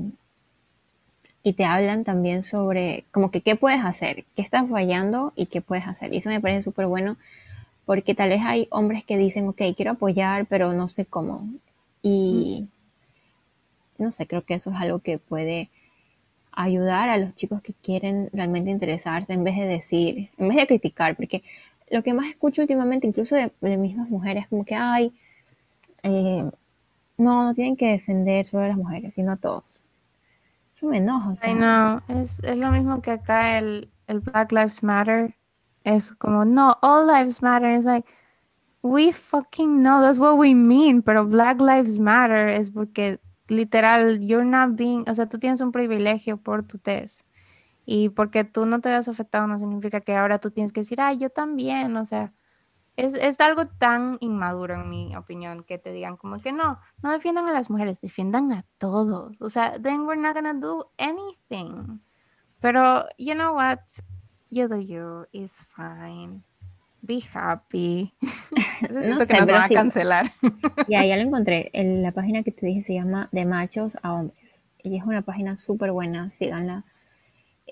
y 1.44 1.53
te 1.53 1.65
hablan 1.65 2.06
también 2.06 2.45
sobre 2.45 3.03
como 3.11 3.30
que 3.30 3.41
qué 3.41 3.57
puedes 3.57 3.84
hacer, 3.84 4.23
qué 4.36 4.41
estás 4.41 4.69
fallando 4.69 5.34
y 5.36 5.48
qué 5.48 5.61
puedes 5.61 5.86
hacer. 5.86 6.14
Y 6.14 6.18
eso 6.18 6.30
me 6.30 6.40
parece 6.40 6.64
súper 6.64 6.88
bueno 6.88 7.18
porque 7.86 8.15
tal 8.15 8.30
vez 8.30 8.41
hay 8.44 8.68
hombres 8.72 9.03
que 9.03 9.18
dicen, 9.18 9.48
ok, 9.48 9.61
quiero 9.76 9.91
apoyar, 9.91 10.45
pero 10.45 10.72
no 10.72 10.88
sé 10.88 11.06
cómo. 11.06 11.49
Y, 12.02 12.68
no 13.98 14.11
sé, 14.11 14.28
creo 14.28 14.44
que 14.44 14.53
eso 14.53 14.69
es 14.69 14.78
algo 14.78 14.99
que 14.99 15.18
puede 15.18 15.69
ayudar 16.52 17.10
a 17.10 17.18
los 17.18 17.36
chicos 17.36 17.61
que 17.61 17.73
quieren 17.73 18.30
realmente 18.34 18.72
interesarse 18.72 19.34
en 19.34 19.44
vez 19.44 19.56
de 19.57 19.65
decir, 19.65 20.30
en 20.38 20.48
vez 20.49 20.57
de 20.57 20.68
criticar, 20.68 21.15
porque 21.15 21.44
lo 21.90 22.03
que 22.03 22.14
más 22.14 22.28
escucho 22.28 22.61
últimamente, 22.61 23.07
incluso 23.07 23.36
de, 23.36 23.52
mismas 23.78 24.10
mujeres, 24.10 24.48
como 24.48 24.65
que, 24.65 24.76
ay, 24.76 25.14
eh, 26.03 26.49
no, 27.18 27.44
no 27.44 27.53
tienen 27.53 27.76
que 27.76 27.88
defender 27.88 28.48
solo 28.48 28.64
a 28.64 28.69
las 28.69 28.78
mujeres, 28.78 29.14
sino 29.14 29.34
a 29.34 29.38
todos. 29.38 29.80
Eso 30.73 30.88
me 30.88 30.98
enoja. 30.98 31.34
Ay, 31.41 31.53
no, 31.53 32.02
es, 32.07 32.40
es, 32.40 32.57
lo 32.57 32.72
mismo 32.72 33.02
que 33.02 33.11
acá 33.11 33.60
el, 33.60 33.90
el 34.07 34.22
Black 34.22 34.52
Lives 34.52 34.84
Matter. 34.84 35.36
Es 35.84 36.11
como, 36.11 36.45
no, 36.45 36.78
all 36.82 37.07
lives 37.07 37.41
matter. 37.41 37.72
Es 37.72 37.86
like, 37.86 38.07
we 38.82 39.11
fucking 39.11 39.82
know, 39.82 40.02
that's 40.02 40.18
what 40.18 40.38
we 40.38 40.53
mean, 40.53 41.02
pero 41.02 41.26
Black 41.26 41.60
Lives 41.60 41.99
Matter 41.99 42.48
es 42.48 42.69
porque 42.69 43.19
literal, 43.52 44.19
you're 44.22 44.45
not 44.45 44.76
being, 44.76 45.03
o 45.10 45.14
sea, 45.15 45.28
tú 45.28 45.38
tienes 45.38 45.61
un 45.61 45.72
privilegio 45.72 46.38
por 46.38 46.64
tu 46.64 46.78
test. 46.80 47.22
Y 47.86 48.10
porque 48.10 48.44
tú 48.44 48.65
no 48.65 48.80
te 48.80 48.90
veas 48.90 49.07
afectado 49.07 49.48
no 49.48 49.60
significa 49.60 50.02
que 50.02 50.15
ahora 50.15 50.40
tú 50.40 50.52
tienes 50.52 50.72
que 50.72 50.82
decir, 50.82 51.02
ay, 51.02 51.18
yo 51.18 51.30
también, 51.30 51.98
o 51.98 52.06
sea, 52.06 52.34
es, 52.95 53.14
es, 53.15 53.40
algo 53.40 53.68
tan 53.68 54.18
inmaduro 54.22 54.76
en 54.76 54.90
mi 54.90 55.15
opinión 55.15 55.64
que 55.64 55.78
te 55.78 55.91
digan 55.91 56.18
como 56.18 56.40
que 56.41 56.52
no, 56.52 56.80
no 57.02 57.11
defiendan 57.11 57.48
a 57.48 57.53
las 57.53 57.69
mujeres, 57.69 57.99
defiendan 58.02 58.52
a 58.52 58.65
todos. 58.78 59.36
O 59.41 59.49
sea, 59.49 59.80
then 59.82 60.02
we're 60.06 60.22
not 60.22 60.36
gonna 60.36 60.53
do 60.53 60.91
anything. 60.98 61.99
Pero, 62.60 63.06
you 63.18 63.34
know 63.34 63.53
what? 63.56 63.80
You 64.49 64.68
do 64.68 64.80
you, 64.80 65.26
is 65.32 65.57
fine. 65.76 66.44
Be 67.02 67.22
happy. 67.34 68.14
no 68.91 69.23
sé, 69.23 69.34
nos 69.34 69.49
a 69.49 69.69
cancelar. 69.69 70.32
ya, 70.88 71.03
ya 71.06 71.15
lo 71.15 71.23
encontré. 71.23 71.72
la 71.73 72.11
página 72.11 72.44
que 72.44 72.52
te 72.52 72.65
dije 72.65 72.84
se 72.84 72.94
llama 72.94 73.30
De 73.32 73.45
Machos 73.45 73.98
a 74.02 74.14
Hombres. 74.14 74.61
Y 74.84 74.98
es 74.98 75.03
una 75.03 75.22
página 75.22 75.57
súper 75.57 75.91
buena, 75.91 76.30
síganla. 76.30 76.84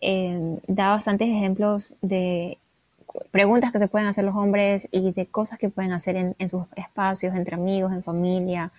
Eh, 0.02 0.60
da 0.68 0.90
bastantes 0.90 1.28
ejemplos 1.28 1.96
de 2.02 2.58
preguntas 3.32 3.72
que 3.72 3.80
se 3.80 3.88
pueden 3.88 4.08
hacer 4.08 4.24
los 4.24 4.36
hombres 4.36 4.88
y 4.92 5.12
de 5.12 5.26
cosas 5.26 5.58
que 5.58 5.70
pueden 5.70 5.92
hacer 5.92 6.16
en, 6.16 6.50
sus 6.50 6.64
espacios, 6.76 7.36
entre 7.36 7.56
amigos, 7.56 7.92
en 7.92 8.04
familia. 8.04 8.72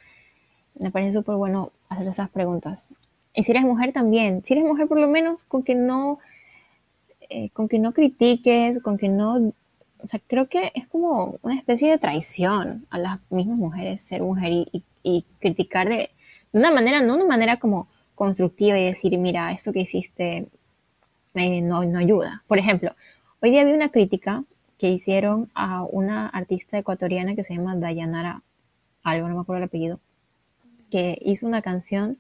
Me 0.79 0.91
parece 0.91 1.13
súper 1.13 1.37
bueno 1.37 1.73
hacer 1.89 2.07
esas 2.07 2.31
preguntas. 2.31 2.87
Y 3.35 3.43
si 3.43 3.53
eres 3.53 3.65
mujer 3.65 3.93
también, 3.93 4.45
si 4.45 4.55
eres 4.55 4.65
mujer 4.65 4.89
por 4.89 4.99
lo 4.99 5.09
menos 5.09 5.45
con 5.45 5.63
que 5.63 5.75
no, 5.75 6.19
eh, 7.29 7.51
con 7.51 7.69
que 7.69 7.79
no 7.79 7.93
critiques, 7.93 8.81
con 8.81 8.99
que 8.99 9.09
no 9.09 9.53
o 10.03 10.09
sea, 10.09 10.21
creo 10.27 10.49
que 10.49 10.73
es 10.75 10.87
como 10.89 11.39
una 11.43 11.57
especie 11.57 11.91
de 11.91 11.99
traición 11.99 12.87
a 12.91 12.99
las 12.99 13.21
mismas 13.31 13.59
mujeres 13.59 14.03
ser 14.03 14.23
mujer 14.23 14.53
y, 14.53 15.25
criticar 15.39 15.89
de, 15.89 16.11
una 16.53 16.71
manera, 16.71 17.01
no 17.01 17.15
una 17.15 17.25
manera 17.25 17.59
como 17.59 17.89
constructiva 18.15 18.79
y 18.79 18.85
decir, 18.85 19.17
mira, 19.19 19.53
esto 19.53 19.73
que 19.73 19.81
hiciste 19.81 20.49
eh, 21.35 21.61
no, 21.63 21.85
no 21.85 21.99
ayuda. 21.99 22.43
Por 22.47 22.59
ejemplo, 22.59 22.95
hoy 23.41 23.51
día 23.51 23.65
vi 23.65 23.73
una 23.73 23.91
crítica 23.91 24.45
que 24.79 24.91
hicieron 24.91 25.51
a 25.55 25.85
una 25.85 26.27
artista 26.29 26.79
ecuatoriana 26.79 27.35
que 27.35 27.45
se 27.45 27.55
llama 27.55 27.77
Dayanara, 27.77 28.43
algo, 29.03 29.29
no 29.29 29.35
me 29.35 29.41
acuerdo 29.43 29.59
el 29.59 29.69
apellido, 29.69 30.01
que 30.91 31.19
hizo 31.23 31.47
una 31.47 31.63
canción 31.63 32.19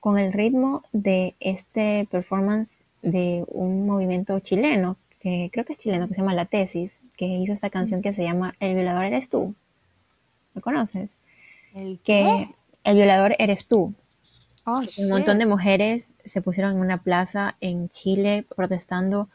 con 0.00 0.18
el 0.18 0.32
ritmo 0.32 0.82
de 0.92 1.36
este 1.38 2.08
performance 2.10 2.70
de 3.02 3.44
un 3.48 3.86
movimiento 3.86 4.40
chileno, 4.40 4.96
que 5.20 5.50
creo 5.52 5.64
que 5.64 5.74
es 5.74 5.78
chileno, 5.78 6.08
que 6.08 6.14
se 6.14 6.20
llama 6.20 6.34
La 6.34 6.46
Tesis, 6.46 7.01
que 7.16 7.26
hizo 7.26 7.52
esta 7.52 7.70
canción 7.70 8.02
que 8.02 8.12
se 8.12 8.22
llama 8.22 8.54
El 8.60 8.74
violador 8.74 9.04
eres 9.04 9.28
tú. 9.28 9.54
¿Lo 10.54 10.60
conoces? 10.60 11.10
¿El 11.74 11.98
que 12.00 12.48
El 12.84 12.96
violador 12.96 13.34
eres 13.38 13.66
tú. 13.66 13.94
Oh, 14.64 14.80
un 14.98 15.08
montón 15.08 15.38
de 15.38 15.46
mujeres 15.46 16.12
se 16.24 16.40
pusieron 16.40 16.72
en 16.72 16.80
una 16.80 16.98
plaza 16.98 17.56
en 17.60 17.88
Chile 17.88 18.44
protestando 18.54 19.28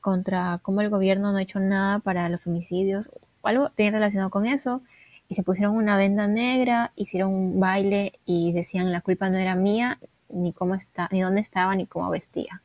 contra 0.00 0.58
cómo 0.62 0.80
el 0.80 0.90
gobierno 0.90 1.30
no 1.30 1.38
ha 1.38 1.42
hecho 1.42 1.60
nada 1.60 2.00
para 2.00 2.28
los 2.28 2.40
femicidios 2.40 3.08
o 3.40 3.48
algo 3.48 3.70
tiene 3.70 3.92
relacionado 3.92 4.30
con 4.30 4.46
eso 4.46 4.82
y 5.28 5.36
se 5.36 5.42
pusieron 5.42 5.76
una 5.76 5.96
venda 5.96 6.26
negra, 6.26 6.92
hicieron 6.96 7.32
un 7.32 7.60
baile 7.60 8.18
y 8.26 8.52
decían 8.52 8.92
la 8.92 9.00
culpa 9.00 9.30
no 9.30 9.38
era 9.38 9.54
mía, 9.54 9.98
ni 10.28 10.52
cómo 10.52 10.74
está, 10.74 11.08
ni 11.12 11.20
dónde 11.20 11.40
estaba, 11.40 11.74
ni 11.74 11.86
cómo 11.86 12.10
vestía. 12.10 12.60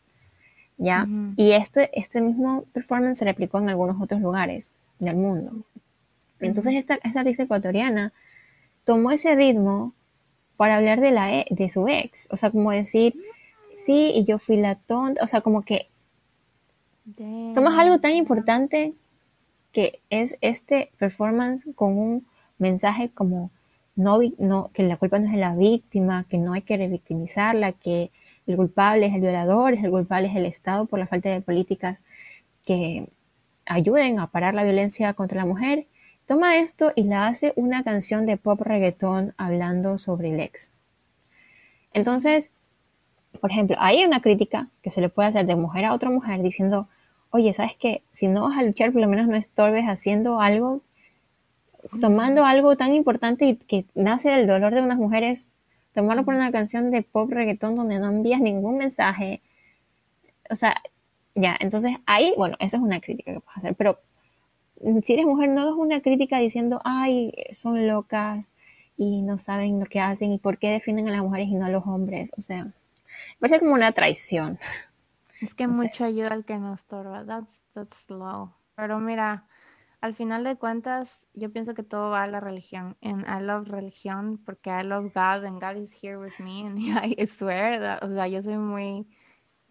¿Ya? 0.79 1.05
Y 1.35 1.51
este, 1.51 1.89
este 1.93 2.21
mismo 2.21 2.63
performance 2.73 3.19
se 3.19 3.25
replicó 3.25 3.59
en 3.59 3.69
algunos 3.69 4.01
otros 4.01 4.21
lugares 4.21 4.73
del 4.97 5.17
mundo. 5.17 5.51
Entonces 6.39 6.73
esta, 6.73 6.97
esta 7.03 7.19
artista 7.19 7.43
ecuatoriana 7.43 8.13
tomó 8.85 9.11
ese 9.11 9.35
ritmo 9.35 9.93
para 10.55 10.77
hablar 10.77 11.01
de, 11.01 11.11
la, 11.11 11.33
e, 11.33 11.45
de 11.49 11.69
su 11.69 11.87
ex, 11.87 12.27
o 12.31 12.37
sea, 12.37 12.49
como 12.49 12.71
decir, 12.71 13.13
sí, 13.85 14.11
y 14.15 14.23
yo 14.23 14.39
fui 14.39 14.57
la 14.57 14.75
tonta, 14.75 15.23
o 15.23 15.27
sea, 15.27 15.41
como 15.41 15.61
que 15.63 15.89
tomas 17.53 17.77
algo 17.77 17.99
tan 17.99 18.11
importante 18.11 18.93
que 19.73 19.99
es 20.09 20.37
este 20.41 20.91
performance 20.97 21.67
con 21.75 21.97
un 21.97 22.27
mensaje 22.57 23.09
como 23.09 23.51
no, 23.95 24.19
no, 24.37 24.69
que 24.73 24.83
la 24.83 24.95
culpa 24.95 25.19
no 25.19 25.25
es 25.25 25.33
de 25.33 25.39
la 25.39 25.55
víctima, 25.55 26.25
que 26.29 26.37
no 26.37 26.53
hay 26.53 26.61
que 26.61 26.77
revictimizarla, 26.77 27.73
que 27.73 28.11
el 28.49 28.57
culpable 28.57 29.05
es 29.05 29.13
el 29.13 29.21
violador, 29.21 29.73
el 29.73 29.89
culpable 29.89 30.27
es 30.27 30.35
el 30.35 30.45
Estado 30.45 30.85
por 30.85 30.99
la 30.99 31.07
falta 31.07 31.29
de 31.29 31.41
políticas 31.41 31.99
que 32.65 33.07
ayuden 33.65 34.19
a 34.19 34.27
parar 34.27 34.53
la 34.53 34.63
violencia 34.63 35.13
contra 35.13 35.41
la 35.41 35.45
mujer, 35.45 35.85
toma 36.25 36.57
esto 36.57 36.91
y 36.95 37.03
la 37.03 37.27
hace 37.27 37.53
una 37.55 37.83
canción 37.83 38.25
de 38.25 38.37
pop 38.37 38.61
reggaetón 38.61 39.33
hablando 39.37 39.97
sobre 39.97 40.33
el 40.33 40.39
ex. 40.39 40.71
Entonces, 41.93 42.49
por 43.39 43.51
ejemplo, 43.51 43.77
hay 43.79 44.03
una 44.03 44.21
crítica 44.21 44.67
que 44.81 44.91
se 44.91 45.01
le 45.01 45.09
puede 45.09 45.29
hacer 45.29 45.45
de 45.45 45.55
mujer 45.55 45.85
a 45.85 45.93
otra 45.93 46.09
mujer 46.09 46.41
diciendo, 46.41 46.87
oye, 47.31 47.53
¿sabes 47.53 47.75
qué? 47.79 48.01
Si 48.11 48.27
no 48.27 48.41
vas 48.41 48.57
a 48.57 48.63
luchar, 48.63 48.91
por 48.91 49.01
lo 49.01 49.07
menos 49.07 49.27
no 49.27 49.35
estorbes 49.35 49.85
haciendo 49.85 50.41
algo, 50.41 50.81
tomando 52.01 52.45
algo 52.45 52.75
tan 52.75 52.93
importante 52.93 53.45
y 53.45 53.55
que 53.55 53.85
nace 53.93 54.29
del 54.29 54.47
dolor 54.47 54.73
de 54.73 54.81
unas 54.81 54.97
mujeres, 54.97 55.47
tomarlo 55.99 56.23
por 56.23 56.33
una 56.33 56.51
canción 56.51 56.91
de 56.91 57.01
pop 57.03 57.29
reggaetón 57.29 57.75
donde 57.75 57.99
no 57.99 58.07
envías 58.07 58.39
ningún 58.39 58.77
mensaje. 58.77 59.41
O 60.49 60.55
sea, 60.55 60.81
ya, 61.35 61.57
entonces 61.59 61.97
ahí, 62.05 62.33
bueno, 62.37 62.55
eso 62.59 62.77
es 62.77 62.83
una 62.83 63.01
crítica 63.01 63.33
que 63.33 63.41
puedes 63.41 63.57
hacer, 63.57 63.75
pero 63.75 63.99
si 65.03 65.13
eres 65.13 65.25
mujer, 65.25 65.49
no 65.49 65.67
es 65.67 65.73
una 65.73 65.99
crítica 65.99 66.39
diciendo, 66.39 66.79
ay, 66.85 67.33
son 67.53 67.85
locas 67.85 68.45
y 68.95 69.21
no 69.23 69.39
saben 69.39 69.77
lo 69.79 69.87
que 69.87 69.99
hacen 69.99 70.31
y 70.31 70.37
por 70.39 70.57
qué 70.57 70.69
defienden 70.69 71.09
a 71.09 71.11
las 71.11 71.21
mujeres 71.21 71.49
y 71.49 71.55
no 71.55 71.65
a 71.65 71.69
los 71.69 71.85
hombres. 71.85 72.31
O 72.37 72.41
sea, 72.41 72.67
parece 73.39 73.59
como 73.59 73.73
una 73.73 73.91
traición. 73.91 74.57
Es 75.41 75.53
que 75.53 75.67
mucho 75.67 76.05
ayuda 76.05 76.29
al 76.29 76.45
que 76.45 76.57
nos 76.57 76.79
estorba. 76.79 77.25
That's, 77.25 77.49
that's 77.73 78.09
low. 78.09 78.51
Pero 78.75 78.99
mira, 78.99 79.43
al 80.01 80.15
final 80.15 80.43
de 80.43 80.55
cuentas, 80.55 81.19
yo 81.33 81.51
pienso 81.51 81.73
que 81.73 81.83
todo 81.83 82.11
va 82.11 82.23
a 82.23 82.27
la 82.27 82.39
religión. 82.39 82.97
En 83.01 83.21
I 83.21 83.41
love 83.41 83.67
religión 83.67 84.37
porque 84.45 84.69
I 84.69 84.83
love 84.83 85.11
God 85.13 85.45
and 85.45 85.61
God 85.61 85.75
is 85.75 85.91
here 86.01 86.17
with 86.17 86.39
me 86.39 86.65
and 86.65 86.79
I 87.19 87.25
swear, 87.25 87.99
o 88.03 88.07
sea, 88.07 88.27
yo 88.27 88.41
soy 88.41 88.57
muy 88.57 89.07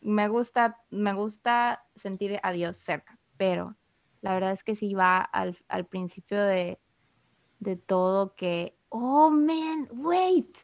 me 0.00 0.28
gusta 0.28 0.78
me 0.90 1.12
gusta 1.12 1.84
sentir 1.96 2.38
a 2.42 2.52
Dios 2.52 2.76
cerca, 2.76 3.18
pero 3.36 3.76
la 4.20 4.34
verdad 4.34 4.52
es 4.52 4.62
que 4.64 4.76
sí 4.76 4.94
va 4.94 5.18
al, 5.18 5.56
al 5.68 5.86
principio 5.86 6.42
de, 6.42 6.80
de 7.60 7.76
todo 7.76 8.34
que, 8.34 8.76
oh 8.88 9.30
man, 9.30 9.88
wait, 9.92 10.56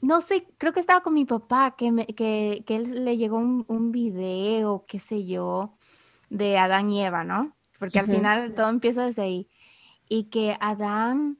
no 0.00 0.20
sé, 0.20 0.46
creo 0.58 0.72
que 0.72 0.80
estaba 0.80 1.02
con 1.02 1.14
mi 1.14 1.24
papá, 1.24 1.76
que, 1.76 1.92
me, 1.92 2.06
que, 2.06 2.64
que 2.66 2.76
él 2.76 3.04
le 3.04 3.16
llegó 3.16 3.38
un, 3.38 3.64
un, 3.68 3.92
video, 3.92 4.84
qué 4.86 4.98
sé 4.98 5.24
yo, 5.26 5.76
de 6.30 6.58
Adán 6.58 6.90
y 6.90 7.04
Eva, 7.04 7.24
¿no? 7.24 7.56
Porque 7.84 7.98
al 7.98 8.06
final 8.06 8.54
todo 8.54 8.68
empieza 8.68 9.06
desde 9.06 9.22
ahí. 9.22 9.48
Y 10.08 10.24
que 10.24 10.56
Adán, 10.60 11.38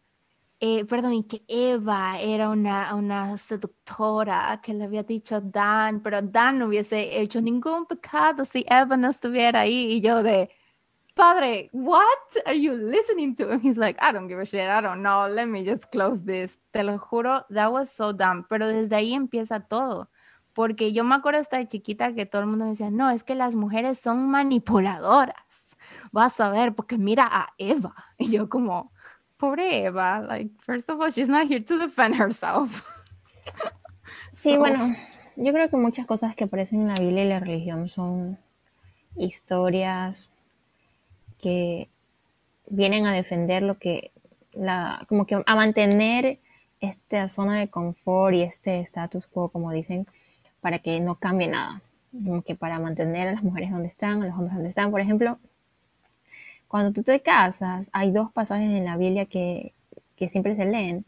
eh, 0.61 0.85
perdón, 0.85 1.15
y 1.15 1.25
que 1.25 1.43
Eva 1.49 2.21
era 2.21 2.49
una, 2.49 2.95
una 2.95 3.37
seductora 3.39 4.61
que 4.63 4.75
le 4.75 4.85
había 4.85 5.03
dicho 5.03 5.37
a 5.37 5.41
Dan, 5.41 6.01
pero 6.01 6.23
Dan 6.23 6.59
no 6.59 6.67
hubiese 6.67 7.21
hecho 7.21 7.41
ningún 7.41 7.87
pecado 7.87 8.45
si 8.45 8.65
Eva 8.69 8.97
no 8.97 9.11
estuviera 9.11 9.61
ahí. 9.61 9.93
Y 9.93 10.01
yo 10.01 10.23
de, 10.23 10.51
Padre, 11.15 11.71
what 11.73 12.03
are 12.45 12.61
you 12.61 12.75
listening 12.75 13.37
to? 13.37 13.51
And 13.51 13.63
he's 13.63 13.77
like, 13.77 13.99
I 14.03 14.13
don't 14.13 14.29
give 14.29 14.41
a 14.41 14.45
shit, 14.45 14.69
I 14.69 14.81
don't 14.81 15.03
know, 15.03 15.29
let 15.29 15.47
me 15.47 15.65
just 15.65 15.91
close 15.93 16.21
this. 16.25 16.59
Te 16.73 16.83
lo 16.83 16.99
juro, 16.99 17.45
that 17.51 17.71
was 17.71 17.89
so 17.91 18.13
dumb. 18.13 18.45
Pero 18.49 18.67
desde 18.67 18.97
ahí 18.97 19.15
empieza 19.15 19.61
todo. 19.61 20.09
Porque 20.55 20.93
yo 20.93 21.05
me 21.05 21.15
acuerdo 21.15 21.41
esta 21.41 21.67
chiquita 21.69 22.15
que 22.15 22.27
todo 22.27 22.43
el 22.43 22.49
mundo 22.49 22.65
me 22.65 22.73
decía, 22.73 22.91
no, 22.91 23.11
es 23.11 23.23
que 23.23 23.35
las 23.35 23.55
mujeres 23.55 23.99
son 23.99 24.29
manipuladoras. 24.29 25.44
Vas 26.13 26.39
a 26.41 26.51
ver, 26.51 26.75
porque 26.75 26.99
mira 26.99 27.29
a 27.31 27.53
Eva. 27.59 27.95
Y 28.19 28.31
yo 28.31 28.49
como, 28.49 28.93
pobre 29.37 29.85
Eva, 29.85 30.21
like, 30.21 30.51
first 30.61 30.89
of 30.89 31.01
all, 31.01 31.11
she's 31.11 31.29
not 31.29 31.51
here 31.51 31.61
to 31.61 31.79
defend 31.79 32.15
herself. 32.15 32.83
Sí, 34.33 34.55
so. 34.55 34.59
bueno, 34.59 34.97
yo 35.37 35.53
creo 35.53 35.71
que 35.71 35.77
muchas 35.77 36.07
cosas 36.07 36.35
que 36.35 36.45
aparecen 36.45 36.81
en 36.81 36.89
la 36.89 36.95
Biblia 36.97 37.25
y 37.25 37.29
la 37.29 37.39
religión 37.39 37.89
son 37.89 38.37
historias 39.17 40.33
que 41.39 41.89
vienen 42.69 43.07
a 43.07 43.13
defender 43.13 43.63
lo 43.63 43.79
que, 43.79 44.11
la, 44.53 45.05
como 45.09 45.27
que 45.27 45.41
a 45.45 45.55
mantener 45.55 46.41
esta 46.81 47.29
zona 47.29 47.59
de 47.59 47.69
confort 47.69 48.35
y 48.35 48.43
este 48.43 48.81
status 48.81 49.27
quo, 49.27 49.49
como 49.51 49.71
dicen, 49.71 50.07
para 50.61 50.79
que 50.79 51.01
no 51.01 51.17
cambie 51.17 51.49
nada. 51.49 51.83
Como 52.13 52.43
que 52.43 52.55
para 52.55 52.79
mantener 52.79 53.29
a 53.29 53.33
las 53.33 53.43
mujeres 53.43 53.71
donde 53.71 53.89
están, 53.89 54.23
a 54.23 54.27
los 54.27 54.35
hombres 54.35 54.55
donde 54.55 54.69
están. 54.71 54.91
Por 54.91 55.01
ejemplo, 55.01 55.39
cuando 56.75 56.93
tú 56.93 57.05
te 57.05 57.21
casas, 57.21 57.89
hay 57.93 58.11
dos 58.11 58.33
pasajes 58.33 58.69
en 58.69 58.85
la 58.85 58.97
Biblia 58.97 59.27
que, 59.27 59.75
que 60.17 60.29
siempre 60.29 60.57
se 60.57 60.65
leen. 60.65 61.05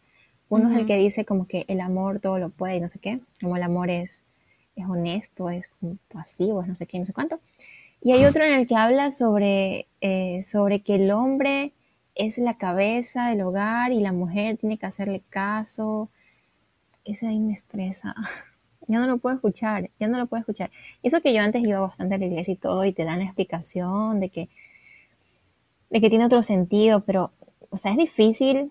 Uno 0.49 0.67
uh 0.67 0.69
-huh. 0.69 0.75
es 0.75 0.79
el 0.79 0.87
que 0.87 0.97
dice 0.97 1.25
como 1.25 1.49
que 1.49 1.65
el 1.67 1.81
amor 1.81 2.21
todo 2.21 2.39
lo 2.39 2.51
puede 2.51 2.77
y 2.77 2.81
no 2.81 2.89
sé 2.89 3.01
qué, 3.01 3.19
como 3.41 3.57
el 3.57 3.65
amor 3.65 3.91
es, 3.91 4.23
es 4.77 4.87
honesto, 4.87 5.51
es 5.51 5.69
pasivo, 6.07 6.63
es 6.63 6.69
no 6.69 6.77
sé 6.77 6.87
qué, 6.87 7.01
no 7.01 7.05
sé 7.05 7.13
cuánto. 7.13 7.41
Y 8.01 8.13
hay 8.13 8.25
otro 8.27 8.45
en 8.45 8.53
el 8.53 8.69
que 8.69 8.77
habla 8.77 9.11
sobre, 9.11 9.89
eh, 10.01 10.45
sobre 10.45 10.83
que 10.83 10.95
el 10.95 11.11
hombre 11.11 11.73
es 12.15 12.39
la 12.39 12.55
cabeza 12.59 13.31
del 13.31 13.41
hogar 13.41 13.91
y 13.91 13.99
la 13.99 14.13
mujer 14.13 14.59
tiene 14.59 14.79
que 14.79 14.87
hacerle 14.87 15.23
caso. 15.31 16.09
Ese 17.05 17.27
ahí 17.27 17.41
me 17.41 17.55
estresa. 17.55 18.15
Ya 18.89 19.01
no 19.01 19.09
lo 19.09 19.19
puedo 19.19 19.35
escuchar, 19.35 19.91
ya 19.99 20.07
no 20.07 20.17
lo 20.17 20.27
puedo 20.29 20.43
escuchar. 20.43 20.71
Eso 21.03 21.21
que 21.21 21.35
yo 21.35 21.43
antes 21.43 21.61
iba 21.65 21.81
bastante 21.81 22.15
a 22.15 22.19
la 22.19 22.27
iglesia 22.27 22.53
y 22.55 22.57
todo 22.57 22.85
y 22.85 22.93
te 22.93 23.03
dan 23.05 23.19
la 23.19 23.25
explicación 23.25 24.21
de 24.21 24.29
que, 24.29 24.49
de 25.97 26.01
que 26.02 26.10
tiene 26.10 26.27
otro 26.27 26.43
sentido, 26.43 27.01
pero, 27.01 27.32
o 27.70 27.78
sea, 27.78 27.93
es 27.93 27.97
difícil. 27.97 28.70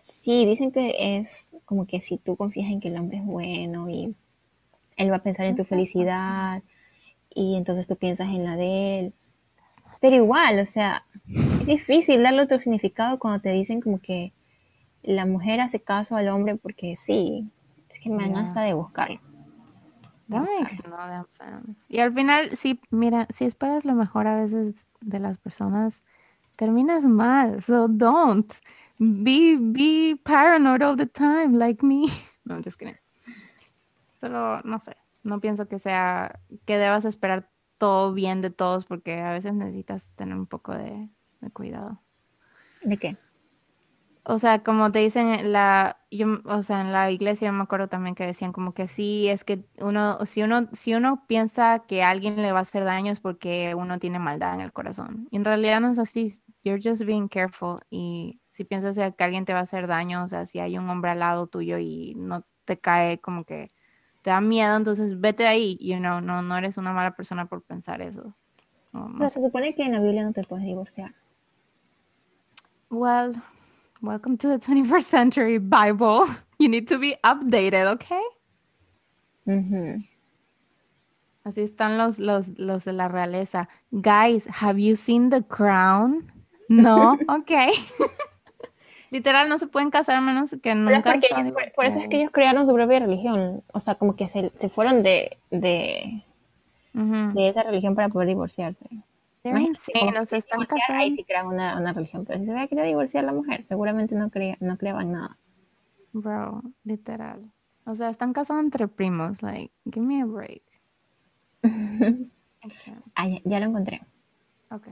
Sí, 0.00 0.46
dicen 0.46 0.70
que 0.70 1.18
es 1.18 1.56
como 1.64 1.86
que 1.86 2.00
si 2.00 2.18
tú 2.18 2.36
confías 2.36 2.70
en 2.70 2.80
que 2.80 2.88
el 2.88 2.96
hombre 2.96 3.18
es 3.18 3.24
bueno 3.24 3.90
y 3.90 4.14
él 4.96 5.10
va 5.10 5.16
a 5.16 5.22
pensar 5.22 5.46
en 5.46 5.56
tu 5.56 5.64
felicidad 5.64 6.62
y 7.34 7.56
entonces 7.56 7.88
tú 7.88 7.96
piensas 7.96 8.28
en 8.28 8.44
la 8.44 8.56
de 8.56 9.00
él. 9.00 9.14
Pero 10.00 10.16
igual, 10.16 10.60
o 10.60 10.66
sea, 10.66 11.04
es 11.26 11.66
difícil 11.66 12.22
darle 12.22 12.42
otro 12.42 12.60
significado 12.60 13.18
cuando 13.18 13.40
te 13.40 13.50
dicen 13.50 13.80
como 13.80 13.98
que 13.98 14.32
la 15.02 15.26
mujer 15.26 15.60
hace 15.60 15.80
caso 15.80 16.14
al 16.14 16.28
hombre 16.28 16.54
porque 16.56 16.94
sí, 16.94 17.50
es 17.92 18.00
que 18.00 18.08
me 18.08 18.22
dan 18.22 18.34
yeah. 18.34 18.48
hasta 18.48 18.62
de 18.62 18.74
buscarlo. 18.74 19.20
De 20.32 20.40
buscarlo. 20.40 20.96
No, 20.96 21.74
y 21.88 21.98
al 21.98 22.12
final, 22.12 22.56
sí, 22.56 22.80
mira, 22.90 23.26
si 23.30 23.44
esperas 23.44 23.84
lo 23.84 23.94
mejor 23.94 24.26
a 24.26 24.36
veces 24.42 24.74
de 25.00 25.18
las 25.18 25.38
personas, 25.38 26.02
terminas 26.56 27.04
mal. 27.04 27.62
So 27.62 27.88
don't 27.88 28.52
be, 28.98 29.56
be 29.58 30.16
paranoid 30.22 30.82
all 30.82 30.96
the 30.96 31.06
time, 31.06 31.58
like 31.58 31.84
me. 31.84 32.06
No, 32.44 32.56
I'm 32.56 32.64
just 32.64 32.76
kidding. 32.76 32.98
Solo, 34.20 34.60
no 34.64 34.80
sé, 34.80 34.96
no 35.22 35.38
pienso 35.38 35.68
que 35.68 35.78
sea, 35.78 36.40
que 36.66 36.76
debas 36.76 37.04
esperar 37.04 37.48
todo 37.78 38.12
bien 38.12 38.42
de 38.42 38.50
todos 38.50 38.84
porque 38.84 39.20
a 39.20 39.30
veces 39.30 39.54
necesitas 39.54 40.08
tener 40.16 40.36
un 40.36 40.46
poco 40.46 40.72
de, 40.72 41.08
de 41.40 41.50
cuidado. 41.50 42.00
¿De 42.82 42.96
qué? 42.96 43.16
O 44.24 44.38
sea, 44.38 44.62
como 44.62 44.92
te 44.92 45.00
dicen 45.00 45.52
la, 45.52 45.98
yo, 46.10 46.38
o 46.44 46.62
sea, 46.62 46.80
en 46.80 46.92
la 46.92 47.10
iglesia 47.10 47.48
yo 47.48 47.52
me 47.52 47.64
acuerdo 47.64 47.88
también 47.88 48.14
que 48.14 48.24
decían 48.24 48.52
como 48.52 48.72
que 48.72 48.86
sí, 48.86 49.28
es 49.28 49.42
que 49.42 49.64
uno, 49.80 50.24
si 50.26 50.42
uno, 50.44 50.68
si 50.72 50.94
uno 50.94 51.24
piensa 51.26 51.80
que 51.88 52.04
a 52.04 52.10
alguien 52.10 52.36
le 52.36 52.52
va 52.52 52.60
a 52.60 52.62
hacer 52.62 52.84
daño 52.84 53.10
es 53.10 53.18
porque 53.18 53.74
uno 53.74 53.98
tiene 53.98 54.20
maldad 54.20 54.54
en 54.54 54.60
el 54.60 54.72
corazón. 54.72 55.26
Y 55.32 55.36
en 55.36 55.44
realidad 55.44 55.80
no 55.80 55.90
es 55.90 55.98
así. 55.98 56.32
You're 56.62 56.80
just 56.82 57.02
being 57.04 57.26
careful. 57.26 57.80
Y 57.90 58.40
si 58.50 58.62
piensas 58.62 58.96
que 59.16 59.24
alguien 59.24 59.44
te 59.44 59.54
va 59.54 59.60
a 59.60 59.62
hacer 59.62 59.88
daño, 59.88 60.22
o 60.22 60.28
sea, 60.28 60.46
si 60.46 60.60
hay 60.60 60.78
un 60.78 60.88
hombre 60.88 61.10
al 61.10 61.18
lado 61.18 61.48
tuyo 61.48 61.78
y 61.78 62.14
no 62.16 62.44
te 62.64 62.78
cae 62.78 63.18
como 63.18 63.44
que 63.44 63.70
te 64.22 64.30
da 64.30 64.40
miedo, 64.40 64.76
entonces 64.76 65.20
vete 65.20 65.42
de 65.42 65.48
ahí, 65.48 65.78
you 65.80 65.98
know, 65.98 66.20
no, 66.20 66.42
no 66.42 66.56
eres 66.56 66.76
una 66.76 66.92
mala 66.92 67.16
persona 67.16 67.46
por 67.46 67.62
pensar 67.62 68.00
eso. 68.02 68.36
No, 68.92 69.08
no 69.08 69.18
Pero 69.18 69.30
se 69.30 69.42
supone 69.42 69.74
que 69.74 69.82
en 69.82 69.92
la 69.92 70.00
Biblia 70.00 70.22
no 70.22 70.32
te 70.32 70.44
puedes 70.44 70.64
divorciar. 70.64 71.12
Well, 72.88 73.42
welcome 74.02 74.36
to 74.36 74.48
the 74.48 74.58
21st 74.58 75.08
century 75.08 75.58
Bible. 75.58 76.28
You 76.58 76.68
need 76.68 76.86
to 76.88 76.98
be 76.98 77.16
updated, 77.24 77.86
okay? 77.94 78.22
Uh 79.48 79.62
-huh. 79.66 80.04
Así 81.44 81.62
están 81.62 81.98
los, 81.98 82.20
los, 82.20 82.46
los 82.56 82.84
de 82.84 82.92
la 82.92 83.08
realeza. 83.08 83.68
Guys, 83.90 84.46
have 84.46 84.78
you 84.78 84.94
seen 84.94 85.30
The 85.30 85.42
Crown? 85.42 86.30
No, 86.68 87.18
okay. 87.28 87.72
literal 89.10 89.48
no 89.48 89.58
se 89.58 89.66
pueden 89.66 89.90
casar 89.90 90.22
menos 90.22 90.54
que 90.62 90.74
nunca. 90.74 91.02
Porque, 91.02 91.52
por, 91.52 91.72
por, 91.72 91.84
eso 91.84 91.98
es 91.98 92.08
que 92.08 92.18
ellos 92.18 92.30
crearon 92.30 92.64
su 92.64 92.72
propia 92.74 93.00
religión. 93.00 93.64
O 93.72 93.80
sea, 93.80 93.96
como 93.96 94.14
que 94.14 94.28
se, 94.28 94.52
se 94.60 94.68
fueron 94.68 95.02
de, 95.02 95.36
de, 95.50 96.22
uh 96.94 97.00
-huh. 97.00 97.32
de, 97.32 97.48
esa 97.48 97.64
religión 97.64 97.96
para 97.96 98.08
poder 98.08 98.28
divorciarse. 98.28 98.86
Sí, 99.42 99.50
no 100.14 100.24
se 100.24 100.36
están 100.36 100.60
casando. 100.60 101.00
Ahí 101.00 101.12
sí 101.12 101.24
crean 101.24 101.46
una, 101.46 101.76
una, 101.78 101.92
religión. 101.92 102.24
Pero 102.24 102.38
si 102.38 102.44
se 102.44 102.52
hubiera 102.52 102.68
querido 102.68 102.86
divorciar 102.86 103.24
la 103.24 103.32
mujer, 103.32 103.64
seguramente 103.64 104.14
no, 104.14 104.30
crea, 104.30 104.56
no 104.60 104.76
creaban 104.78 105.12
nada. 105.12 105.36
Bro, 106.12 106.62
literal. 106.84 107.50
O 107.84 107.96
sea, 107.96 108.10
están 108.10 108.32
casados 108.32 108.62
entre 108.62 108.86
primos. 108.86 109.42
Like, 109.42 109.72
give 109.84 110.06
me 110.06 110.22
a 110.22 110.26
break. 110.26 110.62
okay. 111.64 112.94
ah, 113.16 113.28
ya, 113.28 113.40
ya 113.44 113.60
lo 113.60 113.66
encontré. 113.66 114.02
Ok. 114.70 114.88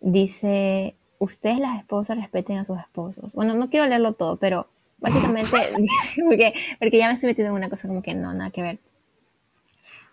Dice, 0.00 0.96
ustedes 1.18 1.58
las 1.58 1.78
esposas 1.78 2.16
respeten 2.16 2.56
a 2.56 2.64
sus 2.64 2.78
esposos. 2.78 3.34
Bueno, 3.34 3.54
no 3.54 3.68
quiero 3.68 3.86
leerlo 3.86 4.14
todo, 4.14 4.36
pero 4.36 4.68
básicamente, 4.98 5.50
porque, 6.24 6.54
porque 6.78 6.98
ya 6.98 7.08
me 7.08 7.14
estoy 7.14 7.28
metiendo 7.28 7.50
en 7.50 7.56
una 7.56 7.70
cosa 7.70 7.88
como 7.88 8.02
que 8.02 8.14
no, 8.14 8.32
nada 8.32 8.50
que 8.50 8.62
ver. 8.62 8.78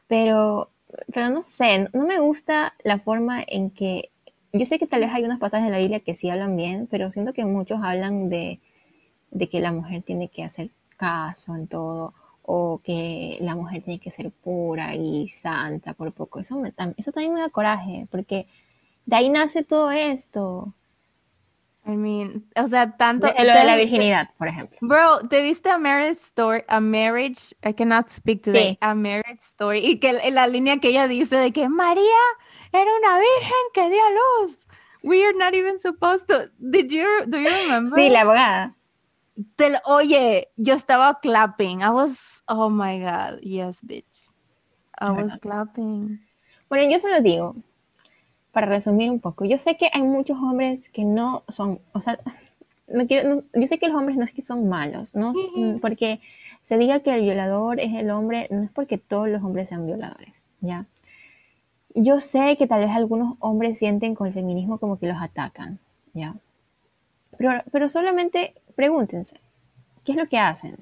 Pero, 0.07 0.69
pero 1.13 1.29
no 1.29 1.43
sé, 1.43 1.89
no 1.93 2.05
me 2.05 2.19
gusta 2.19 2.73
la 2.83 2.99
forma 2.99 3.43
en 3.45 3.69
que, 3.69 4.09
yo 4.53 4.65
sé 4.65 4.79
que 4.79 4.87
tal 4.87 5.01
vez 5.01 5.11
hay 5.13 5.23
unos 5.23 5.39
pasajes 5.39 5.65
de 5.65 5.71
la 5.71 5.79
Biblia 5.79 5.99
que 5.99 6.15
sí 6.15 6.29
hablan 6.29 6.55
bien, 6.55 6.87
pero 6.89 7.11
siento 7.11 7.33
que 7.33 7.45
muchos 7.45 7.79
hablan 7.83 8.29
de, 8.29 8.59
de 9.31 9.49
que 9.49 9.59
la 9.59 9.71
mujer 9.71 10.03
tiene 10.03 10.29
que 10.29 10.43
hacer 10.43 10.71
caso 10.97 11.55
en 11.55 11.67
todo, 11.67 12.13
o 12.43 12.81
que 12.83 13.37
la 13.41 13.55
mujer 13.55 13.83
tiene 13.83 13.99
que 13.99 14.11
ser 14.11 14.31
pura 14.31 14.95
y 14.95 15.27
santa 15.27 15.93
por 15.93 16.13
poco. 16.13 16.39
Eso, 16.39 16.61
eso 16.97 17.11
también 17.11 17.33
me 17.33 17.41
da 17.41 17.49
coraje, 17.49 18.07
porque 18.09 18.47
de 19.05 19.15
ahí 19.17 19.29
nace 19.29 19.63
todo 19.63 19.91
esto. 19.91 20.73
I 21.87 21.95
mean, 21.95 22.45
o 22.57 22.67
sea, 22.67 22.97
tanto... 22.97 23.27
De, 23.27 23.33
lo 23.45 23.53
de 23.53 23.63
la 23.63 23.77
virginidad, 23.77 24.29
por 24.37 24.49
ejemplo. 24.49 24.77
Bro, 24.81 25.29
¿te 25.29 25.41
viste 25.41 25.69
a 25.69 25.77
Marriage 25.77 26.19
Story? 26.19 26.63
A 26.67 26.81
Marriage, 26.81 27.55
I 27.63 27.73
cannot 27.73 28.09
speak 28.09 28.43
today. 28.43 28.71
Sí. 28.71 28.77
A 28.81 28.93
Marriage 28.93 29.39
Story. 29.51 29.79
Y 29.79 29.99
que 29.99 30.11
la 30.31 30.47
línea 30.47 30.79
que 30.79 30.89
ella 30.89 31.07
dice 31.07 31.37
de 31.37 31.53
que 31.53 31.69
María 31.69 32.03
era 32.73 32.91
una 32.99 33.19
virgen 33.19 33.63
que 33.73 33.89
dio 33.89 34.03
a 34.03 34.09
luz. 34.09 34.57
We 35.03 35.23
are 35.23 35.33
not 35.37 35.53
even 35.53 35.79
supposed 35.79 36.27
to. 36.27 36.49
Did 36.59 36.89
you, 36.89 37.07
do 37.25 37.37
you 37.37 37.49
remember? 37.49 37.97
Sí, 37.97 38.09
la 38.09 38.21
abogada. 38.21 38.75
oye, 39.85 40.49
yo 40.57 40.73
estaba 40.73 41.19
clapping. 41.21 41.83
I 41.83 41.89
was, 41.89 42.17
oh 42.49 42.69
my 42.69 42.99
God, 42.99 43.39
yes, 43.41 43.79
bitch. 43.81 44.23
I 44.99 45.11
was 45.11 45.31
clapping. 45.41 46.19
Bueno, 46.69 46.91
yo 46.91 46.99
se 46.99 47.09
lo 47.09 47.21
digo, 47.21 47.55
para 48.57 48.65
resumir 48.65 49.11
un 49.11 49.19
poco, 49.19 49.45
yo 49.45 49.59
sé 49.59 49.77
que 49.77 49.87
hay 49.93 50.01
muchos 50.01 50.35
hombres 50.39 50.79
que 50.91 51.05
no 51.05 51.43
son, 51.47 51.77
o 51.93 52.01
sea, 52.01 52.17
no 52.87 53.05
quiero, 53.05 53.43
yo 53.53 53.67
sé 53.67 53.77
que 53.77 53.87
los 53.87 53.95
hombres 53.95 54.17
no 54.17 54.23
es 54.23 54.33
que 54.33 54.41
son 54.41 54.67
malos, 54.67 55.13
no 55.13 55.35
porque 55.79 56.21
se 56.63 56.79
diga 56.79 57.01
que 57.01 57.13
el 57.13 57.21
violador 57.21 57.79
es 57.79 57.93
el 57.93 58.09
hombre, 58.09 58.47
no 58.49 58.63
es 58.63 58.71
porque 58.71 58.97
todos 58.97 59.29
los 59.29 59.43
hombres 59.43 59.69
sean 59.69 59.85
violadores, 59.85 60.33
¿ya? 60.61 60.87
Yo 61.93 62.19
sé 62.19 62.57
que 62.57 62.65
tal 62.65 62.79
vez 62.79 62.89
algunos 62.89 63.35
hombres 63.41 63.77
sienten 63.77 64.15
con 64.15 64.25
el 64.25 64.33
feminismo 64.33 64.79
como 64.79 64.97
que 64.97 65.05
los 65.05 65.21
atacan, 65.21 65.77
¿ya? 66.15 66.33
Pero, 67.37 67.61
pero 67.71 67.89
solamente 67.89 68.55
pregúntense, 68.75 69.39
¿qué 70.03 70.13
es 70.13 70.17
lo 70.17 70.27
que 70.27 70.39
hacen? 70.39 70.77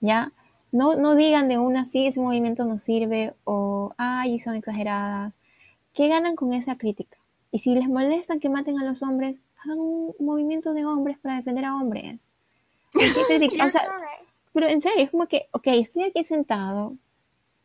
¿Ya? 0.00 0.32
No, 0.72 0.96
no 0.96 1.14
digan 1.14 1.46
de 1.46 1.56
una, 1.56 1.84
sí, 1.84 2.08
ese 2.08 2.18
movimiento 2.18 2.64
no 2.64 2.78
sirve, 2.78 3.32
o, 3.44 3.94
ay, 3.96 4.40
son 4.40 4.56
exageradas, 4.56 5.39
¿Qué 5.94 6.08
ganan 6.08 6.36
con 6.36 6.52
esa 6.52 6.76
crítica? 6.76 7.18
Y 7.52 7.58
si 7.58 7.74
les 7.74 7.88
molestan 7.88 8.40
que 8.40 8.48
maten 8.48 8.78
a 8.78 8.84
los 8.84 9.02
hombres, 9.02 9.36
hagan 9.62 9.78
un 9.78 10.14
movimiento 10.20 10.72
de 10.72 10.84
hombres 10.84 11.18
para 11.18 11.36
defender 11.36 11.64
a 11.64 11.76
hombres. 11.76 12.28
pero 14.52 14.68
en 14.68 14.80
serio, 14.80 15.04
es 15.04 15.10
como 15.10 15.26
que, 15.26 15.46
ok, 15.52 15.66
estoy 15.66 16.04
aquí 16.04 16.24
sentado, 16.24 16.94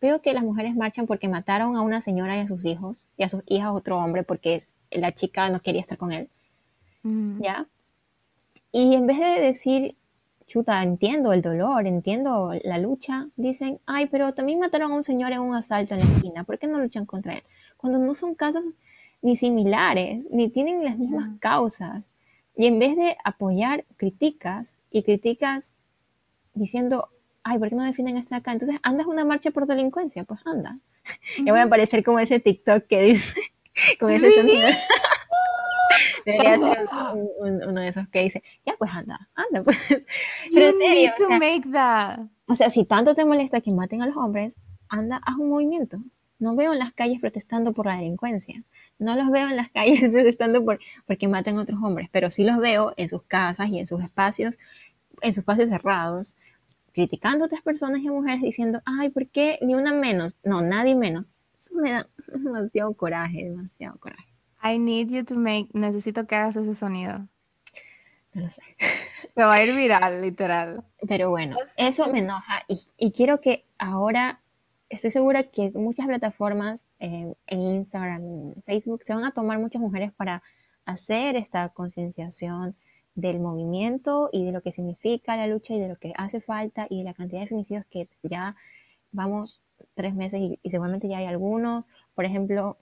veo 0.02 0.22
que 0.22 0.34
las 0.34 0.44
mujeres 0.44 0.76
marchan 0.76 1.08
porque 1.08 1.28
mataron 1.28 1.76
a 1.76 1.82
una 1.82 2.02
señora 2.02 2.38
y 2.38 2.42
a 2.42 2.48
sus 2.48 2.66
hijos, 2.66 3.06
y 3.18 3.24
a 3.24 3.30
sus 3.30 3.44
hijas 3.48 3.68
a 3.68 3.74
otro 3.74 3.98
hombre 3.98 4.24
porque 4.24 4.64
la 4.92 5.14
chica 5.14 5.50
no 5.50 5.62
quería 5.62 5.82
estar 5.82 5.98
con 5.98 6.12
él. 6.12 6.30
Mm. 7.04 7.42
¿Ya? 7.42 7.68
Y 8.72 8.94
en 8.96 9.08
vez 9.08 9.20
de 9.20 9.42
decir, 9.42 9.96
chuta, 10.48 10.82
entiendo 10.84 11.34
el 11.34 11.42
dolor, 11.42 11.88
entiendo 11.88 12.52
la 12.64 12.78
lucha, 12.78 13.28
dicen, 13.36 13.80
ay, 13.86 14.08
pero 14.08 14.34
también 14.34 14.60
mataron 14.60 14.92
a 14.92 14.96
un 14.96 15.04
señor 15.04 15.32
en 15.32 15.42
un 15.42 15.56
asalto 15.56 15.94
en 15.96 16.02
la 16.02 16.06
esquina, 16.06 16.44
¿por 16.44 16.60
qué 16.60 16.68
no 16.68 16.80
luchan 16.80 17.06
contra 17.06 17.34
él? 17.34 17.44
cuando 17.86 18.00
no 18.00 18.16
son 18.16 18.34
casos 18.34 18.64
ni 19.22 19.38
similares, 19.38 20.24
ni 20.32 20.50
tienen 20.50 20.84
las 20.84 20.98
mismas 20.98 21.30
causas. 21.40 22.04
Y 22.58 22.66
en 22.66 22.80
vez 22.80 22.96
de 22.96 23.16
apoyar, 23.24 23.86
criticas 23.98 24.76
y 24.92 25.04
criticas 25.04 25.76
diciendo, 26.56 27.10
ay, 27.44 27.60
¿por 27.60 27.70
qué 27.70 27.76
no 27.76 27.84
defienden 27.84 28.18
esto 28.18 28.34
acá? 28.34 28.54
Entonces, 28.54 28.80
¿andas 28.82 29.06
una 29.08 29.24
marcha 29.24 29.52
por 29.52 29.68
delincuencia? 29.68 30.24
Pues 30.24 30.40
anda. 30.46 30.80
Ya 31.46 31.52
voy 31.52 31.60
a 31.60 31.66
aparecer 31.66 32.04
como 32.04 32.20
ese 32.20 32.40
TikTok 32.40 32.88
que 32.88 33.02
dice, 33.02 33.40
con 34.00 34.10
ese 34.10 34.32
sonido. 34.32 34.68
Debería 36.26 36.58
ser 36.58 36.88
uno 37.68 37.82
de 37.82 37.88
esos 37.88 38.08
que 38.10 38.24
dice, 38.24 38.44
ya 38.66 38.74
pues 38.78 38.92
anda, 38.92 39.30
anda 39.36 39.64
pues. 39.64 39.78
Pero 40.54 40.66
en 40.68 40.80
serio. 40.80 41.12
o 42.48 42.56
sea, 42.56 42.70
si 42.70 42.84
tanto 42.84 43.14
te 43.14 43.26
molesta 43.26 43.62
que 43.62 43.72
maten 43.72 44.02
a 44.02 44.08
los 44.08 44.18
hombres, 44.18 44.56
anda, 44.90 45.22
haz 45.24 45.38
un 45.38 45.50
movimiento. 45.50 46.00
No 46.38 46.56
veo 46.56 46.74
en 46.74 46.80
las 46.80 46.92
calles 46.94 47.22
protestando 47.22 47.74
por 47.74 47.86
la 47.86 47.98
delincuencia. 47.98 48.64
No 49.00 49.16
los 49.16 49.30
veo 49.30 49.48
en 49.48 49.56
las 49.56 49.70
calles 49.72 50.10
protestando 50.10 50.66
por 50.66 50.80
porque 51.06 51.28
maten 51.28 51.58
a 51.58 51.62
otros 51.62 51.80
hombres, 51.82 52.10
pero 52.12 52.32
sí 52.32 52.44
los 52.44 52.58
veo 52.58 52.94
en 52.98 53.08
sus 53.08 53.24
casas 53.24 53.70
y 53.70 53.80
en 53.80 53.88
sus 53.88 54.04
espacios, 54.04 54.58
en 55.22 55.34
sus 55.34 55.42
espacios 55.44 55.70
cerrados, 55.70 56.36
criticando 56.92 57.44
a 57.44 57.48
otras 57.48 57.62
personas 57.62 58.02
y 58.02 58.08
a 58.08 58.12
mujeres 58.12 58.42
diciendo, 58.42 58.82
ay, 58.86 59.10
¿por 59.10 59.28
qué 59.28 59.60
ni 59.62 59.76
una 59.76 59.94
menos? 59.94 60.36
No, 60.44 60.62
nadie 60.62 60.96
menos. 60.96 61.28
Eso 61.60 61.76
me 61.76 61.92
da 61.92 62.08
demasiado 62.28 62.94
coraje, 62.94 63.44
demasiado 63.44 63.98
coraje. 64.00 64.35
I 64.66 64.80
need 64.80 65.10
you 65.10 65.24
to 65.26 65.36
make, 65.36 65.70
necesito 65.74 66.26
que 66.26 66.36
hagas 66.36 66.56
ese 66.56 66.76
sonido. 66.76 67.28
No 68.34 68.42
lo 68.42 68.50
sé. 68.50 68.62
Se 69.36 69.44
va 69.44 69.54
a 69.54 69.64
ir 69.64 69.76
viral, 69.76 70.22
literal. 70.22 70.84
Pero 71.08 71.30
bueno, 71.30 71.58
eso 71.78 72.08
me 72.12 72.20
enoja 72.20 72.64
y, 72.68 72.80
y 72.98 73.12
quiero 73.12 73.42
que 73.42 73.66
ahora 73.78 74.40
estoy 74.90 75.12
segura 75.12 75.44
que 75.44 75.72
muchas 75.72 76.08
plataformas 76.08 76.88
eh, 77.00 77.34
en 77.48 77.60
Instagram, 77.60 78.22
en 78.24 78.64
Facebook, 78.64 79.04
se 79.04 79.14
van 79.14 79.26
a 79.26 79.32
tomar 79.32 79.60
muchas 79.60 79.82
mujeres 79.82 80.12
para 80.14 80.44
hacer 80.86 81.36
esta 81.36 81.70
concienciación 81.70 82.76
del 83.16 83.40
movimiento 83.40 84.30
y 84.32 84.46
de 84.46 84.52
lo 84.52 84.62
que 84.62 84.72
significa 84.72 85.38
la 85.38 85.48
lucha 85.48 85.74
y 85.74 85.80
de 85.80 85.88
lo 85.88 85.96
que 85.96 86.14
hace 86.18 86.42
falta 86.42 86.86
y 86.90 87.00
de 87.00 87.04
la 87.06 87.14
cantidad 87.14 87.42
de 87.42 87.48
femicidios 87.48 87.86
que 87.86 88.10
ya 88.24 88.56
vamos 89.12 89.62
tres 89.94 90.14
meses 90.14 90.42
y, 90.42 90.70
seguramente 90.70 91.08
ya 91.08 91.20
hay 91.20 91.26
algunos. 91.26 91.86
Por 92.14 92.26
ejemplo, 92.26 92.78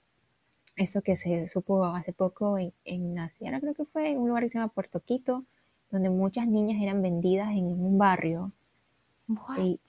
eso 0.75 1.01
que 1.01 1.17
se 1.17 1.47
supo 1.47 1.85
hace 1.85 2.13
poco 2.13 2.57
en, 2.57 2.73
en 2.85 3.15
la 3.15 3.29
Sierra, 3.29 3.59
creo 3.59 3.73
que 3.73 3.85
fue, 3.85 4.11
en 4.11 4.19
un 4.19 4.27
lugar 4.29 4.43
que 4.43 4.49
se 4.49 4.57
llama 4.57 4.71
Puerto 4.73 4.99
Quito, 4.99 5.43
donde 5.91 6.09
muchas 6.09 6.47
niñas 6.47 6.81
eran 6.81 7.01
vendidas 7.01 7.51
en 7.51 7.65
un 7.65 7.97
barrio 7.97 8.51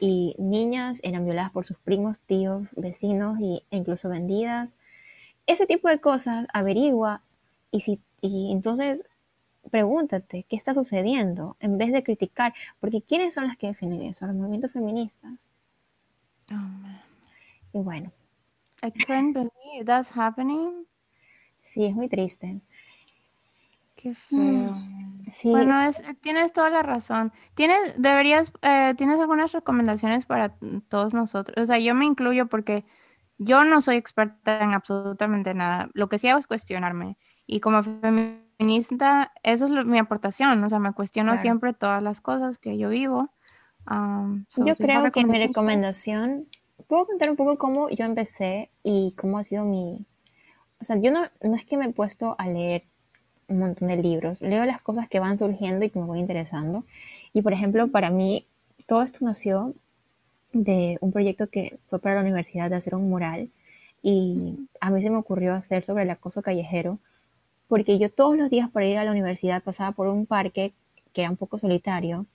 y, 0.01 0.37
niñas 0.39 1.01
eran 1.03 1.25
violadas 1.25 1.51
por 1.51 1.65
sus 1.65 1.79
primos, 1.79 2.21
tíos, 2.21 2.69
vecinos 2.77 3.39
e 3.41 3.63
incluso 3.71 4.09
vendidas. 4.09 4.77
Ese 5.47 5.67
tipo 5.67 5.89
de 5.89 6.01
cosas 6.01 6.47
averigua 6.53 7.23
y, 7.71 7.81
si, 7.81 8.01
y 8.21 8.53
entonces 8.53 9.05
pregúntate 9.71 10.45
qué 10.49 10.57
está 10.57 10.75
sucediendo 10.75 11.57
en 11.61 11.79
vez 11.79 11.93
de 11.93 12.03
criticar, 12.03 12.55
porque 12.81 13.03
¿quiénes 13.03 13.35
son 13.35 13.49
las 13.49 13.57
que 13.57 13.69
defienden 13.69 14.03
eso? 14.03 14.27
Los 14.27 14.37
movimientos 14.37 14.73
feministas. 14.73 15.33
Oh, 16.53 17.79
y 17.79 17.83
bueno. 17.83 18.13
I 18.85 18.91
can't 18.91 19.33
believe 19.33 19.87
that's 19.87 20.11
happening. 20.15 20.87
Sí, 21.59 21.87
es 21.87 21.95
muy 21.95 22.09
triste. 22.09 22.61
Qué 23.97 24.15
feo. 24.15 24.39
Mm. 24.39 25.05
Bueno, 25.45 25.91
tienes 26.21 26.53
toda 26.53 26.71
la 26.71 26.83
razón. 26.83 27.33
Tienes, 27.55 27.95
deberías, 27.97 28.53
eh, 28.63 28.95
tienes 28.97 29.19
algunas 29.19 29.53
recomendaciones 29.53 30.27
para 30.27 30.55
todos 30.89 31.15
nosotros. 31.15 31.57
O 31.63 31.67
sea, 31.67 31.79
yo 31.79 31.95
me 31.95 32.05
incluyo 32.05 32.47
porque 32.47 32.85
yo 33.39 33.65
no 33.65 33.81
soy 33.81 33.97
experta 33.97 34.61
en 34.61 34.75
absolutamente 34.75 35.55
nada. 35.55 35.89
Lo 35.95 36.09
que 36.09 36.19
sí 36.19 36.29
hago 36.29 36.39
es 36.39 36.47
cuestionarme. 36.47 37.17
Y 37.47 37.61
como 37.61 37.83
feminista, 37.83 39.33
eso 39.43 39.67
es 39.67 39.87
mi 39.87 39.99
aportación. 39.99 40.63
O 40.63 40.69
sea, 40.69 40.79
me 40.79 40.93
cuestiono 40.93 41.37
siempre 41.39 41.73
todas 41.73 42.03
las 42.03 42.21
cosas 42.21 42.59
que 42.59 42.79
yo 42.79 42.91
vivo. 42.91 43.31
yo 43.89 44.77
creo 44.77 45.11
que 45.11 45.25
mi 45.25 45.39
recomendación, 45.39 46.47
puedo 46.89 47.07
contar 47.07 47.31
un 47.31 47.37
poco 47.37 47.59
cómo 47.59 47.91
yo 47.91 48.05
empecé 48.05 48.71
y 48.83 49.13
cómo 49.17 49.39
ha 49.39 49.45
sido 49.45 49.65
mi... 49.65 50.05
O 50.81 50.85
sea, 50.85 50.97
yo 50.97 51.11
no, 51.11 51.29
no 51.43 51.55
es 51.57 51.65
que 51.65 51.77
me 51.77 51.87
he 51.87 51.93
puesto 51.93 52.35
a 52.39 52.49
leer 52.49 52.85
un 53.49 53.59
montón 53.59 53.89
de 53.89 53.97
libros, 53.97 54.41
leo 54.41 54.65
las 54.65 54.81
cosas 54.81 55.09
que 55.09 55.21
van 55.21 55.39
surgiendo 55.39 55.85
y 55.85 55.91
que 55.91 55.99
me 55.99 56.07
voy 56.07 56.19
interesando. 56.19 56.85
Y 57.33 57.43
por 57.43 57.53
ejemplo, 57.53 57.89
para 57.89 58.11
mí, 58.11 58.47
todo 58.87 59.03
esto 59.03 59.25
nació 59.25 59.75
de 60.53 60.99
un 61.01 61.13
proyecto 61.13 61.49
que 61.49 61.79
fue 61.89 61.99
para 61.99 62.17
la 62.17 62.21
universidad 62.23 62.71
de 62.71 62.77
hacer 62.77 62.95
un 62.95 63.09
mural 63.09 63.51
y 64.03 64.69
a 64.81 64.91
mí 64.91 65.03
se 65.03 65.11
me 65.11 65.17
ocurrió 65.17 65.55
hacer 65.55 65.85
sobre 65.85 66.05
el 66.05 66.11
acoso 66.11 66.43
callejero 66.43 66.99
porque 67.69 67.99
yo 67.99 68.11
todos 68.11 68.37
los 68.37 68.51
días 68.51 68.71
para 68.71 68.87
ir 68.87 68.99
a 68.99 69.05
la 69.05 69.11
universidad 69.11 69.63
pasaba 69.63 69.93
por 69.93 70.07
un 70.07 70.27
parque 70.27 70.73
que 71.13 71.23
era 71.23 71.31
un 71.31 71.37
poco 71.37 71.59
solitario 71.59 72.27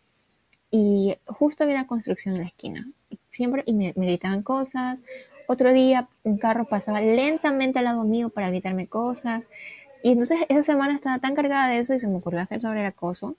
y 0.72 1.16
justo 1.26 1.64
había 1.64 1.76
una 1.76 1.88
construcción 1.88 2.36
en 2.36 2.42
la 2.42 2.48
esquina 2.48 2.88
siempre 3.32 3.64
y 3.66 3.74
me, 3.74 3.94
me 3.96 4.06
gritaban 4.08 4.44
cosas 4.44 5.00
otro 5.48 5.74
día 5.74 6.08
un 6.24 6.38
carro 6.38 6.66
pasaba 6.66 7.02
lentamente 7.02 7.80
al 7.80 7.86
lado 7.86 8.04
mío 8.04 8.30
para 8.30 8.50
gritarme 8.50 8.88
cosas 8.88 9.48
y 10.04 10.12
entonces 10.12 10.40
esa 10.48 10.64
semana 10.64 10.96
estaba 10.96 11.20
tan 11.20 11.36
cargada 11.36 11.70
de 11.70 11.80
eso 11.80 11.94
y 11.94 12.00
se 12.00 12.08
me 12.08 12.16
ocurrió 12.16 12.40
hacer 12.40 12.62
sobre 12.62 12.82
el 12.82 12.86
acoso. 12.86 13.36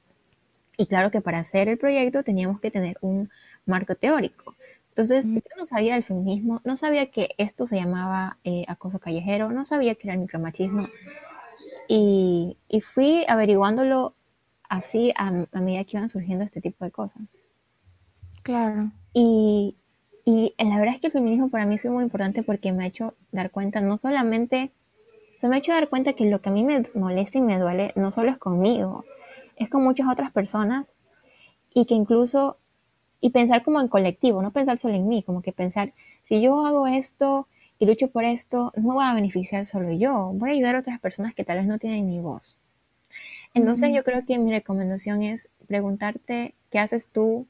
Y 0.77 0.87
claro 0.87 1.11
que 1.11 1.21
para 1.21 1.39
hacer 1.39 1.69
el 1.69 1.79
proyecto 1.79 2.23
teníamos 2.23 2.61
que 2.61 2.71
tener 2.71 2.99
un 3.01 3.31
marco 3.65 3.95
teórico. 3.95 4.55
Entonces 4.91 5.25
yo 5.25 5.41
no 5.57 5.67
sabía 5.67 5.95
del 5.95 6.03
feminismo, 6.03 6.61
no 6.65 6.77
sabía 6.77 7.11
que 7.11 7.31
esto 7.39 7.67
se 7.67 7.77
llamaba 7.77 8.39
eh, 8.45 8.65
acoso 8.69 8.99
callejero, 8.99 9.51
no 9.51 9.65
sabía 9.65 9.95
que 9.95 10.09
era 10.09 10.15
el 10.15 10.21
micromachismo. 10.21 10.89
Y, 11.89 12.57
y 12.69 12.81
fui 12.81 13.25
averiguándolo 13.29 14.15
así 14.69 15.13
a, 15.17 15.31
medida 15.31 15.85
que 15.85 15.97
iban 15.97 16.09
surgiendo 16.09 16.45
este 16.45 16.61
tipo 16.61 16.85
de 16.85 16.91
cosas. 16.91 17.23
Claro. 18.43 18.91
Y, 19.13 19.77
y 20.25 20.55
la 20.59 20.79
verdad 20.79 20.95
es 20.95 21.01
que 21.01 21.09
el 21.09 21.13
feminismo 21.13 21.49
para 21.49 21.67
mí 21.67 21.77
es 21.77 21.85
muy 21.87 22.05
importante 22.05 22.43
porque 22.43 22.73
me 22.73 22.85
ha 22.85 22.87
hecho 22.87 23.15
dar 23.33 23.51
cuenta 23.51 23.81
no 23.81 23.99
solamente 23.99 24.71
se 25.41 25.49
me 25.49 25.57
ha 25.57 25.59
hecho 25.59 25.73
dar 25.73 25.89
cuenta 25.89 26.13
que 26.13 26.27
lo 26.27 26.43
que 26.43 26.51
a 26.51 26.53
mí 26.53 26.65
me 26.65 26.85
molesta 26.95 27.39
y 27.39 27.41
me 27.41 27.59
duele 27.59 27.93
no 27.97 28.13
solo 28.13 28.31
es 28.31 28.39
conmigo, 28.39 29.05
es 29.57 29.71
con 29.71 29.83
muchas 29.83 30.07
otras 30.09 30.31
personas 30.33 30.87
y 31.73 31.87
que 31.87 31.95
incluso 31.95 32.59
y 33.23 33.31
pensar 33.31 33.63
como 33.63 33.81
en 33.81 33.89
colectivo, 33.89 34.43
no 34.43 34.51
pensar 34.51 34.79
solo 34.79 34.95
en 34.95 35.09
mí, 35.09 35.23
como 35.23 35.43
que 35.43 35.53
pensar, 35.53 35.93
si 36.25 36.41
yo 36.41 36.67
hago 36.67 36.87
esto 36.87 37.47
y 37.79 37.87
lucho 37.87 38.09
por 38.09 38.25
esto, 38.25 38.73
no 38.77 38.95
va 38.97 39.11
a 39.11 39.15
beneficiar 39.15 39.65
solo 39.67 39.93
yo, 39.93 40.33
voy 40.35 40.51
a 40.51 40.53
ayudar 40.53 40.77
a 40.77 40.81
otras 40.81 41.01
personas 41.01 41.35
que 41.35 41.45
tal 41.45 41.59
vez 41.59 41.67
no 41.67 41.79
tienen 41.79 42.07
mi 42.07 42.21
voz. 42.21 42.57
Entonces 43.53 43.95
yo 43.95 44.05
creo 44.05 44.25
que 44.25 44.39
mi 44.39 44.51
recomendación 44.51 45.23
es 45.23 45.49
preguntarte 45.67 46.55
qué 46.71 46.79
haces 46.79 47.09
tú, 47.09 47.47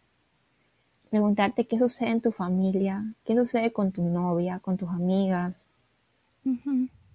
preguntarte 1.11 1.67
qué 1.67 1.79
sucede 1.79 2.11
en 2.11 2.21
tu 2.21 2.33
familia, 2.33 3.05
qué 3.25 3.35
sucede 3.35 3.73
con 3.73 3.93
tu 3.93 4.03
novia, 4.03 4.61
con 4.61 4.77
tus 4.77 4.89
amigas, 4.89 5.67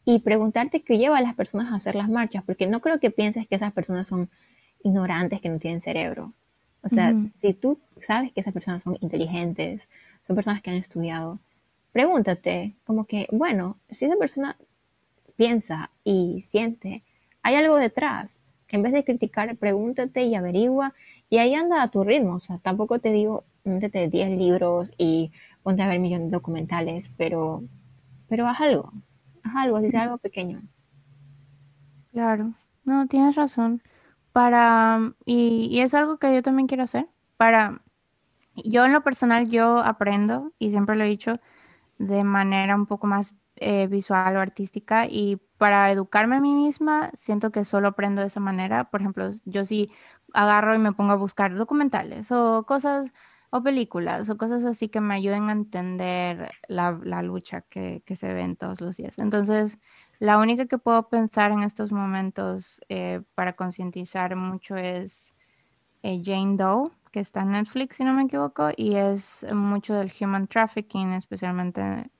y 0.05 0.19
preguntarte 0.19 0.81
qué 0.81 0.97
lleva 0.97 1.17
a 1.17 1.21
las 1.21 1.33
personas 1.33 1.71
a 1.71 1.75
hacer 1.75 1.95
las 1.95 2.09
marchas, 2.09 2.43
porque 2.43 2.67
no 2.67 2.81
creo 2.81 2.99
que 2.99 3.09
pienses 3.09 3.47
que 3.47 3.55
esas 3.55 3.73
personas 3.73 4.05
son 4.05 4.29
ignorantes, 4.83 5.41
que 5.41 5.49
no 5.49 5.57
tienen 5.57 5.81
cerebro. 5.81 6.33
O 6.83 6.89
sea, 6.89 7.15
si 7.33 7.53
tú 7.53 7.79
sabes 8.01 8.31
que 8.31 8.41
esas 8.41 8.53
personas 8.53 8.83
son 8.83 8.97
inteligentes, 9.01 9.87
son 10.27 10.35
personas 10.35 10.61
que 10.61 10.69
han 10.69 10.75
estudiado, 10.75 11.39
pregúntate 11.91 12.75
como 12.83 13.05
que, 13.05 13.27
bueno, 13.31 13.77
si 13.89 14.05
esa 14.05 14.17
persona 14.17 14.57
piensa 15.37 15.89
y 16.03 16.43
siente, 16.43 17.01
hay 17.41 17.55
algo 17.55 17.77
detrás. 17.77 18.43
En 18.69 18.81
vez 18.83 18.93
de 18.93 19.03
criticar, 19.03 19.55
pregúntate 19.55 20.23
y 20.25 20.35
averigua 20.35 20.93
y 21.29 21.37
ahí 21.37 21.55
anda 21.55 21.81
a 21.81 21.89
tu 21.89 22.03
ritmo. 22.03 22.35
O 22.35 22.39
sea, 22.39 22.57
tampoco 22.57 22.99
te 22.99 23.11
digo, 23.11 23.43
métete 23.65 24.09
10 24.09 24.29
libros 24.37 24.91
y 24.97 25.31
ponte 25.63 25.83
a 25.83 25.87
ver 25.87 25.99
millones 25.99 26.29
de 26.31 26.37
documentales, 26.37 27.11
pero, 27.17 27.63
pero 28.27 28.47
haz 28.47 28.61
algo, 28.61 28.91
haz 29.43 29.55
algo, 29.55 29.81
si 29.81 29.91
sea 29.91 30.03
algo 30.03 30.17
pequeño. 30.17 30.61
Claro, 32.11 32.53
no, 32.83 33.07
tienes 33.07 33.35
razón. 33.35 33.81
Para, 34.31 35.13
y, 35.25 35.67
y 35.71 35.81
es 35.81 35.93
algo 35.93 36.17
que 36.17 36.33
yo 36.33 36.43
también 36.43 36.67
quiero 36.67 36.83
hacer. 36.83 37.07
Para, 37.37 37.81
yo 38.55 38.85
en 38.85 38.93
lo 38.93 39.03
personal, 39.03 39.49
yo 39.49 39.79
aprendo, 39.79 40.53
y 40.59 40.69
siempre 40.71 40.95
lo 40.95 41.03
he 41.03 41.07
dicho, 41.07 41.39
de 41.97 42.23
manera 42.23 42.75
un 42.75 42.85
poco 42.85 43.07
más 43.07 43.33
eh, 43.57 43.87
visual 43.87 44.35
o 44.37 44.41
artística 44.41 45.07
y 45.07 45.37
para 45.57 45.89
educarme 45.91 46.35
a 46.35 46.41
mí 46.41 46.53
misma 46.53 47.11
siento 47.13 47.51
que 47.51 47.65
solo 47.65 47.89
aprendo 47.89 48.21
de 48.21 48.27
esa 48.27 48.39
manera. 48.41 48.85
Por 48.91 49.01
ejemplo, 49.01 49.31
yo 49.45 49.65
sí 49.65 49.91
agarro 50.33 50.75
y 50.75 50.79
me 50.79 50.93
pongo 50.93 51.13
a 51.13 51.15
buscar 51.15 51.55
documentales 51.55 52.31
o 52.31 52.65
cosas 52.67 53.11
o 53.49 53.63
películas 53.63 54.29
o 54.29 54.37
cosas 54.37 54.63
así 54.63 54.89
que 54.89 55.01
me 55.01 55.15
ayuden 55.15 55.49
a 55.49 55.53
entender 55.53 56.51
la, 56.67 56.91
lucha 57.21 57.61
que, 57.61 58.01
se 58.15 58.33
ve 58.33 58.41
en 58.41 58.55
todos 58.55 58.81
los 58.81 58.97
días. 58.97 59.17
Entonces, 59.17 59.77
la 60.19 60.37
única 60.37 60.65
que 60.65 60.77
puedo 60.77 61.09
pensar 61.09 61.51
en 61.51 61.63
estos 61.63 61.91
momentos 61.91 62.81
eh, 62.89 63.21
para 63.35 63.53
concientizar 63.53 64.35
mucho 64.35 64.75
es 64.75 65.33
eh, 66.03 66.21
Jane 66.23 66.55
Doe, 66.57 66.91
que 67.11 67.19
está 67.21 67.41
en 67.41 67.51
Netflix, 67.51 67.97
si 67.97 68.03
no 68.03 68.13
me 68.13 68.23
equivoco, 68.23 68.69
y 68.75 68.95
es 68.95 69.45
mucho 69.53 69.93
del 69.95 70.11
human 70.19 70.47
trafficking, 70.47 71.13
especialmente 71.13 72.11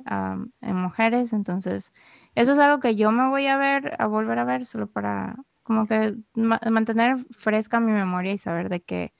en 0.61 0.75
mujeres. 0.75 1.33
Entonces, 1.33 1.91
eso 2.35 2.53
es 2.53 2.59
algo 2.59 2.79
que 2.79 2.95
yo 2.95 3.11
me 3.11 3.29
voy 3.29 3.47
a 3.47 3.57
ver, 3.57 3.95
a 3.99 4.07
volver 4.07 4.39
a 4.39 4.45
ver, 4.45 4.65
solo 4.65 4.87
para 4.87 5.35
como 5.63 5.87
que 5.87 6.15
mantener 6.35 7.25
fresca 7.39 7.79
mi 7.79 7.91
memoria 7.91 8.33
y 8.33 8.37
saber 8.37 8.69
de 8.69 8.81
que 8.83 9.13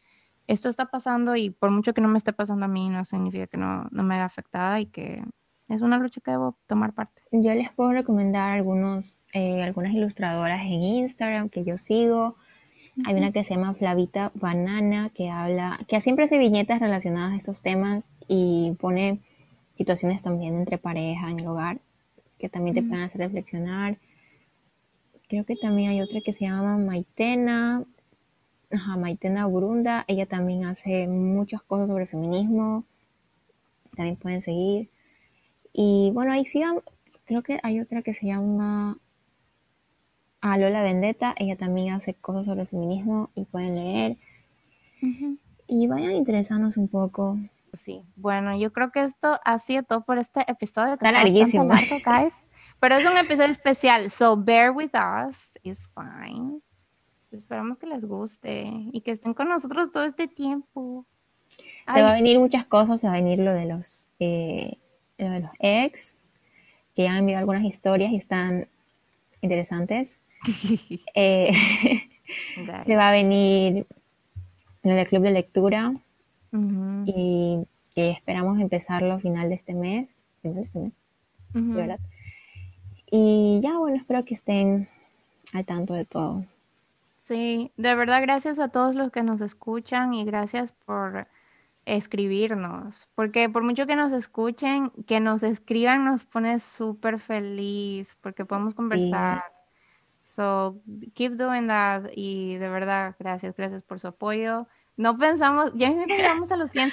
esto 0.47 0.69
está 0.69 0.85
pasando 0.85 1.35
y 1.35 1.49
por 1.49 1.71
mucho 1.71 1.93
que 1.93 2.01
no 2.01 2.07
me 2.07 2.17
esté 2.17 2.33
pasando 2.33 2.65
a 2.65 2.67
mí, 2.67 2.89
no 2.89 3.05
significa 3.05 3.47
que 3.47 3.57
no, 3.57 3.87
no 3.91 4.03
me 4.03 4.15
vea 4.15 4.25
afectada 4.25 4.79
y 4.79 4.85
que 4.87 5.23
es 5.67 5.81
una 5.81 5.97
lucha 5.97 6.21
que 6.21 6.31
debo 6.31 6.57
tomar 6.67 6.93
parte. 6.93 7.21
Yo 7.31 7.53
les 7.53 7.71
puedo 7.71 7.91
recomendar 7.91 8.53
algunos, 8.53 9.17
eh, 9.33 9.63
algunas 9.63 9.93
ilustradoras 9.93 10.61
en 10.61 10.81
Instagram 10.83 11.49
que 11.49 11.63
yo 11.63 11.77
sigo. 11.77 12.35
Hay 13.05 13.15
una 13.15 13.33
que 13.33 13.43
se 13.43 13.55
llama 13.55 13.73
Flavita 13.73 14.31
Banana 14.35 15.09
que 15.13 15.29
habla, 15.29 15.79
que 15.87 15.99
siempre 15.99 16.25
hace 16.25 16.37
viñetas 16.37 16.79
relacionadas 16.79 17.33
a 17.33 17.35
estos 17.35 17.61
temas 17.61 18.09
y 18.27 18.77
pone 18.79 19.19
situaciones 19.75 20.21
también 20.21 20.55
entre 20.55 20.77
pareja 20.77 21.29
en 21.29 21.41
el 21.41 21.47
hogar 21.47 21.79
que 22.37 22.49
también 22.49 22.75
te 22.75 22.83
pueden 22.83 23.03
hacer 23.03 23.21
reflexionar. 23.21 23.97
Creo 25.27 25.45
que 25.45 25.55
también 25.55 25.91
hay 25.91 26.01
otra 26.01 26.21
que 26.21 26.33
se 26.33 26.45
llama 26.45 26.77
Maitena, 26.77 27.83
ajá, 28.75 28.97
Maitena 28.97 29.45
Burunda. 29.45 30.05
Ella 30.07 30.25
también 30.25 30.65
hace 30.65 31.07
muchas 31.07 31.61
cosas 31.63 31.87
sobre 31.87 32.07
feminismo. 32.07 32.83
También 33.95 34.15
pueden 34.17 34.41
seguir. 34.41 34.89
Y 35.73 36.11
bueno, 36.13 36.31
ahí 36.31 36.45
sigan. 36.45 36.81
Creo 37.25 37.41
que 37.41 37.59
hay 37.63 37.79
otra 37.79 38.01
que 38.01 38.13
se 38.13 38.27
llama 38.27 38.97
a 40.45 40.59
Lola 40.59 40.83
Vendetta, 40.83 41.33
ella 41.37 41.55
también 41.55 41.93
hace 41.93 42.13
cosas 42.13 42.45
sobre 42.45 42.67
feminismo 42.67 43.31
y 43.33 43.45
pueden 43.45 43.75
leer. 43.75 44.17
Y 45.67 45.87
vayan 45.87 46.11
interesándose 46.11 46.79
un 46.79 46.87
poco. 46.87 47.39
Sí, 47.73 48.03
bueno, 48.15 48.55
yo 48.57 48.71
creo 48.71 48.91
que 48.91 49.03
esto 49.03 49.39
ha 49.43 49.59
sido 49.59 49.81
todo 49.83 50.05
por 50.05 50.19
este 50.19 50.49
episodio. 50.49 50.93
Está 50.93 51.11
larguísimo. 51.11 51.67
pero 52.79 52.95
es 52.95 53.09
un 53.09 53.17
episodio 53.17 53.51
especial, 53.51 54.11
so 54.11 54.37
bear 54.37 54.69
with 54.71 54.91
us, 54.93 55.35
it's 55.63 55.89
fine. 55.95 56.61
Esperamos 57.37 57.77
que 57.77 57.87
les 57.87 58.03
guste 58.03 58.65
y 58.91 59.01
que 59.01 59.11
estén 59.11 59.33
con 59.33 59.49
nosotros 59.49 59.91
todo 59.91 60.05
este 60.05 60.27
tiempo. 60.27 61.05
Se 61.93 62.01
va 62.01 62.11
a 62.11 62.13
venir 62.13 62.39
muchas 62.39 62.65
cosas, 62.65 62.99
se 62.99 63.07
va 63.07 63.13
a 63.13 63.17
venir 63.17 63.39
lo 63.39 63.53
de 63.53 63.65
los, 63.65 64.09
eh, 64.19 64.77
lo 65.17 65.29
de 65.29 65.39
los 65.41 65.51
ex, 65.59 66.17
que 66.95 67.07
han 67.07 67.17
enviado 67.17 67.39
algunas 67.39 67.63
historias 67.63 68.11
y 68.11 68.17
están 68.17 68.67
interesantes. 69.41 70.21
Eh, 71.13 71.51
se 72.85 72.95
va 72.95 73.09
a 73.09 73.11
venir 73.11 73.85
en 74.81 74.91
el 74.91 75.07
club 75.07 75.21
de 75.21 75.31
lectura 75.31 75.93
y 77.05 77.59
que 77.93 78.09
esperamos 78.09 78.59
empezarlo 78.59 79.19
final 79.19 79.49
de 79.49 79.55
este 79.55 79.75
mes. 79.75 80.07
Final 80.41 80.55
de 80.55 80.61
este 80.63 80.79
mes, 80.79 80.93
¿verdad? 81.53 81.99
Y 83.11 83.59
ya, 83.61 83.77
bueno, 83.77 83.97
espero 83.97 84.25
que 84.25 84.33
estén 84.33 84.89
al 85.53 85.65
tanto 85.65 85.93
de 85.93 86.05
todo. 86.05 86.45
Sí, 87.27 87.71
de 87.75 87.95
verdad, 87.95 88.21
gracias 88.21 88.59
a 88.59 88.67
todos 88.69 88.93
los 88.95 89.11
que 89.11 89.23
nos 89.23 89.41
escuchan 89.41 90.13
y 90.13 90.25
gracias 90.25 90.71
por 90.85 91.27
escribirnos, 91.85 93.07
porque 93.15 93.49
por 93.49 93.63
mucho 93.63 93.87
que 93.87 93.95
nos 93.95 94.11
escuchen, 94.11 94.91
que 95.07 95.19
nos 95.19 95.43
escriban 95.43 96.05
nos 96.05 96.23
pone 96.25 96.59
súper 96.59 97.19
feliz, 97.19 98.15
porque 98.21 98.45
podemos 98.45 98.75
conversar. 98.75 99.43
So, 100.25 100.81
keep 101.15 101.33
doing 101.37 101.67
that. 101.67 102.11
Y 102.15 102.57
de 102.57 102.69
verdad, 102.69 103.15
gracias, 103.19 103.55
gracias 103.55 103.83
por 103.83 103.99
su 103.99 104.07
apoyo. 104.07 104.67
No 104.97 105.17
pensamos, 105.17 105.71
ya 105.75 105.89
llegamos 105.91 106.51
a 106.51 106.57
los 106.57 106.71
100, 106.71 106.91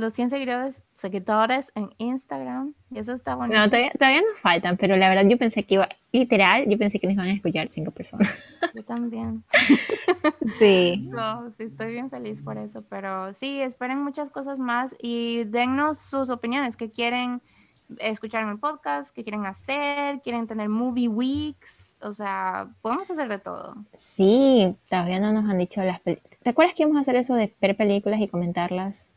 los 0.00 0.12
100 0.12 0.30
seguidores, 0.30 0.82
seguidores 1.00 1.72
en 1.74 1.90
Instagram. 1.98 2.74
Y 2.90 2.98
eso 2.98 3.12
está 3.12 3.34
bonito. 3.34 3.58
No, 3.58 3.68
todavía, 3.68 3.90
todavía, 3.98 4.20
nos 4.20 4.40
faltan, 4.40 4.76
pero 4.76 4.96
la 4.96 5.08
verdad 5.08 5.28
yo 5.28 5.38
pensé 5.38 5.64
que 5.64 5.74
iba, 5.74 5.88
literal, 6.12 6.68
yo 6.68 6.78
pensé 6.78 6.98
que 6.98 7.06
nos 7.06 7.14
iban 7.14 7.26
a 7.26 7.32
escuchar 7.32 7.68
cinco 7.70 7.90
personas. 7.90 8.28
Yo 8.74 8.84
también. 8.84 9.42
sí. 10.58 11.08
No, 11.08 11.50
sí, 11.56 11.64
estoy 11.64 11.92
bien 11.92 12.08
feliz 12.08 12.40
por 12.42 12.56
eso. 12.56 12.84
Pero 12.88 13.32
sí, 13.34 13.60
esperen 13.60 13.98
muchas 13.98 14.30
cosas 14.30 14.58
más 14.58 14.94
y 15.00 15.44
dennos 15.44 15.98
sus 15.98 16.30
opiniones. 16.30 16.76
que 16.76 16.90
quieren 16.90 17.40
escuchar 17.98 18.44
en 18.44 18.50
el 18.50 18.58
podcast? 18.58 19.14
¿Qué 19.14 19.24
quieren 19.24 19.46
hacer? 19.46 20.20
¿Quieren 20.22 20.46
tener 20.46 20.68
movie 20.68 21.08
weeks? 21.08 21.94
O 22.02 22.14
sea, 22.14 22.68
podemos 22.80 23.10
hacer 23.10 23.28
de 23.28 23.38
todo. 23.38 23.74
Sí, 23.94 24.74
todavía 24.88 25.20
no 25.20 25.32
nos 25.32 25.50
han 25.50 25.58
dicho 25.58 25.82
las 25.82 26.00
películas. 26.00 26.38
¿Te 26.42 26.50
acuerdas 26.50 26.74
que 26.74 26.84
íbamos 26.84 26.98
a 26.98 27.02
hacer 27.02 27.16
eso 27.16 27.34
de 27.34 27.54
ver 27.60 27.76
películas 27.76 28.20
y 28.20 28.28
comentarlas? 28.28 29.08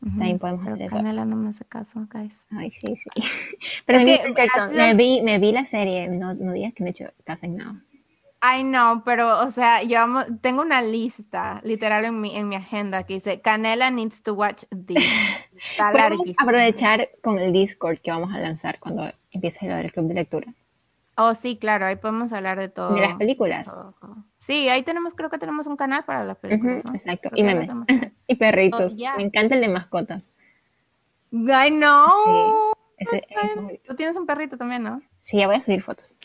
También 0.00 0.38
podemos 0.38 0.66
hacer 0.66 0.82
eso. 0.82 0.96
Canela 0.96 1.24
no 1.24 1.36
me 1.36 1.50
hace 1.50 1.64
caso, 1.64 2.06
guys. 2.12 2.32
Ay, 2.50 2.70
sí, 2.70 2.96
sí. 2.96 3.10
Pero 3.86 3.98
es 3.98 4.20
que, 4.20 4.34
me, 4.74 4.94
vi, 4.94 5.22
me 5.22 5.38
vi 5.38 5.52
la 5.52 5.66
serie, 5.66 6.08
no, 6.08 6.34
no 6.34 6.52
digas 6.52 6.72
que 6.74 6.82
no 6.82 6.88
he 6.88 6.90
hecho 6.90 7.06
caso 7.24 7.46
en 7.46 7.56
nada. 7.56 7.82
Ay, 8.42 8.64
no, 8.64 9.02
pero, 9.04 9.38
o 9.40 9.50
sea, 9.50 9.82
yo 9.82 9.98
tengo 10.40 10.62
una 10.62 10.80
lista, 10.80 11.60
literal, 11.62 12.06
en 12.06 12.22
mi, 12.22 12.34
en 12.34 12.48
mi 12.48 12.56
agenda 12.56 13.02
que 13.02 13.14
dice, 13.14 13.42
Canela 13.42 13.90
needs 13.90 14.22
to 14.22 14.32
watch 14.32 14.64
this. 14.86 14.96
Está 15.72 15.92
larguísimo. 15.92 16.36
aprovechar 16.38 17.10
con 17.22 17.38
el 17.38 17.52
Discord 17.52 17.98
que 17.98 18.10
vamos 18.10 18.32
a 18.32 18.38
lanzar 18.38 18.78
cuando 18.80 19.12
empiece 19.30 19.68
lo 19.68 19.76
del 19.76 19.92
club 19.92 20.06
de 20.08 20.14
lectura. 20.14 20.54
Oh, 21.18 21.34
sí, 21.34 21.58
claro, 21.58 21.84
ahí 21.84 21.96
podemos 21.96 22.32
hablar 22.32 22.58
de 22.58 22.70
todo. 22.70 22.94
De 22.94 23.02
las 23.02 23.16
películas. 23.18 23.66
Sí, 24.40 24.68
ahí 24.68 24.82
tenemos, 24.82 25.14
creo 25.14 25.30
que 25.30 25.38
tenemos 25.38 25.66
un 25.66 25.76
canal 25.76 26.04
para 26.04 26.24
las 26.24 26.38
películas. 26.38 26.82
Exacto, 26.94 27.30
y 27.34 27.42
memes. 27.42 27.70
y 28.26 28.34
perritos. 28.36 28.96
Oh, 28.98 29.16
Me 29.16 29.24
encanta 29.24 29.54
el 29.54 29.60
de 29.60 29.68
mascotas. 29.68 30.30
Ay, 31.52 31.70
no. 31.70 32.06
Tú 33.86 33.94
tienes 33.94 34.16
un 34.16 34.26
perrito 34.26 34.56
también, 34.56 34.82
¿no? 34.82 35.02
Sí, 35.20 35.38
ya 35.38 35.46
voy 35.46 35.56
a 35.56 35.60
subir 35.60 35.82
fotos. 35.82 36.16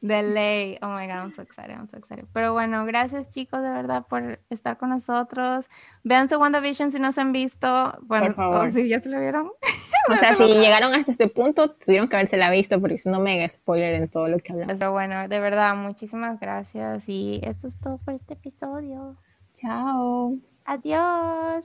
De 0.00 0.22
ley. 0.22 0.78
Oh 0.82 0.88
my 0.88 1.06
god, 1.06 1.18
I'm 1.18 1.32
so 1.32 1.42
excited, 1.42 1.70
I'm 1.70 1.88
so 1.88 1.96
excited. 1.96 2.24
Pero 2.32 2.52
bueno, 2.52 2.84
gracias 2.84 3.30
chicos 3.30 3.62
de 3.62 3.70
verdad 3.70 4.04
por 4.08 4.40
estar 4.50 4.76
con 4.76 4.90
nosotros. 4.90 5.64
Vean 6.02 6.28
su 6.28 6.36
WandaVision 6.38 6.90
si 6.90 6.98
no 6.98 7.12
se 7.12 7.20
han 7.20 7.30
visto. 7.30 7.96
Bueno, 8.02 8.26
por 8.26 8.34
favor. 8.34 8.68
Oh, 8.68 8.72
si 8.72 8.88
ya 8.88 9.00
se 9.00 9.08
lo 9.08 9.20
vieron. 9.20 9.52
o 10.08 10.16
sea, 10.16 10.34
si 10.34 10.44
llegaron 10.44 10.94
hasta 10.94 11.12
este 11.12 11.28
punto, 11.28 11.70
tuvieron 11.70 12.08
que 12.08 12.16
haberse 12.16 12.36
la 12.36 12.50
visto 12.50 12.80
porque 12.80 12.98
si 12.98 13.08
no 13.08 13.20
mega 13.20 13.48
spoiler 13.48 13.94
en 13.94 14.08
todo 14.08 14.28
lo 14.28 14.38
que 14.38 14.52
hablamos. 14.52 14.74
Pero 14.78 14.92
bueno, 14.92 15.28
de 15.28 15.40
verdad, 15.40 15.74
muchísimas 15.76 16.40
gracias. 16.40 17.08
Y 17.08 17.40
esto 17.42 17.66
es 17.66 17.78
todo 17.80 17.98
por 17.98 18.14
este 18.14 18.34
episodio. 18.34 19.16
Chao. 19.60 20.36
Adiós. 20.64 21.60